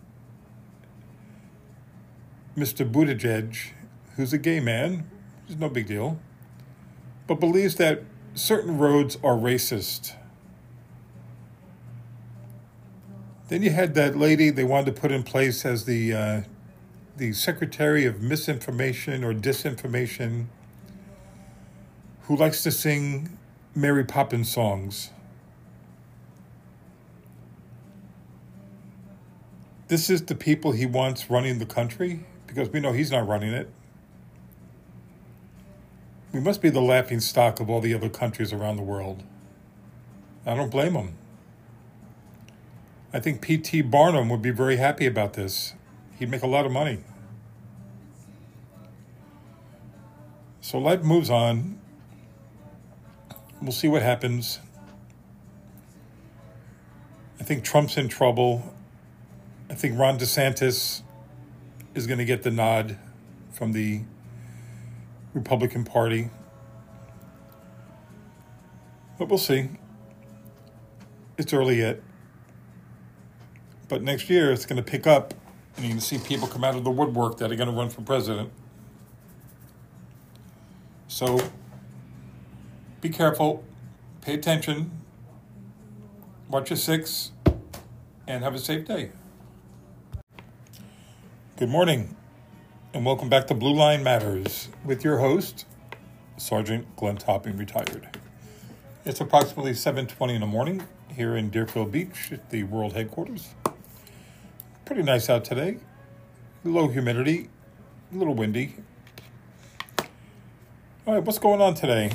Mr. 2.57 2.89
Buttigieg, 2.89 3.57
who's 4.15 4.31
a 4.31 4.37
gay 4.37 4.59
man, 4.59 5.09
It's 5.47 5.57
no 5.57 5.67
big 5.67 5.87
deal, 5.87 6.19
but 7.27 7.39
believes 7.39 7.75
that 7.75 8.03
certain 8.35 8.77
roads 8.77 9.17
are 9.23 9.35
racist. 9.35 10.15
Then 13.49 13.61
you 13.63 13.71
had 13.71 13.95
that 13.95 14.17
lady 14.17 14.49
they 14.49 14.63
wanted 14.63 14.95
to 14.95 15.01
put 15.01 15.11
in 15.11 15.23
place 15.23 15.65
as 15.65 15.85
the 15.85 16.13
uh, 16.13 16.41
the 17.15 17.33
secretary 17.33 18.05
of 18.05 18.21
misinformation 18.21 19.23
or 19.23 19.33
disinformation, 19.33 20.45
who 22.23 22.35
likes 22.35 22.63
to 22.63 22.71
sing 22.71 23.37
Mary 23.75 24.03
Poppins 24.03 24.51
songs. 24.51 25.11
This 29.89 30.09
is 30.09 30.25
the 30.25 30.35
people 30.35 30.71
he 30.71 30.85
wants 30.85 31.29
running 31.29 31.59
the 31.59 31.65
country 31.65 32.25
because 32.47 32.69
we 32.69 32.79
know 32.79 32.93
he's 32.93 33.11
not 33.11 33.27
running 33.27 33.53
it. 33.53 33.69
We 36.31 36.39
must 36.39 36.61
be 36.63 36.69
the 36.69 36.81
laughing 36.81 37.19
stock 37.19 37.59
of 37.59 37.69
all 37.69 37.79
the 37.79 37.93
other 37.93 38.09
countries 38.09 38.51
around 38.51 38.77
the 38.77 38.83
world. 38.83 39.21
I 40.47 40.55
don't 40.55 40.71
blame 40.71 40.93
him. 40.93 41.15
I 43.13 43.19
think 43.19 43.41
P.T. 43.41 43.83
Barnum 43.83 44.29
would 44.29 44.41
be 44.41 44.49
very 44.49 44.77
happy 44.77 45.05
about 45.05 45.33
this. 45.33 45.75
Make 46.25 46.43
a 46.43 46.47
lot 46.47 46.65
of 46.65 46.71
money. 46.71 46.99
So 50.61 50.77
life 50.77 51.03
moves 51.03 51.29
on. 51.29 51.79
We'll 53.61 53.71
see 53.71 53.87
what 53.87 54.01
happens. 54.01 54.59
I 57.39 57.43
think 57.43 57.63
Trump's 57.63 57.97
in 57.97 58.07
trouble. 58.07 58.73
I 59.69 59.73
think 59.75 59.97
Ron 59.99 60.17
DeSantis 60.17 61.01
is 61.93 62.07
going 62.07 62.19
to 62.19 62.25
get 62.25 62.43
the 62.43 62.51
nod 62.51 62.97
from 63.51 63.73
the 63.73 64.01
Republican 65.33 65.83
Party. 65.83 66.29
But 69.19 69.29
we'll 69.29 69.37
see. 69.37 69.69
It's 71.37 71.53
early 71.53 71.79
yet. 71.79 72.01
But 73.89 74.01
next 74.01 74.29
year 74.29 74.51
it's 74.51 74.65
going 74.65 74.77
to 74.77 74.83
pick 74.83 75.05
up, 75.05 75.33
and 75.75 75.85
you're 75.85 75.91
going 75.91 75.99
to 75.99 76.05
see 76.05 76.17
people 76.17 76.47
come 76.47 76.63
out 76.63 76.75
of 76.75 76.83
the 76.83 76.91
woodwork 76.91 77.37
that 77.37 77.51
are 77.51 77.55
going 77.55 77.69
to 77.69 77.75
run 77.75 77.89
for 77.89 78.01
president. 78.01 78.51
So 81.07 81.39
be 83.01 83.09
careful, 83.09 83.63
pay 84.21 84.33
attention, 84.33 84.91
watch 86.49 86.69
your 86.69 86.77
six, 86.77 87.31
and 88.27 88.43
have 88.43 88.55
a 88.55 88.59
safe 88.59 88.85
day. 88.85 89.11
Good 91.57 91.69
morning, 91.69 92.15
and 92.93 93.05
welcome 93.05 93.29
back 93.29 93.47
to 93.47 93.53
Blue 93.53 93.73
Line 93.73 94.03
Matters 94.03 94.69
with 94.83 95.03
your 95.03 95.19
host, 95.19 95.65
Sergeant 96.37 96.95
Glenn 96.95 97.17
Topping, 97.17 97.57
retired. 97.57 98.17
It's 99.05 99.19
approximately 99.19 99.73
7:20 99.73 100.35
in 100.35 100.41
the 100.41 100.47
morning 100.47 100.83
here 101.09 101.35
in 101.35 101.49
Deerfield 101.49 101.91
Beach 101.91 102.31
at 102.31 102.49
the 102.49 102.63
world 102.63 102.93
headquarters. 102.93 103.53
Pretty 104.85 105.03
nice 105.03 105.29
out 105.29 105.45
today. 105.45 105.77
Low 106.65 106.89
humidity, 106.89 107.47
a 108.13 108.17
little 108.17 108.33
windy. 108.33 108.75
All 111.07 111.13
right, 111.13 111.23
what's 111.23 111.39
going 111.39 111.61
on 111.61 111.73
today? 111.73 112.11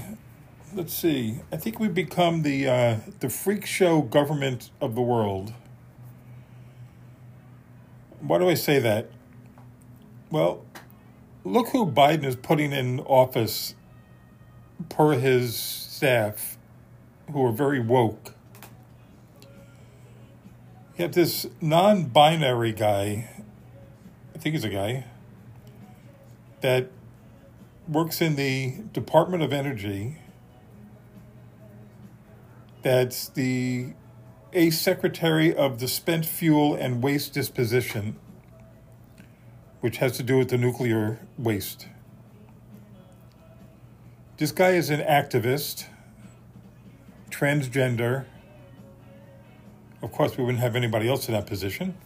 Let's 0.74 0.92
see. 0.92 1.40
I 1.50 1.56
think 1.56 1.80
we've 1.80 1.94
become 1.94 2.42
the 2.42 2.68
uh, 2.68 2.96
the 3.20 3.30
freak 3.30 3.64
show 3.64 4.02
government 4.02 4.70
of 4.82 4.94
the 4.94 5.00
world. 5.00 5.54
Why 8.20 8.36
do 8.36 8.50
I 8.50 8.54
say 8.54 8.78
that? 8.80 9.10
Well, 10.30 10.62
look 11.44 11.68
who 11.68 11.86
Biden 11.86 12.26
is 12.26 12.36
putting 12.36 12.72
in 12.72 13.00
office 13.00 13.74
per 14.90 15.12
his 15.14 15.56
staff, 15.56 16.58
who 17.32 17.46
are 17.46 17.52
very 17.52 17.80
woke. 17.80 18.34
You 20.98 21.04
have 21.04 21.14
this 21.14 21.46
non 21.60 22.06
binary 22.06 22.72
guy, 22.72 23.30
I 24.34 24.38
think 24.38 24.56
he's 24.56 24.64
a 24.64 24.68
guy, 24.68 25.04
that 26.60 26.90
works 27.86 28.20
in 28.20 28.34
the 28.34 28.74
Department 28.92 29.44
of 29.44 29.52
Energy, 29.52 30.16
that's 32.82 33.28
the 33.28 33.92
a 34.52 34.70
secretary 34.70 35.54
of 35.54 35.78
the 35.78 35.86
spent 35.86 36.26
fuel 36.26 36.74
and 36.74 37.00
waste 37.00 37.32
disposition 37.32 38.16
which 39.80 39.98
has 39.98 40.16
to 40.16 40.24
do 40.24 40.36
with 40.36 40.48
the 40.48 40.58
nuclear 40.58 41.20
waste. 41.38 41.86
This 44.38 44.50
guy 44.50 44.70
is 44.70 44.90
an 44.90 45.00
activist, 45.00 45.86
transgender. 47.30 48.24
Of 50.00 50.12
course, 50.12 50.36
we 50.36 50.44
wouldn't 50.44 50.62
have 50.62 50.76
anybody 50.76 51.08
else 51.08 51.28
in 51.28 51.34
that 51.34 51.46
position. 51.46 51.96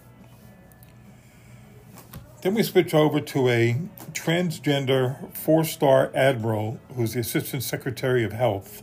Then 2.42 2.54
we 2.54 2.62
switch 2.62 2.92
over 2.92 3.20
to 3.20 3.48
a 3.48 3.76
transgender 4.12 5.34
four 5.36 5.64
star 5.64 6.10
admiral 6.14 6.80
who's 6.96 7.14
the 7.14 7.20
Assistant 7.20 7.62
Secretary 7.62 8.24
of 8.24 8.32
Health, 8.32 8.82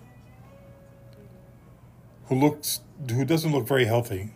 who 2.28 2.36
looks 2.36 2.82
who 3.10 3.26
doesn't 3.26 3.52
look 3.52 3.68
very 3.68 3.86
healthy. 3.86 4.32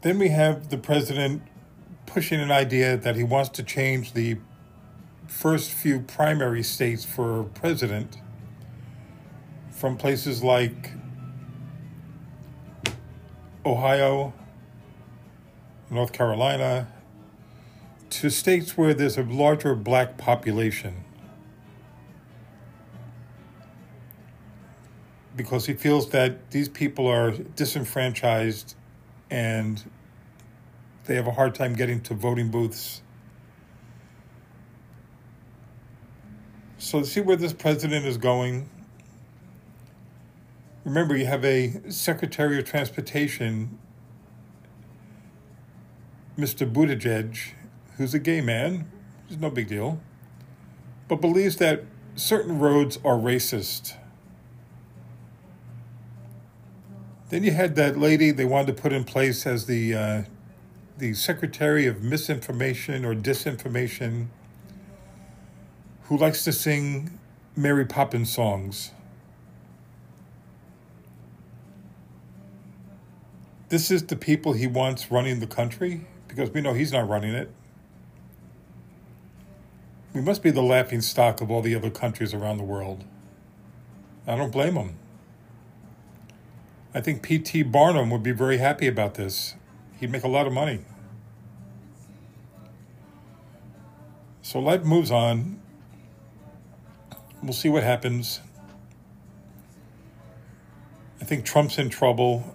Then 0.00 0.18
we 0.18 0.28
have 0.28 0.70
the 0.70 0.78
president 0.78 1.42
pushing 2.06 2.40
an 2.40 2.50
idea 2.50 2.96
that 2.96 3.14
he 3.14 3.22
wants 3.22 3.50
to 3.50 3.62
change 3.62 4.12
the 4.12 4.38
first 5.26 5.70
few 5.70 6.00
primary 6.00 6.62
states 6.62 7.04
for 7.04 7.44
president 7.44 8.18
from 9.78 9.96
places 9.96 10.42
like 10.42 10.90
Ohio, 13.64 14.32
North 15.88 16.12
Carolina, 16.12 16.88
to 18.10 18.28
states 18.28 18.76
where 18.76 18.92
there's 18.92 19.16
a 19.16 19.22
larger 19.22 19.76
black 19.76 20.18
population. 20.18 21.04
Because 25.36 25.66
he 25.66 25.74
feels 25.74 26.10
that 26.10 26.50
these 26.50 26.68
people 26.68 27.06
are 27.06 27.30
disenfranchised 27.30 28.74
and 29.30 29.84
they 31.04 31.14
have 31.14 31.28
a 31.28 31.32
hard 31.32 31.54
time 31.54 31.74
getting 31.74 32.00
to 32.00 32.14
voting 32.14 32.50
booths. 32.50 33.00
So, 36.78 37.04
see 37.04 37.20
where 37.20 37.36
this 37.36 37.52
president 37.52 38.06
is 38.06 38.16
going. 38.18 38.68
Remember, 40.88 41.14
you 41.14 41.26
have 41.26 41.44
a 41.44 41.82
Secretary 41.90 42.58
of 42.58 42.64
Transportation, 42.64 43.78
Mr. 46.38 46.66
Buttigieg, 46.66 47.38
who's 47.98 48.14
a 48.14 48.18
gay 48.18 48.40
man, 48.40 48.90
it's 49.28 49.38
no 49.38 49.50
big 49.50 49.68
deal, 49.68 50.00
but 51.06 51.16
believes 51.16 51.56
that 51.56 51.84
certain 52.16 52.58
roads 52.58 52.98
are 53.04 53.16
racist. 53.16 53.96
Then 57.28 57.44
you 57.44 57.50
had 57.50 57.76
that 57.76 57.98
lady 57.98 58.30
they 58.30 58.46
wanted 58.46 58.74
to 58.74 58.82
put 58.82 58.90
in 58.90 59.04
place 59.04 59.46
as 59.46 59.66
the 59.66 59.94
uh, 59.94 60.22
the 60.96 61.12
Secretary 61.12 61.84
of 61.84 62.02
Misinformation 62.02 63.04
or 63.04 63.14
Disinformation, 63.14 64.28
who 66.04 66.16
likes 66.16 66.44
to 66.44 66.52
sing 66.52 67.18
Mary 67.54 67.84
Poppins 67.84 68.32
songs. 68.32 68.92
This 73.68 73.90
is 73.90 74.06
the 74.06 74.16
people 74.16 74.54
he 74.54 74.66
wants 74.66 75.10
running 75.10 75.40
the 75.40 75.46
country 75.46 76.06
because 76.26 76.50
we 76.50 76.62
know 76.62 76.72
he's 76.72 76.92
not 76.92 77.06
running 77.06 77.34
it. 77.34 77.50
We 80.14 80.22
must 80.22 80.42
be 80.42 80.50
the 80.50 80.62
laughing 80.62 81.02
stock 81.02 81.42
of 81.42 81.50
all 81.50 81.60
the 81.60 81.74
other 81.74 81.90
countries 81.90 82.32
around 82.32 82.56
the 82.56 82.64
world. 82.64 83.04
I 84.26 84.36
don't 84.36 84.50
blame 84.50 84.74
them. 84.74 84.98
I 86.94 87.02
think 87.02 87.22
P.T. 87.22 87.62
Barnum 87.64 88.08
would 88.10 88.22
be 88.22 88.32
very 88.32 88.56
happy 88.56 88.86
about 88.86 89.14
this. 89.14 89.54
He'd 90.00 90.10
make 90.10 90.24
a 90.24 90.28
lot 90.28 90.46
of 90.46 90.52
money. 90.52 90.80
So 94.40 94.58
life 94.58 94.82
moves 94.82 95.10
on. 95.10 95.60
We'll 97.42 97.52
see 97.52 97.68
what 97.68 97.82
happens. 97.82 98.40
I 101.20 101.24
think 101.24 101.44
Trump's 101.44 101.76
in 101.76 101.90
trouble. 101.90 102.54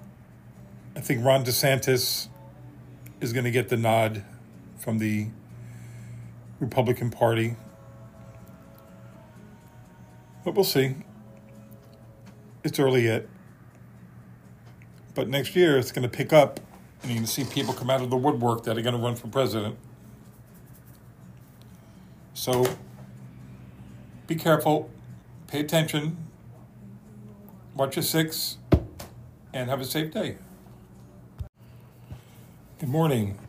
I 0.96 1.02
think 1.02 1.26
Ron 1.26 1.44
DeSantis 1.44 2.28
is 3.20 3.34
going 3.34 3.46
to 3.46 3.52
get 3.52 3.70
the 3.70 3.78
nod 3.78 4.24
from 4.78 5.00
the 5.00 5.28
Republican 6.60 7.10
Party. 7.10 7.56
But 10.46 10.56
we'll 10.56 10.64
see. 10.64 10.96
It's 12.64 12.80
early 12.80 13.06
yet. 13.06 13.28
But 15.16 15.30
next 15.30 15.56
year 15.56 15.78
it's 15.78 15.92
going 15.92 16.04
to 16.04 16.16
pick 16.16 16.34
up, 16.34 16.60
and 17.02 17.12
you're 17.12 17.18
going 17.18 17.26
to 17.26 17.32
see 17.32 17.44
people 17.44 17.74
come 17.74 17.90
out 17.90 18.02
of 18.02 18.10
the 18.10 18.18
woodwork 18.18 18.64
that 18.64 18.78
are 18.78 18.82
going 18.82 18.96
to 18.96 19.02
run 19.02 19.16
for 19.16 19.28
president. 19.28 19.78
So 22.34 22.66
be 24.28 24.36
careful, 24.36 24.90
pay 25.48 25.60
attention, 25.60 26.18
watch 27.76 27.96
your 27.96 28.04
six, 28.04 28.58
and 29.54 29.70
have 29.70 29.80
a 29.82 29.86
safe 29.86 30.12
day. 30.12 30.38
Good 32.84 32.92
morning, 32.92 33.40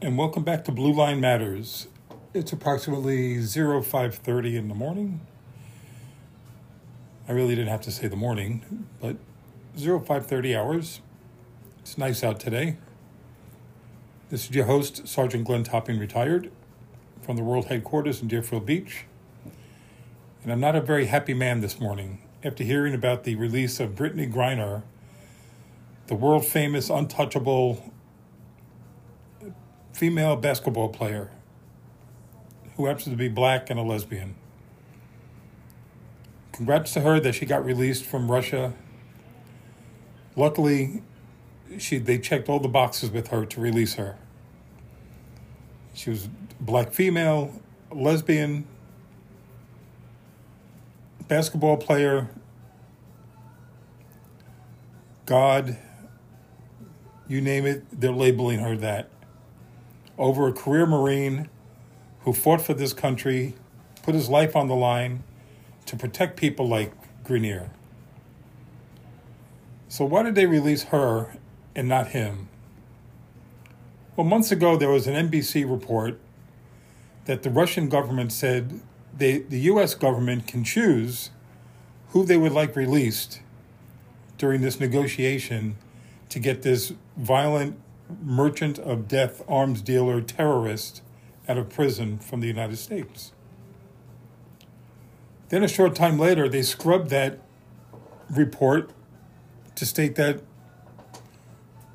and 0.00 0.16
welcome 0.16 0.44
back 0.44 0.64
to 0.66 0.70
Blue 0.70 0.92
Line 0.92 1.20
Matters. 1.20 1.88
It's 2.32 2.52
approximately 2.52 3.44
0530 3.44 4.56
in 4.56 4.68
the 4.68 4.76
morning. 4.76 5.22
I 7.26 7.32
really 7.32 7.56
didn't 7.56 7.70
have 7.70 7.80
to 7.80 7.90
say 7.90 8.06
the 8.06 8.14
morning, 8.14 8.86
but 9.00 9.16
0530 9.76 10.54
hours. 10.54 11.00
It's 11.80 11.98
nice 11.98 12.22
out 12.22 12.38
today. 12.38 12.76
This 14.30 14.48
is 14.48 14.54
your 14.54 14.66
host, 14.66 15.08
Sergeant 15.08 15.44
Glenn 15.48 15.64
Topping, 15.64 15.98
retired 15.98 16.52
from 17.22 17.34
the 17.34 17.42
World 17.42 17.64
Headquarters 17.64 18.22
in 18.22 18.28
Deerfield 18.28 18.64
Beach. 18.64 19.06
And 20.44 20.52
I'm 20.52 20.60
not 20.60 20.76
a 20.76 20.80
very 20.80 21.06
happy 21.06 21.34
man 21.34 21.60
this 21.60 21.80
morning 21.80 22.22
after 22.44 22.62
hearing 22.62 22.94
about 22.94 23.24
the 23.24 23.34
release 23.34 23.80
of 23.80 23.96
Brittney 23.96 24.32
Griner, 24.32 24.84
the 26.06 26.14
world 26.14 26.46
famous, 26.46 26.88
untouchable 26.88 27.90
female 29.94 30.36
basketball 30.36 30.90
player 30.90 31.30
who 32.76 32.86
happens 32.86 33.06
to 33.06 33.16
be 33.16 33.28
black 33.28 33.70
and 33.70 33.80
a 33.80 33.82
lesbian. 33.82 34.34
Congrats 36.52 36.92
to 36.92 37.00
her 37.00 37.18
that 37.20 37.34
she 37.34 37.46
got 37.46 37.64
released 37.64 38.04
from 38.04 38.30
Russia 38.30 38.74
Luckily, 40.36 41.02
she 41.78 41.98
they 41.98 42.18
checked 42.18 42.48
all 42.48 42.58
the 42.58 42.68
boxes 42.68 43.10
with 43.10 43.28
her 43.28 43.46
to 43.46 43.60
release 43.60 43.94
her. 43.94 44.16
She 45.94 46.10
was 46.10 46.28
black 46.60 46.92
female, 46.92 47.52
lesbian, 47.92 48.66
basketball 51.28 51.76
player, 51.76 52.28
God, 55.24 55.78
you 57.28 57.40
name 57.40 57.64
it, 57.64 57.84
they're 57.92 58.12
labeling 58.12 58.58
her 58.58 58.76
that. 58.76 59.08
Over 60.16 60.48
a 60.48 60.52
career 60.52 60.86
Marine 60.86 61.48
who 62.20 62.32
fought 62.32 62.60
for 62.60 62.74
this 62.74 62.92
country, 62.92 63.54
put 64.02 64.14
his 64.14 64.28
life 64.28 64.54
on 64.54 64.68
the 64.68 64.74
line 64.74 65.22
to 65.86 65.96
protect 65.96 66.36
people 66.36 66.68
like 66.68 66.92
Griner. 67.24 67.70
So, 69.88 70.04
why 70.04 70.22
did 70.22 70.34
they 70.34 70.46
release 70.46 70.84
her 70.84 71.36
and 71.74 71.88
not 71.88 72.08
him? 72.08 72.48
Well, 74.16 74.26
months 74.26 74.52
ago, 74.52 74.76
there 74.76 74.90
was 74.90 75.06
an 75.06 75.30
NBC 75.30 75.68
report 75.68 76.18
that 77.24 77.42
the 77.42 77.50
Russian 77.50 77.88
government 77.88 78.32
said 78.32 78.80
they, 79.16 79.38
the 79.38 79.60
U.S. 79.60 79.94
government 79.94 80.46
can 80.46 80.64
choose 80.64 81.30
who 82.08 82.24
they 82.24 82.36
would 82.36 82.52
like 82.52 82.76
released 82.76 83.40
during 84.38 84.60
this 84.60 84.78
negotiation 84.78 85.76
to 86.28 86.38
get 86.38 86.62
this 86.62 86.92
violent 87.16 87.78
merchant 88.22 88.78
of 88.78 89.08
death 89.08 89.42
arms 89.48 89.82
dealer 89.82 90.20
terrorist 90.20 91.02
out 91.48 91.58
of 91.58 91.68
prison 91.68 92.18
from 92.18 92.40
the 92.40 92.46
United 92.46 92.76
States. 92.76 93.32
Then, 95.48 95.62
a 95.62 95.68
short 95.68 95.94
time 95.94 96.18
later, 96.18 96.48
they 96.48 96.62
scrubbed 96.62 97.10
that 97.10 97.38
report 98.30 98.90
to 99.74 99.86
state 99.86 100.14
that 100.16 100.42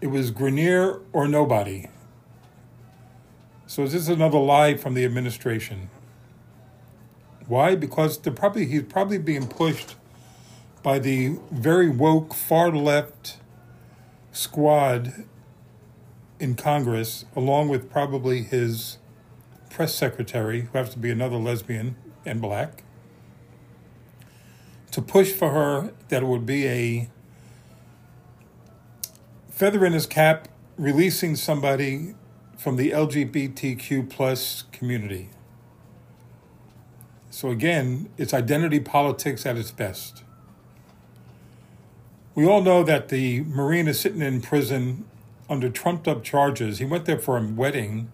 it 0.01 0.07
was 0.07 0.31
Griner 0.31 1.01
or 1.11 1.27
nobody. 1.27 1.87
So, 3.67 3.83
is 3.83 3.93
this 3.93 4.07
another 4.07 4.39
lie 4.39 4.75
from 4.75 4.93
the 4.93 5.03
administration? 5.03 5.89
Why? 7.47 7.75
Because 7.75 8.19
they're 8.19 8.31
probably 8.31 8.65
he's 8.65 8.83
probably 8.83 9.17
being 9.17 9.47
pushed 9.47 9.95
by 10.83 10.99
the 10.99 11.37
very 11.51 11.89
woke 11.89 12.33
far 12.33 12.71
left 12.71 13.37
squad 14.31 15.25
in 16.39 16.55
Congress, 16.55 17.25
along 17.35 17.69
with 17.69 17.89
probably 17.91 18.43
his 18.43 18.97
press 19.69 19.93
secretary, 19.93 20.61
who 20.61 20.67
happens 20.77 20.93
to 20.93 20.99
be 20.99 21.11
another 21.11 21.37
lesbian 21.37 21.95
and 22.25 22.41
black, 22.41 22.83
to 24.91 25.01
push 25.01 25.31
for 25.31 25.51
her 25.51 25.93
that 26.07 26.23
it 26.23 26.25
would 26.25 26.45
be 26.45 26.67
a 26.67 27.09
feather 29.49 29.85
in 29.85 29.93
his 29.93 30.07
cap 30.07 30.47
releasing 30.77 31.35
somebody 31.35 32.15
from 32.57 32.77
the 32.77 32.91
LGBTQ 32.91 34.09
plus 34.09 34.63
community. 34.71 35.29
So 37.29 37.49
again, 37.49 38.09
it's 38.17 38.33
identity 38.33 38.79
politics 38.79 39.45
at 39.45 39.57
its 39.57 39.71
best. 39.71 40.23
We 42.35 42.45
all 42.45 42.61
know 42.61 42.83
that 42.83 43.09
the 43.09 43.41
Marine 43.41 43.87
is 43.87 43.99
sitting 43.99 44.21
in 44.21 44.41
prison 44.41 45.05
under 45.49 45.69
trumped 45.69 46.07
up 46.07 46.23
charges. 46.23 46.79
He 46.79 46.85
went 46.85 47.05
there 47.05 47.17
for 47.17 47.37
a 47.37 47.45
wedding, 47.45 48.11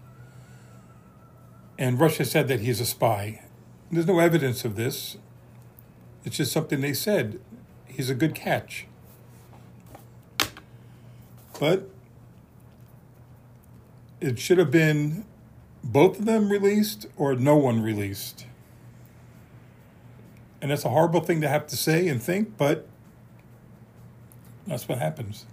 and 1.78 2.00
Russia 2.00 2.24
said 2.24 2.48
that 2.48 2.60
he's 2.60 2.80
a 2.80 2.86
spy. 2.86 3.42
There's 3.92 4.06
no 4.06 4.18
evidence 4.18 4.64
of 4.64 4.74
this. 4.74 5.18
It's 6.24 6.38
just 6.38 6.50
something 6.50 6.80
they 6.80 6.94
said. 6.94 7.38
He's 7.84 8.10
a 8.10 8.14
good 8.14 8.34
catch. 8.34 8.86
But 11.60 11.88
it 14.20 14.38
should 14.38 14.58
have 14.58 14.70
been 14.70 15.24
both 15.84 16.18
of 16.18 16.24
them 16.24 16.50
released 16.50 17.06
or 17.16 17.34
no 17.36 17.56
one 17.56 17.80
released. 17.80 18.46
And 20.60 20.70
that's 20.70 20.84
a 20.84 20.88
horrible 20.88 21.20
thing 21.20 21.40
to 21.42 21.48
have 21.48 21.66
to 21.68 21.76
say 21.76 22.08
and 22.08 22.20
think, 22.20 22.56
but 22.56 22.88
that's 24.66 24.88
what 24.88 24.98
happens. 24.98 25.46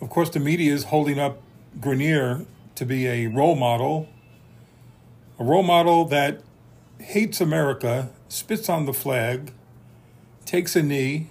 Of 0.00 0.10
course, 0.10 0.30
the 0.30 0.40
media 0.40 0.72
is 0.72 0.84
holding 0.84 1.18
up 1.18 1.42
Griner 1.80 2.46
to 2.76 2.86
be 2.86 3.06
a 3.06 3.26
role 3.26 3.56
model, 3.56 4.08
a 5.38 5.44
role 5.44 5.62
model 5.62 6.04
that 6.06 6.40
hates 7.00 7.40
America, 7.40 8.10
spits 8.28 8.68
on 8.68 8.86
the 8.86 8.92
flag, 8.92 9.52
takes 10.44 10.76
a 10.76 10.82
knee, 10.82 11.28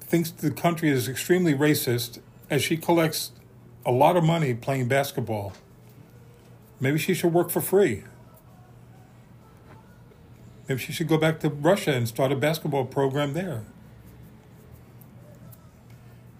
thinks 0.00 0.30
the 0.30 0.50
country 0.50 0.88
is 0.90 1.08
extremely 1.08 1.54
racist 1.54 2.20
as 2.48 2.62
she 2.62 2.76
collects 2.76 3.32
a 3.84 3.92
lot 3.92 4.16
of 4.16 4.24
money 4.24 4.54
playing 4.54 4.88
basketball. 4.88 5.52
Maybe 6.80 6.98
she 6.98 7.12
should 7.12 7.32
work 7.32 7.50
for 7.50 7.60
free. 7.60 8.04
Maybe 10.68 10.80
she 10.80 10.92
should 10.92 11.08
go 11.08 11.18
back 11.18 11.40
to 11.40 11.48
Russia 11.48 11.92
and 11.92 12.08
start 12.08 12.32
a 12.32 12.36
basketball 12.36 12.86
program 12.86 13.34
there. 13.34 13.64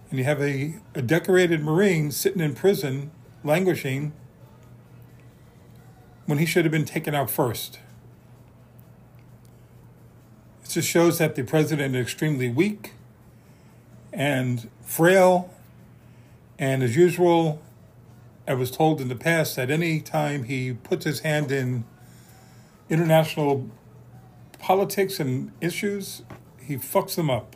And 0.09 0.17
you 0.17 0.25
have 0.25 0.41
a, 0.41 0.75
a 0.95 1.01
decorated 1.01 1.63
Marine 1.63 2.11
sitting 2.11 2.41
in 2.41 2.55
prison, 2.55 3.11
languishing, 3.43 4.13
when 6.25 6.37
he 6.37 6.45
should 6.45 6.65
have 6.65 6.71
been 6.71 6.85
taken 6.85 7.13
out 7.13 7.29
first. 7.29 7.79
It 10.63 10.69
just 10.69 10.87
shows 10.87 11.17
that 11.19 11.35
the 11.35 11.43
president 11.43 11.95
is 11.95 12.01
extremely 12.01 12.49
weak 12.49 12.93
and 14.11 14.69
frail. 14.81 15.53
And 16.57 16.83
as 16.83 16.95
usual, 16.95 17.61
I 18.47 18.55
was 18.55 18.71
told 18.71 18.99
in 18.99 19.09
the 19.09 19.15
past 19.15 19.55
that 19.55 19.69
any 19.69 20.01
time 20.01 20.43
he 20.43 20.73
puts 20.73 21.05
his 21.05 21.19
hand 21.19 21.51
in 21.51 21.85
international 22.89 23.69
politics 24.57 25.19
and 25.19 25.51
issues, 25.61 26.23
he 26.61 26.75
fucks 26.77 27.15
them 27.15 27.29
up. 27.29 27.55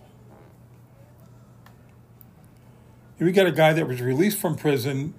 Here 3.24 3.30
we 3.30 3.32
got 3.32 3.48
a 3.48 3.54
guy 3.54 3.72
that 3.72 3.88
was 3.88 4.02
released 4.02 4.38
from 4.38 4.58
prison, 4.58 5.14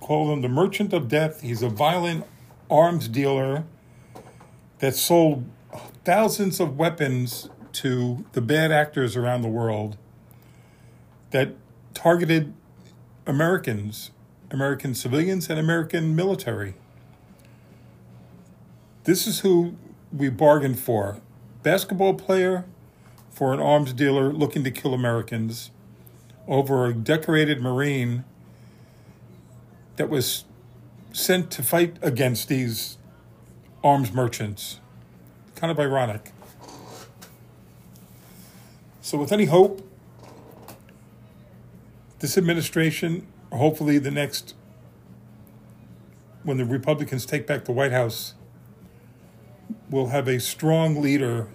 called 0.00 0.32
him 0.32 0.42
the 0.42 0.48
merchant 0.48 0.92
of 0.92 1.06
death. 1.06 1.42
He's 1.42 1.62
a 1.62 1.68
violent 1.68 2.24
arms 2.68 3.06
dealer 3.06 3.62
that 4.80 4.96
sold 4.96 5.48
thousands 6.04 6.58
of 6.58 6.76
weapons 6.76 7.50
to 7.74 8.24
the 8.32 8.40
bad 8.40 8.72
actors 8.72 9.14
around 9.14 9.42
the 9.42 9.48
world 9.48 9.96
that 11.30 11.54
targeted 11.94 12.52
Americans, 13.24 14.10
American 14.50 14.92
civilians, 14.92 15.48
and 15.48 15.60
American 15.60 16.16
military. 16.16 16.74
This 19.04 19.28
is 19.28 19.38
who 19.38 19.76
we 20.12 20.30
bargained 20.30 20.80
for. 20.80 21.20
Basketball 21.62 22.14
player 22.14 22.64
for 23.30 23.54
an 23.54 23.60
arms 23.60 23.92
dealer 23.92 24.32
looking 24.32 24.64
to 24.64 24.72
kill 24.72 24.92
Americans 24.92 25.70
over 26.48 26.86
a 26.86 26.94
decorated 26.94 27.60
Marine 27.60 28.24
that 29.96 30.08
was 30.08 30.44
sent 31.12 31.50
to 31.50 31.62
fight 31.62 31.96
against 32.02 32.48
these 32.48 32.98
arms 33.82 34.12
merchants. 34.12 34.80
Kind 35.54 35.70
of 35.70 35.80
ironic. 35.80 36.32
So, 39.00 39.16
with 39.18 39.32
any 39.32 39.46
hope, 39.46 39.88
this 42.18 42.36
administration, 42.36 43.26
hopefully 43.52 43.98
the 43.98 44.10
next, 44.10 44.54
when 46.42 46.56
the 46.56 46.64
Republicans 46.64 47.24
take 47.24 47.46
back 47.46 47.64
the 47.64 47.72
White 47.72 47.92
House, 47.92 48.34
will 49.88 50.08
have 50.08 50.28
a 50.28 50.40
strong 50.40 51.00
leader 51.00 51.48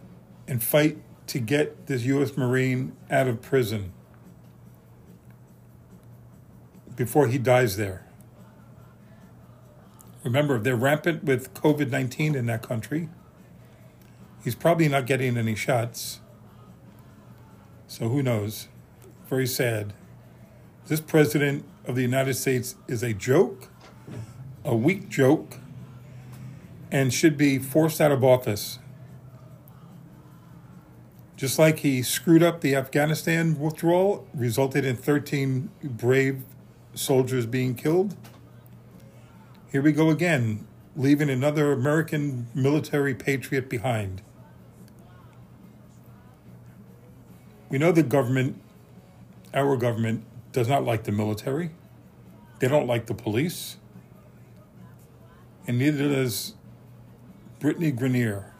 and 0.47 0.63
fight 0.63 0.97
to 1.27 1.39
get 1.39 1.87
this 1.87 2.03
U.S. 2.03 2.35
Marine 2.37 2.95
out 3.09 3.27
of 3.27 3.41
prison 3.41 3.91
before 6.95 7.27
he 7.27 7.37
dies 7.37 7.77
there. 7.77 8.05
Remember, 10.23 10.59
they're 10.59 10.75
rampant 10.75 11.23
with 11.23 11.53
COVID 11.53 11.89
19 11.89 12.35
in 12.35 12.45
that 12.45 12.61
country. 12.61 13.09
He's 14.43 14.55
probably 14.55 14.87
not 14.87 15.05
getting 15.05 15.37
any 15.37 15.55
shots. 15.55 16.19
So 17.87 18.09
who 18.09 18.23
knows? 18.23 18.67
Very 19.27 19.47
sad. 19.47 19.93
This 20.87 21.01
president 21.01 21.65
of 21.85 21.95
the 21.95 22.01
United 22.01 22.35
States 22.35 22.75
is 22.87 23.03
a 23.03 23.13
joke, 23.13 23.69
a 24.63 24.75
weak 24.75 25.09
joke, 25.09 25.57
and 26.91 27.13
should 27.13 27.37
be 27.37 27.57
forced 27.57 28.01
out 28.01 28.11
of 28.11 28.23
office. 28.23 28.79
Just 31.37 31.57
like 31.57 31.79
he 31.79 32.03
screwed 32.03 32.43
up 32.43 32.61
the 32.61 32.75
Afghanistan 32.75 33.59
withdrawal, 33.59 34.27
resulted 34.33 34.85
in 34.85 34.95
13 34.95 35.69
brave 35.83 36.43
soldiers 36.93 37.45
being 37.45 37.75
killed. 37.75 38.15
Here 39.71 39.81
we 39.81 39.91
go 39.91 40.09
again, 40.09 40.67
leaving 40.95 41.29
another 41.29 41.71
American 41.71 42.47
military 42.53 43.15
patriot 43.15 43.69
behind. 43.69 44.21
We 47.69 47.77
know 47.77 47.93
the 47.93 48.03
government, 48.03 48.61
our 49.53 49.77
government, 49.77 50.25
does 50.51 50.67
not 50.67 50.83
like 50.83 51.05
the 51.05 51.13
military. 51.13 51.71
They 52.59 52.67
don't 52.67 52.85
like 52.85 53.05
the 53.05 53.13
police. 53.13 53.77
And 55.65 55.79
neither 55.79 56.09
does 56.09 56.55
Brittney 57.61 57.97
Griner. 57.97 58.51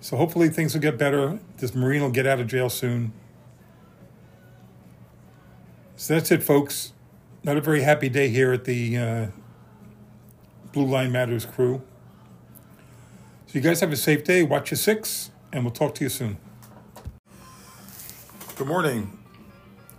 So 0.00 0.16
hopefully 0.16 0.48
things 0.48 0.74
will 0.74 0.80
get 0.80 0.98
better. 0.98 1.38
This 1.58 1.74
Marine 1.74 2.02
will 2.02 2.10
get 2.10 2.26
out 2.26 2.40
of 2.40 2.48
jail 2.48 2.68
soon. 2.68 3.12
So 5.98 6.14
that's 6.14 6.30
it, 6.30 6.44
folks. 6.44 6.92
Not 7.42 7.56
a 7.56 7.60
very 7.60 7.82
happy 7.82 8.08
day 8.08 8.28
here 8.28 8.52
at 8.52 8.66
the 8.66 8.96
uh, 8.96 9.26
Blue 10.72 10.86
Line 10.86 11.10
Matters 11.10 11.44
crew. 11.44 11.82
So 13.48 13.54
you 13.54 13.60
guys 13.60 13.80
have 13.80 13.90
a 13.90 13.96
safe 13.96 14.22
day. 14.22 14.44
Watch 14.44 14.70
your 14.70 14.78
six, 14.78 15.32
and 15.52 15.64
we'll 15.64 15.72
talk 15.72 15.96
to 15.96 16.04
you 16.04 16.08
soon. 16.08 16.38
Good 18.54 18.68
morning, 18.68 19.18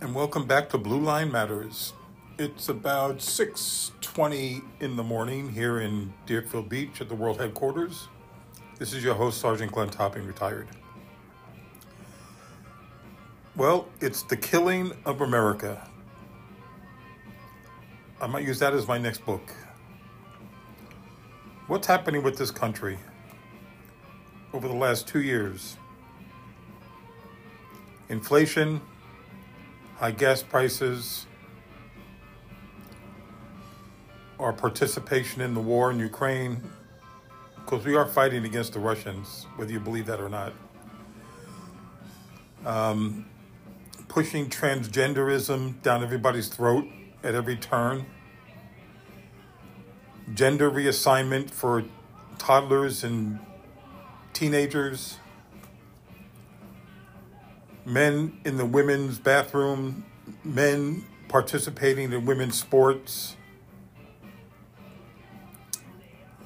and 0.00 0.14
welcome 0.14 0.46
back 0.46 0.70
to 0.70 0.78
Blue 0.78 1.00
Line 1.00 1.30
Matters. 1.30 1.92
It's 2.38 2.70
about 2.70 3.18
6.20 3.18 4.62
in 4.80 4.96
the 4.96 5.04
morning 5.04 5.52
here 5.52 5.80
in 5.80 6.14
Deerfield 6.24 6.70
Beach 6.70 7.02
at 7.02 7.10
the 7.10 7.14
World 7.14 7.38
Headquarters. 7.38 8.08
This 8.78 8.94
is 8.94 9.04
your 9.04 9.14
host, 9.14 9.38
Sergeant 9.38 9.70
Glenn 9.70 9.90
Topping, 9.90 10.26
retired. 10.26 10.68
Well, 13.54 13.88
it's 14.00 14.22
the 14.22 14.38
killing 14.38 14.92
of 15.04 15.20
America. 15.20 15.86
I 18.22 18.26
might 18.26 18.44
use 18.44 18.58
that 18.58 18.74
as 18.74 18.86
my 18.86 18.98
next 18.98 19.24
book. 19.24 19.50
What's 21.68 21.86
happening 21.86 22.22
with 22.22 22.36
this 22.36 22.50
country 22.50 22.98
over 24.52 24.68
the 24.68 24.74
last 24.74 25.08
two 25.08 25.22
years? 25.22 25.78
Inflation, 28.10 28.82
high 29.96 30.10
gas 30.10 30.42
prices, 30.42 31.26
our 34.38 34.52
participation 34.52 35.40
in 35.40 35.54
the 35.54 35.60
war 35.60 35.90
in 35.90 35.98
Ukraine, 35.98 36.62
because 37.56 37.86
we 37.86 37.96
are 37.96 38.06
fighting 38.06 38.44
against 38.44 38.74
the 38.74 38.80
Russians, 38.80 39.46
whether 39.56 39.72
you 39.72 39.80
believe 39.80 40.04
that 40.06 40.20
or 40.20 40.28
not. 40.28 40.52
Um, 42.66 43.24
pushing 44.08 44.50
transgenderism 44.50 45.80
down 45.80 46.02
everybody's 46.02 46.48
throat 46.48 46.84
at 47.22 47.34
every 47.34 47.56
turn. 47.56 48.06
Gender 50.34 50.70
reassignment 50.70 51.50
for 51.50 51.84
toddlers 52.38 53.04
and 53.04 53.38
teenagers. 54.32 55.18
Men 57.84 58.40
in 58.44 58.56
the 58.56 58.64
women's 58.64 59.18
bathroom, 59.18 60.04
men 60.44 61.04
participating 61.28 62.12
in 62.12 62.26
women's 62.26 62.58
sports. 62.58 63.36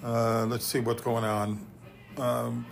Uh, 0.02 0.46
let's 0.46 0.64
see 0.64 0.80
what's 0.80 1.02
going 1.02 1.24
on. 1.24 1.66
Um, 2.18 2.66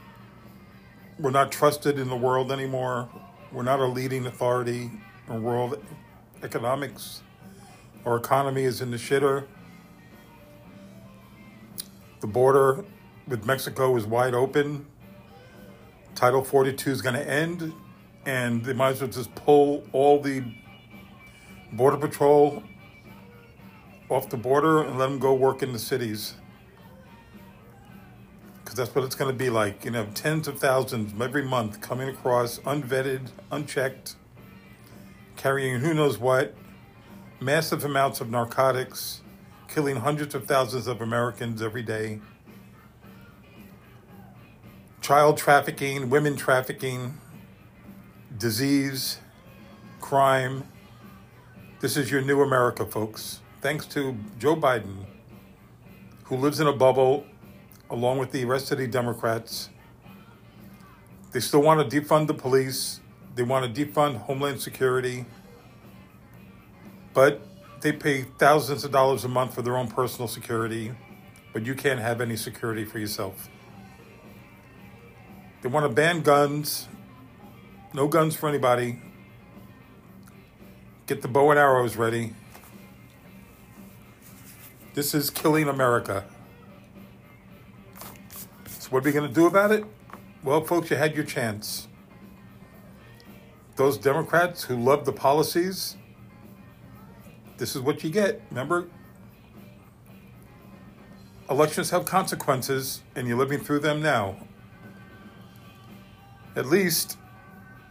we're 1.18 1.30
not 1.30 1.52
trusted 1.52 1.98
in 1.98 2.08
the 2.08 2.16
world 2.16 2.52
anymore. 2.52 3.08
We're 3.52 3.62
not 3.62 3.80
a 3.80 3.86
leading 3.86 4.26
authority 4.26 4.90
in 5.28 5.42
world 5.42 5.82
economics. 6.42 7.22
Our 8.04 8.16
economy 8.16 8.64
is 8.64 8.80
in 8.80 8.90
the 8.90 8.96
shitter. 8.96 9.46
The 12.20 12.26
border 12.26 12.84
with 13.28 13.46
Mexico 13.46 13.96
is 13.96 14.06
wide 14.06 14.34
open. 14.34 14.86
Title 16.16 16.42
42 16.42 16.90
is 16.90 17.00
going 17.00 17.14
to 17.14 17.28
end, 17.28 17.72
and 18.26 18.64
they 18.64 18.72
might 18.72 18.90
as 18.90 19.00
well 19.02 19.10
just 19.10 19.32
pull 19.36 19.84
all 19.92 20.20
the 20.20 20.42
Border 21.72 21.96
Patrol 21.96 22.64
off 24.08 24.28
the 24.28 24.36
border 24.36 24.82
and 24.82 24.98
let 24.98 25.08
them 25.08 25.20
go 25.20 25.32
work 25.32 25.62
in 25.62 25.72
the 25.72 25.78
cities. 25.78 26.34
Because 28.62 28.76
that's 28.76 28.94
what 28.96 29.04
it's 29.04 29.14
going 29.14 29.30
to 29.30 29.36
be 29.36 29.48
like. 29.48 29.84
You 29.84 29.92
know, 29.92 30.06
tens 30.12 30.48
of 30.48 30.58
thousands 30.58 31.12
every 31.20 31.44
month 31.44 31.80
coming 31.80 32.08
across, 32.08 32.58
unvetted, 32.60 33.28
unchecked, 33.52 34.16
carrying 35.36 35.78
who 35.78 35.94
knows 35.94 36.18
what 36.18 36.54
massive 37.42 37.84
amounts 37.84 38.20
of 38.20 38.30
narcotics, 38.30 39.20
killing 39.68 39.96
hundreds 39.96 40.34
of 40.34 40.46
thousands 40.46 40.86
of 40.86 41.00
Americans 41.00 41.60
every 41.60 41.82
day, 41.82 42.20
child 45.00 45.36
trafficking, 45.36 46.08
women 46.08 46.36
trafficking, 46.36 47.18
disease, 48.38 49.18
crime. 50.00 50.64
This 51.80 51.96
is 51.96 52.10
your 52.10 52.22
new 52.22 52.42
America, 52.42 52.86
folks. 52.86 53.40
Thanks 53.60 53.86
to 53.86 54.16
Joe 54.38 54.56
Biden, 54.56 55.04
who 56.24 56.36
lives 56.36 56.60
in 56.60 56.68
a 56.68 56.72
bubble 56.72 57.26
along 57.90 58.18
with 58.18 58.30
the 58.30 58.44
rest 58.44 58.70
of 58.70 58.78
the 58.78 58.86
Democrats. 58.86 59.68
They 61.32 61.40
still 61.40 61.62
want 61.62 61.90
to 61.90 62.00
defund 62.00 62.28
the 62.28 62.34
police. 62.34 63.00
They 63.34 63.42
want 63.42 63.74
to 63.74 63.86
defund 63.86 64.18
Homeland 64.18 64.60
Security 64.60 65.26
but 67.14 67.40
they 67.80 67.92
pay 67.92 68.22
thousands 68.22 68.84
of 68.84 68.92
dollars 68.92 69.24
a 69.24 69.28
month 69.28 69.54
for 69.54 69.62
their 69.62 69.76
own 69.76 69.88
personal 69.88 70.28
security, 70.28 70.92
but 71.52 71.66
you 71.66 71.74
can't 71.74 72.00
have 72.00 72.20
any 72.20 72.36
security 72.36 72.84
for 72.84 72.98
yourself. 72.98 73.48
They 75.62 75.68
want 75.68 75.84
to 75.88 75.92
ban 75.92 76.22
guns, 76.22 76.88
no 77.92 78.08
guns 78.08 78.34
for 78.34 78.48
anybody. 78.48 79.00
Get 81.06 81.22
the 81.22 81.28
bow 81.28 81.50
and 81.50 81.58
arrows 81.58 81.96
ready. 81.96 82.34
This 84.94 85.14
is 85.14 85.30
killing 85.30 85.68
America. 85.68 86.24
So, 88.66 88.90
what 88.90 89.02
are 89.02 89.06
we 89.06 89.12
going 89.12 89.28
to 89.28 89.34
do 89.34 89.46
about 89.46 89.72
it? 89.72 89.84
Well, 90.42 90.64
folks, 90.64 90.90
you 90.90 90.96
had 90.96 91.14
your 91.14 91.24
chance. 91.24 91.88
Those 93.76 93.96
Democrats 93.96 94.64
who 94.64 94.76
love 94.76 95.04
the 95.04 95.12
policies, 95.12 95.96
this 97.62 97.76
is 97.76 97.80
what 97.80 98.02
you 98.02 98.10
get. 98.10 98.42
Remember? 98.50 98.88
Elections 101.48 101.90
have 101.90 102.04
consequences, 102.04 103.02
and 103.14 103.28
you're 103.28 103.38
living 103.38 103.60
through 103.60 103.78
them 103.78 104.02
now. 104.02 104.34
At 106.56 106.66
least 106.66 107.18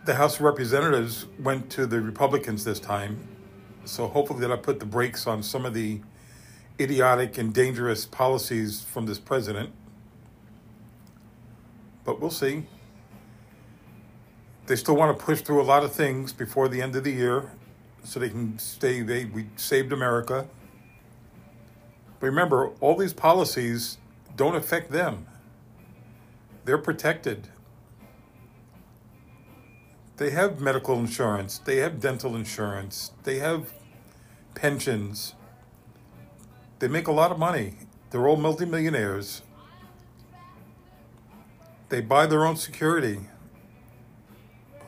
the 0.03 0.13
House 0.13 0.35
of 0.35 0.41
Representatives 0.41 1.25
went 1.39 1.69
to 1.69 1.85
the 1.85 2.01
Republicans 2.01 2.65
this 2.65 2.81
time, 2.81 3.25
so 3.85 4.09
hopefully 4.09 4.41
that'll 4.41 4.57
put 4.57 4.81
the 4.81 4.85
brakes 4.85 5.25
on 5.25 5.41
some 5.41 5.65
of 5.65 5.73
the 5.73 6.01
idiotic 6.77 7.37
and 7.37 7.53
dangerous 7.53 8.05
policies 8.05 8.81
from 8.81 9.05
this 9.05 9.19
president. 9.19 9.71
But 12.03 12.19
we'll 12.19 12.29
see. 12.29 12.67
They 14.65 14.75
still 14.75 14.97
want 14.97 15.17
to 15.17 15.23
push 15.23 15.39
through 15.39 15.61
a 15.61 15.63
lot 15.63 15.85
of 15.85 15.93
things 15.93 16.33
before 16.33 16.67
the 16.67 16.81
end 16.81 16.97
of 16.97 17.05
the 17.05 17.13
year, 17.13 17.51
so 18.03 18.19
they 18.19 18.29
can 18.29 18.57
stay. 18.59 19.01
They 19.01 19.25
we 19.25 19.47
saved 19.55 19.93
America. 19.93 20.47
But 22.19 22.27
remember, 22.27 22.69
all 22.79 22.95
these 22.95 23.13
policies 23.13 23.97
don't 24.35 24.55
affect 24.55 24.91
them. 24.91 25.25
They're 26.65 26.77
protected. 26.77 27.47
They 30.17 30.29
have 30.29 30.59
medical 30.59 30.99
insurance. 30.99 31.57
They 31.57 31.77
have 31.77 31.99
dental 31.99 32.35
insurance. 32.35 33.11
They 33.23 33.39
have 33.39 33.73
pensions. 34.53 35.33
They 36.77 36.87
make 36.87 37.07
a 37.07 37.11
lot 37.11 37.31
of 37.31 37.39
money. 37.39 37.73
They're 38.11 38.27
all 38.27 38.37
multimillionaires. 38.37 39.41
They 41.89 42.01
buy 42.01 42.25
their 42.25 42.45
own 42.45 42.55
security 42.55 43.21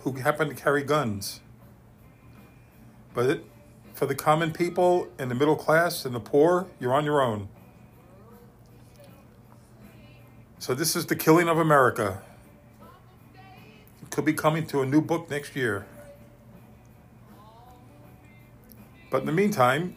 who 0.02 0.14
happen 0.14 0.50
to 0.50 0.56
carry 0.56 0.84
guns. 0.84 1.40
But 3.14 3.30
it, 3.30 3.46
for 3.94 4.06
the 4.06 4.16
common 4.16 4.52
people 4.52 5.08
and 5.20 5.30
the 5.30 5.36
middle 5.36 5.56
class 5.56 6.06
and 6.06 6.16
the 6.16 6.20
poor, 6.20 6.68
you're 6.80 6.94
on 6.94 7.06
your 7.06 7.22
own. 7.22 7.48
So 10.60 10.74
this 10.74 10.96
is 10.96 11.06
the 11.06 11.16
killing 11.16 11.50
of 11.50 11.58
America. 11.58 12.22
It 14.02 14.10
could 14.10 14.26
be 14.26 14.34
coming 14.34 14.66
to 14.68 14.82
a 14.82 14.86
new 14.86 15.02
book 15.02 15.30
next 15.30 15.56
year. 15.56 15.86
But 19.12 19.22
in 19.22 19.26
the 19.26 19.34
meantime, 19.34 19.96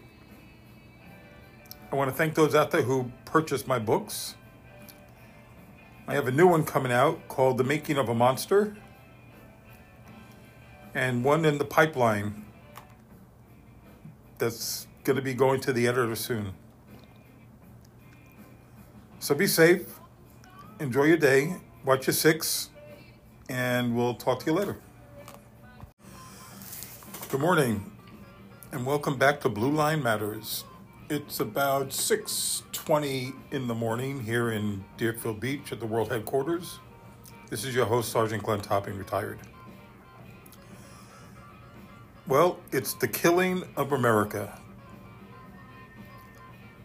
I 1.90 1.96
want 1.96 2.10
to 2.10 2.16
thank 2.16 2.34
those 2.34 2.54
out 2.54 2.70
there 2.70 2.82
who 2.82 3.12
purchased 3.24 3.66
my 3.66 3.78
books. 3.78 4.34
I 6.08 6.14
have 6.14 6.26
a 6.28 6.32
new 6.32 6.46
one 6.46 6.64
coming 6.64 6.92
out 6.92 7.26
called 7.28 7.58
The 7.58 7.64
Making 7.64 7.96
of 7.96 8.08
a 8.08 8.14
Monster, 8.14 8.76
and 10.94 11.24
one 11.24 11.44
in 11.44 11.58
the 11.58 11.64
pipeline 11.64 12.45
that's 14.38 14.86
going 15.04 15.16
to 15.16 15.22
be 15.22 15.34
going 15.34 15.60
to 15.60 15.72
the 15.72 15.86
editor 15.86 16.16
soon. 16.16 16.52
So 19.18 19.34
be 19.34 19.46
safe, 19.46 19.98
enjoy 20.78 21.04
your 21.04 21.16
day, 21.16 21.56
watch 21.84 22.06
your 22.06 22.14
six, 22.14 22.70
and 23.48 23.96
we'll 23.96 24.14
talk 24.14 24.40
to 24.40 24.46
you 24.46 24.52
later. 24.52 24.76
Good 27.28 27.40
morning, 27.40 27.90
and 28.72 28.86
welcome 28.86 29.16
back 29.16 29.40
to 29.40 29.48
Blue 29.48 29.70
Line 29.70 30.02
Matters. 30.02 30.64
It's 31.08 31.40
about 31.40 31.92
6:20 31.92 33.32
in 33.50 33.68
the 33.68 33.74
morning 33.74 34.20
here 34.22 34.50
in 34.50 34.84
Deerfield 34.96 35.40
Beach 35.40 35.72
at 35.72 35.80
the 35.80 35.86
World 35.86 36.10
Headquarters. 36.10 36.78
This 37.48 37.64
is 37.64 37.74
your 37.74 37.86
host, 37.86 38.10
Sergeant 38.12 38.42
Glenn 38.42 38.60
Topping, 38.60 38.98
retired. 38.98 39.38
Well, 42.28 42.58
it's 42.72 42.94
the 42.94 43.06
killing 43.06 43.62
of 43.76 43.92
America. 43.92 44.60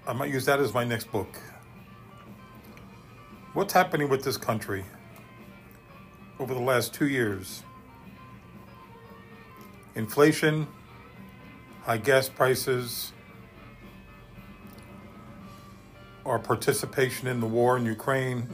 I 0.05 0.13
might 0.13 0.29
use 0.29 0.45
that 0.45 0.59
as 0.59 0.71
my 0.71 0.83
next 0.83 1.11
book. 1.11 1.39
What's 3.53 3.73
happening 3.73 4.07
with 4.07 4.23
this 4.23 4.37
country 4.37 4.85
over 6.39 6.53
the 6.53 6.61
last 6.61 6.93
two 6.93 7.07
years? 7.07 7.63
Inflation, 9.95 10.67
high 11.81 11.97
gas 11.97 12.29
prices, 12.29 13.11
our 16.23 16.37
participation 16.37 17.27
in 17.27 17.39
the 17.39 17.47
war 17.47 17.77
in 17.77 17.85
Ukraine, 17.87 18.47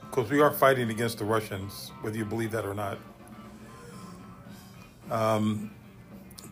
because 0.00 0.30
we 0.30 0.40
are 0.40 0.50
fighting 0.50 0.88
against 0.88 1.18
the 1.18 1.26
Russians, 1.26 1.92
whether 2.00 2.16
you 2.16 2.24
believe 2.24 2.52
that 2.52 2.64
or 2.64 2.72
not. 2.72 2.98
Um, 5.10 5.70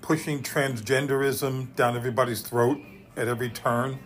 pushing 0.08 0.42
transgenderism 0.42 1.76
down 1.76 1.94
everybody's 1.94 2.40
throat 2.40 2.80
at 3.14 3.28
every 3.28 3.50
turn. 3.50 3.98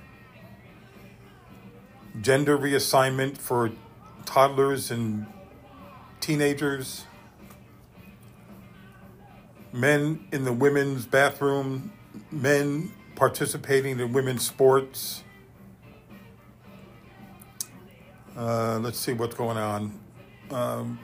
Gender 2.20 2.58
reassignment 2.58 3.38
for 3.38 3.70
toddlers 4.24 4.90
and 4.90 5.24
teenagers 6.18 7.06
men 9.72 10.26
in 10.32 10.42
the 10.42 10.52
women's 10.52 11.06
bathroom, 11.06 11.92
men 12.32 12.90
participating 13.14 14.00
in 14.00 14.12
women's 14.12 14.44
sports. 14.44 15.22
Uh, 18.36 18.80
let's 18.82 18.98
see 18.98 19.12
what's 19.12 19.36
going 19.36 19.56
on. 19.56 20.00
Um, 20.50 20.98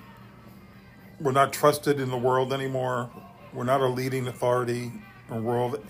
we're 1.21 1.31
not 1.31 1.53
trusted 1.53 2.01
in 2.01 2.11
the 2.11 2.19
world 2.19 2.53
anymore. 2.53 3.11
We're 3.55 3.65
not 3.65 3.81
a 3.81 3.87
leading 3.87 4.29
authority 4.29 4.93
in 5.31 5.43
world 5.43 5.83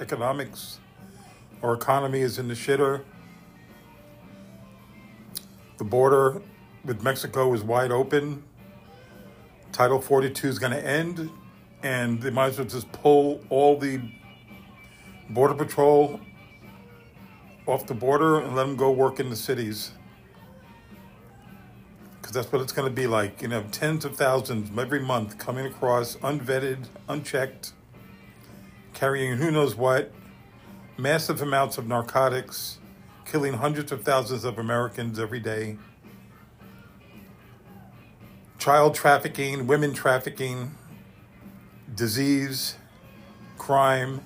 economics. 0.00 0.78
Our 1.62 1.74
economy 1.74 2.20
is 2.20 2.38
in 2.38 2.48
the 2.48 2.54
shitter. 2.54 3.02
The 5.76 5.84
border 5.84 6.40
with 6.82 7.02
Mexico 7.02 7.52
is 7.52 7.62
wide 7.62 7.92
open. 7.92 8.42
Title 9.70 10.00
42 10.00 10.48
is 10.48 10.58
going 10.58 10.72
to 10.72 10.82
end 10.82 11.30
and 11.82 12.22
they 12.22 12.30
might 12.30 12.46
as 12.46 12.58
well 12.58 12.68
just 12.68 12.90
pull 12.92 13.42
all 13.50 13.76
the 13.78 14.00
border 15.28 15.54
patrol 15.54 16.20
off 17.66 17.86
the 17.86 17.94
border 17.94 18.40
and 18.40 18.56
let 18.56 18.66
them 18.66 18.76
go 18.76 18.90
work 18.90 19.20
in 19.20 19.28
the 19.28 19.36
cities 19.36 19.92
because 22.24 22.32
that's 22.32 22.50
what 22.50 22.62
it's 22.62 22.72
going 22.72 22.88
to 22.88 22.94
be 22.94 23.06
like 23.06 23.42
you 23.42 23.48
know 23.48 23.62
tens 23.70 24.06
of 24.06 24.16
thousands 24.16 24.70
every 24.78 24.98
month 24.98 25.36
coming 25.36 25.66
across 25.66 26.16
unvetted 26.16 26.86
unchecked 27.06 27.74
carrying 28.94 29.36
who 29.36 29.50
knows 29.50 29.74
what 29.74 30.10
massive 30.96 31.42
amounts 31.42 31.76
of 31.76 31.86
narcotics 31.86 32.78
killing 33.26 33.52
hundreds 33.52 33.92
of 33.92 34.02
thousands 34.04 34.42
of 34.42 34.58
americans 34.58 35.18
every 35.18 35.38
day 35.38 35.76
child 38.58 38.94
trafficking 38.94 39.66
women 39.66 39.92
trafficking 39.92 40.70
disease, 41.94 42.76
crime. 43.58 44.20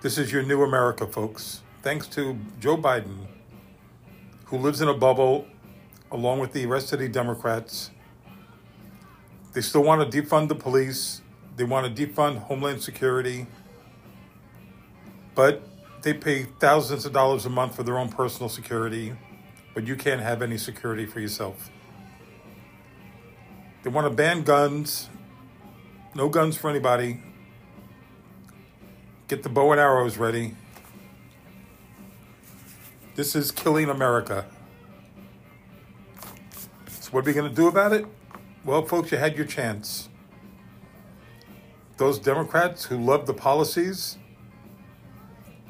This 0.00 0.18
is 0.18 0.32
your 0.32 0.42
new 0.42 0.62
America, 0.62 1.06
folks. 1.06 1.62
Thanks 1.82 2.06
to 2.08 2.38
Joe 2.58 2.76
Biden, 2.76 3.26
who 4.46 4.58
lives 4.58 4.80
in 4.80 4.88
a 4.88 4.94
bubble 4.94 5.46
along 6.10 6.40
with 6.40 6.52
the 6.52 6.66
rest 6.66 6.92
of 6.92 6.98
the 6.98 7.08
Democrats. 7.08 7.90
They 9.52 9.60
still 9.60 9.82
want 9.82 10.10
to 10.10 10.22
defund 10.22 10.48
the 10.48 10.54
police, 10.54 11.22
they 11.56 11.64
want 11.64 11.94
to 11.94 12.06
defund 12.06 12.38
Homeland 12.38 12.82
Security, 12.82 13.46
but 15.34 15.62
they 16.02 16.14
pay 16.14 16.44
thousands 16.60 17.04
of 17.04 17.12
dollars 17.12 17.46
a 17.46 17.50
month 17.50 17.76
for 17.76 17.82
their 17.82 17.98
own 17.98 18.08
personal 18.08 18.48
security, 18.48 19.14
but 19.74 19.86
you 19.86 19.96
can't 19.96 20.20
have 20.20 20.42
any 20.42 20.56
security 20.56 21.06
for 21.06 21.20
yourself. 21.20 21.70
They 23.82 23.90
want 23.90 24.06
to 24.06 24.10
ban 24.14 24.42
guns, 24.42 25.08
no 26.14 26.28
guns 26.28 26.56
for 26.56 26.70
anybody. 26.70 27.22
Get 29.28 29.42
the 29.42 29.48
bow 29.48 29.72
and 29.72 29.80
arrows 29.80 30.16
ready. 30.16 30.54
This 33.14 33.34
is 33.34 33.50
killing 33.50 33.88
America. 33.88 34.46
So, 37.08 37.12
what 37.14 37.24
are 37.24 37.30
we 37.30 37.32
going 37.32 37.48
to 37.48 37.56
do 37.56 37.68
about 37.68 37.94
it? 37.94 38.04
Well, 38.66 38.84
folks, 38.84 39.10
you 39.10 39.16
had 39.16 39.34
your 39.34 39.46
chance. 39.46 40.10
Those 41.96 42.18
Democrats 42.18 42.84
who 42.84 42.98
love 42.98 43.26
the 43.26 43.32
policies, 43.32 44.18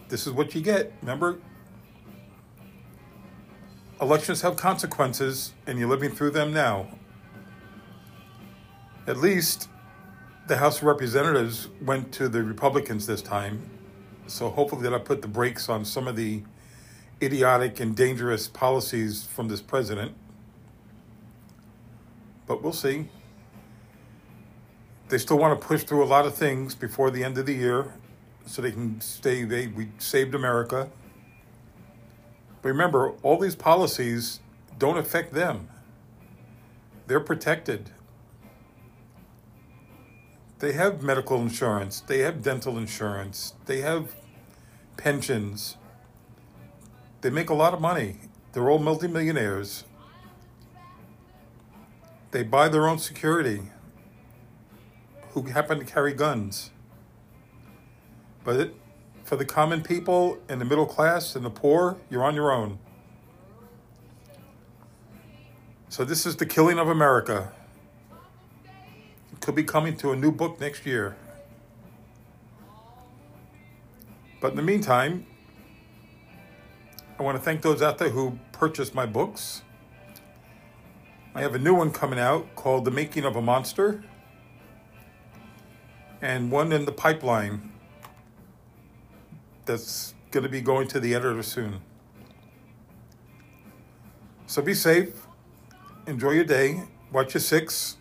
this 0.08 0.26
is 0.26 0.32
what 0.32 0.52
you 0.56 0.60
get. 0.60 0.92
Remember? 1.00 1.38
Elections 4.00 4.42
have 4.42 4.56
consequences, 4.56 5.54
and 5.68 5.78
you're 5.78 5.88
living 5.88 6.10
through 6.10 6.32
them 6.32 6.52
now. 6.52 6.88
At 9.06 9.18
least 9.18 9.68
the 10.48 10.56
House 10.56 10.78
of 10.78 10.84
Representatives 10.84 11.68
went 11.80 12.10
to 12.14 12.28
the 12.28 12.42
Republicans 12.42 13.06
this 13.06 13.22
time, 13.22 13.62
so 14.26 14.50
hopefully 14.50 14.82
that'll 14.82 14.98
put 14.98 15.22
the 15.22 15.28
brakes 15.28 15.68
on 15.68 15.84
some 15.84 16.08
of 16.08 16.16
the 16.16 16.42
idiotic 17.22 17.78
and 17.78 17.94
dangerous 17.94 18.48
policies 18.48 19.24
from 19.24 19.46
this 19.46 19.60
president. 19.60 20.16
But 22.48 22.62
we'll 22.62 22.72
see. 22.72 23.08
They 25.08 25.18
still 25.18 25.38
want 25.38 25.58
to 25.58 25.66
push 25.66 25.84
through 25.84 26.02
a 26.02 26.06
lot 26.06 26.26
of 26.26 26.34
things 26.34 26.74
before 26.74 27.10
the 27.10 27.22
end 27.22 27.38
of 27.38 27.46
the 27.46 27.54
year 27.54 27.94
so 28.46 28.62
they 28.62 28.72
can 28.72 29.00
stay 29.00 29.44
they 29.44 29.68
we 29.68 29.88
saved 29.98 30.34
America. 30.34 30.90
But 32.62 32.68
remember, 32.70 33.12
all 33.22 33.38
these 33.38 33.54
policies 33.54 34.40
don't 34.78 34.98
affect 34.98 35.32
them. 35.32 35.68
They're 37.06 37.20
protected. 37.20 37.90
They 40.58 40.72
have 40.72 41.02
medical 41.02 41.40
insurance, 41.40 42.00
they 42.00 42.18
have 42.20 42.42
dental 42.42 42.78
insurance, 42.78 43.54
they 43.66 43.80
have 43.80 44.16
pensions. 44.96 45.76
They 47.20 47.30
make 47.30 47.50
a 47.50 47.54
lot 47.54 47.74
of 47.74 47.80
money. 47.80 48.16
They're 48.52 48.68
all 48.68 48.78
multimillionaires. 48.78 49.84
They 52.30 52.42
buy 52.42 52.68
their 52.68 52.86
own 52.86 52.98
security 52.98 53.62
who 55.30 55.42
happen 55.42 55.78
to 55.78 55.84
carry 55.84 56.12
guns. 56.12 56.70
But 58.44 58.56
it, 58.56 58.74
for 59.24 59.36
the 59.36 59.44
common 59.44 59.82
people 59.82 60.38
and 60.48 60.60
the 60.60 60.64
middle 60.64 60.86
class 60.86 61.36
and 61.36 61.44
the 61.44 61.50
poor, 61.50 61.98
you're 62.10 62.24
on 62.24 62.34
your 62.34 62.52
own. 62.52 62.78
So, 65.90 66.04
this 66.04 66.26
is 66.26 66.36
the 66.36 66.46
killing 66.46 66.78
of 66.78 66.88
America 66.88 67.52
It 69.32 69.40
could 69.40 69.54
be 69.54 69.64
coming 69.64 69.96
to 69.98 70.12
a 70.12 70.16
new 70.16 70.30
book 70.30 70.60
next 70.60 70.84
year. 70.84 71.16
But 74.40 74.50
in 74.50 74.56
the 74.56 74.62
meantime, 74.62 75.26
I 77.18 77.22
want 77.22 77.36
to 77.36 77.42
thank 77.42 77.62
those 77.62 77.82
out 77.82 77.98
there 77.98 78.10
who 78.10 78.38
purchased 78.52 78.94
my 78.94 79.06
books. 79.06 79.62
I 81.38 81.42
have 81.42 81.54
a 81.54 81.58
new 81.60 81.72
one 81.72 81.92
coming 81.92 82.18
out 82.18 82.56
called 82.56 82.84
The 82.84 82.90
Making 82.90 83.24
of 83.24 83.36
a 83.36 83.40
Monster, 83.40 84.02
and 86.20 86.50
one 86.50 86.72
in 86.72 86.84
the 86.84 86.90
pipeline 86.90 87.70
that's 89.64 90.14
going 90.32 90.42
to 90.42 90.48
be 90.48 90.60
going 90.60 90.88
to 90.88 90.98
the 90.98 91.14
editor 91.14 91.44
soon. 91.44 91.80
So 94.48 94.62
be 94.62 94.74
safe, 94.74 95.28
enjoy 96.08 96.32
your 96.32 96.42
day, 96.42 96.82
watch 97.12 97.34
your 97.34 97.40
six 97.40 97.98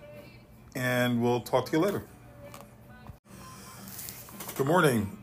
and 0.75 1.21
we'll 1.21 1.41
talk 1.41 1.67
to 1.67 1.73
you 1.73 1.83
later. 1.83 2.03
Good 4.55 4.65
morning, 4.65 5.15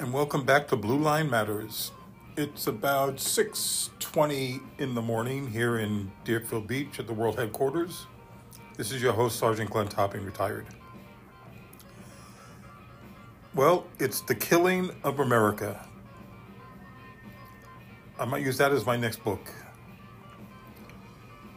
and 0.00 0.12
welcome 0.12 0.44
back 0.44 0.66
to 0.68 0.76
Blue 0.76 0.98
Line 0.98 1.30
Matters. 1.30 1.92
It's 2.38 2.68
about 2.68 3.18
6:20 3.18 4.60
in 4.78 4.94
the 4.94 5.02
morning 5.02 5.48
here 5.48 5.76
in 5.76 6.12
Deerfield 6.22 6.68
Beach 6.68 7.00
at 7.00 7.08
the 7.08 7.12
World 7.12 7.36
Headquarters. 7.36 8.06
This 8.76 8.92
is 8.92 9.02
your 9.02 9.12
host, 9.12 9.40
Sergeant 9.40 9.70
Glenn 9.70 9.88
Topping, 9.88 10.24
retired. 10.24 10.64
Well, 13.56 13.88
it's 13.98 14.20
the 14.20 14.36
killing 14.36 14.92
of 15.02 15.18
America. 15.18 15.84
I 18.20 18.24
might 18.24 18.44
use 18.44 18.56
that 18.58 18.70
as 18.70 18.86
my 18.86 18.96
next 18.96 19.24
book. 19.24 19.52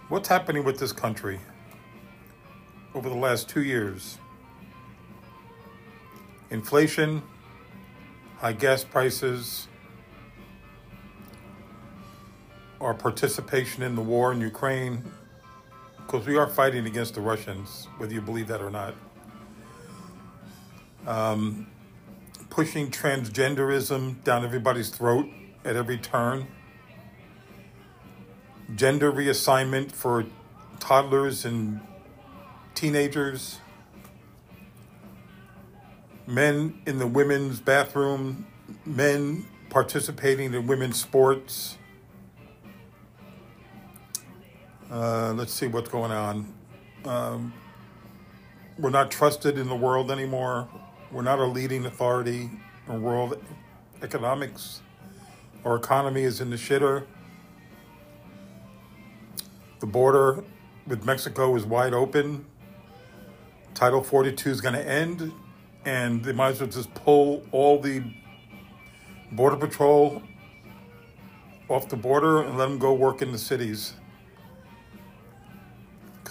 What's 0.10 0.30
happening 0.30 0.64
with 0.64 0.80
this 0.80 0.92
country? 0.92 1.40
over 2.96 3.08
the 3.08 3.16
last 3.16 3.48
two 3.48 3.62
years. 3.62 4.18
inflation, 6.50 7.22
high 8.40 8.52
gas 8.52 8.84
prices, 8.84 9.68
our 12.82 12.94
participation 12.96 13.84
in 13.84 13.96
the 13.96 14.02
war 14.02 14.34
in 14.34 14.42
Ukraine, 14.42 15.04
because 15.98 16.26
we 16.26 16.36
are 16.36 16.48
fighting 16.48 16.88
against 16.88 17.14
the 17.14 17.22
Russians, 17.22 17.88
whether 17.98 18.14
you 18.14 18.22
believe 18.22 18.48
that 18.48 18.62
or 18.62 18.72
not. 18.72 18.96
Um, 21.06 21.68
pushing 22.50 22.90
transgenderism 22.92 24.24
down 24.24 24.44
everybody's 24.44 24.90
throat 24.90 25.28
at 25.64 25.76
every 25.76 25.98
turn. 25.98 26.48
Gender 28.76 29.12
reassignment 29.12 29.92
for 29.92 30.26
toddlers 30.80 31.46
and 31.46 31.82
teenagers. 32.74 33.60
Men 36.26 36.82
in 36.86 36.98
the 36.98 37.08
women's 37.08 37.60
bathroom, 37.60 38.48
men 38.86 39.46
participating 39.70 40.54
in 40.54 40.68
women's 40.68 41.00
sports. 41.00 41.78
Uh, 44.92 45.32
let's 45.38 45.54
see 45.54 45.68
what's 45.68 45.88
going 45.88 46.12
on. 46.12 46.54
Um, 47.06 47.54
we're 48.78 48.90
not 48.90 49.10
trusted 49.10 49.58
in 49.58 49.70
the 49.70 49.76
world 49.76 50.12
anymore. 50.12 50.68
We're 51.14 51.22
not 51.22 51.40
a 51.40 51.46
leading 51.46 51.86
authority 51.86 52.50
in 52.90 53.02
world 53.02 53.42
economics. 54.02 54.82
Our 55.64 55.78
economy 55.78 56.24
is 56.24 56.42
in 56.42 56.50
the 56.50 56.58
shitter. 56.58 57.06
The 59.80 59.86
border 59.86 60.44
with 60.86 61.06
Mexico 61.06 61.56
is 61.56 61.66
wide 61.66 61.94
open. 61.94 62.46
Title 63.74 64.04
42 64.04 64.50
is 64.50 64.60
going 64.60 64.76
to 64.76 64.86
end, 64.86 65.32
and 65.86 66.22
they 66.22 66.34
might 66.34 66.50
as 66.50 66.60
well 66.60 66.70
just 66.70 66.94
pull 66.96 67.46
all 67.54 67.80
the 67.80 68.04
Border 69.32 69.56
Patrol 69.56 70.22
off 71.70 71.88
the 71.88 71.96
border 71.96 72.42
and 72.42 72.58
let 72.58 72.68
them 72.68 72.78
go 72.78 72.94
work 72.94 73.22
in 73.22 73.32
the 73.32 73.38
cities 73.38 73.94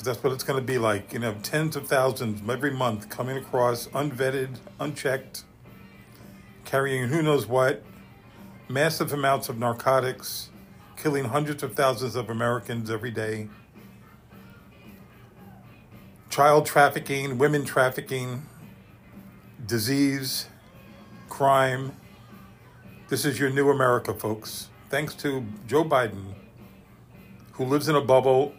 because 0.01 0.14
that's 0.14 0.24
what 0.24 0.32
it's 0.32 0.44
going 0.44 0.59
to 0.59 0.64
be 0.64 0.78
like. 0.78 1.12
You 1.12 1.18
know, 1.18 1.35
tens 1.43 1.77
of 1.77 1.86
thousands 1.86 2.40
every 2.48 2.70
month 2.70 3.10
coming 3.10 3.36
across, 3.36 3.86
unvetted, 3.89 4.56
unchecked, 4.78 5.44
carrying 6.64 7.09
who 7.09 7.20
knows 7.20 7.47
what, 7.47 7.82
massive 8.66 9.12
amounts 9.12 9.51
of 9.51 9.59
narcotics, 9.59 10.48
killing 10.97 11.27
hundreds 11.27 11.62
of 11.62 11.74
thousands 11.74 12.16
of 12.16 12.31
Americans 12.31 12.90
every 12.90 13.10
day, 13.10 13.48
child 16.31 16.64
trafficking, 16.64 17.36
women 17.36 17.66
trafficking, 17.66 18.47
disease, 19.66 20.47
crime. 21.28 21.94
This 23.09 23.27
is 23.27 23.39
your 23.39 23.51
new 23.51 23.68
America, 23.68 24.14
folks. 24.14 24.70
Thanks 24.89 25.12
to 25.16 25.44
Joe 25.66 25.85
Biden, 25.85 26.32
who 27.52 27.66
lives 27.66 27.86
in 27.90 27.97
a 27.97 28.01
bubble 28.01 28.55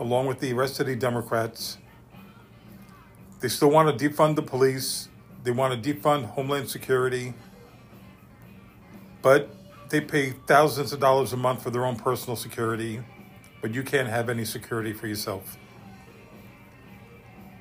along 0.00 0.26
with 0.26 0.40
the 0.40 0.54
rest 0.54 0.80
of 0.80 0.86
the 0.86 0.96
Democrats. 0.96 1.78
They 3.40 3.48
still 3.48 3.70
want 3.70 3.96
to 3.96 4.08
defund 4.08 4.34
the 4.34 4.42
police. 4.42 5.08
They 5.44 5.50
want 5.50 5.80
to 5.80 5.94
defund 5.94 6.24
Homeland 6.24 6.68
Security. 6.68 7.34
But 9.22 9.54
they 9.90 10.00
pay 10.00 10.30
thousands 10.46 10.92
of 10.92 11.00
dollars 11.00 11.32
a 11.32 11.36
month 11.36 11.62
for 11.62 11.70
their 11.70 11.84
own 11.84 11.96
personal 11.96 12.36
security, 12.36 13.02
but 13.60 13.74
you 13.74 13.82
can't 13.82 14.08
have 14.08 14.30
any 14.30 14.44
security 14.44 14.92
for 14.92 15.06
yourself. 15.06 15.58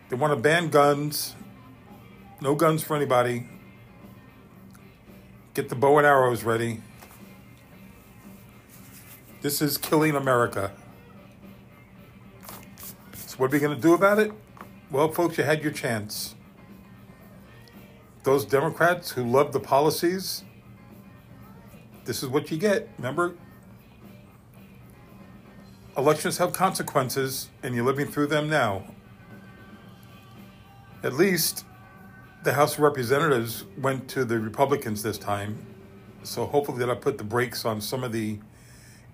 They 0.09 0.15
want 0.15 0.33
to 0.33 0.39
ban 0.39 0.69
guns. 0.69 1.35
No 2.41 2.55
guns 2.55 2.83
for 2.83 2.95
anybody. 2.95 3.47
Get 5.53 5.67
the 5.69 5.75
bow 5.75 5.97
and 5.97 6.07
arrows 6.07 6.43
ready. 6.43 6.81
This 9.41 9.61
is 9.61 9.77
killing 9.77 10.15
America. 10.15 10.71
What 13.39 13.51
are 13.51 13.53
we 13.53 13.59
going 13.59 13.73
to 13.73 13.81
do 13.81 13.93
about 13.93 14.19
it? 14.19 14.33
Well, 14.91 15.09
folks, 15.13 15.37
you 15.37 15.45
had 15.45 15.63
your 15.63 15.71
chance. 15.71 16.35
Those 18.23 18.43
Democrats 18.43 19.11
who 19.11 19.23
love 19.23 19.53
the 19.53 19.61
policies, 19.61 20.43
this 22.03 22.21
is 22.21 22.27
what 22.27 22.51
you 22.51 22.57
get. 22.57 22.89
Remember? 22.97 23.37
Elections 25.97 26.37
have 26.39 26.51
consequences, 26.51 27.49
and 27.63 27.73
you're 27.73 27.85
living 27.85 28.07
through 28.07 28.27
them 28.27 28.49
now. 28.49 28.83
At 31.01 31.13
least 31.13 31.63
the 32.43 32.51
House 32.51 32.73
of 32.73 32.81
Representatives 32.81 33.63
went 33.77 34.09
to 34.09 34.25
the 34.25 34.37
Republicans 34.37 35.01
this 35.01 35.17
time, 35.17 35.65
so 36.23 36.45
hopefully 36.45 36.79
that'll 36.79 36.97
put 36.97 37.17
the 37.17 37.23
brakes 37.23 37.63
on 37.63 37.79
some 37.79 38.03
of 38.03 38.11
the 38.11 38.37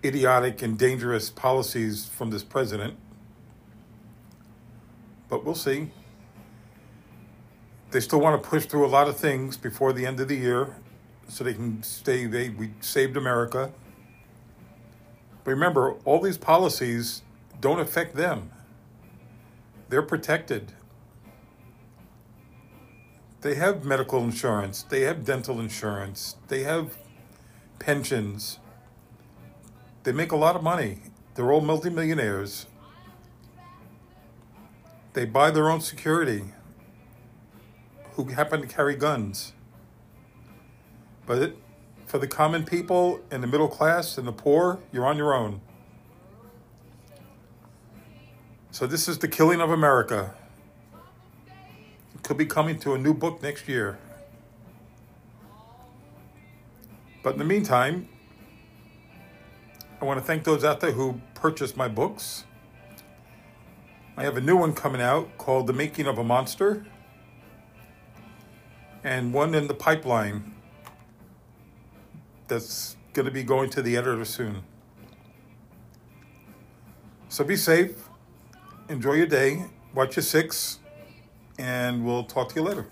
idiotic 0.03 0.63
and 0.63 0.79
dangerous 0.79 1.29
policies 1.29 2.07
from 2.07 2.31
this 2.31 2.43
president 2.43 2.97
but 5.29 5.43
we'll 5.43 5.55
see. 5.55 5.91
They 7.91 7.99
still 7.99 8.19
want 8.19 8.41
to 8.41 8.49
push 8.49 8.65
through 8.65 8.85
a 8.85 8.87
lot 8.87 9.07
of 9.07 9.17
things 9.17 9.57
before 9.57 9.93
the 9.93 10.05
end 10.05 10.19
of 10.19 10.27
the 10.27 10.35
year 10.35 10.75
so 11.27 11.43
they 11.43 11.53
can 11.53 11.81
stay, 11.83 12.25
they, 12.25 12.49
we 12.49 12.71
saved 12.81 13.17
America. 13.17 13.71
But 15.43 15.51
remember, 15.51 15.93
all 16.05 16.19
these 16.19 16.37
policies 16.37 17.21
don't 17.61 17.79
affect 17.79 18.15
them, 18.15 18.51
they're 19.89 20.01
protected. 20.01 20.73
They 23.41 23.55
have 23.55 23.85
medical 23.85 24.23
insurance, 24.23 24.83
they 24.83 25.01
have 25.01 25.23
dental 25.23 25.59
insurance, 25.59 26.35
they 26.47 26.63
have 26.63 26.97
pensions. 27.79 28.59
They 30.03 30.11
make 30.11 30.31
a 30.31 30.35
lot 30.35 30.55
of 30.55 30.63
money. 30.63 30.99
They're 31.33 31.51
all 31.51 31.61
multimillionaires. 31.61 32.67
They 35.15 35.23
buy 35.23 35.49
their 35.49 35.69
own 35.69 35.79
security 35.79 36.43
who 38.15 38.25
happen 38.25 38.59
to 38.59 38.67
carry 38.67 38.97
guns. 38.97 39.53
But 41.25 41.37
it, 41.41 41.57
for 42.05 42.19
the 42.19 42.27
common 42.27 42.65
people 42.65 43.21
and 43.31 43.41
the 43.41 43.47
middle 43.47 43.69
class 43.69 44.17
and 44.17 44.27
the 44.27 44.33
poor, 44.33 44.79
you're 44.91 45.05
on 45.05 45.15
your 45.15 45.33
own. 45.33 45.61
So 48.71 48.85
this 48.85 49.07
is 49.07 49.17
the 49.17 49.29
killing 49.29 49.61
of 49.61 49.71
America. 49.71 50.35
It 52.13 52.23
could 52.23 52.37
be 52.37 52.45
coming 52.45 52.77
to 52.79 52.93
a 52.93 52.97
new 52.97 53.13
book 53.13 53.41
next 53.41 53.69
year. 53.69 53.97
But 57.23 57.33
in 57.33 57.39
the 57.39 57.45
meantime, 57.45 58.09
I 60.01 60.03
want 60.03 60.19
to 60.19 60.25
thank 60.25 60.43
those 60.43 60.65
out 60.65 60.81
there 60.81 60.91
who 60.91 61.21
purchased 61.35 61.77
my 61.77 61.87
books. 61.87 62.43
I 64.17 64.23
have 64.23 64.37
a 64.37 64.41
new 64.41 64.55
one 64.55 64.73
coming 64.73 65.01
out 65.01 65.37
called 65.37 65.67
The 65.67 65.73
Making 65.73 66.07
of 66.07 66.17
a 66.17 66.23
Monster, 66.23 66.85
and 69.03 69.33
one 69.33 69.53
in 69.53 69.67
the 69.67 69.73
pipeline 69.73 70.53
that's 72.47 72.95
going 73.11 73.25
to 73.25 73.31
be 73.31 73.43
going 73.43 73.69
to 73.71 73.81
the 73.81 73.97
editor 73.97 74.23
soon. 74.23 74.63
So 77.27 77.43
be 77.43 77.57
safe, 77.57 78.07
enjoy 78.87 79.15
your 79.15 79.27
day, 79.27 79.65
watch 79.93 80.15
your 80.15 80.23
six, 80.23 80.79
and 81.59 82.05
we'll 82.05 82.23
talk 82.23 82.47
to 82.49 82.55
you 82.55 82.61
later. 82.61 82.87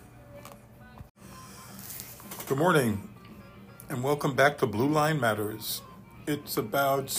Good 2.47 2.57
morning, 2.57 3.07
and 3.87 4.03
welcome 4.03 4.35
back 4.35 4.57
to 4.57 4.67
Blue 4.67 4.89
Line 4.89 5.21
Matters. 5.21 5.83
It's 6.27 6.57
about 6.57 7.09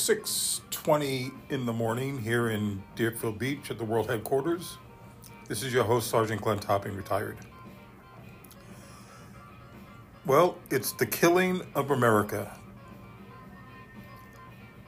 6:20 0.85 1.33
in 1.49 1.65
the 1.65 1.73
morning 1.73 2.19
here 2.19 2.51
in 2.51 2.83
Deerfield 2.95 3.39
Beach 3.39 3.71
at 3.71 3.79
the 3.79 3.85
world 3.85 4.11
headquarters. 4.11 4.77
This 5.49 5.63
is 5.63 5.73
your 5.73 5.83
host 5.83 6.11
Sergeant 6.11 6.43
Glenn 6.43 6.59
Topping 6.59 6.95
retired. 6.95 7.39
Well, 10.27 10.59
it's 10.69 10.93
the 10.93 11.07
killing 11.07 11.63
of 11.75 11.91
America. 11.91 12.55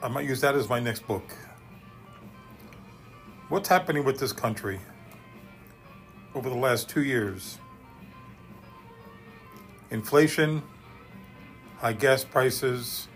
I 0.02 0.08
might 0.08 0.26
use 0.26 0.42
that 0.42 0.54
as 0.54 0.68
my 0.68 0.80
next 0.80 1.06
book. 1.06 1.34
What's 3.48 3.68
happening 3.70 4.04
with 4.04 4.18
this 4.18 4.34
country 4.34 4.78
over 6.34 6.50
the 6.50 6.56
last 6.56 6.90
2 6.90 7.04
years? 7.04 7.58
Inflation, 9.90 10.62
high 11.78 11.94
gas 11.94 12.22
prices, 12.22 13.08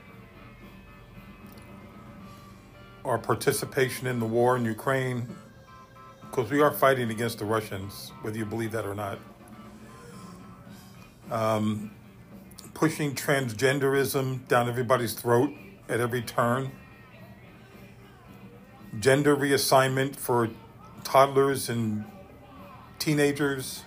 our 3.04 3.18
participation 3.18 4.06
in 4.06 4.20
the 4.20 4.26
war 4.26 4.56
in 4.56 4.64
Ukraine, 4.64 5.26
because 6.22 6.50
we 6.50 6.60
are 6.60 6.70
fighting 6.70 7.10
against 7.10 7.38
the 7.38 7.44
Russians, 7.44 8.12
whether 8.22 8.36
you 8.36 8.44
believe 8.44 8.72
that 8.72 8.86
or 8.86 8.94
not. 8.94 9.18
Um, 11.30 11.90
pushing 12.74 13.14
transgenderism 13.14 14.46
down 14.48 14.68
everybody's 14.68 15.14
throat 15.14 15.52
at 15.88 16.00
every 16.00 16.22
turn. 16.22 16.72
Gender 18.98 19.36
reassignment 19.36 20.16
for 20.16 20.50
toddlers 21.04 21.68
and 21.68 22.04
teenagers. 22.98 23.84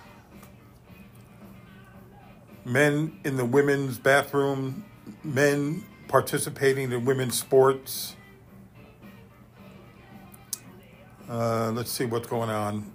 men 2.64 3.18
in 3.24 3.36
the 3.36 3.44
women's 3.44 3.98
bathroom, 3.98 4.84
men 5.22 5.84
participating 6.08 6.90
in 6.90 7.04
women's 7.04 7.38
sports. 7.38 8.16
Uh, 11.28 11.70
let's 11.74 11.90
see 11.90 12.04
what's 12.04 12.28
going 12.28 12.50
on. 12.50 12.90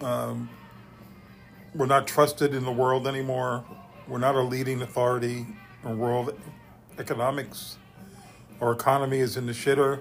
Um, 0.00 0.48
we're 1.74 1.86
not 1.86 2.06
trusted 2.06 2.54
in 2.54 2.64
the 2.64 2.70
world 2.70 3.08
anymore. 3.08 3.64
We're 4.06 4.18
not 4.18 4.36
a 4.36 4.40
leading 4.40 4.82
authority 4.82 5.46
in 5.84 5.98
world 5.98 6.38
economics. 6.98 7.78
Our 8.60 8.72
economy 8.72 9.18
is 9.18 9.36
in 9.36 9.46
the 9.46 9.52
shitter. 9.52 10.00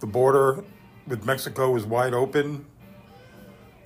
The 0.00 0.06
border 0.06 0.64
with 1.06 1.24
Mexico 1.24 1.76
is 1.76 1.84
wide 1.86 2.12
open. 2.12 2.66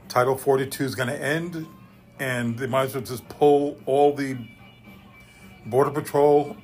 Title 0.09 0.37
42 0.37 0.85
is 0.85 0.95
going 0.95 1.09
to 1.09 1.23
end, 1.23 1.67
and 2.19 2.59
they 2.59 2.67
might 2.67 2.85
as 2.85 2.95
well 2.95 3.05
just 3.05 3.29
pull 3.29 3.79
all 3.85 4.15
the 4.15 4.39
Border 5.67 5.91
Patrol 5.91 6.57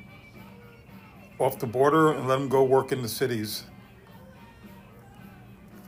off 1.39 1.59
the 1.59 1.67
border 1.67 2.13
and 2.13 2.27
let 2.27 2.39
them 2.39 2.49
go 2.49 2.65
work 2.65 2.91
in 2.91 3.03
the 3.03 3.09
cities. 3.09 3.65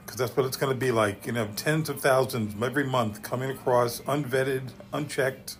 Because 0.08 0.20
that's 0.20 0.34
what 0.34 0.46
it's 0.46 0.56
going 0.56 0.72
to 0.72 0.78
be 0.78 0.90
like. 0.90 1.26
You 1.26 1.32
know, 1.32 1.48
tens 1.54 1.90
of 1.90 2.00
thousands 2.00 2.54
every 2.62 2.84
month 2.84 3.22
coming 3.22 3.50
across, 3.50 4.00
unvetted, 4.00 4.70
unchecked, 4.90 5.58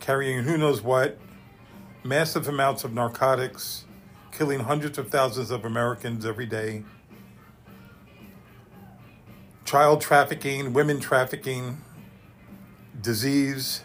carrying 0.00 0.42
who 0.42 0.58
knows 0.58 0.82
what, 0.82 1.16
massive 2.02 2.48
amounts 2.48 2.82
of 2.82 2.92
narcotics, 2.92 3.84
killing 4.32 4.58
hundreds 4.58 4.98
of 4.98 5.10
thousands 5.10 5.52
of 5.52 5.64
Americans 5.64 6.26
every 6.26 6.46
day 6.46 6.82
child 9.64 10.00
trafficking, 10.00 10.72
women 10.72 10.98
trafficking, 10.98 11.80
disease, 13.00 13.82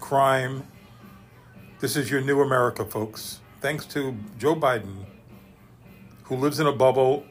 crime. 0.00 0.66
This 1.78 1.94
is 1.94 2.10
your 2.10 2.20
new 2.20 2.40
America, 2.40 2.84
folks. 2.84 3.38
Thanks 3.60 3.86
to 3.86 4.16
Joe 4.36 4.56
Biden, 4.56 5.04
who 6.24 6.34
lives 6.34 6.58
in 6.58 6.66
a 6.66 6.72
bubble 6.72 7.24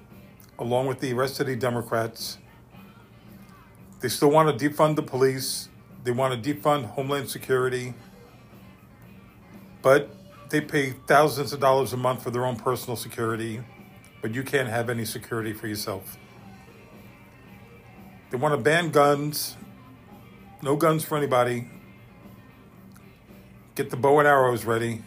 along 0.59 0.87
with 0.87 0.99
the 0.99 1.13
rest 1.13 1.39
of 1.39 1.47
the 1.47 1.55
Democrats. 1.55 2.37
They 4.01 4.09
still 4.09 4.31
want 4.31 4.57
to 4.57 4.69
defund 4.69 4.95
the 4.95 5.03
police, 5.03 5.69
they 6.03 6.11
want 6.11 6.41
to 6.41 6.53
defund 6.53 6.85
Homeland 6.85 7.29
Security, 7.29 7.93
but 9.81 10.09
they 10.49 10.61
pay 10.61 10.91
thousands 11.07 11.53
of 11.53 11.59
dollars 11.59 11.93
a 11.93 11.97
month 11.97 12.23
for 12.23 12.31
their 12.31 12.45
own 12.45 12.55
personal 12.55 12.95
security, 12.95 13.61
but 14.21 14.33
you 14.33 14.43
can't 14.43 14.69
have 14.69 14.89
any 14.89 15.05
security 15.05 15.53
for 15.53 15.67
yourself. 15.67 16.17
They 18.29 18.37
want 18.37 18.53
to 18.53 18.61
ban 18.61 18.89
guns. 18.91 19.55
No 20.61 20.75
guns 20.75 21.03
for 21.03 21.17
anybody. 21.17 21.69
Get 23.75 23.89
the 23.89 23.97
bow 23.97 24.19
and 24.19 24.27
arrows 24.27 24.65
ready. 24.65 25.03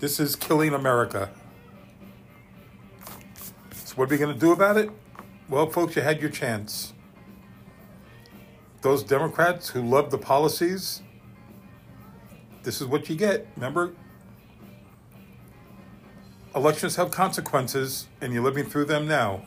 This 0.00 0.20
is 0.20 0.36
killing 0.36 0.72
America. 0.74 1.30
So, 3.92 3.98
what 3.98 4.08
are 4.08 4.14
we 4.14 4.18
going 4.18 4.34
to 4.34 4.40
do 4.40 4.52
about 4.52 4.78
it? 4.78 4.90
Well, 5.48 5.68
folks, 5.68 5.94
you 5.94 6.02
had 6.02 6.20
your 6.20 6.30
chance. 6.30 6.94
Those 8.80 9.04
Democrats 9.04 9.68
who 9.68 9.82
love 9.82 10.10
the 10.10 10.18
policies, 10.18 11.02
this 12.62 12.80
is 12.80 12.86
what 12.88 13.08
you 13.08 13.16
get. 13.16 13.46
Remember? 13.54 13.94
Elections 16.56 16.96
have 16.96 17.10
consequences, 17.10 18.08
and 18.20 18.32
you're 18.32 18.42
living 18.42 18.64
through 18.64 18.86
them 18.86 19.06
now 19.06 19.42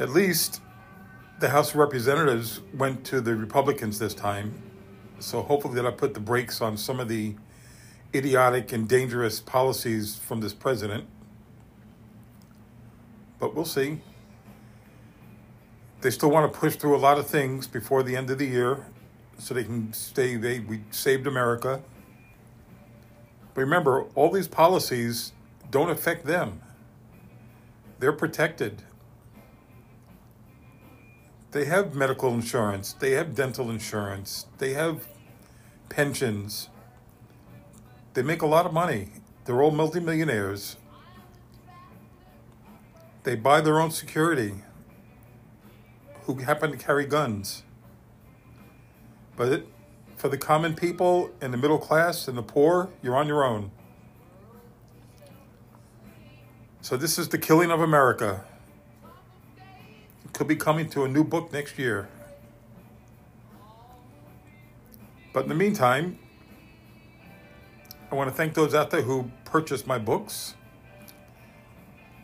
at 0.00 0.08
least 0.08 0.62
the 1.40 1.50
House 1.50 1.70
of 1.70 1.76
Representatives 1.76 2.60
went 2.72 3.04
to 3.04 3.20
the 3.20 3.36
Republicans 3.36 3.98
this 3.98 4.14
time. 4.14 4.54
So 5.18 5.42
hopefully 5.42 5.74
that'll 5.74 5.92
put 5.92 6.14
the 6.14 6.20
brakes 6.20 6.62
on 6.62 6.78
some 6.78 6.98
of 6.98 7.08
the 7.08 7.36
idiotic 8.14 8.72
and 8.72 8.88
dangerous 8.88 9.40
policies 9.40 10.16
from 10.16 10.40
this 10.40 10.54
president. 10.54 11.04
But 13.40 13.54
we'll 13.54 13.64
see. 13.64 14.02
They 16.02 16.10
still 16.10 16.30
want 16.30 16.52
to 16.52 16.58
push 16.58 16.76
through 16.76 16.96
a 16.96 16.98
lot 16.98 17.18
of 17.18 17.26
things 17.26 17.66
before 17.66 18.02
the 18.02 18.16
end 18.16 18.30
of 18.30 18.38
the 18.38 18.46
year 18.46 18.86
so 19.38 19.54
they 19.54 19.64
can 19.64 19.92
stay 19.92 20.36
they 20.36 20.60
we 20.60 20.82
saved 20.90 21.26
America. 21.26 21.82
But 23.54 23.62
remember, 23.62 24.04
all 24.14 24.30
these 24.30 24.48
policies 24.48 25.32
don't 25.70 25.90
affect 25.90 26.26
them. 26.26 26.60
They're 27.98 28.12
protected. 28.12 28.82
They 31.52 31.64
have 31.64 31.94
medical 31.94 32.32
insurance, 32.32 32.92
they 32.92 33.12
have 33.12 33.34
dental 33.34 33.70
insurance, 33.70 34.46
they 34.58 34.72
have 34.74 35.08
pensions. 35.88 36.68
They 38.14 38.22
make 38.22 38.42
a 38.42 38.46
lot 38.46 38.66
of 38.66 38.72
money. 38.72 39.08
They're 39.44 39.62
all 39.62 39.70
multimillionaires. 39.70 40.76
They 43.22 43.36
buy 43.36 43.60
their 43.60 43.78
own 43.78 43.90
security 43.90 44.54
who 46.22 46.36
happen 46.36 46.70
to 46.70 46.76
carry 46.76 47.06
guns. 47.06 47.64
But 49.36 49.52
it, 49.52 49.66
for 50.16 50.28
the 50.28 50.38
common 50.38 50.74
people 50.74 51.30
and 51.40 51.52
the 51.52 51.58
middle 51.58 51.78
class 51.78 52.28
and 52.28 52.36
the 52.38 52.42
poor, 52.42 52.90
you're 53.02 53.16
on 53.16 53.26
your 53.26 53.44
own. 53.44 53.70
So, 56.82 56.96
this 56.96 57.18
is 57.18 57.28
the 57.28 57.38
killing 57.38 57.70
of 57.70 57.80
America 57.80 58.44
It 60.24 60.32
could 60.32 60.48
be 60.48 60.56
coming 60.56 60.88
to 60.90 61.04
a 61.04 61.08
new 61.08 61.24
book 61.24 61.52
next 61.52 61.78
year. 61.78 62.08
But 65.32 65.44
in 65.44 65.48
the 65.48 65.54
meantime, 65.54 66.18
I 68.10 68.14
want 68.14 68.30
to 68.30 68.34
thank 68.34 68.54
those 68.54 68.74
out 68.74 68.90
there 68.90 69.02
who 69.02 69.30
purchased 69.44 69.86
my 69.86 69.98
books. 69.98 70.54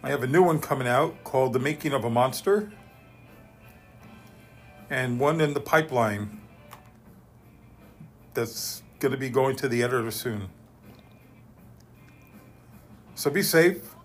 I 0.07 0.11
have 0.11 0.23
a 0.23 0.29
new 0.29 0.45
one 0.45 0.61
coming 0.61 0.87
out 0.87 1.25
called 1.25 1.53
The 1.53 1.59
Making 1.59 1.93
of 1.93 2.05
a 2.05 2.11
Monster, 2.11 2.71
and 4.89 5.19
one 5.19 5.41
in 5.41 5.53
the 5.53 5.59
pipeline 5.59 6.41
that's 8.33 8.85
going 9.01 9.11
to 9.11 9.19
be 9.19 9.29
going 9.29 9.57
to 9.57 9.69
the 9.69 9.83
editor 9.83 10.13
soon. 10.13 10.49
So 13.17 13.31
be 13.31 13.43
safe, 13.43 13.97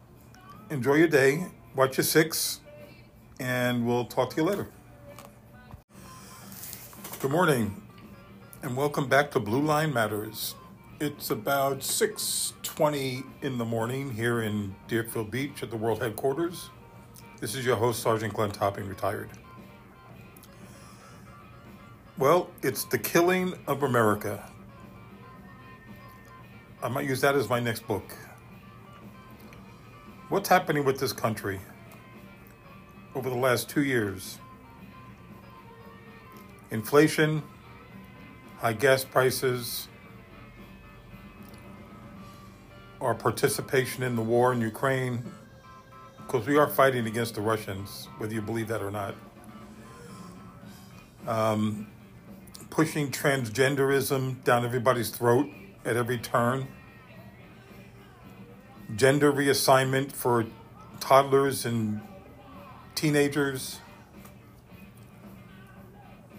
enjoy 0.71 0.95
your 0.95 1.07
day, 1.07 1.45
watch 1.75 1.97
your 1.97 2.03
six 2.03 2.61
and 3.39 3.85
we'll 3.85 4.05
talk 4.05 4.31
to 4.31 4.37
you 4.37 4.43
later. 4.43 4.69
Good 7.19 7.29
morning, 7.29 7.79
and 8.63 8.75
welcome 8.75 9.07
back 9.07 9.29
to 9.33 9.39
Blue 9.39 9.61
Line 9.61 9.93
Matters. 9.93 10.55
It's 11.01 11.31
about 11.31 11.79
6:20 11.83 13.23
in 13.41 13.57
the 13.57 13.65
morning 13.65 14.11
here 14.11 14.41
in 14.41 14.75
Deerfield 14.87 15.31
Beach 15.31 15.63
at 15.63 15.71
the 15.71 15.75
World 15.75 15.99
Headquarters. 15.99 16.69
This 17.39 17.55
is 17.55 17.65
your 17.65 17.75
host, 17.75 18.03
Sergeant 18.03 18.35
Glenn 18.35 18.51
Topping, 18.51 18.87
retired. 18.87 19.31
Well, 22.19 22.51
it's 22.61 22.85
the 22.85 22.99
killing 22.99 23.55
of 23.65 23.81
America. 23.81 24.47
I 26.83 26.87
might 26.87 27.07
use 27.07 27.21
that 27.21 27.35
as 27.35 27.49
my 27.49 27.59
next 27.59 27.87
book. 27.87 28.15
What's 30.29 30.49
happening 30.49 30.85
with 30.85 30.99
this 30.99 31.13
country? 31.13 31.59
over 33.15 33.29
the 33.29 33.35
last 33.35 33.69
two 33.69 33.83
years. 33.83 34.37
Inflation, 36.69 37.43
high 38.59 38.73
gas 38.73 39.03
prices, 39.03 39.89
our 43.01 43.15
participation 43.15 44.03
in 44.03 44.15
the 44.15 44.21
war 44.21 44.53
in 44.53 44.61
Ukraine, 44.61 45.23
because 46.17 46.47
we 46.47 46.57
are 46.57 46.67
fighting 46.67 47.07
against 47.07 47.35
the 47.35 47.41
Russians, 47.41 48.07
whether 48.19 48.33
you 48.33 48.41
believe 48.41 48.67
that 48.67 48.81
or 48.81 48.91
not. 48.91 49.15
Um, 51.27 51.87
pushing 52.69 53.11
transgenderism 53.11 54.43
down 54.43 54.63
everybody's 54.63 55.09
throat 55.09 55.49
at 55.83 55.97
every 55.97 56.19
turn. 56.19 56.67
Gender 58.95 59.31
reassignment 59.31 60.11
for 60.11 60.45
toddlers 60.99 61.65
and 61.65 62.01
teenagers, 62.93 63.79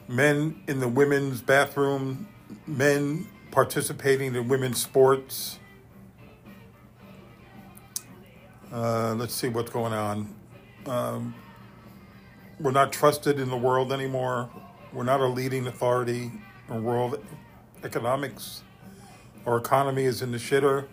men 0.06 0.62
in 0.68 0.78
the 0.78 0.88
women's 0.88 1.42
bathroom, 1.42 2.28
men 2.66 3.26
participating 3.50 4.34
in 4.34 4.48
women's 4.48 4.80
sports. 4.80 5.58
Uh, 8.72 9.14
let's 9.18 9.34
see 9.34 9.48
what's 9.48 9.70
going 9.70 9.92
on. 9.92 10.34
Um, 10.86 11.34
we're 12.58 12.70
not 12.70 12.90
trusted 12.90 13.38
in 13.38 13.50
the 13.50 13.56
world 13.56 13.92
anymore. 13.92 14.48
We're 14.94 15.04
not 15.04 15.20
a 15.20 15.26
leading 15.26 15.66
authority 15.66 16.32
in 16.70 16.82
world 16.82 17.22
economics. 17.84 18.62
Our 19.44 19.58
economy 19.58 20.04
is 20.04 20.22
in 20.22 20.32
the 20.32 20.38
shitter. 20.38 20.86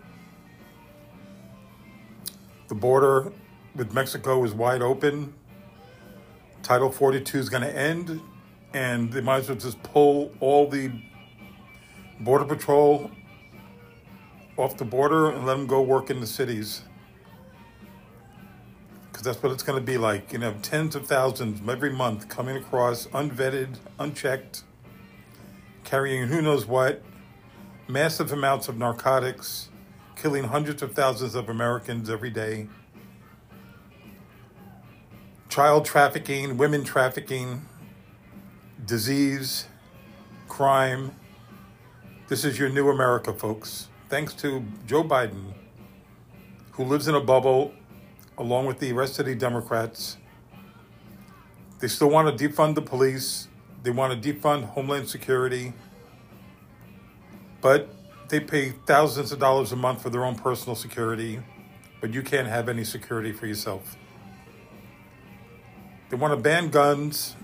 The 2.68 2.76
border 2.76 3.31
with 3.73 3.93
Mexico 3.93 4.43
is 4.43 4.53
wide 4.53 4.81
open. 4.81 5.34
Title 6.61 6.91
42 6.91 7.38
is 7.38 7.47
going 7.47 7.64
to 7.64 7.73
end, 7.73 8.19
and 8.73 9.10
they 9.10 9.22
might 9.22 9.38
as 9.38 9.47
well 9.47 9.57
just 9.57 9.81
pull 9.84 10.34
all 10.41 10.68
the 10.68 10.91
border 12.19 12.43
patrol 12.43 13.10
off 14.57 14.76
the 14.76 14.84
border 14.84 15.30
and 15.30 15.45
let 15.45 15.56
them 15.56 15.65
go 15.65 15.81
work 15.81 16.10
in 16.10 16.19
the 16.19 16.27
cities. 16.27 16.81
Because 19.19 19.35
that's 19.35 19.43
what 19.43 19.51
it's 19.51 19.63
going 19.63 19.77
to 19.77 19.85
be 19.85 19.97
like. 19.97 20.31
You 20.31 20.39
know, 20.39 20.55
tens 20.61 20.95
of 20.95 21.05
thousands 21.05 21.59
every 21.69 21.91
month 21.91 22.29
coming 22.29 22.55
across, 22.55 23.05
unvetted, 23.07 23.75
unchecked, 23.99 24.63
carrying 25.83 26.27
who 26.27 26.41
knows 26.41 26.65
what, 26.65 27.03
massive 27.85 28.31
amounts 28.31 28.69
of 28.69 28.77
narcotics, 28.77 29.67
killing 30.15 30.45
hundreds 30.45 30.81
of 30.81 30.93
thousands 30.93 31.35
of 31.35 31.49
Americans 31.49 32.09
every 32.09 32.29
day, 32.29 32.69
child 35.49 35.83
trafficking, 35.83 36.55
women 36.55 36.85
trafficking, 36.85 37.65
disease, 38.85 39.65
crime. 40.47 41.13
This 42.29 42.45
is 42.45 42.57
your 42.57 42.69
new 42.69 42.87
America, 42.87 43.33
folks. 43.33 43.89
Thanks 44.07 44.33
to 44.35 44.63
Joe 44.87 45.03
Biden, 45.03 45.53
who 46.71 46.85
lives 46.85 47.09
in 47.09 47.15
a 47.15 47.21
bubble 47.21 47.73
along 48.39 48.65
with 48.65 48.79
the 48.79 48.93
rest 48.93 49.19
of 49.19 49.25
the 49.25 49.35
Democrats. 49.35 50.17
They 51.79 51.87
still 51.87 52.09
want 52.09 52.35
to 52.35 52.49
defund 52.49 52.75
the 52.75 52.81
police. 52.81 53.47
They 53.83 53.91
want 53.91 54.21
to 54.21 54.33
defund 54.33 54.63
Homeland 54.63 55.07
Security. 55.07 55.73
But 57.61 57.93
they 58.29 58.39
pay 58.39 58.69
thousands 58.85 59.31
of 59.31 59.39
dollars 59.39 59.71
a 59.71 59.75
month 59.75 60.01
for 60.01 60.09
their 60.09 60.23
own 60.23 60.35
personal 60.35 60.75
security, 60.75 61.41
but 61.99 62.13
you 62.13 62.21
can't 62.21 62.47
have 62.47 62.69
any 62.69 62.83
security 62.83 63.31
for 63.31 63.47
yourself. 63.47 63.97
They 66.09 66.15
want 66.15 66.33
to 66.33 66.41
ban 66.41 66.69
guns, 66.69 67.35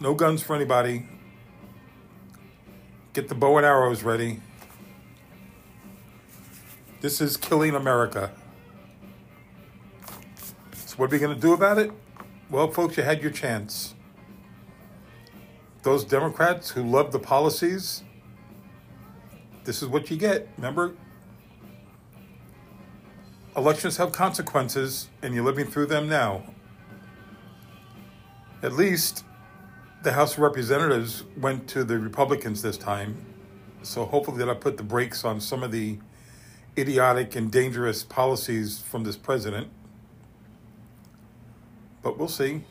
no 0.00 0.14
guns 0.14 0.42
for 0.42 0.54
anybody. 0.54 1.06
Get 3.12 3.28
the 3.28 3.34
bow 3.34 3.56
and 3.56 3.66
arrows 3.66 4.02
ready. 4.02 4.40
This 7.00 7.20
is 7.20 7.36
killing 7.36 7.74
America. 7.74 8.32
What 10.98 11.12
are 11.12 11.14
we 11.14 11.20
going 11.20 11.32
to 11.36 11.40
do 11.40 11.52
about 11.52 11.78
it? 11.78 11.92
Well, 12.50 12.72
folks, 12.72 12.96
you 12.96 13.04
had 13.04 13.22
your 13.22 13.30
chance. 13.30 13.94
Those 15.84 16.04
Democrats 16.04 16.70
who 16.70 16.82
love 16.82 17.12
the 17.12 17.20
policies, 17.20 18.02
this 19.62 19.80
is 19.80 19.86
what 19.86 20.10
you 20.10 20.16
get. 20.16 20.48
Remember? 20.56 20.96
Elections 23.56 23.96
have 23.98 24.10
consequences, 24.10 25.08
and 25.22 25.32
you're 25.32 25.44
living 25.44 25.66
through 25.66 25.86
them 25.86 26.08
now. 26.08 26.42
At 28.64 28.72
least 28.72 29.24
the 30.02 30.10
House 30.10 30.32
of 30.32 30.40
Representatives 30.40 31.22
went 31.36 31.68
to 31.68 31.84
the 31.84 31.96
Republicans 32.00 32.60
this 32.60 32.76
time, 32.76 33.24
so 33.82 34.04
hopefully 34.04 34.38
that'll 34.38 34.56
put 34.56 34.76
the 34.76 34.82
brakes 34.82 35.24
on 35.24 35.40
some 35.40 35.62
of 35.62 35.70
the 35.70 36.00
idiotic 36.76 37.36
and 37.36 37.52
dangerous 37.52 38.02
policies 38.02 38.80
from 38.80 39.04
this 39.04 39.16
president. 39.16 39.68
But 42.02 42.18
we'll 42.18 42.28
see. 42.28 42.64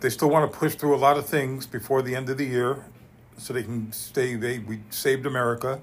They 0.00 0.10
still 0.10 0.30
want 0.30 0.50
to 0.50 0.58
push 0.58 0.74
through 0.74 0.94
a 0.94 0.98
lot 0.98 1.16
of 1.16 1.26
things 1.26 1.66
before 1.66 2.02
the 2.02 2.14
end 2.14 2.28
of 2.28 2.38
the 2.38 2.44
year 2.44 2.84
so 3.36 3.52
they 3.52 3.62
can 3.62 3.92
stay 3.92 4.36
they 4.36 4.58
we 4.58 4.80
saved 4.90 5.26
America. 5.26 5.80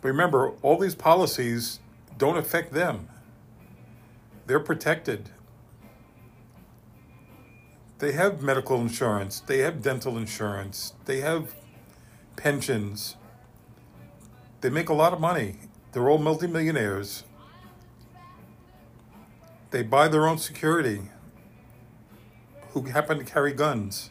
But 0.00 0.08
remember, 0.08 0.50
all 0.62 0.78
these 0.78 0.94
policies 0.94 1.80
don't 2.18 2.36
affect 2.36 2.72
them. 2.72 3.08
They're 4.46 4.60
protected. 4.60 5.30
They 7.98 8.12
have 8.12 8.42
medical 8.42 8.80
insurance, 8.80 9.40
they 9.40 9.58
have 9.58 9.80
dental 9.80 10.18
insurance, 10.18 10.94
they 11.04 11.20
have 11.20 11.54
pensions. 12.34 13.16
They 14.60 14.70
make 14.70 14.88
a 14.88 14.94
lot 14.94 15.12
of 15.12 15.20
money. 15.20 15.56
They're 15.92 16.08
all 16.08 16.18
multimillionaires. 16.18 17.24
They 19.72 19.82
buy 19.82 20.08
their 20.08 20.28
own 20.28 20.36
security 20.36 21.00
who 22.72 22.82
happen 22.84 23.18
to 23.18 23.24
carry 23.24 23.54
guns. 23.54 24.10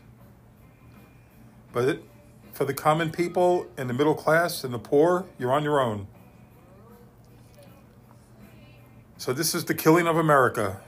But 1.71 1.85
it, 1.87 2.03
for 2.51 2.65
the 2.65 2.73
common 2.73 3.11
people 3.11 3.67
and 3.77 3.87
the 3.87 3.93
middle 3.93 4.15
class 4.15 4.63
and 4.63 4.73
the 4.73 4.79
poor, 4.79 5.25
you're 5.37 5.53
on 5.53 5.63
your 5.63 5.79
own. 5.79 6.07
So, 9.17 9.33
this 9.33 9.53
is 9.53 9.65
the 9.65 9.75
killing 9.75 10.07
of 10.07 10.17
America 10.17 10.81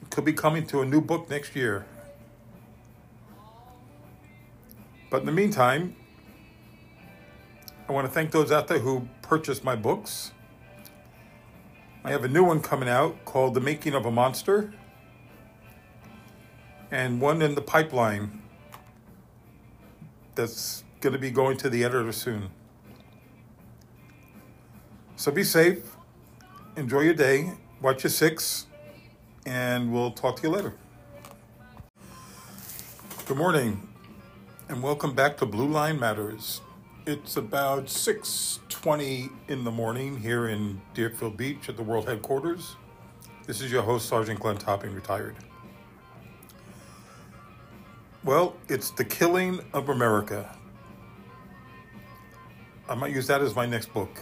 It 0.00 0.10
could 0.10 0.24
be 0.24 0.32
coming 0.32 0.64
to 0.68 0.80
a 0.80 0.84
new 0.84 1.00
book 1.00 1.28
next 1.28 1.56
year. 1.56 1.84
But 5.10 5.20
in 5.20 5.26
the 5.26 5.32
meantime, 5.32 5.96
I 7.88 7.92
want 7.92 8.06
to 8.06 8.12
thank 8.12 8.30
those 8.30 8.52
out 8.52 8.68
there 8.68 8.78
who 8.78 9.08
purchased 9.22 9.64
my 9.64 9.74
books. 9.74 10.30
I 12.04 12.10
have 12.10 12.24
a 12.24 12.28
new 12.28 12.42
one 12.42 12.60
coming 12.60 12.88
out 12.88 13.24
called 13.24 13.54
The 13.54 13.60
Making 13.60 13.94
of 13.94 14.04
a 14.06 14.10
Monster, 14.10 14.74
and 16.90 17.20
one 17.20 17.40
in 17.40 17.54
the 17.54 17.60
pipeline 17.60 18.42
that's 20.34 20.82
going 21.00 21.12
to 21.12 21.18
be 21.20 21.30
going 21.30 21.56
to 21.58 21.70
the 21.70 21.84
editor 21.84 22.10
soon. 22.10 22.50
So 25.14 25.30
be 25.30 25.44
safe, 25.44 25.94
enjoy 26.76 27.02
your 27.02 27.14
day, 27.14 27.52
watch 27.80 28.02
your 28.02 28.10
six 28.10 28.66
and 29.46 29.92
we'll 29.92 30.10
talk 30.10 30.36
to 30.36 30.42
you 30.42 30.50
later. 30.50 30.74
Good 33.26 33.36
morning, 33.36 33.88
and 34.68 34.82
welcome 34.82 35.14
back 35.14 35.36
to 35.36 35.46
Blue 35.46 35.68
Line 35.68 36.00
Matters. 36.00 36.62
It's 37.04 37.36
about 37.36 37.90
6:20 37.90 39.30
in 39.48 39.64
the 39.64 39.70
morning 39.70 40.18
here 40.18 40.48
in 40.48 40.80
Deerfield 40.94 41.36
Beach 41.36 41.68
at 41.68 41.76
the 41.76 41.82
World 41.82 42.08
Headquarters. 42.08 42.76
This 43.46 43.60
is 43.60 43.72
your 43.72 43.82
host, 43.82 44.08
Sergeant 44.08 44.40
Glenn 44.40 44.56
Topping, 44.56 44.94
retired. 44.94 45.36
Well, 48.22 48.56
it's 48.68 48.90
the 48.90 49.04
killing 49.04 49.60
of 49.72 49.88
America. 49.88 50.56
I 52.88 52.94
might 52.94 53.12
use 53.12 53.26
that 53.26 53.42
as 53.42 53.56
my 53.56 53.66
next 53.66 53.92
book. 53.92 54.20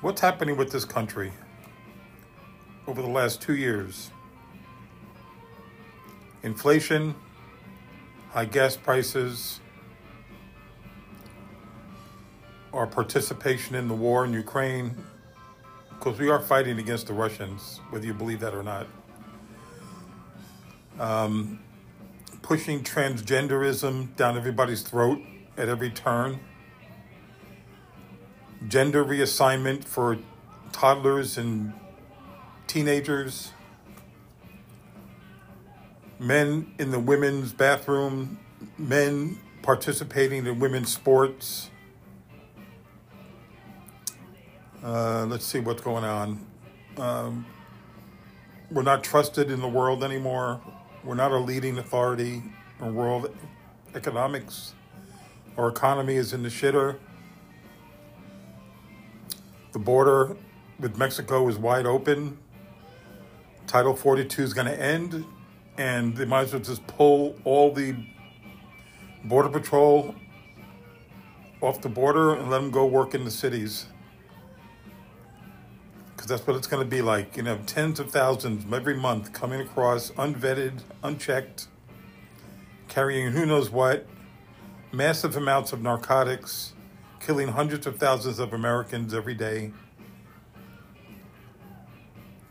What's 0.00 0.20
happening 0.20 0.56
with 0.56 0.70
this 0.70 0.84
country? 0.84 1.32
over 2.88 3.02
the 3.02 3.08
last 3.08 3.42
two 3.42 3.54
years. 3.54 4.10
Inflation, 6.42 7.14
high 8.30 8.46
gas 8.46 8.76
prices, 8.76 9.60
our 12.78 12.86
participation 12.86 13.74
in 13.74 13.88
the 13.88 13.94
war 13.94 14.24
in 14.24 14.32
Ukraine, 14.32 14.94
because 15.90 16.16
we 16.20 16.30
are 16.30 16.38
fighting 16.38 16.78
against 16.78 17.08
the 17.08 17.12
Russians, 17.12 17.80
whether 17.90 18.06
you 18.06 18.14
believe 18.14 18.38
that 18.38 18.54
or 18.54 18.62
not. 18.62 18.86
Um, 21.00 21.58
pushing 22.40 22.84
transgenderism 22.84 24.14
down 24.14 24.36
everybody's 24.36 24.82
throat 24.82 25.20
at 25.56 25.68
every 25.68 25.90
turn. 25.90 26.38
Gender 28.68 29.04
reassignment 29.04 29.84
for 29.84 30.18
toddlers 30.70 31.36
and 31.36 31.72
teenagers, 32.68 33.52
men 36.20 36.72
in 36.78 36.92
the 36.92 37.00
women's 37.00 37.52
bathroom, 37.52 38.38
men 38.78 39.38
participating 39.62 40.46
in 40.46 40.60
women's 40.60 40.92
sports. 40.92 41.70
Uh, 44.82 45.26
let's 45.28 45.44
see 45.44 45.58
what's 45.58 45.82
going 45.82 46.04
on. 46.04 46.46
Um, 46.96 47.46
we're 48.70 48.82
not 48.82 49.02
trusted 49.02 49.50
in 49.50 49.60
the 49.60 49.68
world 49.68 50.04
anymore. 50.04 50.60
We're 51.02 51.16
not 51.16 51.32
a 51.32 51.38
leading 51.38 51.78
authority 51.78 52.42
in 52.80 52.94
world 52.94 53.34
economics. 53.96 54.74
Our 55.56 55.68
economy 55.68 56.14
is 56.14 56.32
in 56.32 56.44
the 56.44 56.48
shitter. 56.48 56.98
The 59.72 59.80
border 59.80 60.36
with 60.78 60.96
Mexico 60.96 61.48
is 61.48 61.58
wide 61.58 61.86
open. 61.86 62.38
Title 63.66 63.96
42 63.96 64.42
is 64.42 64.54
going 64.54 64.68
to 64.68 64.80
end, 64.80 65.24
and 65.76 66.16
they 66.16 66.24
might 66.24 66.42
as 66.42 66.52
well 66.52 66.62
just 66.62 66.86
pull 66.86 67.36
all 67.44 67.72
the 67.72 67.96
Border 69.24 69.48
Patrol 69.48 70.14
off 71.60 71.80
the 71.80 71.88
border 71.88 72.34
and 72.34 72.48
let 72.48 72.60
them 72.60 72.70
go 72.70 72.86
work 72.86 73.14
in 73.14 73.24
the 73.24 73.30
cities. 73.30 73.86
Because 76.18 76.30
that's 76.30 76.44
what 76.48 76.56
it's 76.56 76.66
going 76.66 76.82
to 76.82 76.90
be 76.90 77.00
like. 77.00 77.36
You 77.36 77.44
know, 77.44 77.60
tens 77.64 78.00
of 78.00 78.10
thousands 78.10 78.66
every 78.74 78.96
month 78.96 79.32
coming 79.32 79.60
across, 79.60 80.10
unvetted, 80.10 80.80
unchecked, 81.04 81.68
carrying 82.88 83.30
who 83.30 83.46
knows 83.46 83.70
what, 83.70 84.04
massive 84.90 85.36
amounts 85.36 85.72
of 85.72 85.80
narcotics, 85.80 86.72
killing 87.20 87.46
hundreds 87.46 87.86
of 87.86 87.98
thousands 87.98 88.40
of 88.40 88.52
Americans 88.52 89.14
every 89.14 89.34
day 89.34 89.72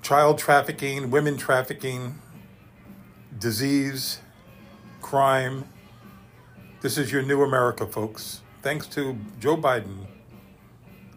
child 0.01 0.37
trafficking, 0.37 1.11
women 1.11 1.35
trafficking, 1.35 2.17
disease, 3.39 4.19
crime. 5.01 5.65
This 6.79 6.97
is 6.97 7.11
your 7.11 7.23
new 7.23 7.43
America, 7.43 7.85
folks. 7.85 8.39
Thanks 8.61 8.87
to 8.87 9.17
Joe 9.41 9.57
Biden, 9.57 10.05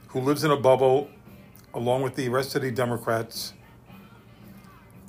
who 0.08 0.18
lives 0.18 0.42
in 0.42 0.50
a 0.50 0.56
bubble 0.56 1.08
along 1.74 2.02
with 2.02 2.16
the 2.16 2.28
rest 2.28 2.54
of 2.56 2.62
the 2.62 2.70
Democrats. 2.70 3.54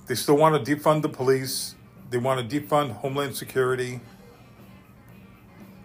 They 0.07 0.15
still 0.15 0.37
want 0.37 0.63
to 0.63 0.75
defund 0.75 1.01
the 1.01 1.09
police, 1.09 1.75
they 2.09 2.17
want 2.17 2.49
to 2.49 2.61
defund 2.61 2.91
Homeland 2.91 3.35
Security, 3.35 4.01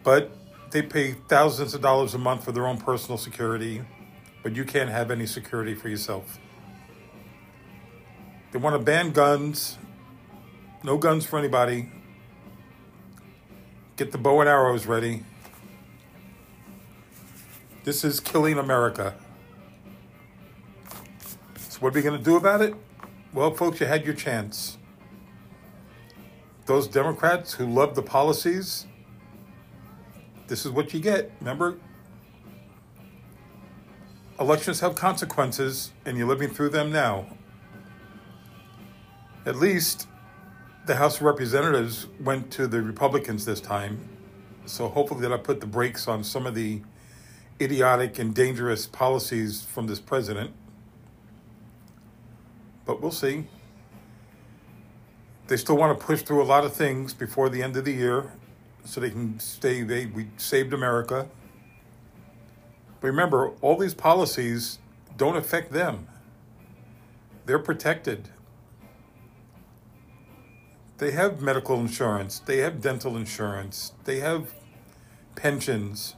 but 0.02 0.30
they 0.70 0.82
pay 0.82 1.12
thousands 1.28 1.74
of 1.74 1.80
dollars 1.80 2.14
a 2.14 2.18
month 2.18 2.44
for 2.44 2.52
their 2.52 2.66
own 2.66 2.78
personal 2.78 3.18
security, 3.18 3.82
but 4.42 4.54
you 4.54 4.64
can't 4.64 4.90
have 4.90 5.10
any 5.10 5.26
security 5.26 5.74
for 5.74 5.88
yourself. 5.88 6.38
They 8.52 8.58
want 8.58 8.74
to 8.74 8.84
ban 8.84 9.12
guns, 9.12 9.78
no 10.82 10.96
guns 10.96 11.24
for 11.26 11.38
anybody. 11.38 11.90
Get 13.96 14.12
the 14.12 14.18
bow 14.18 14.40
and 14.40 14.48
arrows 14.48 14.86
ready. 14.86 15.24
This 17.84 18.04
is 18.04 18.20
killing 18.20 18.58
America. 18.58 19.14
So, 21.76 21.82
what 21.82 21.92
are 21.92 21.98
we 21.98 22.02
going 22.02 22.16
to 22.16 22.24
do 22.24 22.36
about 22.36 22.62
it? 22.62 22.74
Well, 23.34 23.52
folks, 23.52 23.80
you 23.80 23.86
had 23.86 24.06
your 24.06 24.14
chance. 24.14 24.78
Those 26.64 26.88
Democrats 26.88 27.52
who 27.52 27.66
love 27.66 27.94
the 27.94 28.02
policies, 28.02 28.86
this 30.46 30.64
is 30.64 30.72
what 30.72 30.94
you 30.94 31.00
get. 31.00 31.32
Remember? 31.40 31.76
Elections 34.40 34.80
have 34.80 34.94
consequences, 34.94 35.92
and 36.06 36.16
you're 36.16 36.26
living 36.26 36.48
through 36.48 36.70
them 36.70 36.90
now. 36.90 37.26
At 39.44 39.56
least 39.56 40.08
the 40.86 40.96
House 40.96 41.16
of 41.16 41.24
Representatives 41.24 42.06
went 42.18 42.50
to 42.52 42.66
the 42.66 42.80
Republicans 42.80 43.44
this 43.44 43.60
time. 43.60 44.00
So 44.64 44.88
hopefully 44.88 45.20
that'll 45.20 45.40
put 45.40 45.60
the 45.60 45.66
brakes 45.66 46.08
on 46.08 46.24
some 46.24 46.46
of 46.46 46.54
the 46.54 46.80
idiotic 47.60 48.18
and 48.18 48.34
dangerous 48.34 48.86
policies 48.86 49.62
from 49.62 49.88
this 49.88 50.00
president. 50.00 50.54
But 52.86 53.02
we'll 53.02 53.10
see. 53.10 53.48
They 55.48 55.56
still 55.56 55.76
want 55.76 55.98
to 55.98 56.04
push 56.04 56.22
through 56.22 56.42
a 56.42 56.44
lot 56.44 56.64
of 56.64 56.72
things 56.72 57.12
before 57.12 57.48
the 57.48 57.62
end 57.62 57.76
of 57.76 57.84
the 57.84 57.92
year 57.92 58.32
so 58.84 59.00
they 59.00 59.10
can 59.10 59.38
stay 59.38 59.82
they 59.82 60.06
we 60.06 60.28
saved 60.36 60.72
America. 60.72 61.28
But 63.00 63.08
remember, 63.08 63.50
all 63.60 63.76
these 63.76 63.94
policies 63.94 64.78
don't 65.16 65.36
affect 65.36 65.72
them. 65.72 66.08
They're 67.44 67.58
protected. 67.58 68.30
They 70.98 71.10
have 71.10 71.42
medical 71.42 71.78
insurance, 71.78 72.38
they 72.38 72.58
have 72.58 72.80
dental 72.80 73.16
insurance, 73.16 73.92
they 74.04 74.20
have 74.20 74.54
pensions. 75.34 76.14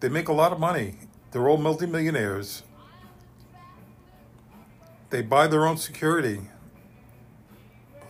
They 0.00 0.08
make 0.08 0.28
a 0.28 0.32
lot 0.32 0.52
of 0.52 0.58
money. 0.58 0.94
They're 1.30 1.48
all 1.48 1.58
multimillionaires. 1.58 2.62
They 5.10 5.22
buy 5.22 5.46
their 5.46 5.66
own 5.66 5.76
security 5.76 6.40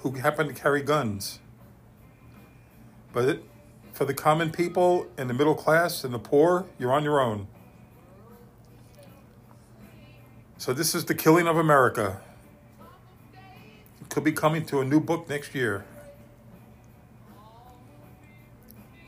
who 0.00 0.12
happen 0.12 0.48
to 0.48 0.54
carry 0.54 0.82
guns. 0.82 1.40
But 3.12 3.28
it, 3.28 3.44
for 3.92 4.04
the 4.04 4.14
common 4.14 4.50
people 4.50 5.06
and 5.18 5.28
the 5.28 5.34
middle 5.34 5.54
class 5.54 6.04
and 6.04 6.14
the 6.14 6.18
poor, 6.18 6.66
you're 6.78 6.92
on 6.92 7.04
your 7.04 7.20
own. 7.20 7.48
So, 10.58 10.72
this 10.72 10.94
is 10.94 11.04
the 11.04 11.14
killing 11.14 11.46
of 11.46 11.56
America 11.58 12.20
It 14.00 14.08
could 14.08 14.24
be 14.24 14.32
coming 14.32 14.64
to 14.66 14.80
a 14.80 14.84
new 14.84 15.00
book 15.00 15.28
next 15.28 15.54
year. 15.54 15.84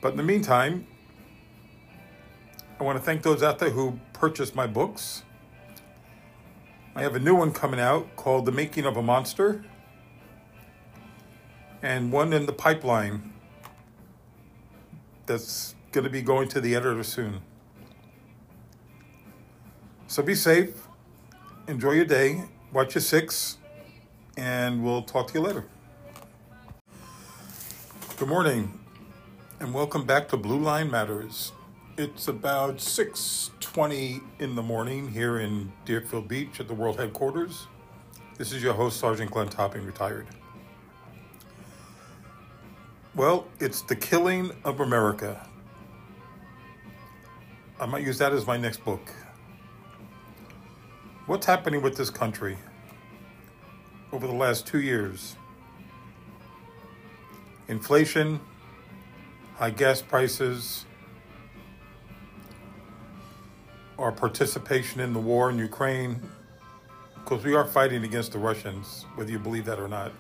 But 0.03 0.13
in 0.13 0.17
the 0.17 0.23
meantime, 0.23 0.87
I 2.79 2.85
want 2.85 2.99
to 2.99 3.05
thank 3.05 3.23
those 3.23 3.43
out 3.43 3.59
there 3.59 3.71
who 3.71 3.99
purchased 4.13 4.55
my 4.55 4.67
books. 4.67 5.23
I 6.95 7.03
have 7.03 7.15
a 7.15 7.19
new 7.19 7.35
one 7.35 7.53
coming 7.53 7.79
out 7.79 8.17
called 8.17 8.47
The 8.47 8.53
Making 8.53 8.85
of 8.85 8.97
a 8.97 9.03
Monster, 9.03 9.65
and 11.83 12.11
one 12.11 12.33
in 12.33 12.47
the 12.47 12.53
pipeline 12.53 13.33
that's 15.27 15.75
going 15.93 16.05
to 16.05 16.11
be 16.11 16.23
going 16.23 16.49
to 16.49 16.61
the 16.61 16.75
editor 16.75 17.05
soon. 17.05 17.41
So 20.07 20.23
be 20.23 20.35
safe, 20.35 20.89
enjoy 21.69 21.93
your 21.93 22.05
day, 22.05 22.45
watch 22.73 22.95
your 22.95 23.03
six 23.03 23.59
and 24.39 24.85
we'll 24.85 25.03
talk 25.03 25.27
to 25.29 25.35
you 25.35 25.41
later. 25.41 25.65
Good 28.17 28.29
morning, 28.29 28.79
and 29.61 29.75
welcome 29.75 30.07
back 30.07 30.29
to 30.29 30.37
Blue 30.37 30.59
Line 30.59 30.91
Matters. 30.91 31.53
It's 31.99 32.29
about 32.29 32.81
6:20 32.81 34.23
in 34.39 34.55
the 34.55 34.63
morning 34.63 35.09
here 35.09 35.41
in 35.41 35.73
Deerfield 35.85 36.29
Beach 36.29 36.61
at 36.61 36.69
the 36.69 36.75
World 36.75 36.97
Headquarters. 36.99 37.67
This 38.37 38.53
is 38.53 38.63
your 38.63 38.73
host, 38.73 39.01
Sergeant 39.01 39.33
Glenn 39.33 39.49
Topping, 39.49 39.85
retired. 39.85 40.29
Well, 43.17 43.49
it's 43.59 43.83
the 43.83 43.97
killing 43.97 44.53
of 44.65 44.79
America. 44.79 45.45
I 47.81 47.87
might 47.87 48.05
use 48.05 48.19
that 48.19 48.33
as 48.33 48.47
my 48.47 48.57
next 48.57 48.85
book. 48.85 49.13
What's 51.27 51.47
happening 51.47 51.83
with 51.83 51.97
this 51.97 52.11
country? 52.11 52.57
over 54.13 54.27
the 54.27 54.33
last 54.33 54.67
two 54.67 54.81
years. 54.81 55.37
Inflation, 57.69 58.41
high 59.57 59.71
gas 59.71 60.01
prices, 60.01 60.87
our 63.99 64.13
participation 64.13 65.01
in 65.01 65.13
the 65.13 65.19
war 65.19 65.51
in 65.51 65.59
Ukraine, 65.59 66.23
because 67.15 67.45
we 67.45 67.55
are 67.55 67.65
fighting 67.65 68.05
against 68.05 68.33
the 68.33 68.39
Russians, 68.39 69.05
whether 69.17 69.31
you 69.31 69.39
believe 69.39 69.65
that 69.65 69.81
or 69.81 69.89
not. 69.89 70.13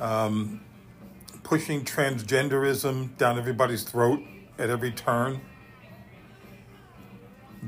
Um, 0.00 0.60
pushing 1.42 1.84
transgenderism 1.84 3.16
down 3.16 3.38
everybody's 3.38 3.82
throat 3.82 4.20
at 4.58 4.70
every 4.70 4.92
turn. 4.92 5.40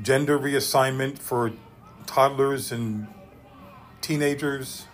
Gender 0.01 0.39
reassignment 0.39 1.19
for 1.19 1.51
toddlers 2.05 2.71
and 2.71 3.07
teenagers, 4.01 4.85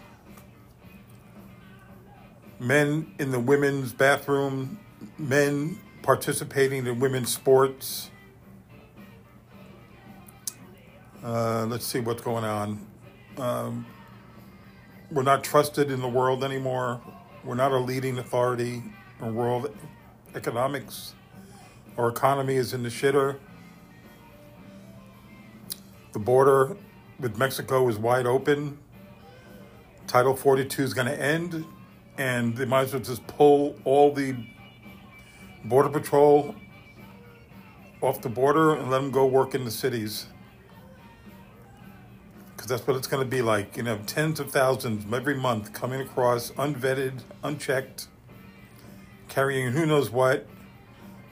men 2.60 3.14
in 3.20 3.32
the 3.32 3.40
women's 3.40 3.94
bathroom, 3.94 4.80
men 5.18 5.80
participating 6.02 6.88
in 6.88 7.00
women's 7.00 7.34
sports. 7.34 8.10
Uh, 11.24 11.66
let's 11.70 11.86
see 11.86 12.02
what's 12.02 12.22
going 12.22 12.44
on. 12.44 12.86
Um, 13.38 13.86
we're 15.10 15.24
not 15.24 15.42
trusted 15.42 15.90
in 15.90 16.02
the 16.02 16.08
world 16.08 16.44
anymore. 16.44 17.00
We're 17.46 17.56
not 17.56 17.72
a 17.72 17.78
leading 17.78 18.18
authority 18.18 18.84
in 19.22 19.34
world 19.34 19.74
economics. 20.36 21.14
Our 21.98 22.10
economy 22.10 22.56
is 22.56 22.74
in 22.74 22.84
the 22.84 22.90
shitter. 22.90 23.38
The 26.12 26.20
border 26.20 26.76
with 27.22 27.38
Mexico 27.38 27.88
is 27.88 27.98
wide 27.98 28.26
open. 28.26 28.78
Title 30.08 30.36
42 30.36 30.84
is 30.84 30.94
going 30.94 31.08
to 31.08 31.22
end, 31.22 31.64
and 32.18 32.58
they 32.58 32.66
might 32.66 32.82
as 32.82 32.94
well 32.94 33.02
just 33.02 33.26
pull 33.28 33.78
all 33.86 34.12
the 34.12 34.36
Border 35.64 35.88
Patrol 35.88 36.54
off 38.02 38.22
the 38.22 38.28
border 38.28 38.76
and 38.76 38.92
let 38.92 39.00
them 39.00 39.12
go 39.12 39.26
work 39.26 39.56
in 39.56 39.64
the 39.64 39.72
cities. 39.72 40.26
Because 42.64 42.80
that's 42.80 42.88
what 42.88 42.96
it's 42.96 43.08
going 43.08 43.22
to 43.22 43.30
be 43.30 43.42
like. 43.42 43.76
You 43.76 43.84
know, 43.84 44.00
tens 44.06 44.40
of 44.40 44.50
thousands 44.50 45.04
every 45.14 45.36
month 45.36 45.74
coming 45.74 46.00
across, 46.00 46.50
unvetted, 46.52 47.20
unchecked, 47.44 48.08
carrying 49.28 49.74
who 49.74 49.86
knows 49.86 50.10
what, 50.10 50.48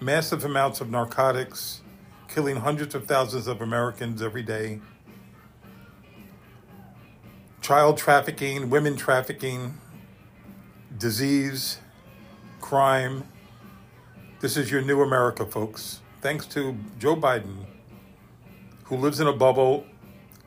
massive 0.02 0.44
amounts 0.44 0.82
of 0.82 0.90
narcotics, 0.90 1.84
killing 2.28 2.58
hundreds 2.58 2.96
of 2.96 3.08
thousands 3.08 3.48
of 3.48 3.62
Americans 3.62 4.22
every 4.22 4.44
day 4.44 4.82
child 7.62 7.98
trafficking, 7.98 8.70
women 8.70 8.98
trafficking, 8.98 9.78
disease, 10.98 11.78
crime. 12.60 13.24
This 14.42 14.58
is 14.58 14.70
your 14.70 14.82
new 14.82 15.02
America, 15.02 15.46
folks. 15.46 16.02
Thanks 16.20 16.46
to 16.48 16.76
Joe 17.00 17.16
Biden, 17.16 17.68
who 18.84 18.98
lives 18.98 19.22
in 19.22 19.28
a 19.28 19.34
bubble 19.34 19.86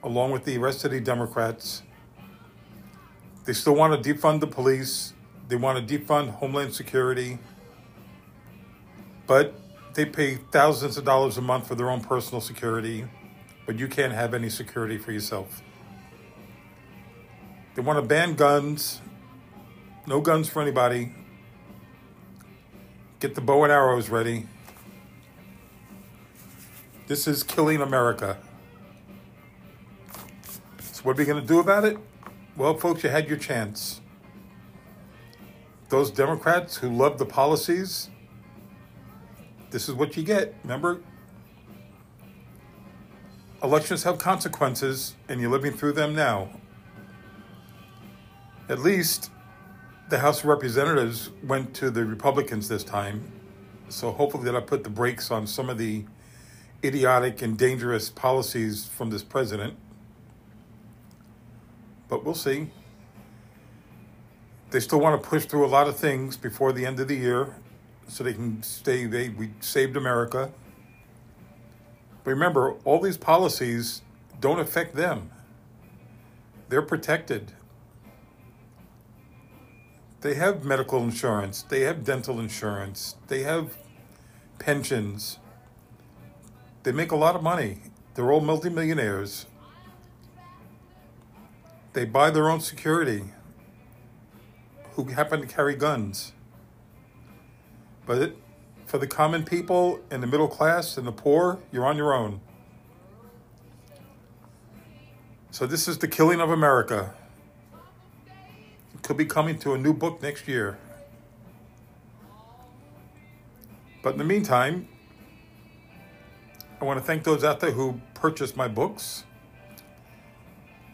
along 0.05 0.31
with 0.31 0.44
the 0.44 0.59
rest 0.59 0.85
of 0.85 0.93
the 0.93 1.01
Democrats. 1.01 1.82
They 3.47 3.55
still 3.55 3.74
want 3.74 4.01
to 4.01 4.14
defund 4.14 4.40
the 4.40 4.47
police, 4.47 5.14
they 5.48 5.56
want 5.56 5.86
to 5.86 5.98
defund 5.98 6.31
Homeland 6.31 6.74
Security, 6.74 7.39
but 9.26 9.55
they 9.94 10.05
pay 10.05 10.36
thousands 10.52 10.97
of 10.97 11.05
dollars 11.05 11.39
a 11.39 11.43
month 11.43 11.66
for 11.66 11.74
their 11.74 11.90
own 11.90 12.01
personal 12.01 12.40
security, 12.40 13.06
but 13.66 13.78
you 13.78 13.89
can't 13.89 14.12
have 14.12 14.35
any 14.35 14.48
security 14.48 14.98
for 14.98 15.10
yourself. 15.10 15.62
They 17.74 17.82
want 17.82 17.98
to 17.98 18.06
ban 18.06 18.35
guns, 18.35 19.01
No 20.06 20.20
guns 20.20 20.51
for 20.51 20.60
anybody. 20.60 21.14
Get 23.20 23.35
the 23.35 23.40
bow 23.40 23.64
and 23.64 23.72
arrows 23.72 24.10
ready. 24.10 24.47
This 27.06 27.26
is 27.26 27.43
killing 27.43 27.81
America. 27.81 28.36
What 31.05 31.18
are 31.18 31.18
we 31.18 31.26
going 31.26 31.43
to 31.43 31.47
do 31.47 31.60
about 31.60 31.85
it? 31.85 31.98
Well, 32.56 32.78
folks, 32.78 33.05
you 33.05 33.10
had 33.10 33.28
your 33.28 33.36
chance. 33.36 34.01
Those 35.90 36.10
Democrats 36.10 36.76
who 36.76 36.89
love 36.89 37.18
the 37.18 37.26
policies, 37.26 38.09
this 39.68 39.86
is 39.86 39.94
what 39.94 40.16
you 40.16 40.22
get. 40.22 40.55
Remember, 40.62 41.02
elections 43.62 44.02
have 44.05 44.16
consequences, 44.16 45.14
and 45.28 45.43
you're 45.43 45.51
living 45.51 45.74
through 45.74 45.93
them 45.93 46.14
now. 46.14 46.48
At 48.70 48.78
least 48.78 49.31
the 50.09 50.20
House 50.20 50.39
of 50.39 50.47
Representatives 50.47 51.28
went 51.43 51.74
to 51.74 51.90
the 51.90 52.06
Republicans 52.06 52.66
this 52.66 52.82
time, 52.82 53.31
so 53.90 54.10
hopefully 54.10 54.44
that'll 54.44 54.62
put 54.62 54.85
the 54.85 54.90
brakes 54.90 55.31
on 55.31 55.47
some 55.47 55.68
of 55.68 55.76
the 55.76 56.06
idiotic 56.82 57.43
and 57.43 57.59
dangerous 57.59 58.09
policies 58.09 58.86
from 58.86 59.10
this 59.10 59.22
president. 59.22 59.76
But 62.15 62.24
we'll 62.24 62.36
see. 62.36 62.69
They 64.70 64.78
still 64.78 65.01
want 65.01 65.20
to 65.20 65.28
push 65.28 65.47
through 65.47 65.66
a 65.66 65.66
lot 65.66 65.89
of 65.89 65.97
things 65.97 66.36
before 66.36 66.73
the 66.73 66.86
end 66.86 67.01
of 67.01 67.09
the 67.09 67.16
year 67.16 67.57
so 68.07 68.23
they 68.23 68.35
can 68.35 68.62
stay 68.62 69.07
they 69.07 69.31
we 69.31 69.51
saved 69.59 69.97
America. 69.97 70.53
But 72.23 72.31
remember, 72.31 72.74
all 72.85 73.01
these 73.01 73.16
policies 73.16 74.03
don't 74.39 74.61
affect 74.61 74.95
them. 74.95 75.32
They're 76.69 76.82
protected. 76.82 77.51
They 80.20 80.35
have 80.35 80.65
medical 80.65 81.03
insurance, 81.03 81.62
they 81.62 81.81
have 81.81 82.05
dental 82.05 82.39
insurance, 82.39 83.16
they 83.27 83.43
have 83.43 83.77
pensions. 84.61 85.41
They 86.85 86.93
make 86.93 87.11
a 87.11 87.16
lot 87.16 87.35
of 87.35 87.43
money. 87.43 87.78
They're 88.15 88.31
all 88.31 88.41
multimillionaires. 88.41 89.47
They 91.95 92.05
buy 92.05 92.31
their 92.31 92.51
own 92.51 92.61
security 92.61 93.25
who 94.93 95.07
happen 95.07 95.41
to 95.41 95.47
carry 95.47 95.75
guns. 95.75 96.33
But 98.05 98.19
it, 98.19 98.37
for 98.85 98.99
the 98.99 99.07
common 99.07 99.45
people 99.45 100.01
and 100.11 100.23
the 100.23 100.27
middle 100.27 100.49
class 100.49 100.99
and 100.99 101.07
the 101.07 101.12
poor, 101.12 101.61
you're 101.73 101.87
on 101.87 101.97
your 101.97 102.12
own. 102.12 102.41
So 105.51 105.66
this 105.66 105.89
is 105.89 105.99
the 105.99 106.09
killing 106.09 106.41
of 106.41 106.51
America 106.51 107.15
could 109.05 109.16
be 109.19 109.27
coming 109.27 109.59
to 109.59 109.75
a 109.75 109.79
new 109.79 109.93
book 109.93 110.23
next 110.23 110.49
year. 110.49 110.79
But 114.03 114.15
in 114.15 114.19
the 114.19 114.25
meantime, 114.25 114.89
I 116.81 116.85
want 116.85 116.99
to 116.99 117.05
thank 117.05 117.23
those 117.23 117.45
out 117.45 117.61
there 117.61 117.71
who 117.71 118.01
purchased 118.14 118.56
my 118.56 118.66
books. 118.66 119.24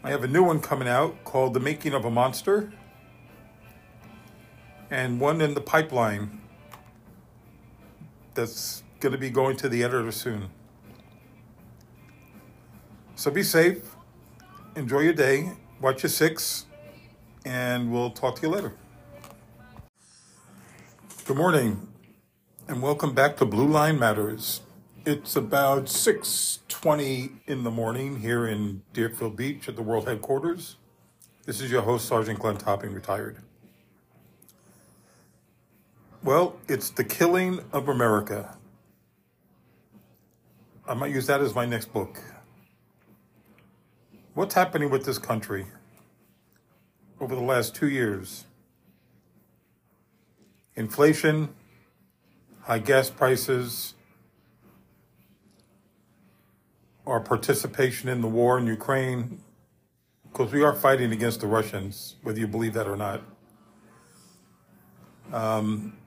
I 0.03 0.09
have 0.09 0.23
a 0.23 0.27
new 0.27 0.41
one 0.41 0.59
coming 0.59 0.87
out 0.87 1.23
called 1.25 1.53
The 1.53 1.59
Making 1.59 1.93
of 1.93 2.05
a 2.05 2.09
Monster, 2.09 2.73
and 4.89 5.19
one 5.19 5.41
in 5.41 5.53
the 5.53 5.61
pipeline 5.61 6.41
that's 8.33 8.81
going 8.99 9.11
to 9.11 9.19
be 9.19 9.29
going 9.29 9.57
to 9.57 9.69
the 9.69 9.83
editor 9.83 10.11
soon. 10.11 10.49
So 13.15 13.29
be 13.29 13.43
safe, 13.43 13.95
enjoy 14.75 15.01
your 15.01 15.13
day, 15.13 15.51
watch 15.79 16.01
your 16.01 16.09
six 16.09 16.65
and 17.45 17.91
we'll 17.91 18.09
talk 18.09 18.37
to 18.37 18.41
you 18.41 18.49
later. 18.49 18.73
Good 21.25 21.37
morning, 21.37 21.87
and 22.67 22.81
welcome 22.81 23.13
back 23.13 23.37
to 23.37 23.45
Blue 23.45 23.67
Line 23.67 23.99
Matters. 23.99 24.61
It's 25.05 25.35
about 25.35 25.89
6:20 25.89 27.41
in 27.47 27.63
the 27.63 27.71
morning 27.71 28.19
here 28.19 28.45
in 28.45 28.83
Deerfield 28.93 29.35
Beach 29.35 29.67
at 29.67 29.75
the 29.75 29.81
World 29.81 30.07
Headquarters. 30.07 30.77
This 31.45 31.59
is 31.59 31.71
your 31.71 31.81
host, 31.81 32.07
Sergeant 32.07 32.39
Glenn 32.39 32.57
Topping, 32.57 32.93
retired. 32.93 33.37
Well, 36.23 36.59
it's 36.67 36.89
the 36.89 37.03
killing 37.03 37.61
of 37.73 37.87
America. 37.89 38.57
I 40.87 40.93
might 40.93 41.11
use 41.11 41.27
that 41.27 41.41
as 41.41 41.55
my 41.55 41.65
next 41.65 41.91
book. 41.91 42.21
What's 44.33 44.53
happening 44.53 44.89
with 44.89 45.05
this 45.05 45.17
country? 45.17 45.65
over 47.21 47.35
the 47.35 47.41
last 47.41 47.75
two 47.75 47.87
years. 47.87 48.45
Inflation, 50.75 51.53
high 52.63 52.79
gas 52.79 53.11
prices, 53.11 53.93
our 57.05 57.19
participation 57.19 58.09
in 58.09 58.21
the 58.21 58.27
war 58.27 58.57
in 58.57 58.67
Ukraine, 58.67 59.41
because 60.31 60.51
we 60.53 60.63
are 60.63 60.73
fighting 60.73 61.11
against 61.11 61.41
the 61.41 61.47
Russians, 61.47 62.15
whether 62.23 62.39
you 62.39 62.47
believe 62.47 62.73
that 62.73 62.87
or 62.87 62.95
not. 62.95 63.21
Um, 65.33 65.97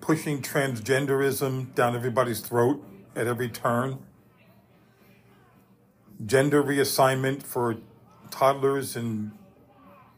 pushing 0.00 0.42
transgenderism 0.42 1.74
down 1.74 1.94
everybody's 1.94 2.40
throat 2.40 2.82
at 3.14 3.26
every 3.26 3.48
turn. 3.48 3.98
Gender 6.24 6.62
reassignment 6.62 7.42
for 7.42 7.76
toddlers 8.30 8.96
and 8.96 9.32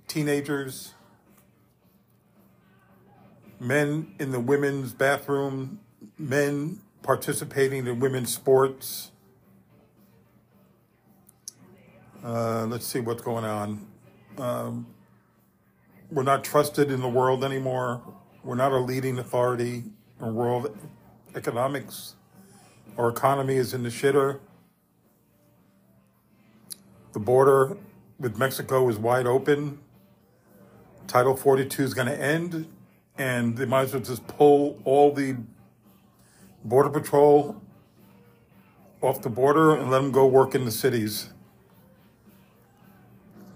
teenagers, 0.06 0.94
men 3.60 4.14
in 4.18 4.32
the 4.32 4.40
women's 4.40 4.92
bathroom, 4.92 5.80
men 6.16 6.80
participating 7.02 7.86
in 7.86 8.00
women's 8.00 8.32
sports. 8.32 9.10
Uh, 12.24 12.66
let's 12.66 12.84
see 12.84 12.98
what's 12.98 13.22
going 13.22 13.44
on. 13.44 13.86
Um, 14.38 14.86
we're 16.10 16.24
not 16.24 16.42
trusted 16.42 16.90
in 16.90 17.00
the 17.00 17.08
world 17.08 17.44
anymore. 17.44 18.02
We're 18.42 18.56
not 18.56 18.72
a 18.72 18.78
leading 18.78 19.18
authority 19.18 19.84
in 20.20 20.34
world 20.34 20.76
economics. 21.36 22.16
Our 22.96 23.08
economy 23.08 23.54
is 23.54 23.72
in 23.72 23.84
the 23.84 23.88
shitter. 23.88 24.40
The 27.12 27.20
border 27.20 27.76
with 28.18 28.36
Mexico 28.36 28.88
is 28.88 28.98
wide 28.98 29.26
open. 29.26 29.78
Title 31.06 31.36
42 31.36 31.84
is 31.84 31.94
going 31.94 32.08
to 32.08 32.20
end, 32.20 32.66
and 33.16 33.56
they 33.56 33.64
might 33.64 33.82
as 33.82 33.92
well 33.92 34.02
just 34.02 34.26
pull 34.26 34.80
all 34.84 35.12
the 35.12 35.36
Border 36.64 36.90
Patrol 36.90 37.62
off 39.00 39.22
the 39.22 39.30
border 39.30 39.76
and 39.76 39.90
let 39.90 40.00
them 40.00 40.10
go 40.10 40.26
work 40.26 40.56
in 40.56 40.64
the 40.64 40.72
cities. 40.72 41.28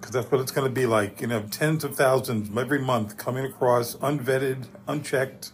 Because 0.02 0.14
that's 0.14 0.32
what 0.32 0.40
it's 0.40 0.50
going 0.50 0.66
to 0.68 0.74
be 0.74 0.84
like. 0.84 1.20
You 1.20 1.28
know, 1.28 1.44
tens 1.48 1.84
of 1.84 1.94
thousands 1.94 2.50
every 2.58 2.80
month 2.80 3.16
coming 3.16 3.44
across, 3.46 3.94
unvetted, 3.96 4.66
unchecked, 4.88 5.52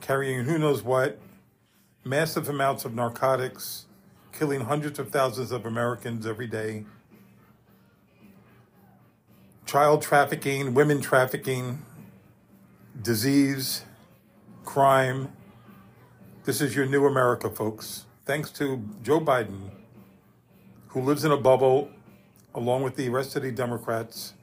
carrying 0.00 0.44
who 0.44 0.58
knows 0.58 0.82
what, 0.82 1.20
massive 2.04 2.48
amounts 2.48 2.84
of 2.84 2.92
narcotics, 2.92 3.86
killing 4.32 4.62
hundreds 4.62 4.98
of 4.98 5.10
thousands 5.10 5.52
of 5.52 5.64
Americans 5.64 6.26
every 6.26 6.48
day 6.48 6.84
child 9.70 10.02
trafficking, 10.02 10.74
women 10.74 11.00
trafficking, 11.00 11.80
disease, 13.02 13.84
crime. 14.64 15.30
This 16.42 16.60
is 16.60 16.74
your 16.74 16.86
new 16.86 17.06
America, 17.06 17.48
folks. 17.48 18.04
Thanks 18.24 18.50
to 18.52 18.82
Joe 19.04 19.20
Biden, 19.20 19.70
who 20.88 21.00
lives 21.00 21.24
in 21.24 21.30
a 21.30 21.36
bubble 21.36 21.88
along 22.54 22.82
with 22.82 22.96
the 22.96 23.08
rest 23.08 23.36
of 23.36 23.42
the 23.42 23.52
Democrats. 23.52 24.34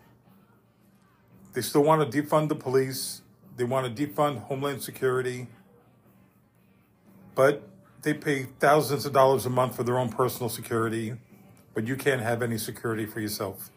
They 1.54 1.62
still 1.62 1.84
want 1.84 2.12
to 2.12 2.22
defund 2.22 2.50
the 2.50 2.56
police. 2.56 3.22
They 3.56 3.64
want 3.64 3.96
to 3.96 4.08
defund 4.08 4.44
Homeland 4.44 4.82
Security. 4.82 5.48
But 7.36 7.68
they 8.02 8.14
pay 8.14 8.44
thousands 8.60 9.06
of 9.06 9.14
dollars 9.14 9.46
a 9.46 9.50
month 9.50 9.76
for 9.76 9.84
their 9.84 9.98
own 9.98 10.10
personal 10.10 10.50
security. 10.50 11.16
But 11.74 11.88
you 11.88 11.96
can't 11.96 12.22
have 12.22 12.42
any 12.42 12.58
security 12.58 13.06
for 13.06 13.20
yourself. 13.20 13.70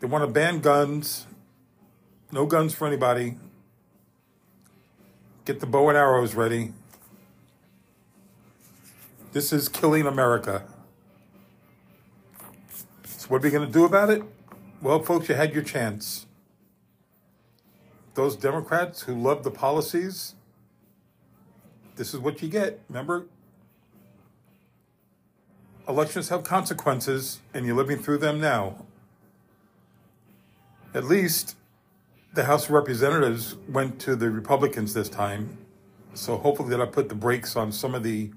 They 0.00 0.06
want 0.06 0.24
to 0.24 0.30
ban 0.30 0.60
guns. 0.60 1.26
No 2.32 2.46
guns 2.46 2.74
for 2.74 2.86
anybody. 2.86 3.36
Get 5.44 5.60
the 5.60 5.66
bow 5.66 5.88
and 5.88 5.98
arrows 5.98 6.34
ready. 6.34 6.72
This 9.32 9.52
is 9.52 9.68
killing 9.68 10.06
America. 10.06 10.64
So, 13.24 13.30
what 13.30 13.40
are 13.40 13.44
we 13.44 13.50
going 13.50 13.66
to 13.66 13.72
do 13.72 13.86
about 13.86 14.10
it? 14.10 14.22
Well, 14.82 15.00
folks, 15.00 15.30
you 15.30 15.34
had 15.34 15.54
your 15.54 15.62
chance. 15.62 16.26
Those 18.12 18.36
Democrats 18.36 19.00
who 19.00 19.14
love 19.14 19.44
the 19.44 19.50
policies, 19.50 20.34
this 21.96 22.12
is 22.12 22.20
what 22.20 22.42
you 22.42 22.50
get. 22.50 22.80
Remember? 22.90 23.24
Elections 25.88 26.28
have 26.28 26.44
consequences, 26.44 27.40
and 27.54 27.64
you're 27.64 27.74
living 27.74 27.98
through 27.98 28.18
them 28.18 28.42
now. 28.42 28.84
At 30.92 31.04
least 31.04 31.56
the 32.34 32.44
House 32.44 32.66
of 32.66 32.72
Representatives 32.72 33.56
went 33.70 33.98
to 34.00 34.16
the 34.16 34.30
Republicans 34.30 34.92
this 34.92 35.08
time. 35.08 35.56
So 36.12 36.36
hopefully 36.36 36.68
that'll 36.68 36.88
put 36.88 37.08
the 37.08 37.14
brakes 37.14 37.56
on 37.56 37.72
some 37.72 37.94
of 37.94 38.02
the 38.02 38.32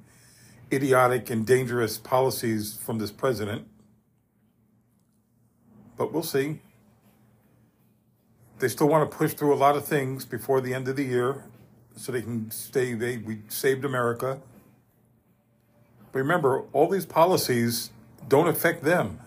idiotic 0.71 1.29
and 1.29 1.45
dangerous 1.45 1.97
policies 1.97 2.77
from 2.77 2.99
this 2.99 3.11
president. 3.11 3.67
But 5.97 6.13
we'll 6.13 6.23
see. 6.23 6.61
They 8.59 8.67
still 8.67 8.87
want 8.87 9.09
to 9.09 9.17
push 9.17 9.33
through 9.33 9.53
a 9.53 9.55
lot 9.57 9.75
of 9.75 9.85
things 9.85 10.25
before 10.25 10.61
the 10.61 10.73
end 10.73 10.87
of 10.87 10.95
the 10.95 11.03
year 11.03 11.43
so 11.95 12.11
they 12.11 12.21
can 12.21 12.49
stay 12.51 12.93
they 12.93 13.17
we 13.17 13.39
saved 13.49 13.83
America. 13.83 14.39
But 16.11 16.19
remember, 16.19 16.63
all 16.73 16.87
these 16.87 17.05
policies 17.05 17.91
don't 18.27 18.47
affect 18.47 18.83
them. 18.83 19.19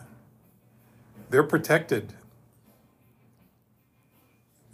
They're 1.31 1.42
protected. 1.42 2.15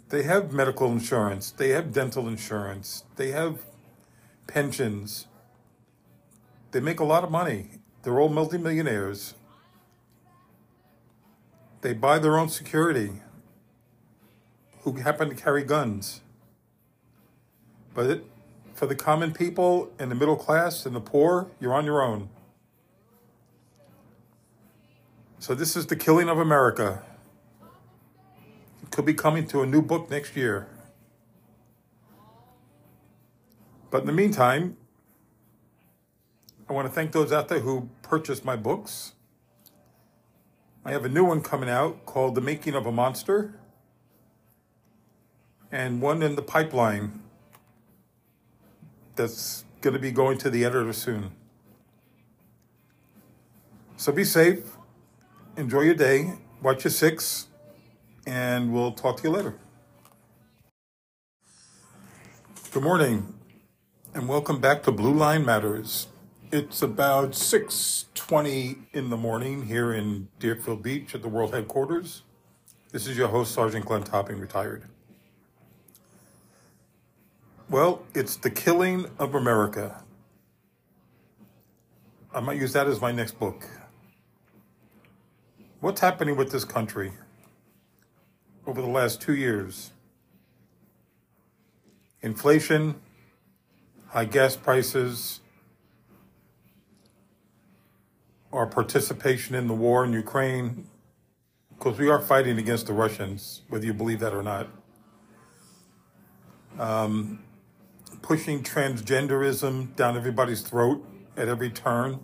They 0.09 0.23
have 0.23 0.53
medical 0.53 0.89
insurance, 0.91 1.51
they 1.51 1.69
have 1.69 1.91
dental 1.91 2.27
insurance, 2.27 3.03
they 3.17 3.31
have 3.31 3.59
pensions. 4.47 5.27
They 6.71 6.79
make 6.79 6.99
a 6.99 7.03
lot 7.03 7.23
of 7.23 7.31
money. 7.31 7.71
They're 8.03 8.19
all 8.19 8.29
multimillionaires. 8.29 9.33
They 11.81 11.93
buy 11.93 12.19
their 12.19 12.37
own 12.37 12.49
security 12.49 13.21
who 14.81 14.93
happen 14.93 15.29
to 15.29 15.35
carry 15.35 15.63
guns. 15.63 16.21
But 17.93 18.09
it, 18.09 18.25
for 18.73 18.85
the 18.85 18.95
common 18.95 19.33
people 19.33 19.91
and 19.99 20.09
the 20.09 20.15
middle 20.15 20.35
class 20.35 20.85
and 20.85 20.95
the 20.95 21.01
poor, 21.01 21.51
you're 21.59 21.73
on 21.73 21.85
your 21.85 22.01
own. 22.01 22.29
So 25.39 25.53
this 25.53 25.75
is 25.75 25.85
the 25.87 25.95
killing 25.95 26.29
of 26.29 26.39
America. 26.39 27.03
It 28.83 28.91
could 28.91 29.05
be 29.05 29.13
coming 29.13 29.47
to 29.47 29.61
a 29.61 29.65
new 29.65 29.81
book 29.81 30.09
next 30.09 30.35
year. 30.35 30.67
But 33.89 34.01
in 34.01 34.07
the 34.07 34.13
meantime, 34.13 34.77
I 36.69 36.73
want 36.73 36.87
to 36.87 36.93
thank 36.93 37.13
those 37.13 37.31
out 37.31 37.47
there 37.47 37.59
who 37.59 37.89
purchased 38.01 38.43
my 38.43 38.55
books. 38.55 39.13
I 40.87 40.91
have 40.91 41.03
a 41.03 41.09
new 41.09 41.25
one 41.25 41.41
coming 41.41 41.69
out 41.69 42.05
called 42.05 42.33
The 42.33 42.39
Making 42.39 42.73
of 42.73 42.85
a 42.85 42.93
Monster, 42.93 43.59
and 45.69 46.01
one 46.01 46.23
in 46.23 46.37
the 46.37 46.41
pipeline 46.41 47.23
that's 49.17 49.65
going 49.81 49.95
to 49.95 49.99
be 49.99 50.11
going 50.11 50.37
to 50.37 50.49
the 50.49 50.63
editor 50.63 50.93
soon. 50.93 51.31
So 53.97 54.13
be 54.13 54.23
safe, 54.23 54.59
enjoy 55.57 55.81
your 55.81 55.93
day, 55.93 56.35
watch 56.61 56.85
your 56.85 56.91
six, 56.91 57.47
and 58.25 58.71
we'll 58.71 58.93
talk 58.93 59.17
to 59.17 59.23
you 59.23 59.31
later. 59.31 59.59
Good 62.71 62.83
morning, 62.83 63.33
and 64.13 64.29
welcome 64.29 64.61
back 64.61 64.83
to 64.83 64.93
Blue 64.93 65.13
Line 65.13 65.43
Matters. 65.43 66.07
It's 66.49 66.81
about 66.81 67.35
6:20 67.35 68.87
in 68.93 69.09
the 69.09 69.17
morning 69.17 69.65
here 69.65 69.91
in 69.91 70.29
Deerfield 70.39 70.81
Beach 70.81 71.13
at 71.13 71.21
the 71.21 71.27
World 71.27 71.53
Headquarters. 71.53 72.23
This 72.93 73.05
is 73.05 73.17
your 73.17 73.27
host, 73.27 73.53
Sergeant 73.53 73.85
Glenn 73.85 74.03
Topping, 74.03 74.39
retired. 74.39 74.85
Well, 77.69 78.05
it's 78.13 78.37
the 78.37 78.49
killing 78.49 79.07
of 79.19 79.35
America. 79.35 80.05
I 82.33 82.39
might 82.39 82.57
use 82.57 82.71
that 82.71 82.87
as 82.87 83.01
my 83.01 83.11
next 83.11 83.37
book. 83.37 83.67
What's 85.81 85.99
happening 85.99 86.37
with 86.37 86.53
this 86.53 86.63
country 86.63 87.11
over 88.65 88.81
the 88.81 88.87
last 88.87 89.19
two 89.19 89.35
years? 89.35 89.91
Inflation, 92.21 93.01
high 94.07 94.23
gas 94.23 94.55
prices, 94.55 95.41
our 98.57 98.65
participation 98.65 99.55
in 99.55 99.67
the 99.67 99.73
war 99.73 100.03
in 100.03 100.11
Ukraine, 100.11 100.87
because 101.77 101.99
we 101.99 102.09
are 102.09 102.19
fighting 102.19 102.57
against 102.57 102.87
the 102.87 102.93
Russians, 102.93 103.61
whether 103.69 103.85
you 103.85 103.93
believe 103.93 104.19
that 104.19 104.33
or 104.33 104.41
not. 104.41 104.67
Um, 106.79 107.43
pushing 108.23 108.63
transgenderism 108.63 109.95
down 109.95 110.17
everybody's 110.17 110.61
throat 110.61 111.05
at 111.37 111.47
every 111.47 111.69
turn, 111.69 112.19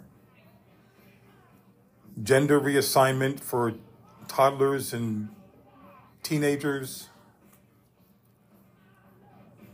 gender 2.21 2.59
reassignment 2.59 3.39
for 3.39 3.73
toddlers 4.27 4.91
and 4.91 5.29
teenagers, 6.23 7.09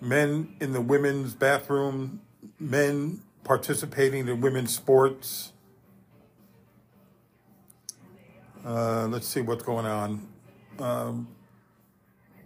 men 0.01 0.55
in 0.59 0.73
the 0.73 0.81
women's 0.81 1.33
bathroom, 1.33 2.21
men 2.59 3.21
participating 3.43 4.27
in 4.27 4.41
women's 4.41 4.75
sports. 4.75 5.53
Uh, 8.69 9.07
let's 9.07 9.27
see 9.27 9.41
what's 9.41 9.63
going 9.63 9.87
on. 9.87 10.27
Um, 10.77 11.27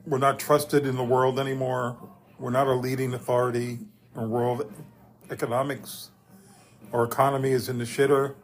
we're 0.08 0.19
not 0.19 0.40
trusted 0.40 0.85
in 0.85 0.95
the 0.95 1.03
world 1.03 1.38
anymore. 1.38 1.98
We're 2.40 2.50
not 2.50 2.68
a 2.68 2.74
leading 2.74 3.14
authority 3.14 3.80
in 4.16 4.30
world 4.30 4.72
economics. 5.30 6.11
Our 6.93 7.03
economy 7.03 7.52
is 7.52 7.68
in 7.68 7.77
the 7.77 7.84
shitter. 7.84 8.35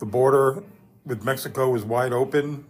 The 0.00 0.06
border 0.06 0.64
with 1.06 1.22
Mexico 1.22 1.72
is 1.76 1.84
wide 1.84 2.12
open. 2.12 2.64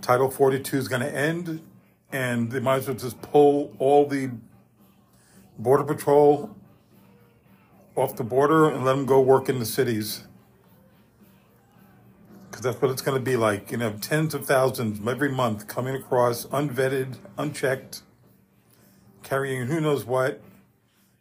Title 0.00 0.28
42 0.28 0.76
is 0.76 0.88
going 0.88 1.02
to 1.02 1.16
end, 1.16 1.62
and 2.10 2.50
they 2.50 2.58
might 2.58 2.78
as 2.78 2.88
well 2.88 2.96
just 2.96 3.22
pull 3.22 3.72
all 3.78 4.08
the 4.08 4.28
Border 5.56 5.84
Patrol 5.84 6.56
off 7.94 8.16
the 8.16 8.24
border 8.24 8.68
and 8.68 8.84
let 8.84 8.96
them 8.96 9.06
go 9.06 9.20
work 9.20 9.48
in 9.48 9.60
the 9.60 9.66
cities 9.66 10.24
because 12.52 12.64
that's 12.64 12.82
what 12.82 12.90
it's 12.90 13.00
going 13.00 13.18
to 13.18 13.24
be 13.24 13.34
like. 13.34 13.72
You 13.72 13.78
know, 13.78 13.94
tens 13.98 14.34
of 14.34 14.44
thousands 14.44 15.00
every 15.08 15.30
month 15.30 15.66
coming 15.68 15.96
across, 15.96 16.44
unvetted, 16.46 17.16
unchecked, 17.38 18.02
carrying 19.22 19.66
who 19.68 19.80
knows 19.80 20.04
what, 20.04 20.42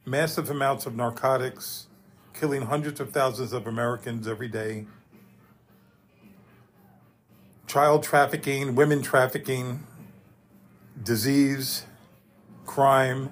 massive 0.06 0.50
amounts 0.50 0.86
of 0.86 0.94
narcotics, 0.94 1.88
killing 2.34 2.64
hundreds 2.64 3.00
of 3.00 3.12
thousands 3.12 3.54
of 3.54 3.66
Americans 3.66 4.28
every 4.28 4.50
day, 4.50 4.88
child 7.66 8.04
trafficking, 8.04 8.76
women 8.76 9.02
trafficking, 9.02 9.88
disease, 11.02 11.86
crime. 12.66 13.32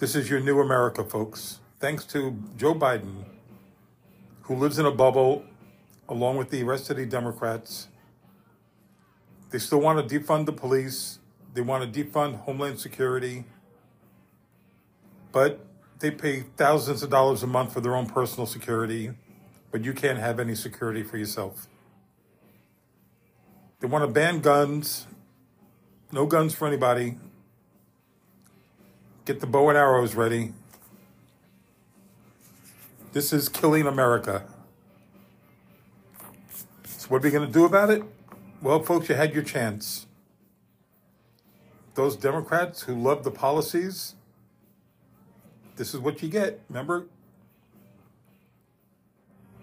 This 0.00 0.14
is 0.14 0.28
your 0.28 0.40
new 0.40 0.60
America, 0.60 1.02
folks. 1.02 1.60
Thanks 1.80 2.04
to 2.06 2.36
Joe 2.58 2.74
Biden, 2.74 3.24
who 4.42 4.56
lives 4.56 4.78
in 4.78 4.84
a 4.84 4.90
bubble 4.90 5.46
along 6.08 6.36
with 6.36 6.50
the 6.50 6.62
rest 6.62 6.90
of 6.90 6.96
the 6.96 7.06
Democrats. 7.06 7.88
They 9.50 9.58
still 9.58 9.80
want 9.80 10.08
to 10.08 10.18
defund 10.18 10.46
the 10.46 10.52
police. 10.52 11.18
They 11.52 11.60
want 11.60 11.92
to 11.92 12.04
defund 12.04 12.40
Homeland 12.40 12.80
Security. 12.80 13.44
But 15.32 15.64
they 15.98 16.10
pay 16.10 16.44
thousands 16.56 17.02
of 17.02 17.10
dollars 17.10 17.42
a 17.42 17.46
month 17.46 17.72
for 17.72 17.80
their 17.80 17.94
own 17.94 18.06
personal 18.06 18.46
security, 18.46 19.12
but 19.70 19.84
you 19.84 19.92
can't 19.92 20.18
have 20.18 20.38
any 20.38 20.54
security 20.54 21.02
for 21.02 21.16
yourself. 21.16 21.66
They 23.80 23.86
want 23.86 24.04
to 24.04 24.10
ban 24.12 24.40
guns, 24.40 25.06
no 26.12 26.26
guns 26.26 26.54
for 26.54 26.68
anybody. 26.68 27.16
Get 29.24 29.40
the 29.40 29.46
bow 29.46 29.70
and 29.70 29.78
arrows 29.78 30.14
ready. 30.14 30.52
This 33.12 33.32
is 33.32 33.48
killing 33.48 33.86
America. 33.86 34.44
So 37.04 37.10
what 37.10 37.22
are 37.22 37.24
we 37.28 37.30
going 37.32 37.46
to 37.46 37.52
do 37.52 37.66
about 37.66 37.90
it? 37.90 38.02
Well, 38.62 38.82
folks, 38.82 39.10
you 39.10 39.14
had 39.14 39.34
your 39.34 39.42
chance. 39.42 40.06
Those 41.96 42.16
Democrats 42.16 42.80
who 42.80 42.94
love 42.94 43.24
the 43.24 43.30
policies, 43.30 44.14
this 45.76 45.92
is 45.92 46.00
what 46.00 46.22
you 46.22 46.30
get. 46.30 46.60
Remember, 46.70 47.04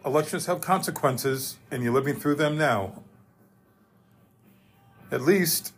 elections 0.05 0.45
have 0.45 0.61
consequences, 0.61 1.57
and 1.71 1.81
you're 1.81 1.91
living 1.91 2.15
through 2.15 2.35
them 2.35 2.59
now. 2.59 3.01
At 5.11 5.21
least 5.21 5.73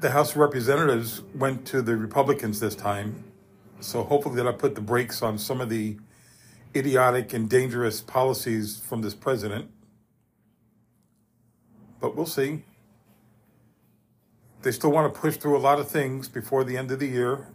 the 0.00 0.10
House 0.10 0.32
of 0.32 0.38
Representatives 0.38 1.22
went 1.36 1.64
to 1.66 1.82
the 1.82 1.96
Republicans 1.96 2.58
this 2.58 2.74
time. 2.74 3.22
So 3.78 4.02
hopefully 4.02 4.34
that'll 4.34 4.54
put 4.54 4.74
the 4.74 4.80
brakes 4.80 5.22
on 5.22 5.38
some 5.38 5.60
of 5.60 5.68
the 5.68 5.98
idiotic 6.74 7.32
and 7.32 7.48
dangerous 7.48 8.00
policies 8.00 8.80
from 8.80 9.02
this 9.02 9.14
president 9.14 9.70
but 12.00 12.16
we'll 12.16 12.26
see. 12.26 12.64
They 14.62 14.72
still 14.72 14.90
want 14.90 15.12
to 15.12 15.20
push 15.20 15.36
through 15.36 15.56
a 15.56 15.58
lot 15.60 15.78
of 15.78 15.88
things 15.88 16.28
before 16.28 16.64
the 16.64 16.76
end 16.76 16.90
of 16.90 16.98
the 16.98 17.06
year 17.06 17.48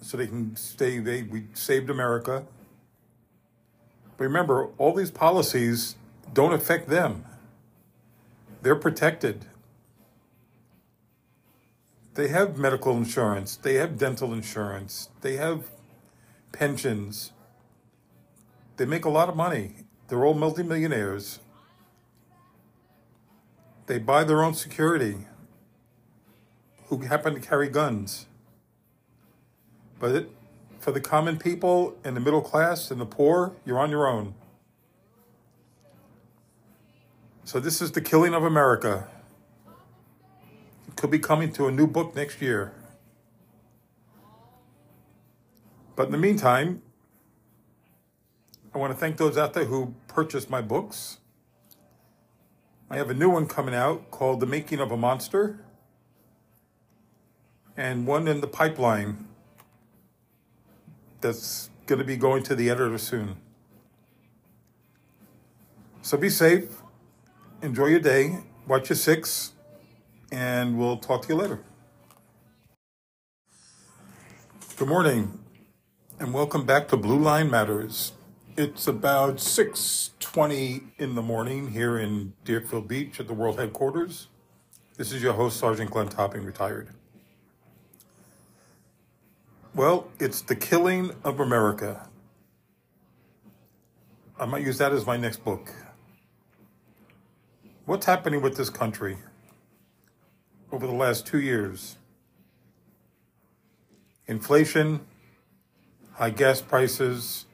so 0.00 0.16
they 0.16 0.26
can 0.26 0.54
stay, 0.56 0.98
they, 0.98 1.22
we 1.22 1.44
saved 1.54 1.90
America. 1.90 2.44
But 4.16 4.24
remember, 4.24 4.68
all 4.78 4.94
these 4.94 5.10
policies 5.10 5.96
don't 6.32 6.52
affect 6.52 6.88
them. 6.88 7.24
They're 8.62 8.76
protected. 8.76 9.46
They 12.14 12.28
have 12.28 12.58
medical 12.58 12.96
insurance, 12.96 13.56
they 13.56 13.74
have 13.74 13.96
dental 13.96 14.32
insurance, 14.34 15.08
they 15.22 15.36
have 15.36 15.64
pensions. 16.52 17.32
They 18.76 18.84
make 18.84 19.04
a 19.04 19.10
lot 19.10 19.28
of 19.28 19.36
money. 19.36 19.74
They're 20.08 20.24
all 20.24 20.34
multimillionaires. 20.34 21.40
They 23.86 23.98
buy 23.98 24.24
their 24.24 24.42
own 24.42 24.54
security 24.54 25.26
who 26.86 26.98
happen 26.98 27.34
to 27.34 27.40
carry 27.40 27.68
guns. 27.68 28.26
But 29.98 30.14
it, 30.14 30.30
for 30.78 30.92
the 30.92 31.00
common 31.00 31.38
people 31.38 31.96
and 32.04 32.16
the 32.16 32.20
middle 32.20 32.42
class 32.42 32.90
and 32.90 33.00
the 33.00 33.06
poor, 33.06 33.54
you're 33.64 33.78
on 33.78 33.90
your 33.90 34.06
own. 34.06 34.34
So 37.44 37.60
this 37.60 37.82
is 37.82 37.92
the 37.92 38.00
killing 38.00 38.34
of 38.34 38.44
America. 38.44 39.08
It 40.88 40.96
could 40.96 41.10
be 41.10 41.18
coming 41.18 41.52
to 41.54 41.66
a 41.66 41.72
new 41.72 41.86
book 41.86 42.14
next 42.14 42.40
year. 42.40 42.72
But 45.96 46.06
in 46.06 46.12
the 46.12 46.18
meantime, 46.18 46.82
I 48.74 48.78
want 48.78 48.92
to 48.92 48.98
thank 48.98 49.18
those 49.18 49.36
out 49.36 49.52
there 49.52 49.66
who 49.66 49.94
purchased 50.08 50.48
my 50.48 50.62
books. 50.62 51.18
I 52.92 52.96
have 52.96 53.08
a 53.08 53.14
new 53.14 53.30
one 53.30 53.46
coming 53.46 53.74
out 53.74 54.10
called 54.10 54.40
The 54.40 54.44
Making 54.44 54.78
of 54.78 54.92
a 54.92 54.98
Monster, 54.98 55.58
and 57.74 58.06
one 58.06 58.28
in 58.28 58.42
the 58.42 58.46
pipeline 58.46 59.28
that's 61.22 61.70
going 61.86 62.00
to 62.00 62.04
be 62.04 62.18
going 62.18 62.42
to 62.42 62.54
the 62.54 62.68
editor 62.68 62.98
soon. 62.98 63.36
So 66.02 66.18
be 66.18 66.28
safe, 66.28 66.64
enjoy 67.62 67.86
your 67.86 68.00
day, 68.00 68.40
watch 68.68 68.90
your 68.90 68.96
six, 68.98 69.52
and 70.30 70.78
we'll 70.78 70.98
talk 70.98 71.22
to 71.22 71.28
you 71.30 71.36
later. 71.36 71.64
Good 74.76 74.88
morning, 74.88 75.38
and 76.20 76.34
welcome 76.34 76.66
back 76.66 76.88
to 76.88 76.98
Blue 76.98 77.18
Line 77.18 77.50
Matters. 77.50 78.12
It's 78.54 78.86
about 78.86 79.40
6:20 79.40 80.92
in 80.98 81.14
the 81.14 81.22
morning 81.22 81.70
here 81.70 81.98
in 81.98 82.34
Deerfield 82.44 82.86
Beach 82.86 83.18
at 83.18 83.26
the 83.26 83.32
World 83.32 83.58
Headquarters. 83.58 84.28
This 84.98 85.10
is 85.10 85.22
your 85.22 85.32
host, 85.32 85.58
Sergeant 85.58 85.90
Glenn 85.90 86.10
Topping, 86.10 86.44
retired. 86.44 86.90
Well, 89.74 90.10
it's 90.18 90.42
the 90.42 90.54
killing 90.54 91.12
of 91.24 91.40
America. 91.40 92.10
I 94.38 94.44
might 94.44 94.64
use 94.64 94.76
that 94.76 94.92
as 94.92 95.06
my 95.06 95.16
next 95.16 95.42
book. 95.42 95.72
What's 97.86 98.04
happening 98.04 98.42
with 98.42 98.58
this 98.58 98.68
country 98.68 99.16
over 100.70 100.86
the 100.86 100.92
last 100.92 101.26
two 101.26 101.40
years? 101.40 101.96
Inflation, 104.26 105.06
high 106.12 106.28
gas 106.28 106.60
prices, 106.60 107.46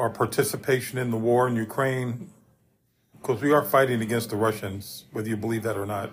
our 0.00 0.10
participation 0.10 0.98
in 0.98 1.10
the 1.10 1.16
war 1.16 1.46
in 1.46 1.54
Ukraine, 1.56 2.30
because 3.20 3.42
we 3.42 3.52
are 3.52 3.62
fighting 3.62 4.00
against 4.00 4.30
the 4.30 4.36
Russians, 4.36 5.04
whether 5.12 5.28
you 5.28 5.36
believe 5.36 5.62
that 5.62 5.76
or 5.76 5.84
not. 5.84 6.10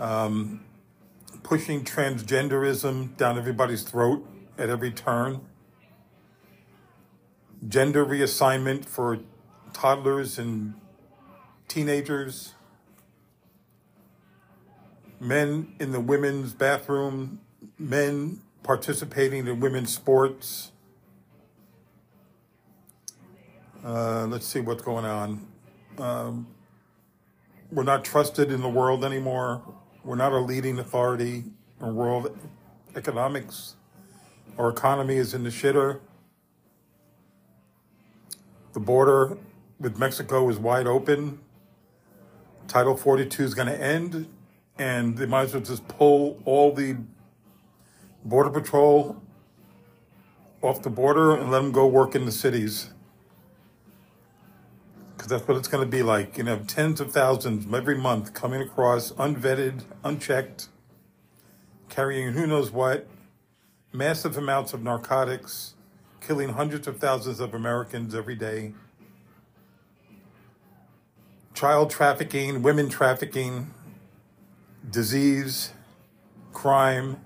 Um, 0.00 0.64
pushing 1.44 1.84
transgenderism 1.84 3.16
down 3.16 3.38
everybody's 3.38 3.82
throat 3.82 4.28
at 4.58 4.68
every 4.68 4.90
turn. 4.90 5.40
Gender 7.66 8.04
reassignment 8.04 8.84
for 8.84 9.20
toddlers 9.72 10.38
and 10.38 10.74
teenagers. 11.68 12.54
Men 15.20 15.74
in 15.78 15.92
the 15.92 16.00
women's 16.00 16.54
bathroom, 16.54 17.40
men 17.78 18.40
participating 18.62 19.46
in 19.46 19.60
women's 19.60 19.94
sports 19.94 20.72
uh, 23.88 24.26
let's 24.26 24.46
see 24.46 24.60
what's 24.60 24.82
going 24.82 25.06
on. 25.06 25.46
Um, 25.98 26.46
we're 27.72 27.84
not 27.84 28.04
trusted 28.04 28.52
in 28.52 28.60
the 28.60 28.68
world 28.68 29.02
anymore. 29.02 29.62
We're 30.04 30.16
not 30.16 30.32
a 30.32 30.38
leading 30.38 30.78
authority 30.78 31.44
in 31.80 31.94
world 31.94 32.38
economics. 32.94 33.76
Our 34.58 34.68
economy 34.68 35.16
is 35.16 35.32
in 35.32 35.42
the 35.42 35.48
shitter. 35.48 36.00
The 38.74 38.80
border 38.80 39.38
with 39.80 39.98
Mexico 39.98 40.46
is 40.50 40.58
wide 40.58 40.86
open. 40.86 41.38
Title 42.66 42.94
42 42.94 43.42
is 43.42 43.54
going 43.54 43.68
to 43.68 43.82
end, 43.82 44.28
and 44.78 45.16
they 45.16 45.24
might 45.24 45.44
as 45.44 45.54
well 45.54 45.62
just 45.62 45.88
pull 45.88 46.42
all 46.44 46.74
the 46.74 46.96
Border 48.22 48.50
Patrol 48.50 49.22
off 50.60 50.82
the 50.82 50.90
border 50.90 51.34
and 51.34 51.50
let 51.50 51.62
them 51.62 51.72
go 51.72 51.86
work 51.86 52.14
in 52.14 52.26
the 52.26 52.32
cities 52.32 52.90
because 55.18 55.30
that's 55.30 55.48
what 55.48 55.56
it's 55.56 55.66
going 55.66 55.84
to 55.84 55.90
be 55.90 56.04
like. 56.04 56.38
You 56.38 56.44
know, 56.44 56.60
tens 56.68 57.00
of 57.00 57.12
thousands 57.12 57.66
every 57.74 57.98
month 57.98 58.34
coming 58.34 58.62
across, 58.62 59.10
unvetted, 59.12 59.82
unchecked, 60.04 60.68
carrying 61.88 62.34
who 62.34 62.46
knows 62.46 62.70
what, 62.70 63.08
massive 63.92 64.38
amounts 64.38 64.72
of 64.74 64.82
narcotics, 64.84 65.74
killing 66.20 66.50
hundreds 66.50 66.86
of 66.86 67.00
thousands 67.00 67.40
of 67.40 67.52
Americans 67.52 68.14
every 68.14 68.36
day, 68.36 68.74
child 71.52 71.90
trafficking, 71.90 72.62
women 72.62 72.88
trafficking, 72.88 73.74
disease, 74.88 75.72
crime. 76.52 77.16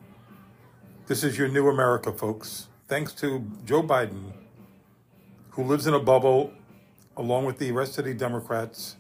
This 1.09 1.23
is 1.23 1.37
your 1.37 1.49
new 1.49 1.69
America, 1.69 2.11
folks. 2.11 2.69
Thanks 2.89 3.13
to 3.17 3.45
Joe 3.67 3.83
Biden, 3.83 4.33
who 5.51 5.65
lives 5.65 5.87
in 5.87 5.93
a 5.93 6.01
bubble 6.01 6.55
along 7.17 7.45
with 7.45 7.59
the 7.59 7.73
rest 7.73 7.99
of 7.99 8.05
the 8.05 8.15
Democrats. 8.15 8.97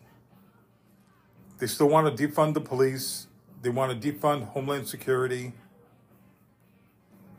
They 1.59 1.67
still 1.67 1.89
want 1.89 2.17
to 2.17 2.29
defund 2.29 2.55
the 2.55 2.61
police. 2.61 3.27
They 3.63 3.71
want 3.71 4.01
to 4.01 4.13
defund 4.13 4.49
Homeland 4.49 4.89
Security. 4.89 5.53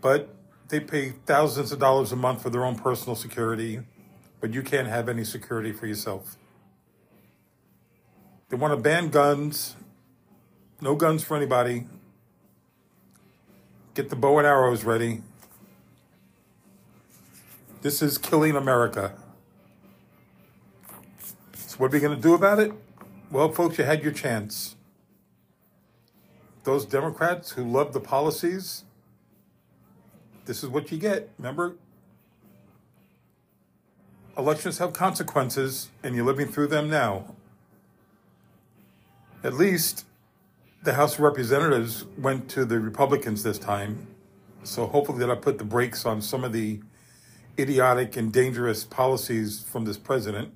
But 0.02 0.34
they 0.70 0.80
pay 0.80 1.14
thousands 1.26 1.72
of 1.72 1.80
dollars 1.80 2.12
a 2.12 2.16
month 2.16 2.42
for 2.42 2.50
their 2.50 2.66
own 2.66 2.76
personal 2.76 3.16
security, 3.16 3.82
but 4.42 4.54
you 4.54 4.64
can't 4.64 4.88
have 4.88 5.08
any 5.08 5.24
security 5.24 5.72
for 5.72 5.86
yourself. 5.86 6.36
They 8.50 8.58
want 8.58 8.74
to 8.74 8.82
ban 8.82 9.10
guns, 9.10 9.76
no 10.82 10.96
guns 10.96 11.24
for 11.24 11.38
anybody. 11.38 11.86
Get 13.94 14.10
the 14.10 14.16
bow 14.16 14.40
and 14.40 14.48
arrows 14.48 14.84
ready. 14.84 15.22
This 17.82 18.02
is 18.02 18.18
killing 18.18 18.56
America. 18.56 19.14
So 21.74 21.80
what 21.80 21.92
are 21.92 21.98
we 21.98 22.02
going 22.02 22.16
to 22.16 22.22
do 22.22 22.36
about 22.36 22.60
it? 22.60 22.72
Well, 23.32 23.52
folks, 23.52 23.80
you 23.80 23.84
had 23.84 24.04
your 24.04 24.12
chance. 24.12 24.76
Those 26.66 26.86
Democrats 26.86 27.50
who 27.50 27.64
love 27.64 27.94
the 27.94 28.00
policies, 28.00 28.84
this 30.46 30.62
is 30.62 30.70
what 30.70 30.92
you 30.92 31.00
get. 31.00 31.32
Remember, 31.40 31.76
elections 34.38 34.78
have 34.78 34.94
consequences, 34.94 35.90
and 36.04 36.16
you're 36.16 36.28
living 36.28 36.48
through 36.48 36.68
them 36.68 36.92
now. 36.92 37.34
At 39.44 39.56
least 39.56 40.06
the 40.84 40.94
House 40.94 41.16
of 41.16 41.22
Representatives 41.22 42.06
went 42.20 42.50
to 42.50 42.66
the 42.66 42.80
Republicans 42.80 43.42
this 43.42 43.58
time. 43.58 44.06
So 44.64 44.86
hopefully 44.86 45.18
that'll 45.18 45.38
put 45.38 45.58
the 45.58 45.66
brakes 45.66 46.06
on 46.06 46.22
some 46.22 46.44
of 46.44 46.54
the 46.54 46.82
idiotic 47.58 48.16
and 48.16 48.32
dangerous 48.32 48.84
policies 48.84 49.64
from 49.64 49.86
this 49.86 49.98
president 49.98 50.54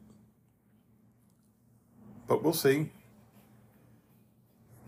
but 2.27 2.43
we'll 2.43 2.53
see. 2.53 2.91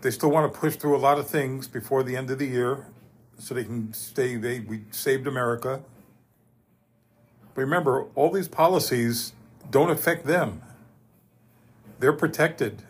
They 0.01 0.11
still 0.11 0.31
want 0.31 0.51
to 0.51 0.59
push 0.59 0.75
through 0.75 0.95
a 0.95 0.99
lot 0.99 1.17
of 1.19 1.27
things 1.27 1.67
before 1.67 2.03
the 2.03 2.15
end 2.15 2.29
of 2.31 2.39
the 2.39 2.47
year 2.47 2.87
so 3.37 3.53
they 3.53 3.63
can 3.63 3.93
stay, 3.93 4.35
they, 4.35 4.59
we 4.59 4.81
saved 4.91 5.27
America. 5.27 5.81
But 7.53 7.61
remember, 7.61 8.07
all 8.15 8.31
these 8.31 8.47
policies 8.47 9.33
don't 9.69 9.89
affect 9.89 10.25
them. 10.25 10.61
They're 11.99 12.13
protected. 12.13 12.83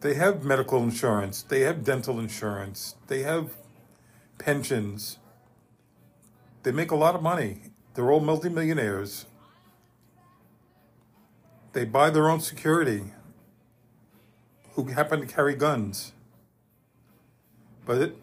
They 0.00 0.14
have 0.14 0.44
medical 0.44 0.82
insurance, 0.82 1.42
they 1.42 1.60
have 1.60 1.84
dental 1.84 2.20
insurance, 2.20 2.94
they 3.08 3.22
have 3.22 3.50
pensions. 4.38 5.18
They 6.62 6.72
make 6.72 6.90
a 6.90 6.96
lot 6.96 7.14
of 7.14 7.22
money. 7.22 7.60
They're 7.94 8.10
all 8.10 8.20
multimillionaires. 8.20 9.26
They 11.78 11.84
buy 11.84 12.10
their 12.10 12.28
own 12.28 12.40
security 12.40 13.04
who 14.72 14.86
happen 14.86 15.20
to 15.20 15.26
carry 15.26 15.54
guns. 15.54 16.10
But 17.86 17.98
it, 17.98 18.16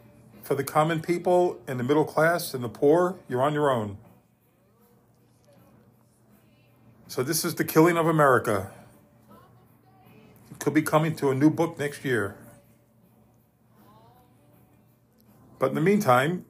for 0.44 0.56
the 0.56 0.64
common 0.66 1.00
people 1.02 1.62
and 1.66 1.80
the 1.80 1.86
middle 1.86 2.04
class 2.04 2.54
and 2.54 2.62
the 2.62 2.68
poor, 2.68 3.16
you're 3.30 3.42
on 3.42 3.54
your 3.54 3.72
own. 3.72 3.98
So 7.08 7.24
this 7.24 7.46
is 7.46 7.56
the 7.56 7.64
killing 7.64 7.96
of 7.96 8.08
America. 8.08 8.74
It 10.52 10.60
could 10.60 10.74
be 10.74 10.82
coming 10.82 11.16
to 11.16 11.30
a 11.30 11.34
new 11.34 11.50
book 11.50 11.80
next 11.80 12.04
year. 12.04 12.36
But 15.60 15.70
in 15.70 15.76
the 15.76 15.82
meantime, 15.82 16.44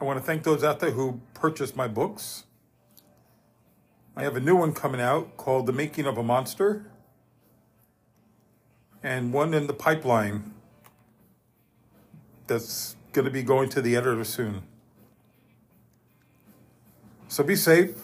I 0.00 0.04
want 0.04 0.20
to 0.20 0.24
thank 0.24 0.44
those 0.44 0.62
out 0.62 0.78
there 0.78 0.92
who 0.92 1.20
purchased 1.34 1.74
my 1.74 1.88
books. 1.88 2.44
I 4.18 4.22
have 4.22 4.34
a 4.34 4.40
new 4.40 4.56
one 4.56 4.72
coming 4.72 5.00
out 5.00 5.36
called 5.36 5.66
The 5.66 5.72
Making 5.72 6.06
of 6.06 6.18
a 6.18 6.24
Monster, 6.24 6.86
and 9.00 9.32
one 9.32 9.54
in 9.54 9.68
the 9.68 9.72
pipeline 9.72 10.54
that's 12.48 12.96
going 13.12 13.26
to 13.26 13.30
be 13.30 13.44
going 13.44 13.68
to 13.68 13.80
the 13.80 13.94
editor 13.94 14.24
soon. 14.24 14.62
So 17.28 17.44
be 17.44 17.54
safe, 17.54 17.94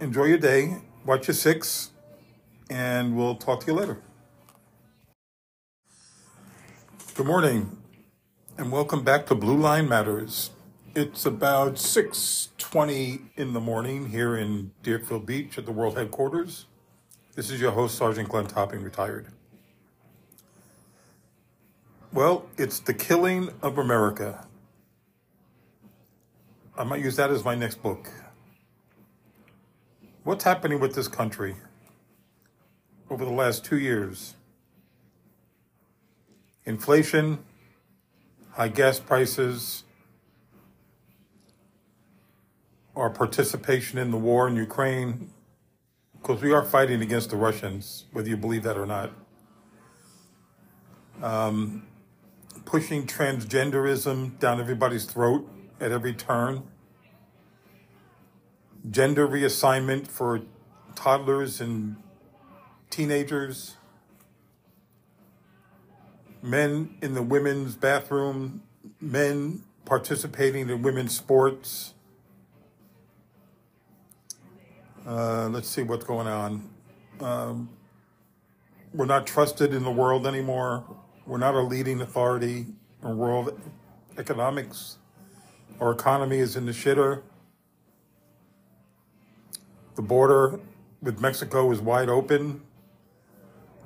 enjoy 0.00 0.24
your 0.24 0.38
day, 0.38 0.78
watch 1.06 1.28
your 1.28 1.36
six, 1.36 1.92
and 2.68 3.16
we'll 3.16 3.36
talk 3.36 3.60
to 3.60 3.66
you 3.68 3.74
later. 3.74 4.02
Good 7.14 7.26
morning, 7.26 7.76
and 8.58 8.72
welcome 8.72 9.04
back 9.04 9.26
to 9.26 9.36
Blue 9.36 9.58
Line 9.58 9.88
Matters. 9.88 10.50
It's 10.92 11.24
about 11.24 11.78
6:20 11.78 13.30
in 13.36 13.52
the 13.52 13.60
morning 13.60 14.08
here 14.08 14.36
in 14.36 14.72
Deerfield 14.82 15.24
Beach 15.24 15.56
at 15.56 15.64
the 15.64 15.70
World 15.70 15.96
Headquarters. 15.96 16.66
This 17.36 17.48
is 17.48 17.60
your 17.60 17.70
host, 17.70 17.96
Sergeant 17.96 18.28
Glenn 18.28 18.48
Topping, 18.48 18.82
retired. 18.82 19.28
Well, 22.12 22.48
it's 22.56 22.80
the 22.80 22.92
killing 22.92 23.50
of 23.62 23.78
America. 23.78 24.48
I 26.76 26.82
might 26.82 27.02
use 27.02 27.14
that 27.14 27.30
as 27.30 27.44
my 27.44 27.54
next 27.54 27.80
book. 27.84 28.10
What's 30.24 30.42
happening 30.42 30.80
with 30.80 30.96
this 30.96 31.06
country 31.06 31.54
over 33.08 33.24
the 33.24 33.30
last 33.30 33.64
two 33.64 33.78
years? 33.78 34.34
Inflation, 36.64 37.44
high 38.50 38.68
gas 38.68 38.98
prices, 38.98 39.84
our 42.96 43.10
participation 43.10 43.98
in 43.98 44.10
the 44.10 44.16
war 44.16 44.48
in 44.48 44.56
Ukraine, 44.56 45.30
because 46.20 46.42
we 46.42 46.52
are 46.52 46.64
fighting 46.64 47.00
against 47.00 47.30
the 47.30 47.36
Russians, 47.36 48.06
whether 48.12 48.28
you 48.28 48.36
believe 48.36 48.62
that 48.64 48.76
or 48.76 48.86
not. 48.86 49.10
Um, 51.22 51.86
pushing 52.64 53.06
transgenderism 53.06 54.38
down 54.38 54.60
everybody's 54.60 55.04
throat 55.04 55.48
at 55.80 55.92
every 55.92 56.12
turn. 56.12 56.62
Gender 58.90 59.26
reassignment 59.26 60.08
for 60.08 60.40
toddlers 60.94 61.60
and 61.60 61.96
teenagers. 62.88 63.76
Men 66.42 66.96
in 67.02 67.14
the 67.14 67.22
women's 67.22 67.76
bathroom. 67.76 68.62
Men 69.00 69.64
participating 69.84 70.70
in 70.70 70.82
women's 70.82 71.14
sports. 71.14 71.94
Uh, 75.06 75.48
let's 75.48 75.68
see 75.68 75.82
what's 75.82 76.04
going 76.04 76.26
on. 76.26 76.68
Um, 77.20 77.70
we're 78.92 79.06
not 79.06 79.26
trusted 79.26 79.72
in 79.72 79.82
the 79.82 79.90
world 79.90 80.26
anymore. 80.26 80.84
We're 81.26 81.38
not 81.38 81.54
a 81.54 81.60
leading 81.60 82.02
authority 82.02 82.66
in 83.02 83.16
world 83.16 83.58
economics. 84.18 84.98
Our 85.80 85.92
economy 85.92 86.38
is 86.38 86.54
in 86.54 86.66
the 86.66 86.72
shitter. 86.72 87.22
The 89.94 90.02
border 90.02 90.60
with 91.00 91.18
Mexico 91.18 91.70
is 91.72 91.80
wide 91.80 92.10
open. 92.10 92.60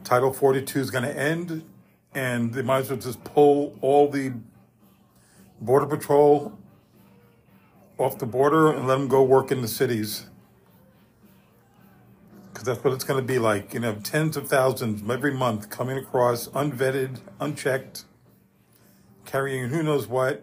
Title 0.02 0.33
42 0.33 0.81
is 0.81 0.91
going 0.91 1.05
to 1.05 1.17
end, 1.17 1.65
and 2.15 2.52
they 2.52 2.62
might 2.62 2.78
as 2.81 2.91
well 2.91 2.99
just 2.99 3.23
pull 3.23 3.78
all 3.81 4.10
the 4.10 4.33
Border 5.60 5.86
Patrol 5.86 6.59
off 7.99 8.18
the 8.18 8.26
border 8.26 8.73
and 8.73 8.89
let 8.89 8.97
them 8.97 9.07
go 9.07 9.23
work 9.23 9.52
in 9.52 9.62
the 9.62 9.68
cities 9.68 10.26
because 12.65 12.76
that's 12.78 12.84
what 12.84 12.94
it's 12.94 13.05
going 13.05 13.20
to 13.20 13.26
be 13.26 13.39
like. 13.39 13.75
You 13.75 13.81
know, 13.81 13.94
tens 14.02 14.39
of 14.39 14.49
thousands 14.49 15.02
every 15.10 15.34
month 15.34 15.68
coming 15.68 15.99
across, 15.99 16.49
unvetted, 16.49 17.20
unchecked, 17.39 18.05
carrying 19.26 19.68
who 19.68 19.83
knows 19.83 20.07
what, 20.07 20.43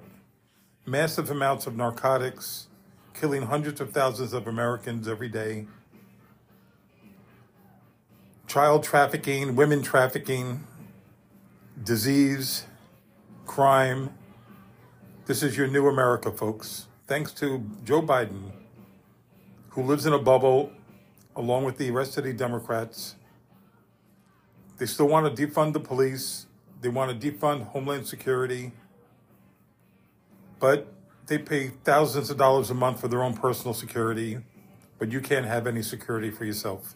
massive 0.85 1.31
amounts 1.31 1.65
of 1.65 1.75
narcotics, 1.75 2.67
killing 3.15 3.43
hundreds 3.43 3.81
of 3.81 3.91
thousands 3.91 4.33
of 4.33 4.45
Americans 4.45 5.07
every 5.07 5.29
day, 5.29 5.65
child 8.45 8.83
trafficking, 8.83 9.55
women 9.55 9.81
trafficking, 9.81 10.63
disease, 11.83 12.67
crime. 13.47 14.11
This 15.25 15.41
is 15.41 15.57
your 15.57 15.67
new 15.67 15.87
America, 15.87 16.31
folks. 16.31 16.85
Thanks 17.07 17.31
to 17.33 17.65
Joe 17.83 18.03
Biden, 18.03 18.51
who 19.69 19.81
lives 19.81 20.05
in 20.05 20.13
a 20.13 20.19
bubble 20.19 20.71
along 21.41 21.63
with 21.63 21.77
the 21.77 21.89
rest 21.89 22.17
of 22.19 22.23
the 22.23 22.33
Democrats. 22.33 23.15
They 24.77 24.85
still 24.85 25.07
want 25.07 25.35
to 25.35 25.47
defund 25.47 25.73
the 25.73 25.79
police. 25.79 26.45
They 26.81 26.89
want 26.89 27.19
to 27.19 27.31
defund 27.31 27.63
Homeland 27.69 28.05
Security. 28.05 28.71
But 30.59 30.93
they 31.25 31.39
pay 31.39 31.69
thousands 31.83 32.29
of 32.29 32.37
dollars 32.37 32.69
a 32.69 32.75
month 32.75 33.01
for 33.01 33.07
their 33.07 33.23
own 33.23 33.35
personal 33.35 33.73
security, 33.73 34.37
but 34.99 35.11
you 35.11 35.19
can't 35.19 35.47
have 35.47 35.65
any 35.65 35.81
security 35.81 36.29
for 36.29 36.45
yourself. 36.45 36.95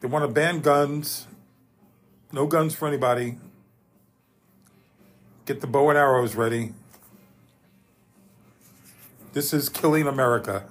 They 0.00 0.08
want 0.08 0.24
to 0.24 0.32
ban 0.32 0.60
guns, 0.60 1.28
no 2.32 2.46
guns 2.46 2.74
for 2.74 2.88
anybody. 2.88 3.36
Get 5.46 5.60
the 5.60 5.68
bow 5.68 5.90
and 5.90 5.98
arrows 5.98 6.34
ready. 6.34 6.72
This 9.34 9.52
is 9.52 9.68
killing 9.68 10.08
America. 10.08 10.64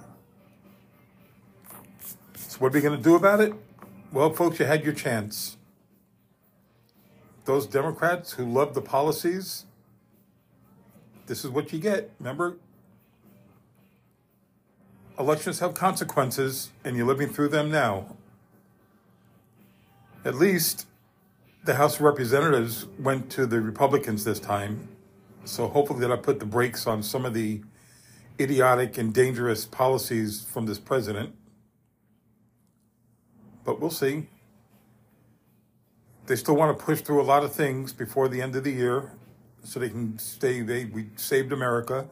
So 2.54 2.60
what 2.60 2.70
are 2.70 2.74
we 2.76 2.82
going 2.82 2.96
to 2.96 3.02
do 3.02 3.16
about 3.16 3.40
it? 3.40 3.52
Well, 4.12 4.32
folks, 4.32 4.60
you 4.60 4.64
had 4.64 4.84
your 4.84 4.92
chance. 4.92 5.56
Those 7.46 7.66
Democrats 7.66 8.34
who 8.34 8.44
love 8.44 8.74
the 8.74 8.80
policies, 8.80 9.64
this 11.26 11.44
is 11.44 11.50
what 11.50 11.72
you 11.72 11.80
get. 11.80 12.12
Remember, 12.20 12.56
elections 15.18 15.58
have 15.58 15.74
consequences, 15.74 16.70
and 16.84 16.96
you're 16.96 17.08
living 17.08 17.28
through 17.28 17.48
them 17.48 17.72
now. 17.72 18.14
At 20.24 20.36
least 20.36 20.86
the 21.64 21.74
House 21.74 21.96
of 21.96 22.02
Representatives 22.02 22.86
went 23.00 23.30
to 23.30 23.46
the 23.46 23.60
Republicans 23.60 24.22
this 24.22 24.38
time. 24.38 24.86
So 25.44 25.66
hopefully 25.66 25.98
that'll 26.02 26.18
put 26.18 26.38
the 26.38 26.46
brakes 26.46 26.86
on 26.86 27.02
some 27.02 27.26
of 27.26 27.34
the 27.34 27.62
idiotic 28.38 28.96
and 28.96 29.12
dangerous 29.12 29.66
policies 29.66 30.44
from 30.44 30.66
this 30.66 30.78
president 30.78 31.34
but 33.64 33.80
we'll 33.80 33.90
see. 33.90 34.28
They 36.26 36.36
still 36.36 36.56
want 36.56 36.78
to 36.78 36.84
push 36.84 37.00
through 37.00 37.20
a 37.20 37.24
lot 37.24 37.44
of 37.44 37.52
things 37.52 37.92
before 37.92 38.28
the 38.28 38.40
end 38.40 38.56
of 38.56 38.64
the 38.64 38.72
year 38.72 39.12
so 39.62 39.80
they 39.80 39.88
can 39.88 40.18
stay, 40.18 40.60
they, 40.60 40.84
we 40.86 41.06
saved 41.16 41.52
America. 41.52 42.06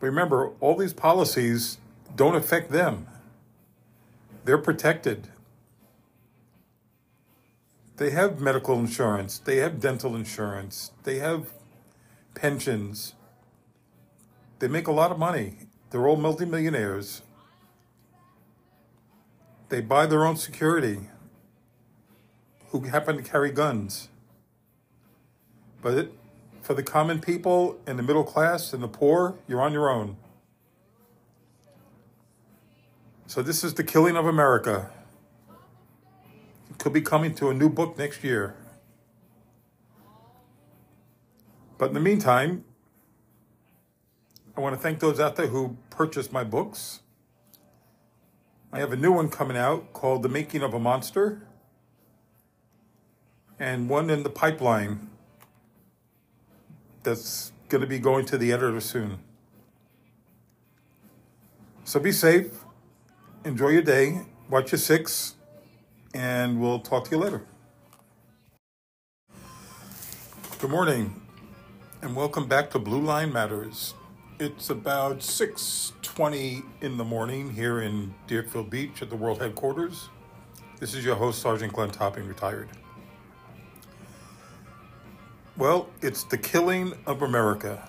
But 0.00 0.06
remember, 0.06 0.52
all 0.60 0.76
these 0.76 0.92
policies 0.92 1.78
don't 2.16 2.34
affect 2.34 2.70
them. 2.70 3.06
They're 4.44 4.58
protected. 4.58 5.28
They 7.96 8.10
have 8.10 8.40
medical 8.40 8.78
insurance, 8.78 9.38
they 9.38 9.56
have 9.58 9.80
dental 9.80 10.16
insurance, 10.16 10.90
they 11.04 11.18
have 11.18 11.46
pensions. 12.34 13.14
They 14.58 14.68
make 14.68 14.86
a 14.86 14.92
lot 14.92 15.10
of 15.10 15.18
money. 15.18 15.58
They're 15.90 16.06
all 16.06 16.16
multimillionaires. 16.16 17.22
They 19.74 19.80
buy 19.80 20.06
their 20.06 20.24
own 20.24 20.36
security 20.36 21.00
who 22.68 22.82
happen 22.82 23.16
to 23.16 23.24
carry 23.24 23.50
guns. 23.50 24.08
But 25.82 25.94
it, 25.94 26.12
for 26.62 26.74
the 26.74 26.82
common 26.84 27.20
people 27.20 27.80
and 27.84 27.98
the 27.98 28.04
middle 28.04 28.22
class 28.22 28.72
and 28.72 28.80
the 28.80 28.86
poor, 28.86 29.34
you're 29.48 29.60
on 29.60 29.72
your 29.72 29.90
own. 29.90 30.16
So 33.26 33.42
this 33.42 33.64
is 33.64 33.74
the 33.74 33.82
killing 33.82 34.16
of 34.16 34.26
America. 34.26 34.92
It 36.70 36.78
could 36.78 36.92
be 36.92 37.00
coming 37.00 37.34
to 37.34 37.50
a 37.50 37.52
new 37.52 37.68
book 37.68 37.98
next 37.98 38.22
year. 38.22 38.54
But 41.78 41.88
in 41.88 41.94
the 41.94 42.00
meantime, 42.00 42.64
I 44.56 44.60
want 44.60 44.76
to 44.76 44.80
thank 44.80 45.00
those 45.00 45.18
out 45.18 45.34
there 45.34 45.48
who 45.48 45.76
purchased 45.90 46.32
my 46.32 46.44
books. 46.44 47.00
I 48.74 48.80
have 48.80 48.90
a 48.90 48.96
new 48.96 49.12
one 49.12 49.28
coming 49.28 49.56
out 49.56 49.92
called 49.92 50.24
The 50.24 50.28
Making 50.28 50.62
of 50.62 50.74
a 50.74 50.80
Monster, 50.80 51.42
and 53.56 53.88
one 53.88 54.10
in 54.10 54.24
the 54.24 54.28
pipeline 54.28 55.10
that's 57.04 57.52
going 57.68 57.82
to 57.82 57.86
be 57.86 58.00
going 58.00 58.26
to 58.26 58.36
the 58.36 58.50
editor 58.50 58.80
soon. 58.80 59.20
So 61.84 62.00
be 62.00 62.10
safe. 62.10 62.50
Enjoy 63.44 63.68
your 63.68 63.82
day. 63.82 64.22
Watch 64.50 64.72
your 64.72 64.80
six. 64.80 65.36
And 66.12 66.60
we'll 66.60 66.80
talk 66.80 67.04
to 67.04 67.10
you 67.12 67.18
later. 67.18 67.44
Good 70.58 70.70
morning. 70.70 71.22
And 72.02 72.16
welcome 72.16 72.48
back 72.48 72.70
to 72.72 72.80
Blue 72.80 73.00
Line 73.00 73.32
Matters. 73.32 73.94
It's 74.40 74.68
about 74.68 75.22
6:20 75.22 76.64
in 76.80 76.96
the 76.96 77.04
morning 77.04 77.52
here 77.52 77.80
in 77.80 78.16
Deerfield 78.26 78.68
Beach 78.68 79.00
at 79.00 79.08
the 79.08 79.14
World 79.14 79.40
Headquarters. 79.40 80.08
This 80.80 80.92
is 80.92 81.04
your 81.04 81.14
host, 81.14 81.40
Sergeant 81.40 81.72
Glenn 81.72 81.92
Topping, 81.92 82.26
retired. 82.26 82.68
Well, 85.56 85.88
it's 86.02 86.24
the 86.24 86.36
killing 86.36 86.94
of 87.06 87.22
America. 87.22 87.88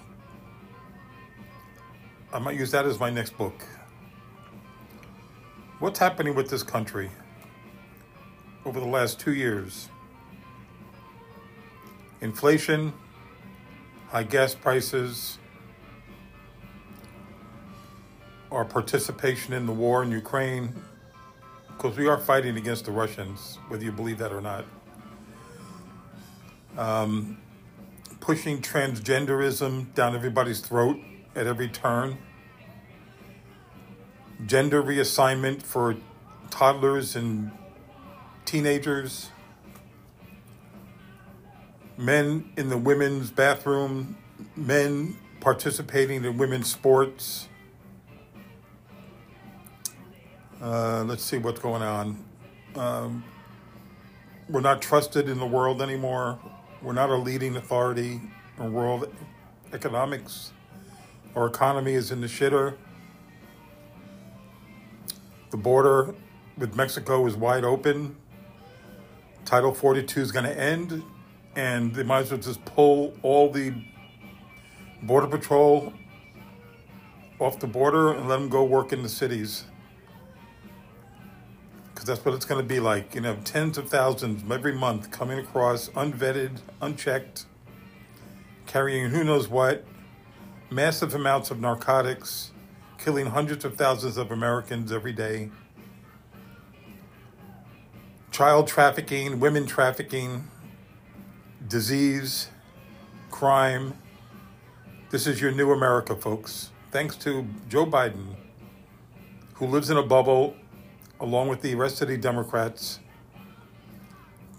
I 2.32 2.38
might 2.38 2.57
use 2.57 2.69
that 2.69 2.85
as 2.85 2.99
my 2.99 3.09
next 3.09 3.35
book. 3.40 3.65
What's 5.80 5.98
happening 5.98 6.35
with 6.35 6.48
this 6.48 6.61
country 6.61 7.09
over 8.65 8.80
the 8.80 8.85
last 8.85 9.19
two 9.19 9.33
years? 9.33 9.90
Inflation, 12.22 12.93
high 14.09 14.22
gas 14.22 14.53
prices, 14.53 15.40
our 18.51 18.65
participation 18.65 19.53
in 19.53 19.65
the 19.65 19.74
war 19.74 20.03
in 20.03 20.11
Ukraine, 20.11 20.74
because 21.67 21.98
we 21.98 22.07
are 22.07 22.17
fighting 22.17 22.57
against 22.57 22.85
the 22.85 22.91
Russians, 22.91 23.59
whether 23.67 23.83
you 23.83 23.91
believe 23.91 24.17
that 24.19 24.32
or 24.32 24.41
not. 24.41 24.65
Um, 26.77 27.38
pushing 28.19 28.61
transgenderism 28.61 29.93
down 29.93 30.15
everybody's 30.15 30.59
throat 30.59 30.98
at 31.35 31.48
every 31.48 31.67
turn. 31.67 32.17
Gender 34.45 34.82
reassignment 34.82 35.61
for 35.64 35.95
toddlers 36.49 37.15
and 37.15 37.51
teenagers. 38.45 39.30
Men 41.98 42.51
in 42.57 42.69
the 42.69 42.77
women's 42.77 43.32
bathroom, 43.32 44.17
men 44.56 45.17
participating 45.40 46.25
in 46.25 46.38
women's 46.38 46.69
sports. 46.69 47.48
Uh, 50.61 51.03
let's 51.03 51.24
see 51.24 51.38
what's 51.38 51.59
going 51.59 51.82
on. 51.82 52.24
Um, 52.75 53.25
we're 54.50 54.61
not 54.61 54.82
trusted 54.82 55.27
in 55.27 55.38
the 55.38 55.45
world 55.45 55.82
anymore. 55.82 56.40
We're 56.82 56.93
not 56.93 57.09
a 57.09 57.16
leading 57.16 57.58
authority 57.58 58.22
in 58.58 58.72
world 58.72 59.14
economics. 59.74 60.53
Our 61.35 61.48
economy 61.48 61.93
is 61.93 62.11
in 62.11 62.22
the 62.22 62.27
shitter. 62.27 62.77
The 65.51 65.58
border 65.58 66.16
with 66.58 66.75
Mexico 66.75 67.25
is 67.27 67.35
wide 67.35 67.66
open. 67.66 68.16
Title 69.43 69.74
42 69.74 70.22
is 70.22 70.32
going 70.32 70.45
to 70.45 70.58
end, 70.58 71.03
and 71.58 71.93
they 71.93 72.03
might 72.03 72.22
as 72.22 72.32
well 72.32 72.40
just 72.40 72.64
pull 72.64 73.14
all 73.24 73.51
the 73.51 73.74
Border 75.03 75.27
Patrol 75.27 75.92
off 77.40 77.59
the 77.59 77.67
border 77.67 78.14
and 78.14 78.30
let 78.30 78.40
them 78.40 78.48
go 78.48 78.64
work 78.64 78.93
in 78.93 79.03
the 79.03 79.09
cities 79.09 79.66
because 82.06 82.19
that's 82.19 82.25
what 82.25 82.35
it's 82.35 82.45
going 82.45 82.61
to 82.61 82.67
be 82.67 82.80
like. 82.80 83.16
You 83.16 83.22
know, 83.22 83.35
tens 83.43 83.80
of 83.80 83.90
thousands 83.90 84.43
every 84.51 84.74
month 84.74 85.09
coming 85.09 85.40
across, 85.40 85.90
unvetted, 85.90 86.59
unchecked, 86.80 87.48
carrying 88.67 89.09
who 89.09 89.24
knows 89.24 89.48
what, 89.48 89.84
massive 90.69 91.16
amounts 91.16 91.50
of 91.50 91.59
narcotics, 91.59 92.51
killing 93.00 93.25
hundreds 93.25 93.66
of 93.66 93.75
thousands 93.75 94.17
of 94.17 94.30
Americans 94.30 94.92
every 94.92 95.14
day, 95.14 95.50
child 98.30 98.67
trafficking, 98.67 99.40
women 99.40 99.66
trafficking, 99.66 100.48
disease, 101.67 102.50
crime. 103.32 103.95
This 105.09 105.25
is 105.25 105.42
your 105.42 105.51
new 105.51 105.72
America, 105.72 106.16
folks. 106.16 106.69
Thanks 106.92 107.16
to 107.17 107.48
Joe 107.67 107.88
Biden, 107.88 108.35
who 109.56 109.66
lives 109.66 109.90
in 109.90 109.98
a 109.98 110.03
bubble 110.03 110.56
along 111.19 111.48
with 111.48 111.61
the 111.61 111.76
rest 111.76 112.02
of 112.02 112.08
the 112.08 112.18
Democrats. 112.18 113.00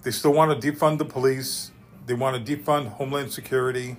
They 0.03 0.11
still 0.11 0.33
want 0.33 0.61
to 0.61 0.73
defund 0.73 0.99
the 0.99 1.05
police. 1.05 1.73
They 2.07 2.15
want 2.15 2.45
to 2.45 2.57
defund 2.57 2.89
Homeland 2.89 3.33
Security. 3.33 3.97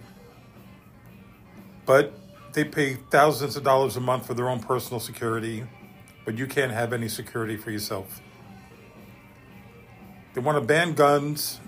But 1.85 2.13
they 2.53 2.63
pay 2.63 2.95
thousands 3.11 3.55
of 3.55 3.63
dollars 3.63 3.95
a 3.97 3.99
month 3.99 4.27
for 4.27 4.33
their 4.33 4.49
own 4.49 4.59
personal 4.59 4.99
security. 4.99 5.65
But 6.25 6.37
you 6.37 6.47
can't 6.47 6.71
have 6.71 6.93
any 6.93 7.07
security 7.07 7.57
for 7.57 7.71
yourself. 7.71 8.21
They 10.33 10.41
want 10.41 10.57
to 10.57 10.65
ban 10.65 10.93
guns. 10.93 11.59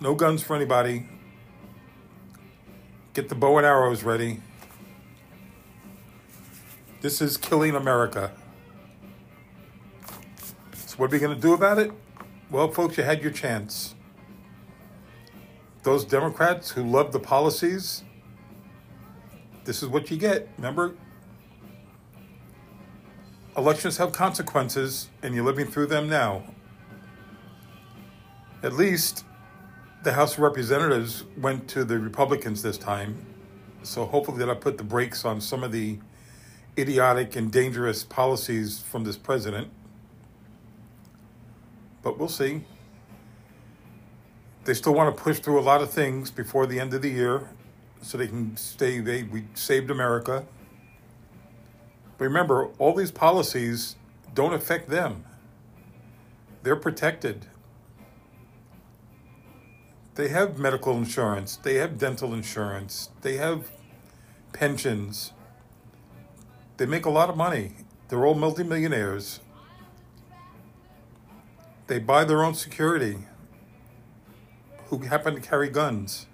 No 0.00 0.14
guns 0.14 0.42
for 0.42 0.56
anybody. 0.56 1.06
Get 3.14 3.28
the 3.28 3.34
bow 3.34 3.58
and 3.58 3.66
arrows 3.66 4.02
ready. 4.02 4.40
This 7.00 7.20
is 7.20 7.36
killing 7.36 7.74
America. 7.74 8.32
What 11.02 11.10
are 11.10 11.16
we 11.16 11.18
going 11.18 11.34
to 11.34 11.42
do 11.42 11.52
about 11.52 11.80
it? 11.80 11.90
Well, 12.48 12.70
folks, 12.70 12.96
you 12.96 13.02
had 13.02 13.24
your 13.24 13.32
chance. 13.32 13.96
Those 15.82 16.04
Democrats 16.04 16.70
who 16.70 16.84
love 16.84 17.10
the 17.10 17.18
policies, 17.18 18.04
this 19.64 19.82
is 19.82 19.88
what 19.88 20.12
you 20.12 20.16
get. 20.16 20.48
Remember? 20.58 20.94
Elections 23.56 23.96
have 23.96 24.12
consequences, 24.12 25.10
and 25.24 25.34
you're 25.34 25.44
living 25.44 25.66
through 25.66 25.86
them 25.86 26.08
now. 26.08 26.44
At 28.62 28.74
least 28.74 29.24
the 30.04 30.12
House 30.12 30.34
of 30.34 30.38
Representatives 30.38 31.24
went 31.36 31.66
to 31.70 31.82
the 31.82 31.98
Republicans 31.98 32.62
this 32.62 32.78
time. 32.78 33.26
So 33.82 34.06
hopefully 34.06 34.38
that'll 34.38 34.54
put 34.54 34.78
the 34.78 34.84
brakes 34.84 35.24
on 35.24 35.40
some 35.40 35.64
of 35.64 35.72
the 35.72 35.98
idiotic 36.78 37.34
and 37.34 37.50
dangerous 37.50 38.04
policies 38.04 38.78
from 38.78 39.02
this 39.02 39.16
president 39.16 39.68
but 42.02 42.18
we'll 42.18 42.28
see. 42.28 42.64
They 44.64 44.74
still 44.74 44.94
want 44.94 45.16
to 45.16 45.22
push 45.22 45.40
through 45.40 45.58
a 45.58 45.62
lot 45.62 45.82
of 45.82 45.90
things 45.90 46.30
before 46.30 46.66
the 46.66 46.78
end 46.78 46.94
of 46.94 47.02
the 47.02 47.10
year 47.10 47.48
so 48.00 48.18
they 48.18 48.26
can 48.26 48.56
stay 48.56 49.00
they 49.00 49.22
we 49.24 49.44
saved 49.54 49.90
America. 49.90 50.44
But 52.18 52.24
remember, 52.24 52.68
all 52.78 52.94
these 52.94 53.10
policies 53.10 53.96
don't 54.34 54.54
affect 54.54 54.88
them. 54.88 55.24
They're 56.62 56.76
protected. 56.76 57.46
They 60.14 60.28
have 60.28 60.58
medical 60.58 60.96
insurance, 60.96 61.56
they 61.56 61.76
have 61.76 61.98
dental 61.98 62.34
insurance, 62.34 63.08
they 63.22 63.38
have 63.38 63.70
pensions. 64.52 65.32
They 66.76 66.86
make 66.86 67.06
a 67.06 67.10
lot 67.10 67.30
of 67.30 67.36
money. 67.36 67.72
They're 68.08 68.26
all 68.26 68.34
multimillionaires. 68.34 69.40
They 71.92 71.98
buy 71.98 72.24
their 72.24 72.42
own 72.42 72.54
security 72.54 73.18
who 74.86 75.00
happen 75.00 75.34
to 75.34 75.42
carry 75.42 75.68
guns. 75.68 76.24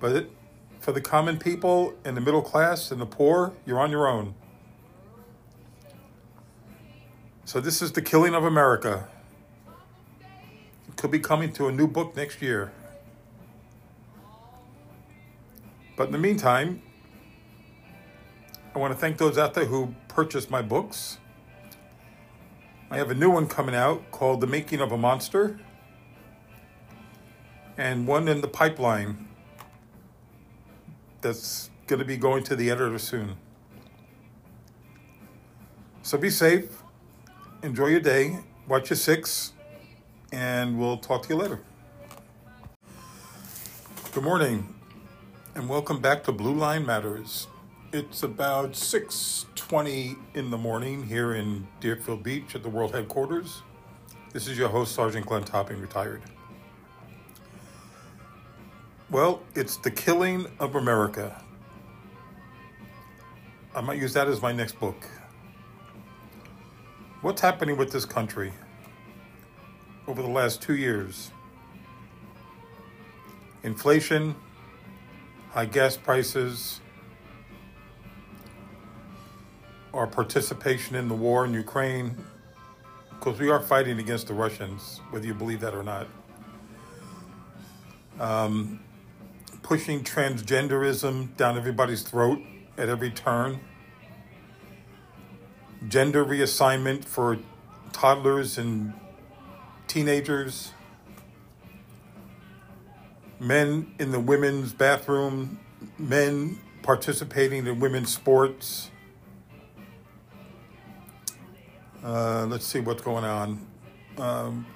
But 0.00 0.12
it, 0.12 0.30
for 0.80 0.92
the 0.92 1.00
common 1.02 1.38
people 1.38 1.92
and 2.02 2.16
the 2.16 2.22
middle 2.22 2.40
class 2.40 2.90
and 2.90 2.98
the 2.98 3.04
poor, 3.04 3.52
you're 3.66 3.78
on 3.78 3.90
your 3.90 4.08
own. 4.08 4.34
So 7.44 7.60
this 7.60 7.82
is 7.82 7.92
the 7.92 8.00
killing 8.00 8.34
of 8.34 8.44
America. 8.44 9.10
It 10.88 10.96
could 10.96 11.10
be 11.10 11.18
coming 11.18 11.52
to 11.52 11.68
a 11.68 11.70
new 11.70 11.86
book 11.86 12.16
next 12.16 12.40
year. 12.40 12.72
But 15.98 16.06
in 16.06 16.12
the 16.12 16.18
meantime, 16.18 16.80
I 18.74 18.78
want 18.78 18.94
to 18.94 18.98
thank 18.98 19.18
those 19.18 19.36
out 19.36 19.52
there 19.52 19.66
who 19.66 19.94
purchased 20.08 20.50
my 20.50 20.62
books. 20.62 21.18
I 22.92 22.96
have 22.96 23.10
a 23.10 23.14
new 23.14 23.30
one 23.30 23.46
coming 23.46 23.74
out 23.74 24.10
called 24.10 24.42
The 24.42 24.46
Making 24.46 24.82
of 24.82 24.92
a 24.92 24.98
Monster, 24.98 25.58
and 27.78 28.06
one 28.06 28.28
in 28.28 28.42
the 28.42 28.48
pipeline 28.48 29.28
that's 31.22 31.70
going 31.86 32.00
to 32.00 32.04
be 32.04 32.18
going 32.18 32.44
to 32.44 32.54
the 32.54 32.70
editor 32.70 32.98
soon. 32.98 33.36
So 36.02 36.18
be 36.18 36.28
safe, 36.28 36.82
enjoy 37.62 37.86
your 37.86 38.00
day, 38.00 38.40
watch 38.68 38.90
your 38.90 38.98
six, 38.98 39.54
and 40.30 40.78
we'll 40.78 40.98
talk 40.98 41.22
to 41.22 41.28
you 41.30 41.36
later. 41.36 41.60
Good 44.12 44.22
morning, 44.22 44.74
and 45.54 45.66
welcome 45.66 46.02
back 46.02 46.24
to 46.24 46.32
Blue 46.32 46.52
Line 46.52 46.84
Matters. 46.84 47.46
It's 47.94 48.22
about 48.22 48.74
6:20 48.74 50.16
in 50.32 50.50
the 50.50 50.56
morning 50.56 51.06
here 51.06 51.34
in 51.34 51.68
Deerfield 51.80 52.22
Beach 52.22 52.54
at 52.54 52.62
the 52.62 52.70
World 52.70 52.94
Headquarters. 52.94 53.60
This 54.32 54.48
is 54.48 54.56
your 54.56 54.70
host 54.70 54.94
Sergeant 54.94 55.26
Glenn 55.26 55.44
Topping 55.44 55.78
retired. 55.78 56.22
Well, 59.10 59.42
it's 59.54 59.76
the 59.76 59.90
killing 59.90 60.46
of 60.58 60.74
America. 60.74 61.44
I 63.74 63.82
might 63.82 63.98
use 63.98 64.14
that 64.14 64.26
as 64.26 64.40
my 64.40 64.52
next 64.52 64.80
book. 64.80 65.06
What's 67.20 67.42
happening 67.42 67.76
with 67.76 67.92
this 67.92 68.06
country 68.06 68.54
over 70.06 70.22
the 70.22 70.30
last 70.30 70.62
two 70.62 70.76
years? 70.76 71.30
Inflation, 73.62 74.34
high 75.50 75.66
gas 75.66 75.98
prices, 75.98 76.80
our 79.94 80.06
participation 80.06 80.96
in 80.96 81.08
the 81.08 81.14
war 81.14 81.44
in 81.44 81.52
Ukraine, 81.52 82.16
because 83.10 83.38
we 83.38 83.50
are 83.50 83.60
fighting 83.60 83.98
against 83.98 84.26
the 84.26 84.34
Russians, 84.34 85.00
whether 85.10 85.26
you 85.26 85.34
believe 85.34 85.60
that 85.60 85.74
or 85.74 85.82
not. 85.82 86.06
Um, 88.18 88.80
pushing 89.62 90.02
transgenderism 90.02 91.36
down 91.36 91.56
everybody's 91.56 92.02
throat 92.02 92.40
at 92.76 92.88
every 92.88 93.10
turn. 93.10 93.60
Gender 95.88 96.24
reassignment 96.24 97.04
for 97.04 97.38
toddlers 97.92 98.58
and 98.58 98.92
teenagers. 99.88 100.72
Men 103.38 103.92
in 103.98 104.12
the 104.12 104.20
women's 104.20 104.72
bathroom, 104.72 105.58
men 105.98 106.60
participating 106.82 107.66
in 107.66 107.80
women's 107.80 108.14
sports. 108.14 108.91
Uh, 112.04 112.46
let's 112.46 112.66
see 112.66 112.80
what's 112.80 113.02
going 113.02 113.24
on. 113.24 113.64
Um, 114.18 114.66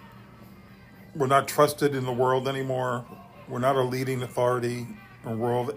we're 1.16 1.26
not 1.26 1.48
trusted 1.48 1.94
in 1.94 2.04
the 2.04 2.12
world 2.12 2.46
anymore. 2.46 3.04
We're 3.48 3.58
not 3.58 3.74
a 3.74 3.82
leading 3.82 4.22
authority 4.22 4.86
in 5.24 5.38
world 5.38 5.76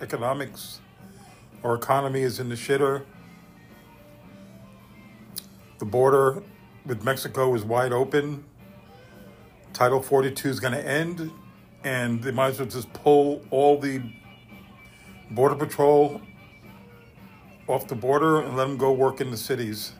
economics. 0.00 0.80
Our 1.62 1.74
economy 1.74 2.22
is 2.22 2.40
in 2.40 2.48
the 2.48 2.54
shitter. 2.54 3.04
The 5.78 5.84
border 5.84 6.42
with 6.86 7.04
Mexico 7.04 7.54
is 7.54 7.64
wide 7.64 7.92
open. 7.92 8.44
Title 9.74 10.00
42 10.00 10.48
is 10.48 10.58
going 10.58 10.72
to 10.72 10.88
end, 10.88 11.30
and 11.84 12.22
they 12.22 12.30
might 12.30 12.48
as 12.48 12.60
well 12.60 12.68
just 12.68 12.90
pull 12.94 13.42
all 13.50 13.78
the 13.78 14.00
Border 15.30 15.54
Patrol 15.54 16.22
off 17.66 17.86
the 17.86 17.94
border 17.94 18.40
and 18.40 18.56
let 18.56 18.66
them 18.66 18.78
go 18.78 18.90
work 18.90 19.20
in 19.20 19.30
the 19.30 19.36
cities. 19.36 19.92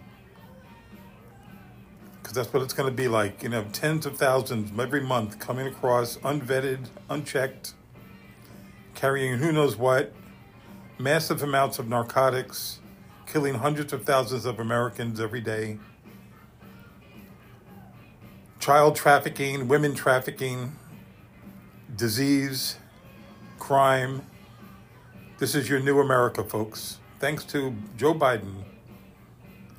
Because 2.29 2.45
that's 2.45 2.53
what 2.53 2.63
it's 2.63 2.75
going 2.75 2.91
to 2.91 2.95
be 2.95 3.09
like. 3.09 3.43
You 3.43 3.49
know, 3.49 3.65
tens 3.73 4.05
of 4.05 4.19
thousands 4.19 4.79
every 4.79 5.01
month 5.01 5.39
coming 5.39 5.67
across 5.67 6.19
unvetted, 6.19 6.89
unchecked, 7.09 7.73
carrying 8.95 9.39
who 9.39 9.51
knows 9.51 9.77
what, 9.77 10.13
massive 10.99 11.43
amounts 11.43 11.79
of 11.79 11.89
narcotics, 11.89 12.81
killing 13.25 13.55
hundreds 13.55 13.95
of 13.95 14.05
thousands 14.05 14.45
of 14.45 14.61
Americans 14.61 15.21
every 15.21 15.41
day, 15.41 15.79
child 18.61 18.95
trafficking, 18.95 19.67
women 19.67 19.95
trafficking, 19.95 20.77
disease, 21.97 22.77
crime. 23.59 24.21
This 25.39 25.55
is 25.55 25.71
your 25.71 25.81
new 25.81 25.99
America, 25.99 26.45
folks. 26.45 26.99
Thanks 27.21 27.43
to 27.45 27.75
Joe 27.97 28.13
Biden, 28.13 28.65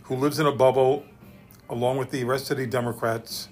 who 0.05 0.15
lives 0.15 0.39
in 0.39 0.47
a 0.47 0.51
bubble 0.51 1.05
along 1.69 1.97
with 1.97 2.11
the 2.11 2.23
rest 2.23 2.51
of 2.51 2.57
the 2.57 2.65
Democrats. 2.65 3.49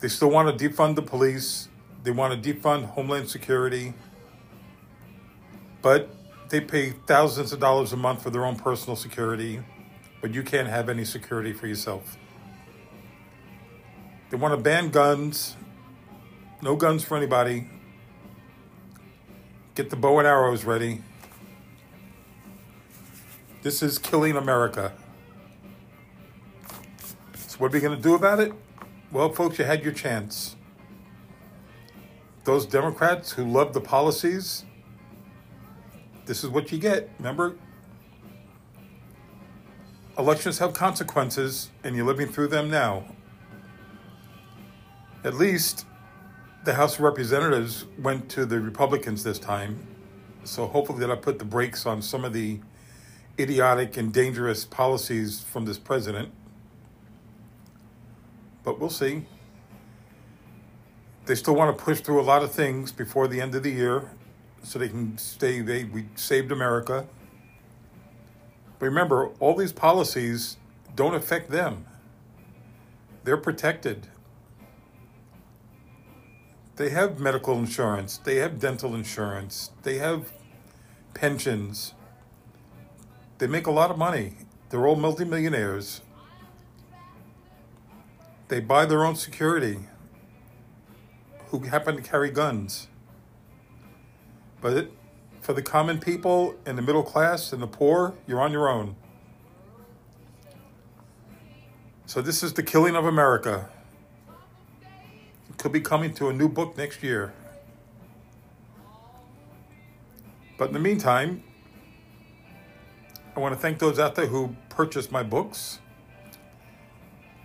They 0.00 0.08
still 0.08 0.30
want 0.30 0.56
to 0.56 0.68
defund 0.68 0.96
the 0.96 1.02
police. 1.02 1.68
They 2.02 2.10
want 2.10 2.42
to 2.42 2.54
defund 2.54 2.86
Homeland 2.86 3.28
Security. 3.28 3.94
But 5.82 6.10
they 6.48 6.60
pay 6.60 6.90
thousands 6.90 7.52
of 7.52 7.60
dollars 7.60 7.92
a 7.92 7.96
month 7.96 8.22
for 8.22 8.30
their 8.30 8.44
own 8.44 8.56
personal 8.56 8.96
security, 8.96 9.60
but 10.20 10.32
you 10.32 10.42
can't 10.42 10.68
have 10.68 10.88
any 10.88 11.04
security 11.04 11.52
for 11.52 11.66
yourself. 11.66 12.16
They 14.30 14.36
want 14.36 14.52
to 14.52 14.62
ban 14.62 14.90
guns, 14.90 15.56
no 16.62 16.76
guns 16.76 17.04
for 17.04 17.16
anybody. 17.16 17.68
Get 19.74 19.90
the 19.90 19.96
bow 19.96 20.18
and 20.18 20.26
arrows 20.26 20.64
ready. 20.64 21.02
This 23.62 23.82
is 23.82 23.98
killing 23.98 24.36
America. 24.36 24.92
What 27.58 27.72
are 27.72 27.74
we 27.74 27.80
going 27.80 27.96
to 27.96 28.02
do 28.02 28.14
about 28.14 28.38
it? 28.38 28.52
Well, 29.10 29.32
folks, 29.32 29.58
you 29.58 29.64
had 29.64 29.82
your 29.82 29.92
chance. 29.92 30.54
Those 32.44 32.64
Democrats 32.64 33.32
who 33.32 33.44
love 33.50 33.72
the 33.72 33.80
policies, 33.80 34.64
this 36.24 36.44
is 36.44 36.50
what 36.50 36.70
you 36.70 36.78
get. 36.78 37.10
Remember? 37.18 37.56
Elections 40.16 40.58
have 40.58 40.72
consequences, 40.72 41.70
and 41.82 41.96
you're 41.96 42.06
living 42.06 42.28
through 42.28 42.46
them 42.46 42.70
now. 42.70 43.04
At 45.24 45.34
least 45.34 45.84
the 46.64 46.74
House 46.74 46.94
of 46.94 47.00
Representatives 47.00 47.86
went 47.98 48.28
to 48.30 48.46
the 48.46 48.60
Republicans 48.60 49.24
this 49.24 49.40
time. 49.40 49.84
So 50.44 50.68
hopefully 50.68 51.00
that'll 51.00 51.16
put 51.16 51.40
the 51.40 51.44
brakes 51.44 51.86
on 51.86 52.02
some 52.02 52.24
of 52.24 52.32
the 52.32 52.60
idiotic 53.36 53.96
and 53.96 54.12
dangerous 54.12 54.64
policies 54.64 55.40
from 55.40 55.64
this 55.64 55.78
president. 55.78 56.32
But 58.68 58.78
we'll 58.78 58.90
see. 58.90 59.24
They 61.24 61.34
still 61.36 61.54
want 61.54 61.74
to 61.74 61.82
push 61.82 62.00
through 62.00 62.20
a 62.20 62.22
lot 62.22 62.42
of 62.42 62.52
things 62.52 62.92
before 62.92 63.26
the 63.26 63.40
end 63.40 63.54
of 63.54 63.62
the 63.62 63.70
year 63.70 64.10
so 64.62 64.78
they 64.78 64.90
can 64.90 65.16
stay 65.16 65.62
they 65.62 65.84
we 65.84 66.04
saved 66.16 66.52
America. 66.52 67.06
But 68.78 68.84
remember, 68.84 69.28
all 69.40 69.56
these 69.56 69.72
policies 69.72 70.58
don't 70.94 71.14
affect 71.14 71.50
them. 71.50 71.86
They're 73.24 73.38
protected. 73.38 74.08
They 76.76 76.90
have 76.90 77.18
medical 77.18 77.58
insurance, 77.58 78.18
they 78.18 78.36
have 78.36 78.60
dental 78.60 78.94
insurance, 78.94 79.70
they 79.82 79.96
have 79.96 80.30
pensions. 81.14 81.94
They 83.38 83.46
make 83.46 83.66
a 83.66 83.70
lot 83.70 83.90
of 83.90 83.96
money. 83.96 84.34
They're 84.68 84.86
all 84.86 84.96
multimillionaires. 84.96 86.02
They 88.48 88.60
buy 88.60 88.86
their 88.86 89.04
own 89.04 89.14
security 89.14 89.80
who 91.48 91.60
happen 91.60 91.96
to 91.96 92.02
carry 92.02 92.30
guns. 92.30 92.88
But 94.60 94.72
it, 94.76 94.92
for 95.40 95.52
the 95.52 95.62
common 95.62 95.98
people 95.98 96.54
and 96.66 96.76
the 96.76 96.82
middle 96.82 97.02
class 97.02 97.52
and 97.52 97.62
the 97.62 97.66
poor, 97.66 98.14
you're 98.26 98.40
on 98.40 98.52
your 98.52 98.68
own. 98.68 98.96
So 102.06 102.22
this 102.22 102.42
is 102.42 102.54
the 102.54 102.62
killing 102.62 102.96
of 102.96 103.04
America. 103.04 103.68
It 105.50 105.58
could 105.58 105.72
be 105.72 105.80
coming 105.80 106.14
to 106.14 106.28
a 106.28 106.32
new 106.32 106.48
book 106.48 106.76
next 106.76 107.02
year. 107.02 107.34
But 110.56 110.68
in 110.68 110.74
the 110.74 110.80
meantime, 110.80 111.44
I 113.36 113.40
want 113.40 113.54
to 113.54 113.60
thank 113.60 113.78
those 113.78 113.98
out 113.98 114.14
there 114.16 114.26
who 114.26 114.56
purchased 114.68 115.12
my 115.12 115.22
books. 115.22 115.80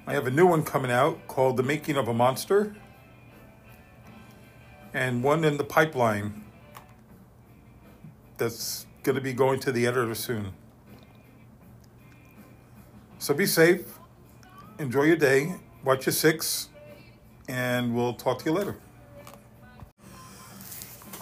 I 0.06 0.12
have 0.12 0.28
a 0.28 0.32
new 0.32 0.46
one 0.46 0.64
coming 0.64 0.92
out 0.92 1.30
called 1.30 1.56
The 1.56 1.64
Making 1.64 1.96
of 1.96 2.10
a 2.10 2.14
Monster, 2.14 2.76
and 4.94 5.24
one 5.24 5.46
in 5.46 5.56
the 5.56 5.64
pipeline 5.64 6.44
that's 8.38 8.86
going 9.04 9.16
to 9.16 9.22
be 9.22 9.32
going 9.32 9.62
to 9.62 9.72
the 9.72 9.88
editor 9.88 10.14
soon. 10.14 10.52
So 13.18 13.34
be 13.34 13.46
safe, 13.46 13.98
enjoy 14.78 15.04
your 15.04 15.16
day, 15.16 15.56
watch 15.86 16.06
your 16.06 16.14
six, 16.14 16.68
and 17.48 17.96
we'll 17.96 18.14
talk 18.14 18.40
to 18.40 18.46
you 18.46 18.52
later. 18.52 18.76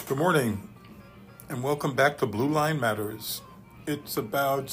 Good 0.08 0.18
morning, 0.18 0.68
and 1.50 1.62
welcome 1.62 1.94
back 1.96 2.18
to 2.18 2.26
Blue 2.26 2.50
Line 2.50 2.80
Matters. 2.80 3.44
It's 3.86 4.18
about 4.18 4.72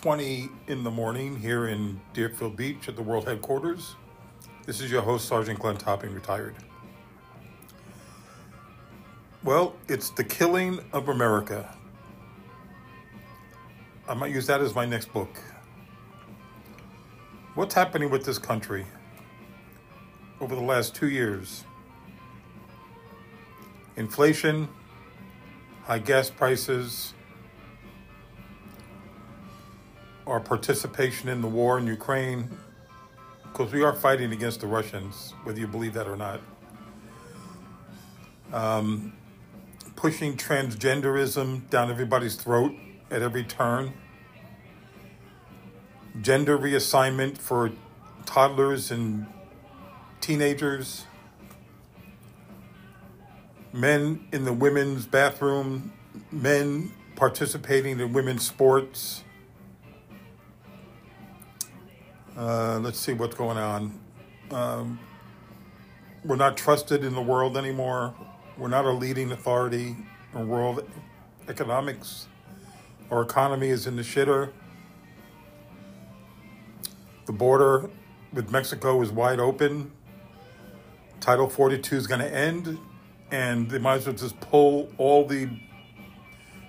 6:20 0.00 0.48
in 0.66 0.82
the 0.82 0.90
morning 0.90 1.36
here 1.36 1.68
in 1.68 2.00
Deerfield 2.14 2.56
Beach 2.56 2.88
at 2.88 2.96
the 2.96 3.02
World 3.02 3.28
Headquarters. 3.28 3.96
This 4.64 4.80
is 4.80 4.90
your 4.90 5.02
host, 5.02 5.28
Sergeant 5.28 5.58
Glenn 5.58 5.76
Topping, 5.76 6.14
retired. 6.14 6.54
Well, 9.44 9.74
it's 9.88 10.08
the 10.08 10.24
killing 10.24 10.80
of 10.94 11.10
America. 11.10 11.76
I 14.08 14.14
might 14.14 14.32
use 14.32 14.46
that 14.46 14.62
as 14.62 14.74
my 14.74 14.86
next 14.86 15.12
book. 15.12 15.38
What's 17.54 17.74
happening 17.74 18.08
with 18.08 18.24
this 18.24 18.38
country 18.38 18.86
over 20.40 20.54
the 20.54 20.62
last 20.62 20.94
two 20.94 21.10
years? 21.10 21.64
Inflation, 23.96 24.66
high 25.82 25.98
gas 25.98 26.30
prices, 26.30 27.12
our 30.30 30.40
participation 30.40 31.28
in 31.28 31.42
the 31.42 31.48
war 31.48 31.76
in 31.76 31.86
Ukraine, 31.86 32.48
because 33.42 33.72
we 33.72 33.82
are 33.82 33.92
fighting 33.92 34.32
against 34.32 34.60
the 34.60 34.66
Russians, 34.66 35.34
whether 35.42 35.58
you 35.58 35.66
believe 35.66 35.92
that 35.94 36.06
or 36.06 36.16
not. 36.16 36.40
Um, 38.52 39.12
pushing 39.96 40.36
transgenderism 40.36 41.68
down 41.68 41.90
everybody's 41.90 42.36
throat 42.36 42.72
at 43.10 43.22
every 43.22 43.42
turn. 43.42 43.92
Gender 46.20 46.56
reassignment 46.56 47.36
for 47.36 47.72
toddlers 48.24 48.92
and 48.92 49.26
teenagers. 50.20 51.06
Men 53.72 54.26
in 54.32 54.44
the 54.44 54.52
women's 54.52 55.06
bathroom, 55.06 55.92
men 56.30 56.92
participating 57.16 57.98
in 57.98 58.12
women's 58.12 58.46
sports. 58.46 59.24
Uh, 62.40 62.78
let's 62.78 62.98
see 62.98 63.12
what's 63.12 63.36
going 63.36 63.58
on. 63.58 64.00
Um, 64.50 64.98
we're 66.24 66.36
not 66.36 66.56
trusted 66.56 67.04
in 67.04 67.14
the 67.14 67.20
world 67.20 67.58
anymore. 67.58 68.14
We're 68.56 68.68
not 68.68 68.86
a 68.86 68.90
leading 68.90 69.30
authority 69.30 69.94
in 70.34 70.48
world 70.48 70.88
economics. 71.50 72.28
Our 73.10 73.20
economy 73.20 73.68
is 73.68 73.86
in 73.86 73.94
the 73.94 74.02
shitter. 74.02 74.52
The 77.26 77.32
border 77.32 77.90
with 78.32 78.50
Mexico 78.50 79.02
is 79.02 79.12
wide 79.12 79.38
open. 79.38 79.92
Title 81.20 81.46
42 81.46 81.94
is 81.94 82.06
going 82.06 82.22
to 82.22 82.34
end, 82.34 82.78
and 83.30 83.70
they 83.70 83.78
might 83.78 83.96
as 83.96 84.06
well 84.06 84.16
just 84.16 84.40
pull 84.40 84.90
all 84.96 85.26
the 85.26 85.46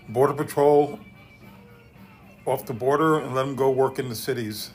Border 0.09 0.33
Patrol 0.33 0.99
off 2.45 2.65
the 2.65 2.73
border 2.73 3.19
and 3.19 3.33
let 3.33 3.45
them 3.45 3.55
go 3.55 3.71
work 3.71 3.99
in 3.99 4.09
the 4.09 4.15
cities. 4.15 4.71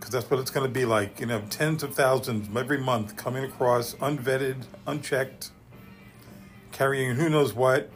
Because 0.00 0.10
that's 0.10 0.30
what 0.30 0.40
it's 0.40 0.50
going 0.50 0.66
to 0.66 0.72
be 0.72 0.86
like. 0.86 1.20
You 1.20 1.26
know, 1.26 1.42
tens 1.50 1.82
of 1.82 1.94
thousands 1.94 2.48
every 2.56 2.78
month 2.78 3.16
coming 3.16 3.44
across, 3.44 3.94
unvetted, 3.96 4.64
unchecked, 4.86 5.50
carrying 6.72 7.16
who 7.16 7.28
knows 7.28 7.52
what, 7.52 7.90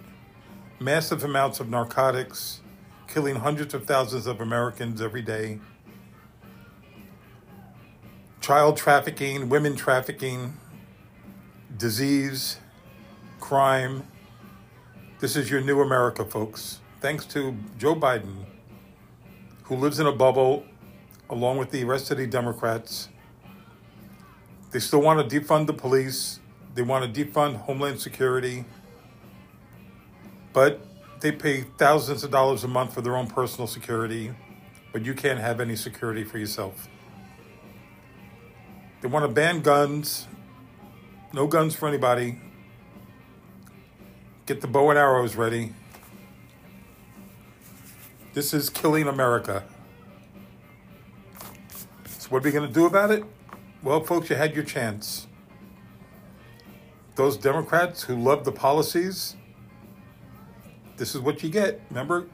massive 0.79 1.25
amounts 1.25 1.61
of 1.61 1.71
narcotics, 1.71 2.61
killing 3.09 3.37
hundreds 3.37 3.73
of 3.73 3.87
thousands 3.87 4.27
of 4.27 4.43
Americans 4.43 5.01
every 5.01 5.23
day, 5.23 5.61
child 8.43 8.77
trafficking, 8.77 9.49
women 9.49 9.75
trafficking, 9.75 10.59
disease, 11.79 12.59
crime 13.41 14.05
this 15.25 15.37
is 15.37 15.51
your 15.51 15.63
new 15.63 15.81
America, 15.81 16.23
folks. 16.23 16.81
Thanks 17.01 17.25
to 17.27 17.57
Joe 17.79 17.95
Biden, 17.95 18.45
who 19.63 19.77
lives 19.77 19.99
in 19.99 20.07
a 20.07 20.13
bubble 20.13 20.67
along 21.31 21.59
with 21.59 21.71
the 21.71 21.85
rest 21.85 22.11
of 22.11 22.19
the 22.19 22.27
Democrats. 22.27 23.09
They 24.71 24.81
still 24.81 25.01
want 25.01 25.29
to 25.29 25.41
defund 25.41 25.67
the 25.67 25.73
police, 25.73 26.41
they 26.75 26.83
want 26.83 27.13
to 27.13 27.25
defund 27.25 27.57
Homeland 27.57 28.01
Security, 28.01 28.65
but 30.53 30.81
they 31.21 31.33
pay 31.33 31.63
thousands 31.79 32.25
of 32.25 32.31
dollars 32.31 32.65
a 32.65 32.69
month 32.69 32.95
for 32.95 33.01
their 33.01 33.17
own 33.17 33.27
personal 33.27 33.67
security, 33.67 34.33
but 34.93 35.05
you 35.05 35.15
can't 35.15 35.39
have 35.39 35.61
any 35.61 35.77
security 35.77 36.25
for 36.25 36.39
yourself. 36.39 36.89
They 39.01 39.09
want 39.09 39.25
to 39.25 39.33
ban 39.33 39.61
guns, 39.61 40.27
no 41.33 41.47
guns 41.47 41.75
for 41.75 41.89
anybody, 41.89 42.39
Get 44.47 44.61
the 44.61 44.67
bow 44.67 44.91
and 44.91 44.99
arrows 44.99 45.37
ready. 45.37 45.73
This 48.35 48.53
is 48.53 48.69
killing 48.69 49.09
America. 49.09 49.65
So, 52.25 52.31
what 52.31 52.43
are 52.43 52.47
we 52.47 52.53
going 52.53 52.67
to 52.67 52.73
do 52.73 52.87
about 52.87 53.11
it? 53.11 53.23
Well, 53.83 54.03
folks, 54.03 54.31
you 54.31 54.37
had 54.37 54.55
your 54.55 54.65
chance. 54.65 55.27
Those 57.17 57.37
Democrats 57.37 58.03
who 58.03 58.17
love 58.17 58.47
the 58.47 58.53
policies, 58.53 59.37
this 60.97 61.15
is 61.15 61.21
what 61.21 61.43
you 61.43 61.51
get. 61.51 61.83
Remember? 61.91 62.27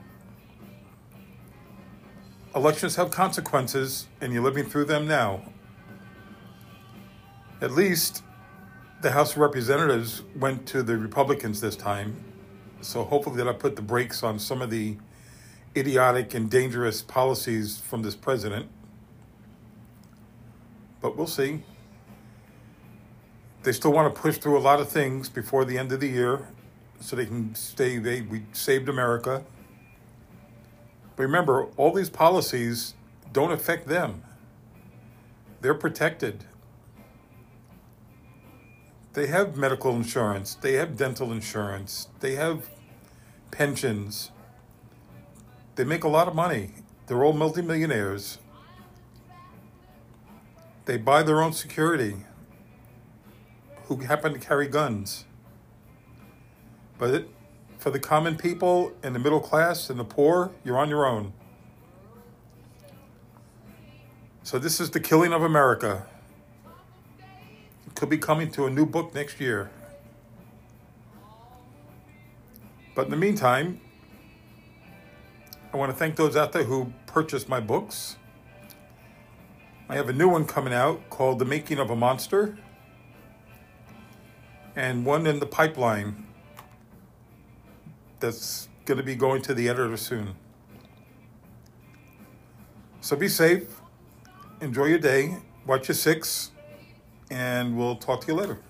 Elections 2.55 2.95
have 2.95 3.11
consequences, 3.11 4.07
and 4.21 4.33
you're 4.33 4.45
living 4.45 4.65
through 4.65 4.85
them 4.85 5.09
now. 5.09 5.43
At 7.61 7.73
least 7.73 8.23
the 9.03 9.11
House 9.11 9.33
of 9.33 9.39
Representatives 9.39 10.23
went 10.37 10.69
to 10.69 10.85
the 10.85 10.97
Republicans 10.99 11.61
this 11.61 11.75
time, 11.75 12.15
so 12.81 13.03
hopefully 13.03 13.39
that'll 13.39 13.55
put 13.55 13.75
the 13.75 13.83
brakes 13.83 14.23
on 14.23 14.39
some 14.39 14.63
of 14.63 14.71
the 14.71 14.99
idiotic 15.77 16.33
and 16.35 16.49
dangerous 16.49 17.03
policies 17.03 17.79
from 17.79 18.03
this 18.03 18.15
president. 18.15 18.71
But 21.01 21.17
we'll 21.17 21.27
see. 21.27 21.63
They 23.63 23.73
still 23.73 23.93
want 23.93 24.15
to 24.15 24.21
push 24.21 24.39
through 24.39 24.59
a 24.59 24.61
lot 24.61 24.81
of 24.81 24.89
things 24.89 25.29
before 25.29 25.65
the 25.65 25.77
end 25.79 25.93
of 25.93 26.01
the 26.01 26.09
year 26.09 26.49
so 27.01 27.17
they 27.17 27.27
can 27.27 27.55
stay 27.55 27.99
they 27.99 28.23
we 28.23 28.43
saved 28.53 28.89
America. 28.89 29.45
But 31.17 31.25
remember, 31.25 31.67
all 31.77 31.93
these 31.93 32.11
policies 32.11 32.95
don't 33.33 33.53
affect 33.53 33.87
them. 33.87 34.23
They're 35.61 35.75
protected. 35.75 36.45
They 39.13 39.27
have 39.27 39.57
medical 39.57 39.95
insurance, 39.97 40.55
they 40.55 40.75
have 40.75 40.97
dental 40.97 41.33
insurance, 41.33 42.09
they 42.21 42.37
have 42.37 42.71
pensions. 43.51 44.31
They 45.75 45.85
make 45.85 46.05
a 46.05 46.09
lot 46.09 46.29
of 46.29 46.35
money. 46.35 46.71
They're 47.07 47.25
all 47.25 47.33
multimillionaires. 47.33 48.39
They 50.91 50.97
buy 50.97 51.23
their 51.23 51.41
own 51.41 51.53
security 51.53 52.17
who 53.85 53.99
happen 53.99 54.33
to 54.33 54.41
carry 54.41 54.67
guns. 54.67 55.25
But 56.99 57.11
it, 57.15 57.29
for 57.79 57.93
the 57.93 58.01
common 58.01 58.37
people 58.37 58.91
and 59.01 59.15
the 59.15 59.21
middle 59.21 59.39
class 59.39 59.89
and 59.89 60.01
the 60.01 60.05
poor, 60.05 60.51
you're 60.65 60.77
on 60.77 60.89
your 60.89 61.07
own. 61.07 61.33
So, 64.43 64.59
this 64.59 64.81
is 64.81 64.91
the 64.91 64.99
killing 64.99 65.33
of 65.33 65.45
America 65.45 66.09
It 67.87 67.95
could 67.95 68.11
be 68.11 68.19
coming 68.19 68.51
to 68.51 68.67
a 68.67 68.71
new 68.71 68.85
book 68.85 69.15
next 69.15 69.39
year. 69.39 69.71
But 72.97 73.05
in 73.05 73.13
the 73.13 73.17
meantime, 73.17 73.81
I 75.73 75.77
want 75.77 75.93
to 75.93 75.97
thank 75.97 76.17
those 76.17 76.35
out 76.35 76.51
there 76.51 76.65
who 76.65 76.93
purchased 77.07 77.49
my 77.49 77.61
books. 77.61 78.17
I 79.91 79.97
have 79.97 80.09
a 80.09 80.13
new 80.13 80.29
one 80.29 80.45
coming 80.45 80.73
out 80.73 81.11
called 81.11 81.41
The 81.41 81.45
Making 81.45 81.81
of 81.81 81.91
a 81.91 81.97
Monster, 81.97 82.57
and 84.77 85.05
one 85.05 85.27
in 85.27 85.41
the 85.41 85.47
pipeline 85.47 86.29
that's 88.21 88.69
going 88.85 88.99
to 88.99 89.03
be 89.03 89.17
going 89.17 89.43
to 89.43 89.53
the 89.53 89.69
editor 89.69 89.97
soon. 89.97 90.37
So 93.01 93.17
be 93.17 93.27
safe, 93.27 93.81
enjoy 94.61 94.85
your 94.85 95.01
day, 95.01 95.39
watch 95.67 95.89
your 95.89 95.97
six 95.97 96.53
and 97.29 97.77
we'll 97.77 97.97
talk 97.97 98.21
to 98.21 98.27
you 98.29 98.35
later. 98.35 98.61